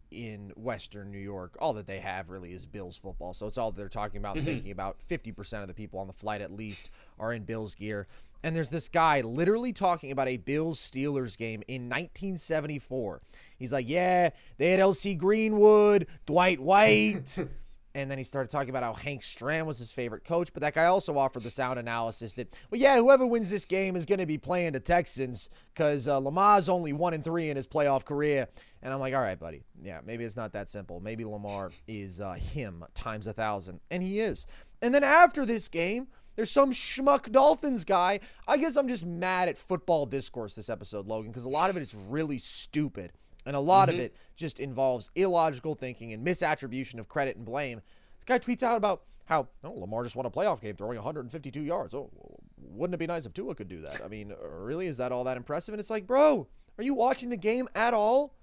in 0.10 0.54
Western 0.56 1.12
New 1.12 1.18
York, 1.18 1.58
all 1.60 1.74
that 1.74 1.86
they 1.86 2.00
have 2.00 2.30
really 2.30 2.54
is 2.54 2.66
Bills 2.66 2.96
football. 2.98 3.34
So 3.34 3.46
it's 3.46 3.58
all 3.58 3.72
they're 3.74 3.90
talking 3.90 4.20
about 4.20 4.38
Mhm. 4.38 4.46
thinking 4.46 4.72
about. 4.72 5.02
Fifty 5.08 5.32
percent 5.34 5.64
of 5.64 5.68
the 5.68 5.74
people 5.74 6.00
on 6.00 6.08
the 6.08 6.14
flight, 6.14 6.40
at 6.42 6.52
least, 6.52 6.90
are 7.20 7.34
in 7.34 7.44
Bills 7.44 7.76
gear. 7.76 8.08
And 8.44 8.56
there's 8.56 8.70
this 8.70 8.88
guy 8.88 9.20
literally 9.22 9.74
talking 9.74 10.12
about 10.12 10.28
a 10.30 10.38
Bills 10.38 10.80
Steelers 10.80 11.36
game 11.38 11.64
in 11.68 11.90
1974. 11.90 13.22
He's 13.58 13.74
like, 13.74 13.90
"Yeah, 13.90 14.30
they 14.58 14.72
had 14.72 14.80
L.C. 14.80 15.14
Greenwood, 15.16 16.08
Dwight 16.26 16.60
White." 16.60 17.38
And 17.98 18.12
then 18.12 18.20
he 18.20 18.24
started 18.24 18.52
talking 18.52 18.70
about 18.70 18.84
how 18.84 18.94
Hank 18.94 19.24
Stram 19.24 19.66
was 19.66 19.80
his 19.80 19.92
favorite 19.92 20.24
coach. 20.24 20.54
But 20.54 20.62
that 20.62 20.76
guy 20.76 20.86
also 20.86 21.18
offered 21.18 21.42
the 21.42 21.50
sound 21.50 21.80
analysis 21.80 22.34
that, 22.36 22.56
well, 22.70 22.80
yeah, 22.80 22.96
whoever 22.98 23.26
wins 23.26 23.50
this 23.50 23.66
game 23.66 23.96
is 23.96 24.06
going 24.06 24.20
to 24.20 24.28
be 24.28 24.38
playing 24.38 24.74
the 24.74 24.80
Texans 24.80 25.50
because 25.74 26.08
uh, 26.08 26.20
Lamar's 26.20 26.70
only 26.70 26.94
one 26.94 27.16
and 27.16 27.24
three 27.24 27.50
in 27.50 27.56
his 27.56 27.66
playoff 27.66 28.06
career. 28.06 28.50
And 28.84 28.94
I'm 28.94 29.00
like, 29.00 29.16
all 29.16 29.22
right, 29.22 29.40
buddy. 29.40 29.64
Yeah, 29.82 30.02
maybe 30.06 30.26
it's 30.26 30.36
not 30.36 30.54
that 30.54 30.70
simple. 30.70 31.00
Maybe 31.00 31.26
Lamar 31.26 31.72
is 31.88 32.22
uh, 32.22 32.34
him 32.34 32.86
times 32.94 33.26
a 33.26 33.34
thousand. 33.34 33.80
And 33.90 34.04
he 34.04 34.20
is. 34.20 34.46
And 34.80 34.94
then 34.94 35.04
after 35.04 35.44
this 35.44 35.68
game, 35.68 36.06
there's 36.36 36.52
some 36.52 36.74
schmuck 36.74 37.32
Dolphins 37.32 37.84
guy. 37.84 38.20
I 38.48 38.58
guess 38.58 38.76
I'm 38.76 38.88
just 38.88 39.08
mad 39.08 39.50
at 39.50 39.58
football 39.58 40.06
discourse 40.06 40.54
this 40.54 40.70
episode, 40.70 41.08
Logan, 41.08 41.32
because 41.32 41.46
a 41.46 41.50
lot 41.50 41.72
of 41.72 41.78
it 41.78 41.82
is 41.82 41.96
really 41.96 42.38
stupid. 42.38 43.14
And 43.48 43.56
a 43.56 43.60
lot 43.60 43.88
Mhm. 43.88 43.94
of 43.94 44.00
it 44.00 44.16
just 44.36 44.60
involves 44.60 45.10
illogical 45.16 45.74
thinking 45.74 46.12
and 46.14 46.26
misattribution 46.26 47.00
of 47.00 47.08
credit 47.08 47.38
and 47.38 47.46
blame. 47.46 47.82
This 48.16 48.26
guy 48.26 48.40
tweets 48.40 48.62
out 48.62 48.78
about 48.78 49.04
how 49.26 49.48
oh, 49.64 49.72
Lamar 49.72 50.04
just 50.04 50.16
won 50.16 50.26
a 50.26 50.30
playoff 50.32 50.62
game 50.62 50.76
throwing 50.76 50.98
152 50.98 51.62
yards. 51.62 51.94
Oh, 51.94 52.10
wouldn't 52.58 52.94
it 52.94 52.98
be 52.98 53.08
nice 53.08 53.26
if 53.26 53.34
Tua 53.34 53.56
could 53.56 53.68
do 53.68 53.82
that? 53.82 54.04
I 54.04 54.08
mean, 54.08 54.34
really, 54.42 54.88
is 54.88 54.98
that 54.98 55.12
all 55.12 55.24
that 55.24 55.38
impressive? 55.38 55.74
And 55.74 55.80
it's 55.80 55.90
like, 55.90 56.06
bro, 56.06 56.48
are 56.78 56.84
you 56.84 56.94
watching 56.94 57.30
the 57.30 57.38
game 57.38 57.68
at 57.74 57.94
all? 57.94 58.34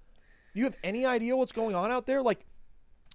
Do 0.53 0.59
you 0.59 0.65
have 0.65 0.77
any 0.83 1.05
idea 1.05 1.35
what's 1.35 1.51
going 1.51 1.75
on 1.75 1.91
out 1.91 2.05
there? 2.07 2.21
Like, 2.21 2.45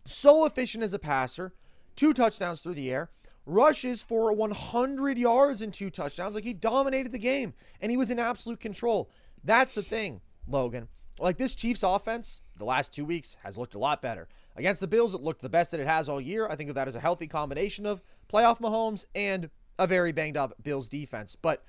so 0.04 0.44
efficient 0.46 0.82
as 0.84 0.94
a 0.94 0.98
passer, 0.98 1.52
two 1.96 2.12
touchdowns 2.12 2.60
through 2.60 2.74
the 2.74 2.90
air, 2.90 3.10
rushes 3.46 4.02
for 4.02 4.32
100 4.32 5.18
yards 5.18 5.60
and 5.62 5.72
two 5.72 5.90
touchdowns. 5.90 6.34
Like, 6.34 6.44
he 6.44 6.52
dominated 6.52 7.12
the 7.12 7.18
game 7.18 7.54
and 7.80 7.90
he 7.90 7.96
was 7.96 8.10
in 8.10 8.18
absolute 8.18 8.60
control. 8.60 9.10
That's 9.42 9.74
the 9.74 9.82
thing, 9.82 10.20
Logan. 10.46 10.88
Like, 11.20 11.36
this 11.36 11.54
Chiefs 11.54 11.82
offense, 11.82 12.42
the 12.56 12.64
last 12.64 12.92
two 12.92 13.04
weeks, 13.04 13.36
has 13.44 13.56
looked 13.58 13.74
a 13.74 13.78
lot 13.78 14.00
better. 14.02 14.28
Against 14.56 14.80
the 14.80 14.86
Bills, 14.88 15.14
it 15.14 15.20
looked 15.20 15.42
the 15.42 15.48
best 15.48 15.70
that 15.70 15.80
it 15.80 15.86
has 15.86 16.08
all 16.08 16.20
year. 16.20 16.48
I 16.48 16.56
think 16.56 16.68
of 16.70 16.74
that 16.74 16.88
as 16.88 16.94
a 16.96 17.00
healthy 17.00 17.26
combination 17.26 17.86
of 17.86 18.02
playoff 18.32 18.58
Mahomes 18.60 19.04
and 19.14 19.50
a 19.78 19.86
very 19.86 20.12
banged 20.12 20.36
up 20.36 20.54
Bills 20.62 20.88
defense. 20.88 21.36
But 21.40 21.62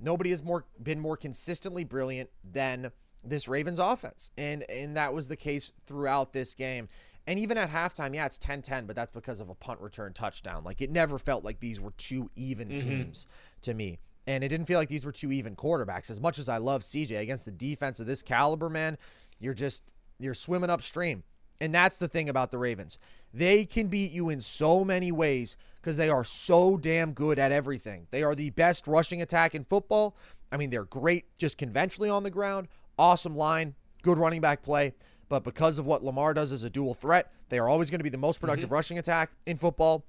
Nobody 0.00 0.30
has 0.30 0.44
more 0.44 0.64
been 0.80 1.00
more 1.00 1.16
consistently 1.16 1.82
brilliant 1.82 2.30
than 2.44 2.92
this 3.24 3.48
Ravens 3.48 3.80
offense. 3.80 4.30
And 4.38 4.62
and 4.70 4.96
that 4.96 5.12
was 5.12 5.26
the 5.26 5.34
case 5.34 5.72
throughout 5.86 6.32
this 6.32 6.54
game. 6.54 6.86
And 7.26 7.36
even 7.38 7.58
at 7.58 7.68
halftime, 7.70 8.14
yeah, 8.14 8.24
it's 8.26 8.38
10-10, 8.38 8.86
but 8.86 8.94
that's 8.94 9.10
because 9.12 9.40
of 9.40 9.48
a 9.48 9.56
punt 9.56 9.80
return 9.80 10.12
touchdown. 10.12 10.62
Like 10.62 10.80
it 10.80 10.90
never 10.92 11.18
felt 11.18 11.44
like 11.44 11.58
these 11.58 11.80
were 11.80 11.90
two 11.96 12.30
even 12.36 12.68
Mhm. 12.68 12.80
teams 12.80 13.26
to 13.62 13.74
me. 13.74 13.98
And 14.28 14.44
it 14.44 14.48
didn't 14.48 14.66
feel 14.66 14.78
like 14.78 14.90
these 14.90 15.06
were 15.06 15.10
two 15.10 15.32
even 15.32 15.56
quarterbacks. 15.56 16.10
As 16.10 16.20
much 16.20 16.38
as 16.38 16.50
I 16.50 16.58
love 16.58 16.82
CJ 16.82 17.18
against 17.18 17.46
the 17.46 17.50
defense 17.50 17.98
of 17.98 18.06
this 18.06 18.20
caliber, 18.22 18.68
man, 18.68 18.98
you're 19.40 19.54
just 19.54 19.84
you're 20.18 20.34
swimming 20.34 20.68
upstream. 20.68 21.22
And 21.62 21.74
that's 21.74 21.96
the 21.96 22.08
thing 22.08 22.28
about 22.28 22.50
the 22.50 22.58
Ravens. 22.58 22.98
They 23.32 23.64
can 23.64 23.88
beat 23.88 24.12
you 24.12 24.28
in 24.28 24.42
so 24.42 24.84
many 24.84 25.10
ways 25.10 25.56
because 25.80 25.96
they 25.96 26.10
are 26.10 26.24
so 26.24 26.76
damn 26.76 27.12
good 27.12 27.38
at 27.38 27.52
everything. 27.52 28.06
They 28.10 28.22
are 28.22 28.34
the 28.34 28.50
best 28.50 28.86
rushing 28.86 29.22
attack 29.22 29.54
in 29.54 29.64
football. 29.64 30.14
I 30.52 30.58
mean, 30.58 30.68
they're 30.68 30.84
great 30.84 31.34
just 31.38 31.56
conventionally 31.56 32.10
on 32.10 32.22
the 32.22 32.30
ground. 32.30 32.68
Awesome 32.98 33.34
line, 33.34 33.76
good 34.02 34.18
running 34.18 34.42
back 34.42 34.62
play. 34.62 34.92
But 35.30 35.42
because 35.42 35.78
of 35.78 35.86
what 35.86 36.04
Lamar 36.04 36.34
does 36.34 36.52
as 36.52 36.64
a 36.64 36.70
dual 36.70 36.92
threat, 36.92 37.32
they 37.48 37.58
are 37.58 37.68
always 37.68 37.88
going 37.88 38.00
to 38.00 38.04
be 38.04 38.10
the 38.10 38.18
most 38.18 38.36
mm-hmm. 38.36 38.46
productive 38.46 38.72
rushing 38.72 38.98
attack 38.98 39.30
in 39.46 39.56
football. 39.56 40.04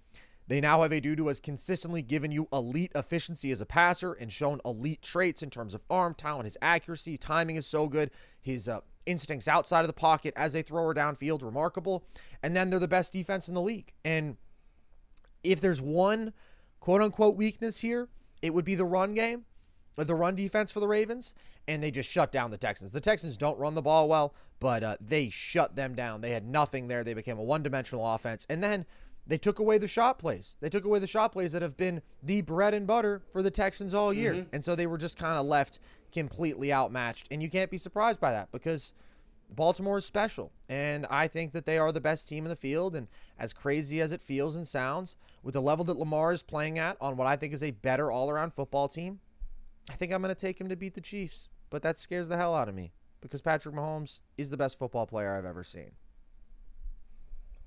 They 0.50 0.60
now 0.60 0.82
have 0.82 0.92
a 0.92 1.00
dude 1.00 1.20
who 1.20 1.28
has 1.28 1.40
consistently 1.40 2.02
given 2.02 2.32
you 2.32 2.48
elite 2.52 2.92
efficiency 2.96 3.52
as 3.52 3.62
a 3.62 3.68
passer 3.68 4.14
and 4.14 4.32
shown 4.32 4.60
elite 4.66 5.04
traits 5.04 5.44
in 5.44 5.52
terms 5.52 5.76
of 5.76 5.84
arm 5.92 6.16
talent. 6.16 6.46
His 6.46 6.58
accuracy, 6.60 7.18
timing 7.18 7.56
is 7.56 7.68
so 7.68 7.88
good. 7.88 8.10
His 8.42 8.68
uh, 8.68 8.80
instincts 9.06 9.48
outside 9.48 9.82
of 9.82 9.88
the 9.88 9.94
pocket 9.94 10.34
as 10.36 10.56
a 10.56 10.64
thrower 10.64 10.96
downfield, 10.96 11.44
remarkable. 11.44 12.04
And 12.42 12.56
then 12.56 12.72
they're 12.72 12.80
the 12.80 12.88
best 12.88 13.14
defense 13.14 13.48
in 13.48 13.54
the 13.54 13.62
league. 13.62 13.94
And 14.04 14.38
if 15.44 15.62
there's 15.62 15.82
one 15.82 16.34
quote 16.80 17.04
unquote 17.04 17.36
weakness 17.36 17.82
here, 17.82 18.10
it 18.42 18.52
would 18.52 18.66
be 18.66 18.74
the 18.74 18.86
run 18.86 19.14
game, 19.14 19.46
or 20.00 20.04
the 20.04 20.16
run 20.16 20.34
defense 20.34 20.72
for 20.72 20.80
the 20.80 20.88
Ravens. 20.88 21.36
And 21.68 21.84
they 21.84 21.92
just 21.92 22.10
shut 22.10 22.32
down 22.32 22.50
the 22.50 22.58
Texans. 22.58 22.92
The 22.92 23.02
Texans 23.02 23.38
don't 23.38 23.60
run 23.60 23.76
the 23.76 23.84
ball 23.84 24.10
well, 24.10 24.34
but 24.60 24.84
uh, 24.84 24.98
they 25.00 25.30
shut 25.30 25.76
them 25.76 25.94
down. 25.94 26.22
They 26.22 26.32
had 26.32 26.48
nothing 26.48 26.88
there. 26.88 27.04
They 27.04 27.14
became 27.14 27.38
a 27.38 27.44
one 27.44 27.62
dimensional 27.62 28.12
offense. 28.16 28.48
And 28.50 28.64
then 28.64 28.88
they 29.30 29.38
took 29.38 29.60
away 29.60 29.78
the 29.78 29.88
shot 29.88 30.18
plays. 30.20 30.58
They 30.60 30.70
took 30.70 30.84
away 30.84 31.00
the 31.00 31.08
shot 31.08 31.32
plays 31.32 31.52
that 31.54 31.62
have 31.62 31.78
been 31.78 32.02
the 32.22 32.42
bread 32.42 32.74
and 32.74 32.86
butter 32.86 33.22
for 33.32 33.42
the 33.44 33.52
Texans 33.52 33.94
all 33.94 34.12
year. 34.12 34.34
Mhm. 34.34 34.48
And 34.52 34.66
so 34.66 34.76
they 34.76 34.88
were 34.88 34.98
just 34.98 35.18
kind 35.18 35.38
of 35.38 35.46
left 35.46 35.80
completely 36.12 36.74
outmatched. 36.74 37.28
And 37.30 37.42
you 37.42 37.50
can't 37.50 37.70
be 37.70 37.78
surprised 37.78 38.20
by 38.20 38.32
that 38.32 38.52
because 38.52 38.92
Baltimore 39.52 40.00
is 40.00 40.06
special. 40.06 40.52
And 40.68 41.06
I 41.12 41.28
think 41.28 41.54
that 41.54 41.66
they 41.66 41.78
are 41.78 41.92
the 41.92 42.02
best 42.02 42.28
team 42.28 42.44
in 42.44 42.50
the 42.50 42.56
field. 42.56 42.96
And 42.96 43.08
as 43.38 43.54
crazy 43.54 44.02
as 44.02 44.12
it 44.12 44.20
feels 44.20 44.56
and 44.56 44.68
sounds, 44.68 45.16
with 45.44 45.54
the 45.54 45.62
level 45.62 45.86
that 45.86 45.98
Lamar 45.98 46.32
is 46.32 46.42
playing 46.44 46.80
at 46.80 46.98
on 47.00 47.16
what 47.16 47.28
I 47.28 47.36
think 47.36 47.54
is 47.54 47.64
a 47.64 47.72
better 47.72 48.12
all 48.12 48.32
around 48.32 48.54
football 48.56 48.88
team, 48.88 49.20
I 49.92 49.94
think 49.94 50.12
I'm 50.12 50.22
going 50.24 50.34
to 50.34 50.40
take 50.40 50.60
him 50.60 50.70
to 50.70 50.76
beat 50.76 50.96
the 50.96 51.02
Chiefs. 51.02 51.50
But 51.70 51.84
that 51.84 52.00
scares 52.00 52.30
the 52.30 52.38
hell 52.38 52.56
out 52.56 52.68
of 52.68 52.74
me 52.74 52.94
because 53.22 53.42
Patrick 53.42 53.76
Mahomes 53.76 54.22
is 54.40 54.50
the 54.50 54.58
best 54.58 54.80
football 54.80 55.06
player 55.06 55.36
I've 55.36 55.46
ever 55.46 55.64
seen. 55.64 55.92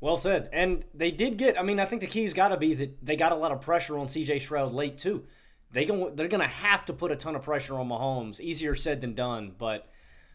Well 0.02 0.16
said. 0.16 0.50
And 0.52 0.84
they 0.94 1.12
did 1.12 1.36
get. 1.36 1.56
I 1.58 1.62
mean, 1.62 1.78
I 1.78 1.84
think 1.84 2.00
the 2.00 2.08
key's 2.08 2.34
got 2.34 2.48
to 2.48 2.56
be 2.56 2.74
that 2.74 3.06
they 3.06 3.14
got 3.14 3.30
a 3.30 3.36
lot 3.36 3.52
of 3.52 3.60
pressure 3.60 3.96
on 3.96 4.08
C.J. 4.08 4.40
Stroud 4.40 4.72
late 4.72 4.98
too. 4.98 5.22
They 5.70 5.84
going 5.84 6.16
they're 6.16 6.26
going 6.26 6.40
to 6.40 6.46
have 6.48 6.84
to 6.86 6.92
put 6.92 7.12
a 7.12 7.16
ton 7.16 7.36
of 7.36 7.42
pressure 7.42 7.78
on 7.78 7.88
Mahomes. 7.88 8.40
Easier 8.40 8.74
said 8.74 9.00
than 9.00 9.14
done, 9.14 9.54
but 9.56 9.88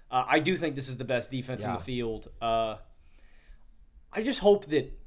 uh, 0.10 0.23
I 0.26 0.39
do 0.39 0.56
think 0.56 0.76
this 0.76 0.88
is 0.88 0.95
the 0.95 1.03
best 1.03 1.30
defense 1.31 1.65
in 1.65 1.73
the 1.73 1.80
field. 1.80 2.30
Uh, 2.41 2.77
I 4.14 4.22
just 4.23 4.39
hope 4.39 4.68
that. 4.68 4.98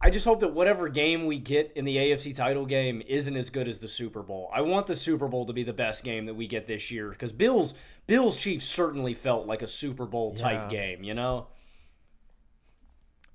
I 0.00 0.08
just 0.10 0.24
hope 0.24 0.40
that 0.40 0.52
whatever 0.54 0.88
game 0.88 1.26
we 1.26 1.38
get 1.38 1.74
in 1.76 1.84
the 1.84 1.94
AFC 1.96 2.34
title 2.34 2.64
game 2.66 3.02
isn't 3.06 3.36
as 3.36 3.50
good 3.50 3.68
as 3.68 3.78
the 3.80 3.86
Super 3.86 4.22
Bowl. 4.22 4.50
I 4.52 4.62
want 4.62 4.86
the 4.88 4.96
Super 4.96 5.28
Bowl 5.28 5.44
to 5.46 5.52
be 5.52 5.62
the 5.62 5.72
best 5.74 6.02
game 6.02 6.24
that 6.26 6.34
we 6.34 6.48
get 6.48 6.66
this 6.66 6.90
year 6.90 7.10
because 7.10 7.32
Bills 7.32 7.74
Bills 8.06 8.38
Chiefs 8.38 8.64
certainly 8.64 9.12
felt 9.14 9.46
like 9.46 9.60
a 9.62 9.66
Super 9.66 10.06
Bowl 10.06 10.34
type 10.34 10.72
Yeah. 10.72 10.78
game, 10.94 11.04
you 11.04 11.12
know? 11.14 11.48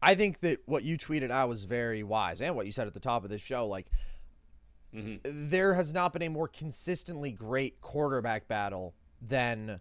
I 0.02 0.16
think 0.16 0.40
that 0.42 0.60
what 0.66 0.84
you 0.84 0.98
tweeted 0.98 1.32
out 1.32 1.50
was 1.50 1.66
very 1.66 2.04
wise, 2.04 2.42
and 2.42 2.56
what 2.56 2.66
you 2.66 2.72
said 2.72 2.88
at 2.88 2.94
the 2.94 3.00
top 3.00 3.24
of 3.24 3.30
this 3.30 3.42
show. 3.42 3.68
Like, 3.68 3.88
there 4.94 5.74
has 5.76 5.94
not 5.94 6.14
been 6.14 6.22
a 6.24 6.30
more 6.30 6.48
consistently 6.48 7.32
great 7.32 7.82
quarterback 7.82 8.48
battle 8.48 8.94
than 9.22 9.80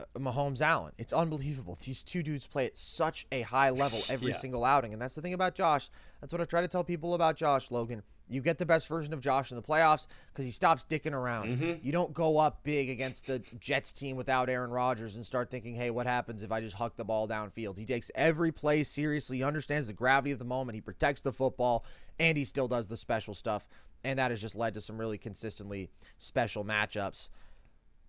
uh, 0.00 0.04
Mahomes 0.18 0.60
Allen. 0.60 0.92
It's 0.98 1.12
unbelievable. 1.12 1.78
These 1.84 2.02
two 2.02 2.22
dudes 2.22 2.46
play 2.46 2.66
at 2.66 2.76
such 2.76 3.26
a 3.30 3.42
high 3.42 3.70
level 3.70 4.00
every 4.08 4.28
Yeah. 4.32 4.36
single 4.36 4.64
outing, 4.64 4.92
and 4.92 5.00
that's 5.02 5.14
the 5.14 5.22
thing 5.22 5.34
about 5.34 5.54
Josh. 5.54 5.90
That's 6.20 6.32
what 6.32 6.40
I 6.40 6.44
try 6.44 6.60
to 6.60 6.68
tell 6.68 6.82
people 6.84 7.14
about 7.14 7.36
Josh 7.36 7.70
Logan. 7.70 8.02
You 8.32 8.40
get 8.42 8.58
the 8.58 8.66
best 8.66 8.88
version 8.88 9.12
of 9.12 9.20
Josh 9.20 9.50
in 9.50 9.56
the 9.56 9.62
playoffs 9.62 10.06
because 10.28 10.44
he 10.44 10.50
stops 10.50 10.84
dicking 10.88 11.12
around. 11.12 11.58
Mhm. 11.58 11.84
You 11.84 11.92
don't 11.92 12.12
go 12.14 12.38
up 12.38 12.62
big 12.62 12.88
against 12.88 13.26
the 13.26 13.40
Jets 13.60 13.92
team 13.92 14.16
without 14.16 14.48
Aaron 14.48 14.70
Rodgers 14.70 15.14
and 15.16 15.26
start 15.26 15.50
thinking, 15.50 15.74
hey, 15.74 15.90
what 15.90 16.06
happens 16.06 16.42
if 16.42 16.50
I 16.50 16.60
just 16.60 16.76
huck 16.76 16.96
the 16.96 17.04
ball 17.04 17.28
downfield? 17.28 17.76
He 17.78 17.84
takes 17.84 18.10
every 18.14 18.52
play 18.52 18.84
seriously. 18.84 19.38
He 19.38 19.42
understands 19.42 19.86
the 19.86 19.92
gravity 19.92 20.32
of 20.32 20.38
the 20.38 20.44
moment. 20.44 20.74
He 20.74 20.80
protects 20.80 21.20
the 21.20 21.32
football, 21.32 21.84
and 22.18 22.38
he 22.38 22.44
still 22.44 22.68
does 22.68 22.88
the 22.88 22.96
special 22.96 23.34
stuff. 23.34 23.68
And 24.04 24.18
that 24.18 24.30
has 24.30 24.40
just 24.40 24.54
led 24.56 24.74
to 24.74 24.80
some 24.80 24.98
really 24.98 25.18
consistently 25.18 25.90
special 26.18 26.64
matchups. 26.64 27.28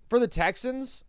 For 0.10 0.20
the 0.20 0.28
Texans, 0.28 1.04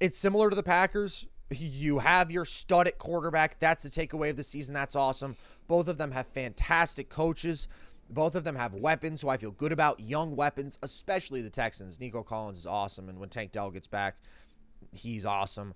it's 0.00 0.16
similar 0.16 0.50
to 0.50 0.56
the 0.56 0.62
Packers. 0.62 1.26
You 1.50 1.98
have 1.98 2.30
your 2.30 2.44
stud 2.44 2.86
at 2.88 2.98
quarterback. 2.98 3.58
That's 3.60 3.82
the 3.84 3.90
takeaway 3.90 4.30
of 4.30 4.36
the 4.36 4.44
season. 4.44 4.74
That's 4.74 4.96
awesome. 4.96 5.36
Both 5.68 5.88
of 5.88 5.98
them 5.98 6.12
have 6.12 6.26
fantastic 6.26 7.08
coaches. 7.08 7.68
Both 8.10 8.34
of 8.34 8.44
them 8.44 8.56
have 8.56 8.74
weapons, 8.74 9.20
so 9.20 9.28
I 9.28 9.36
feel 9.36 9.50
good 9.50 9.72
about 9.72 10.00
young 10.00 10.36
weapons, 10.36 10.78
especially 10.82 11.42
the 11.42 11.50
Texans. 11.50 11.98
Nico 11.98 12.22
Collins 12.22 12.58
is 12.58 12.66
awesome, 12.66 13.08
and 13.08 13.18
when 13.18 13.28
Tank 13.28 13.52
Dell 13.52 13.70
gets 13.70 13.86
back, 13.86 14.16
he's 14.92 15.24
awesome. 15.24 15.74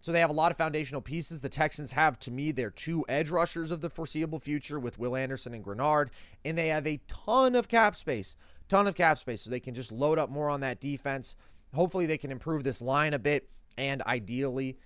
So 0.00 0.12
they 0.12 0.20
have 0.20 0.30
a 0.30 0.34
lot 0.34 0.50
of 0.50 0.58
foundational 0.58 1.00
pieces. 1.00 1.40
The 1.40 1.48
Texans 1.48 1.92
have, 1.92 2.18
to 2.20 2.30
me, 2.30 2.52
their 2.52 2.70
two 2.70 3.06
edge 3.08 3.30
rushers 3.30 3.70
of 3.70 3.80
the 3.80 3.88
foreseeable 3.88 4.38
future 4.38 4.78
with 4.78 4.98
Will 4.98 5.16
Anderson 5.16 5.54
and 5.54 5.64
Greenard, 5.64 6.10
and 6.44 6.58
they 6.58 6.68
have 6.68 6.86
a 6.86 7.00
ton 7.08 7.54
of 7.54 7.68
cap 7.68 7.96
space, 7.96 8.36
ton 8.68 8.86
of 8.86 8.94
cap 8.94 9.16
space, 9.16 9.40
so 9.42 9.50
they 9.50 9.60
can 9.60 9.74
just 9.74 9.90
load 9.90 10.18
up 10.18 10.28
more 10.28 10.50
on 10.50 10.60
that 10.60 10.78
defense. 10.78 11.34
Hopefully, 11.74 12.04
they 12.04 12.18
can 12.18 12.30
improve 12.30 12.64
this 12.64 12.82
line 12.82 13.14
a 13.14 13.18
bit, 13.18 13.48
and 13.78 14.02
ideally 14.02 14.76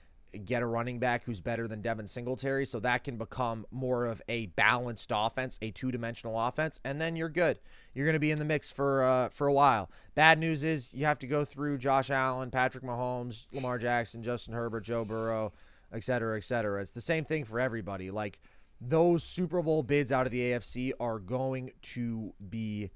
get 0.44 0.62
a 0.62 0.66
running 0.66 0.98
back 0.98 1.24
who's 1.24 1.40
better 1.40 1.66
than 1.66 1.80
Devin 1.80 2.06
Singletary, 2.06 2.66
so 2.66 2.80
that 2.80 3.04
can 3.04 3.16
become 3.16 3.66
more 3.70 4.04
of 4.06 4.20
a 4.28 4.46
balanced 4.46 5.10
offense, 5.14 5.58
a 5.62 5.70
two-dimensional 5.70 6.38
offense, 6.38 6.78
and 6.84 7.00
then 7.00 7.16
you're 7.16 7.28
good. 7.28 7.58
You're 7.94 8.04
going 8.06 8.14
to 8.14 8.18
be 8.20 8.30
in 8.30 8.38
the 8.38 8.44
mix 8.44 8.70
for 8.70 9.02
uh, 9.02 9.28
for 9.30 9.46
a 9.46 9.52
while. 9.52 9.90
Bad 10.14 10.38
news 10.38 10.64
is 10.64 10.92
you 10.94 11.04
have 11.06 11.18
to 11.20 11.26
go 11.26 11.44
through 11.44 11.78
Josh 11.78 12.10
Allen, 12.10 12.50
Patrick 12.50 12.84
Mahomes, 12.84 13.46
Lamar 13.52 13.78
Jackson, 13.78 14.22
Justin 14.22 14.54
Herbert, 14.54 14.84
Joe 14.84 15.04
Burrow, 15.04 15.52
et 15.92 16.04
cetera, 16.04 16.36
et 16.36 16.44
cetera. 16.44 16.82
It's 16.82 16.92
the 16.92 17.00
same 17.00 17.24
thing 17.24 17.44
for 17.44 17.58
everybody. 17.58 18.10
Like 18.10 18.38
those 18.80 19.24
Super 19.24 19.62
Bowl 19.62 19.82
bids 19.82 20.12
out 20.12 20.26
of 20.26 20.32
the 20.32 20.40
AFC 20.52 20.92
are 21.00 21.18
going 21.18 21.72
to 21.82 22.32
be 22.48 22.90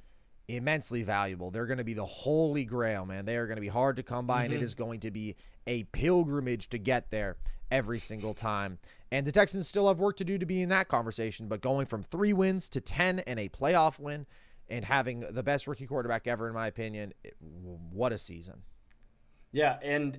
immensely 0.49 1.03
valuable. 1.03 1.51
They're 1.51 1.67
going 1.67 1.79
to 1.79 1.85
be 1.85 1.95
the 1.95 2.05
holy 2.05 2.65
grail, 2.65 3.07
man. 3.07 3.25
They 3.25 3.37
are 3.37 3.47
going 3.47 3.57
to 3.57 3.63
be 3.63 3.69
hard 3.69 3.97
to 3.97 4.03
come 4.03 4.27
by, 4.27 4.45
and 4.45 4.53
it 4.53 4.61
Mhm. 4.61 4.65
is 4.65 4.75
going 4.75 5.01
to 5.01 5.11
be 5.11 5.35
a 5.67 5.85
pilgrimage 5.85 6.69
to 6.71 6.79
get 6.79 7.11
there 7.11 7.37
every 7.71 7.99
single 7.99 8.35
time. 8.35 8.79
And 9.11 9.27
the 9.27 9.33
Texans 9.33 9.69
still 9.69 9.89
have 9.89 10.01
work 10.01 10.17
to 10.19 10.25
do 10.25 10.39
to 10.39 10.47
be 10.47 10.63
in 10.63 10.69
that 10.71 10.89
conversation, 10.89 11.49
but 11.49 11.61
going 11.61 11.87
from 11.87 12.03
three 12.03 12.33
wins 12.33 12.69
to 12.71 12.81
10 12.81 13.21
and 13.21 13.39
a 13.39 13.49
playoff 13.49 13.99
win 13.99 14.27
and 14.69 14.85
having 14.85 15.21
the 15.31 15.43
best 15.43 15.67
rookie 15.67 15.87
quarterback 15.87 16.27
ever, 16.27 16.49
in 16.49 16.55
my 16.55 16.67
opinion, 16.67 17.13
what 17.91 18.13
a 18.13 18.19
season. 18.19 18.63
Yeah, 19.53 19.79
and 19.83 20.19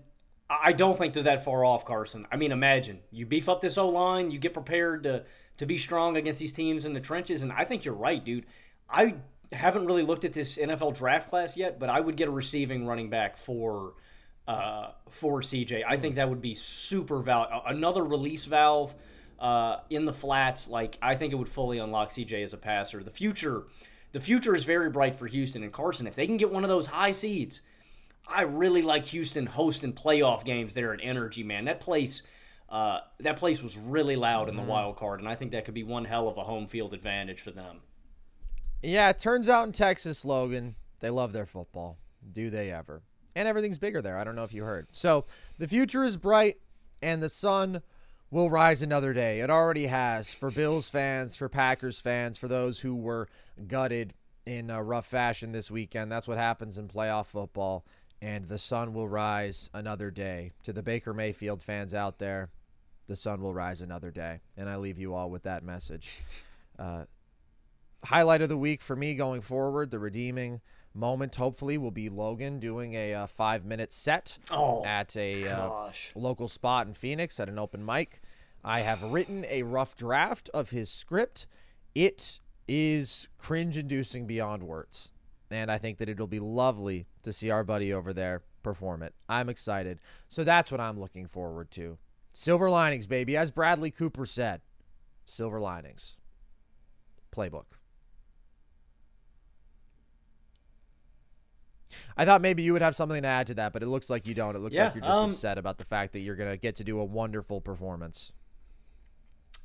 I 0.49 0.59
I 0.65 0.71
don't 0.73 0.97
think 0.97 1.13
they're 1.13 1.23
that 1.23 1.43
far 1.43 1.65
off, 1.65 1.85
Carson. 1.85 2.27
I 2.31 2.37
mean, 2.37 2.51
imagine 2.51 2.99
you 3.11 3.25
beef 3.25 3.49
up 3.49 3.61
this 3.61 3.77
O 3.77 3.89
line, 3.89 4.29
you 4.29 4.37
get 4.37 4.53
prepared 4.53 5.03
to 5.03 5.23
to 5.57 5.65
be 5.65 5.77
strong 5.77 6.17
against 6.17 6.39
these 6.39 6.53
teams 6.53 6.85
in 6.85 6.93
the 6.93 6.99
trenches, 6.99 7.43
and 7.43 7.51
I 7.51 7.63
think 7.65 7.85
you're 7.85 7.95
right, 7.95 8.23
dude. 8.23 8.45
I 8.89 9.15
haven't 9.51 9.85
really 9.85 10.03
looked 10.03 10.25
at 10.25 10.33
this 10.33 10.57
NFL 10.57 10.95
draft 10.97 11.29
class 11.29 11.55
yet, 11.57 11.79
but 11.79 11.89
I 11.89 11.99
would 11.99 12.15
get 12.15 12.27
a 12.27 12.31
receiving 12.31 12.85
running 12.85 13.09
back 13.09 13.37
for 13.37 13.93
uh, 14.47 14.91
for 15.09 15.41
CJ. 15.41 15.83
I 15.87 15.97
think 15.97 16.15
that 16.15 16.29
would 16.29 16.41
be 16.41 16.55
super 16.55 17.19
val 17.19 17.63
another 17.65 18.03
release 18.03 18.45
valve 18.45 18.93
uh, 19.39 19.77
in 19.89 20.05
the 20.05 20.13
flats. 20.13 20.67
Like 20.67 20.97
I 21.01 21.15
think 21.15 21.33
it 21.33 21.35
would 21.37 21.49
fully 21.49 21.79
unlock 21.79 22.09
CJ 22.09 22.43
as 22.43 22.53
a 22.53 22.57
passer. 22.57 23.03
The 23.03 23.11
future, 23.11 23.63
the 24.11 24.19
future 24.19 24.55
is 24.55 24.63
very 24.65 24.89
bright 24.89 25.15
for 25.15 25.27
Houston 25.27 25.63
and 25.63 25.71
Carson. 25.71 26.07
If 26.07 26.15
they 26.15 26.27
can 26.27 26.37
get 26.37 26.51
one 26.51 26.63
of 26.63 26.69
those 26.69 26.85
high 26.87 27.11
seeds. 27.11 27.61
I 28.25 28.43
really 28.43 28.81
like 28.81 29.05
Houston 29.07 29.45
hosting 29.45 29.91
playoff 29.91 30.45
games 30.45 30.73
there 30.73 30.93
at 30.93 31.01
NRG, 31.01 31.43
man. 31.43 31.65
That 31.65 31.81
place, 31.81 32.21
uh, 32.69 32.99
that 33.19 33.35
place 33.35 33.61
was 33.61 33.77
really 33.77 34.15
loud 34.15 34.47
in 34.47 34.55
the 34.55 34.61
Mhm. 34.61 34.67
wild 34.67 34.95
card, 34.95 35.19
and 35.19 35.27
I 35.27 35.35
think 35.35 35.51
that 35.51 35.65
could 35.65 35.73
be 35.73 35.83
one 35.83 36.05
hell 36.05 36.29
of 36.29 36.37
a 36.37 36.43
home 36.45 36.67
field 36.67 36.93
advantage 36.93 37.41
for 37.41 37.51
them. 37.51 37.81
Yeah, 38.81 39.09
it 39.09 39.19
turns 39.19 39.49
out 39.49 39.65
in 39.67 39.73
Texas, 39.73 40.23
Logan, 40.23 40.75
they 41.01 41.09
love 41.09 41.33
their 41.33 41.45
football. 41.45 41.97
Do 42.31 42.49
they 42.49 42.71
ever? 42.71 43.03
And 43.35 43.47
everything's 43.47 43.77
bigger 43.77 44.01
there. 44.01 44.17
I 44.17 44.23
don't 44.23 44.35
know 44.35 44.43
if 44.43 44.53
you 44.53 44.63
heard. 44.63 44.87
So 44.91 45.25
the 45.57 45.67
future 45.67 46.03
is 46.03 46.17
bright, 46.17 46.57
and 47.01 47.21
the 47.21 47.29
sun 47.29 47.81
will 48.29 48.49
rise 48.49 48.81
another 48.81 49.13
day. 49.13 49.41
It 49.41 49.49
already 49.49 49.87
has 49.87 50.33
for 50.33 50.49
Bills 50.49 50.89
fans, 50.89 51.35
for 51.35 51.49
Packers 51.49 51.99
fans, 51.99 52.37
for 52.37 52.47
those 52.47 52.79
who 52.79 52.95
were 52.95 53.27
gutted 53.67 54.13
in 54.45 54.69
uh, 54.71 54.79
rough 54.81 55.05
fashion 55.05 55.51
this 55.51 55.69
weekend. 55.69 56.11
That's 56.11 56.27
what 56.27 56.37
happens 56.37 56.77
in 56.77 56.87
playoff 56.87 57.27
football. 57.27 57.85
And 58.21 58.47
the 58.47 58.57
sun 58.57 58.93
will 58.93 59.07
rise 59.07 59.69
another 59.73 60.09
day. 60.09 60.53
To 60.63 60.73
the 60.73 60.81
Baker 60.81 61.13
Mayfield 61.13 61.61
fans 61.61 61.93
out 61.93 62.19
there, 62.19 62.49
the 63.07 63.15
sun 63.15 63.41
will 63.41 63.53
rise 63.53 63.81
another 63.81 64.11
day. 64.11 64.39
And 64.57 64.69
I 64.69 64.77
leave 64.77 64.97
you 64.97 65.13
all 65.13 65.29
with 65.29 65.43
that 65.43 65.63
message. 65.63 66.21
Uh, 66.79 67.05
highlight 68.05 68.41
of 68.41 68.49
the 68.49 68.57
week 68.57 68.81
for 68.81 68.95
me 68.95 69.15
going 69.15 69.41
forward, 69.41 69.91
the 69.91 69.99
redeeming 69.99 70.61
moment 70.93 71.35
hopefully 71.35 71.77
will 71.77 71.91
be 71.91 72.09
Logan 72.09 72.59
doing 72.59 72.93
a 72.93 73.13
uh, 73.13 73.27
five 73.27 73.65
minute 73.65 73.91
set 73.91 74.37
oh, 74.51 74.85
at 74.85 75.15
a 75.17 75.47
uh, 75.47 75.89
local 76.15 76.47
spot 76.47 76.87
in 76.87 76.93
Phoenix 76.93 77.39
at 77.39 77.49
an 77.49 77.59
open 77.59 77.85
mic. 77.85 78.21
I 78.63 78.81
have 78.81 79.03
written 79.03 79.45
a 79.49 79.63
rough 79.63 79.95
draft 79.95 80.49
of 80.53 80.69
his 80.69 80.89
script. 80.89 81.47
It 81.93 82.39
is 82.67 83.27
cringe 83.37 83.77
inducing 83.77 84.25
beyond 84.25 84.63
words. 84.63 85.11
And 85.51 85.71
I 85.71 85.77
think 85.77 85.97
that 85.97 86.09
it'll 86.09 86.27
be 86.27 86.39
lovely 86.39 87.05
to 87.23 87.33
see 87.33 87.49
our 87.49 87.63
buddy 87.63 87.93
over 87.93 88.13
there 88.13 88.41
perform 88.63 89.03
it. 89.03 89.13
I'm 89.27 89.49
excited. 89.49 89.99
So 90.29 90.43
that's 90.43 90.71
what 90.71 90.81
I'm 90.81 90.99
looking 90.99 91.27
forward 91.27 91.69
to. 91.71 91.97
Silver 92.31 92.69
linings, 92.69 93.05
baby. 93.05 93.37
As 93.37 93.51
Bradley 93.51 93.91
Cooper 93.91 94.25
said, 94.25 94.61
silver 95.25 95.59
linings. 95.59 96.17
Playbook. 97.35 97.65
I 102.17 102.25
thought 102.25 102.41
maybe 102.41 102.63
you 102.63 102.73
would 102.73 102.81
have 102.81 102.95
something 102.95 103.21
to 103.21 103.27
add 103.27 103.47
to 103.47 103.53
that, 103.55 103.73
but 103.73 103.83
it 103.83 103.87
looks 103.87 104.09
like 104.09 104.27
you 104.27 104.33
don't. 104.33 104.55
It 104.55 104.59
looks 104.59 104.75
Yeah, 104.75 104.85
like 104.85 104.95
you're 104.95 105.03
just 105.03 105.19
um, 105.19 105.29
upset 105.31 105.57
about 105.57 105.77
the 105.77 105.85
fact 105.85 106.13
that 106.13 106.19
you're 106.19 106.35
going 106.35 106.51
to 106.51 106.57
get 106.57 106.75
to 106.75 106.83
do 106.83 106.99
a 106.99 107.05
wonderful 107.05 107.61
performance. 107.61 108.31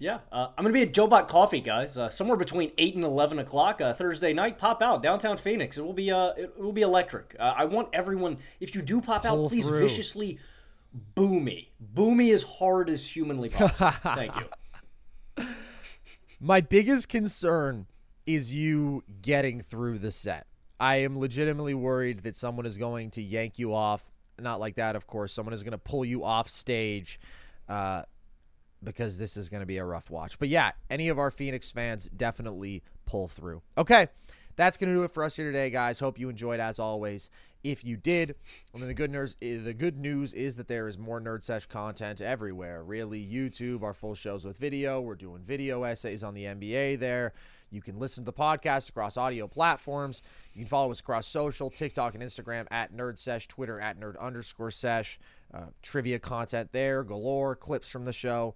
Yeah, 0.00 0.18
uh, 0.30 0.48
I'm 0.56 0.62
going 0.62 0.72
to 0.72 0.78
be 0.78 0.82
at 0.82 0.92
Jobot 0.94 1.26
Coffee, 1.26 1.60
guys. 1.60 1.98
Uh, 1.98 2.08
somewhere 2.08 2.36
between 2.36 2.70
eight 2.78 2.94
and 2.94 3.02
eleven 3.04 3.40
o'clock 3.40 3.80
uh, 3.80 3.92
Thursday 3.92 4.32
night. 4.32 4.56
Pop 4.56 4.80
out 4.80 5.02
downtown 5.02 5.36
Phoenix. 5.36 5.76
It 5.76 5.84
will 5.84 5.92
be 5.92 6.12
uh, 6.12 6.28
it 6.36 6.56
will 6.56 6.72
be 6.72 6.82
electric. 6.82 7.34
Uh, 7.38 7.54
I 7.56 7.64
want 7.64 7.88
everyone. 7.92 8.38
If 8.60 8.76
you 8.76 8.82
do 8.82 9.00
pop 9.00 9.24
Pull 9.24 9.44
out, 9.46 9.48
please 9.48 9.66
through. 9.66 9.80
viciously 9.80 10.38
boo 11.16 11.40
me. 11.40 11.72
Boo 11.80 12.14
me 12.14 12.30
as 12.30 12.44
hard 12.44 12.88
as 12.90 13.04
humanly 13.06 13.48
possible. 13.48 13.90
Thank 14.14 14.34
you. 14.36 15.46
My 16.40 16.60
biggest 16.60 17.08
concern 17.08 17.86
is 18.24 18.54
you 18.54 19.02
getting 19.22 19.60
through 19.62 19.98
the 19.98 20.12
set. 20.12 20.46
I 20.80 20.96
am 20.96 21.18
legitimately 21.18 21.74
worried 21.74 22.20
that 22.20 22.36
someone 22.36 22.66
is 22.66 22.76
going 22.76 23.10
to 23.12 23.22
yank 23.22 23.58
you 23.58 23.74
off. 23.74 24.10
Not 24.38 24.60
like 24.60 24.76
that, 24.76 24.94
of 24.96 25.06
course. 25.06 25.32
Someone 25.32 25.52
is 25.52 25.62
going 25.62 25.72
to 25.72 25.78
pull 25.78 26.04
you 26.04 26.24
off 26.24 26.48
stage 26.48 27.18
uh, 27.68 28.02
because 28.82 29.18
this 29.18 29.36
is 29.36 29.48
going 29.48 29.60
to 29.60 29.66
be 29.66 29.78
a 29.78 29.84
rough 29.84 30.10
watch. 30.10 30.38
But 30.38 30.48
yeah, 30.48 30.72
any 30.88 31.08
of 31.08 31.18
our 31.18 31.30
Phoenix 31.30 31.72
fans 31.72 32.08
definitely 32.16 32.82
pull 33.06 33.26
through. 33.26 33.62
Okay, 33.76 34.08
that's 34.54 34.76
going 34.76 34.88
to 34.92 34.94
do 34.94 35.04
it 35.04 35.12
for 35.12 35.24
us 35.24 35.36
here 35.36 35.50
today, 35.50 35.70
guys. 35.70 35.98
Hope 35.98 36.18
you 36.18 36.28
enjoyed 36.28 36.60
as 36.60 36.78
always. 36.78 37.30
If 37.64 37.84
you 37.84 37.96
did, 37.96 38.36
I 38.72 38.78
mean, 38.78 38.86
the 38.86 38.94
good 38.94 39.10
news 39.10 39.36
the 39.40 39.74
good 39.74 39.98
news 39.98 40.32
is 40.32 40.56
that 40.56 40.68
there 40.68 40.86
is 40.86 40.96
more 40.96 41.20
Nerd 41.20 41.42
Sesh 41.42 41.66
content 41.66 42.20
everywhere. 42.20 42.84
Really, 42.84 43.24
YouTube, 43.26 43.82
our 43.82 43.94
full 43.94 44.14
shows 44.14 44.44
with 44.44 44.56
video. 44.56 45.00
We're 45.00 45.16
doing 45.16 45.42
video 45.42 45.82
essays 45.82 46.22
on 46.22 46.34
the 46.34 46.44
NBA 46.44 47.00
there. 47.00 47.34
You 47.70 47.82
can 47.82 47.98
listen 47.98 48.24
to 48.24 48.30
the 48.30 48.36
podcast 48.36 48.88
across 48.88 49.16
audio 49.16 49.46
platforms. 49.46 50.22
You 50.54 50.62
can 50.62 50.68
follow 50.68 50.90
us 50.90 51.00
across 51.00 51.26
social, 51.26 51.70
TikTok 51.70 52.14
and 52.14 52.22
Instagram 52.22 52.66
at 52.70 52.92
Nerd 52.92 53.18
Sesh, 53.18 53.46
Twitter 53.48 53.80
at 53.80 54.00
Nerd 54.00 54.18
underscore 54.18 54.70
Sesh. 54.70 55.18
Uh, 55.52 55.66
trivia 55.82 56.18
content 56.18 56.70
there, 56.72 57.02
galore, 57.02 57.56
clips 57.56 57.88
from 57.88 58.04
the 58.04 58.12
show. 58.12 58.54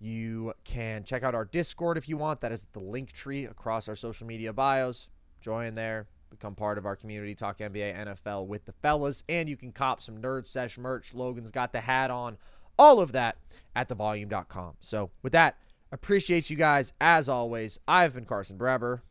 You 0.00 0.52
can 0.64 1.04
check 1.04 1.22
out 1.22 1.34
our 1.34 1.44
Discord 1.44 1.96
if 1.96 2.08
you 2.08 2.16
want. 2.16 2.40
That 2.40 2.52
is 2.52 2.66
the 2.72 2.80
link 2.80 3.12
tree 3.12 3.44
across 3.44 3.88
our 3.88 3.94
social 3.94 4.26
media 4.26 4.52
bios. 4.52 5.08
Join 5.40 5.74
there, 5.74 6.08
become 6.30 6.54
part 6.54 6.78
of 6.78 6.86
our 6.86 6.96
community, 6.96 7.34
talk 7.34 7.58
NBA, 7.58 7.96
NFL 7.96 8.46
with 8.46 8.64
the 8.64 8.72
fellas, 8.72 9.22
and 9.28 9.48
you 9.48 9.56
can 9.56 9.72
cop 9.72 10.02
some 10.02 10.18
Nerd 10.18 10.46
Sesh 10.46 10.76
merch. 10.76 11.14
Logan's 11.14 11.50
got 11.50 11.72
the 11.72 11.80
hat 11.80 12.10
on, 12.10 12.36
all 12.78 13.00
of 13.00 13.12
that 13.12 13.36
at 13.76 13.88
thevolume.com. 13.88 14.74
So, 14.80 15.10
with 15.22 15.32
that, 15.32 15.56
appreciate 15.92 16.50
you 16.50 16.56
guys 16.56 16.92
as 17.00 17.28
always. 17.28 17.78
I've 17.86 18.14
been 18.14 18.24
Carson 18.24 18.58
Brabber. 18.58 19.02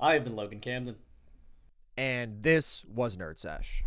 I 0.00 0.14
have 0.14 0.24
been 0.24 0.34
Logan 0.34 0.60
Camden. 0.60 0.96
and 1.96 2.42
this 2.42 2.84
was 2.86 3.16
Nerd 3.16 3.38
Sesh. 3.38 3.84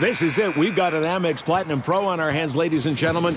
This 0.00 0.22
is 0.22 0.38
it. 0.38 0.56
We've 0.56 0.74
got 0.74 0.94
an 0.94 1.02
Amex 1.02 1.44
Platinum 1.44 1.82
Pro 1.82 2.06
on 2.06 2.20
our 2.20 2.30
hands, 2.30 2.56
ladies 2.56 2.86
and 2.86 2.96
gentlemen. 2.96 3.36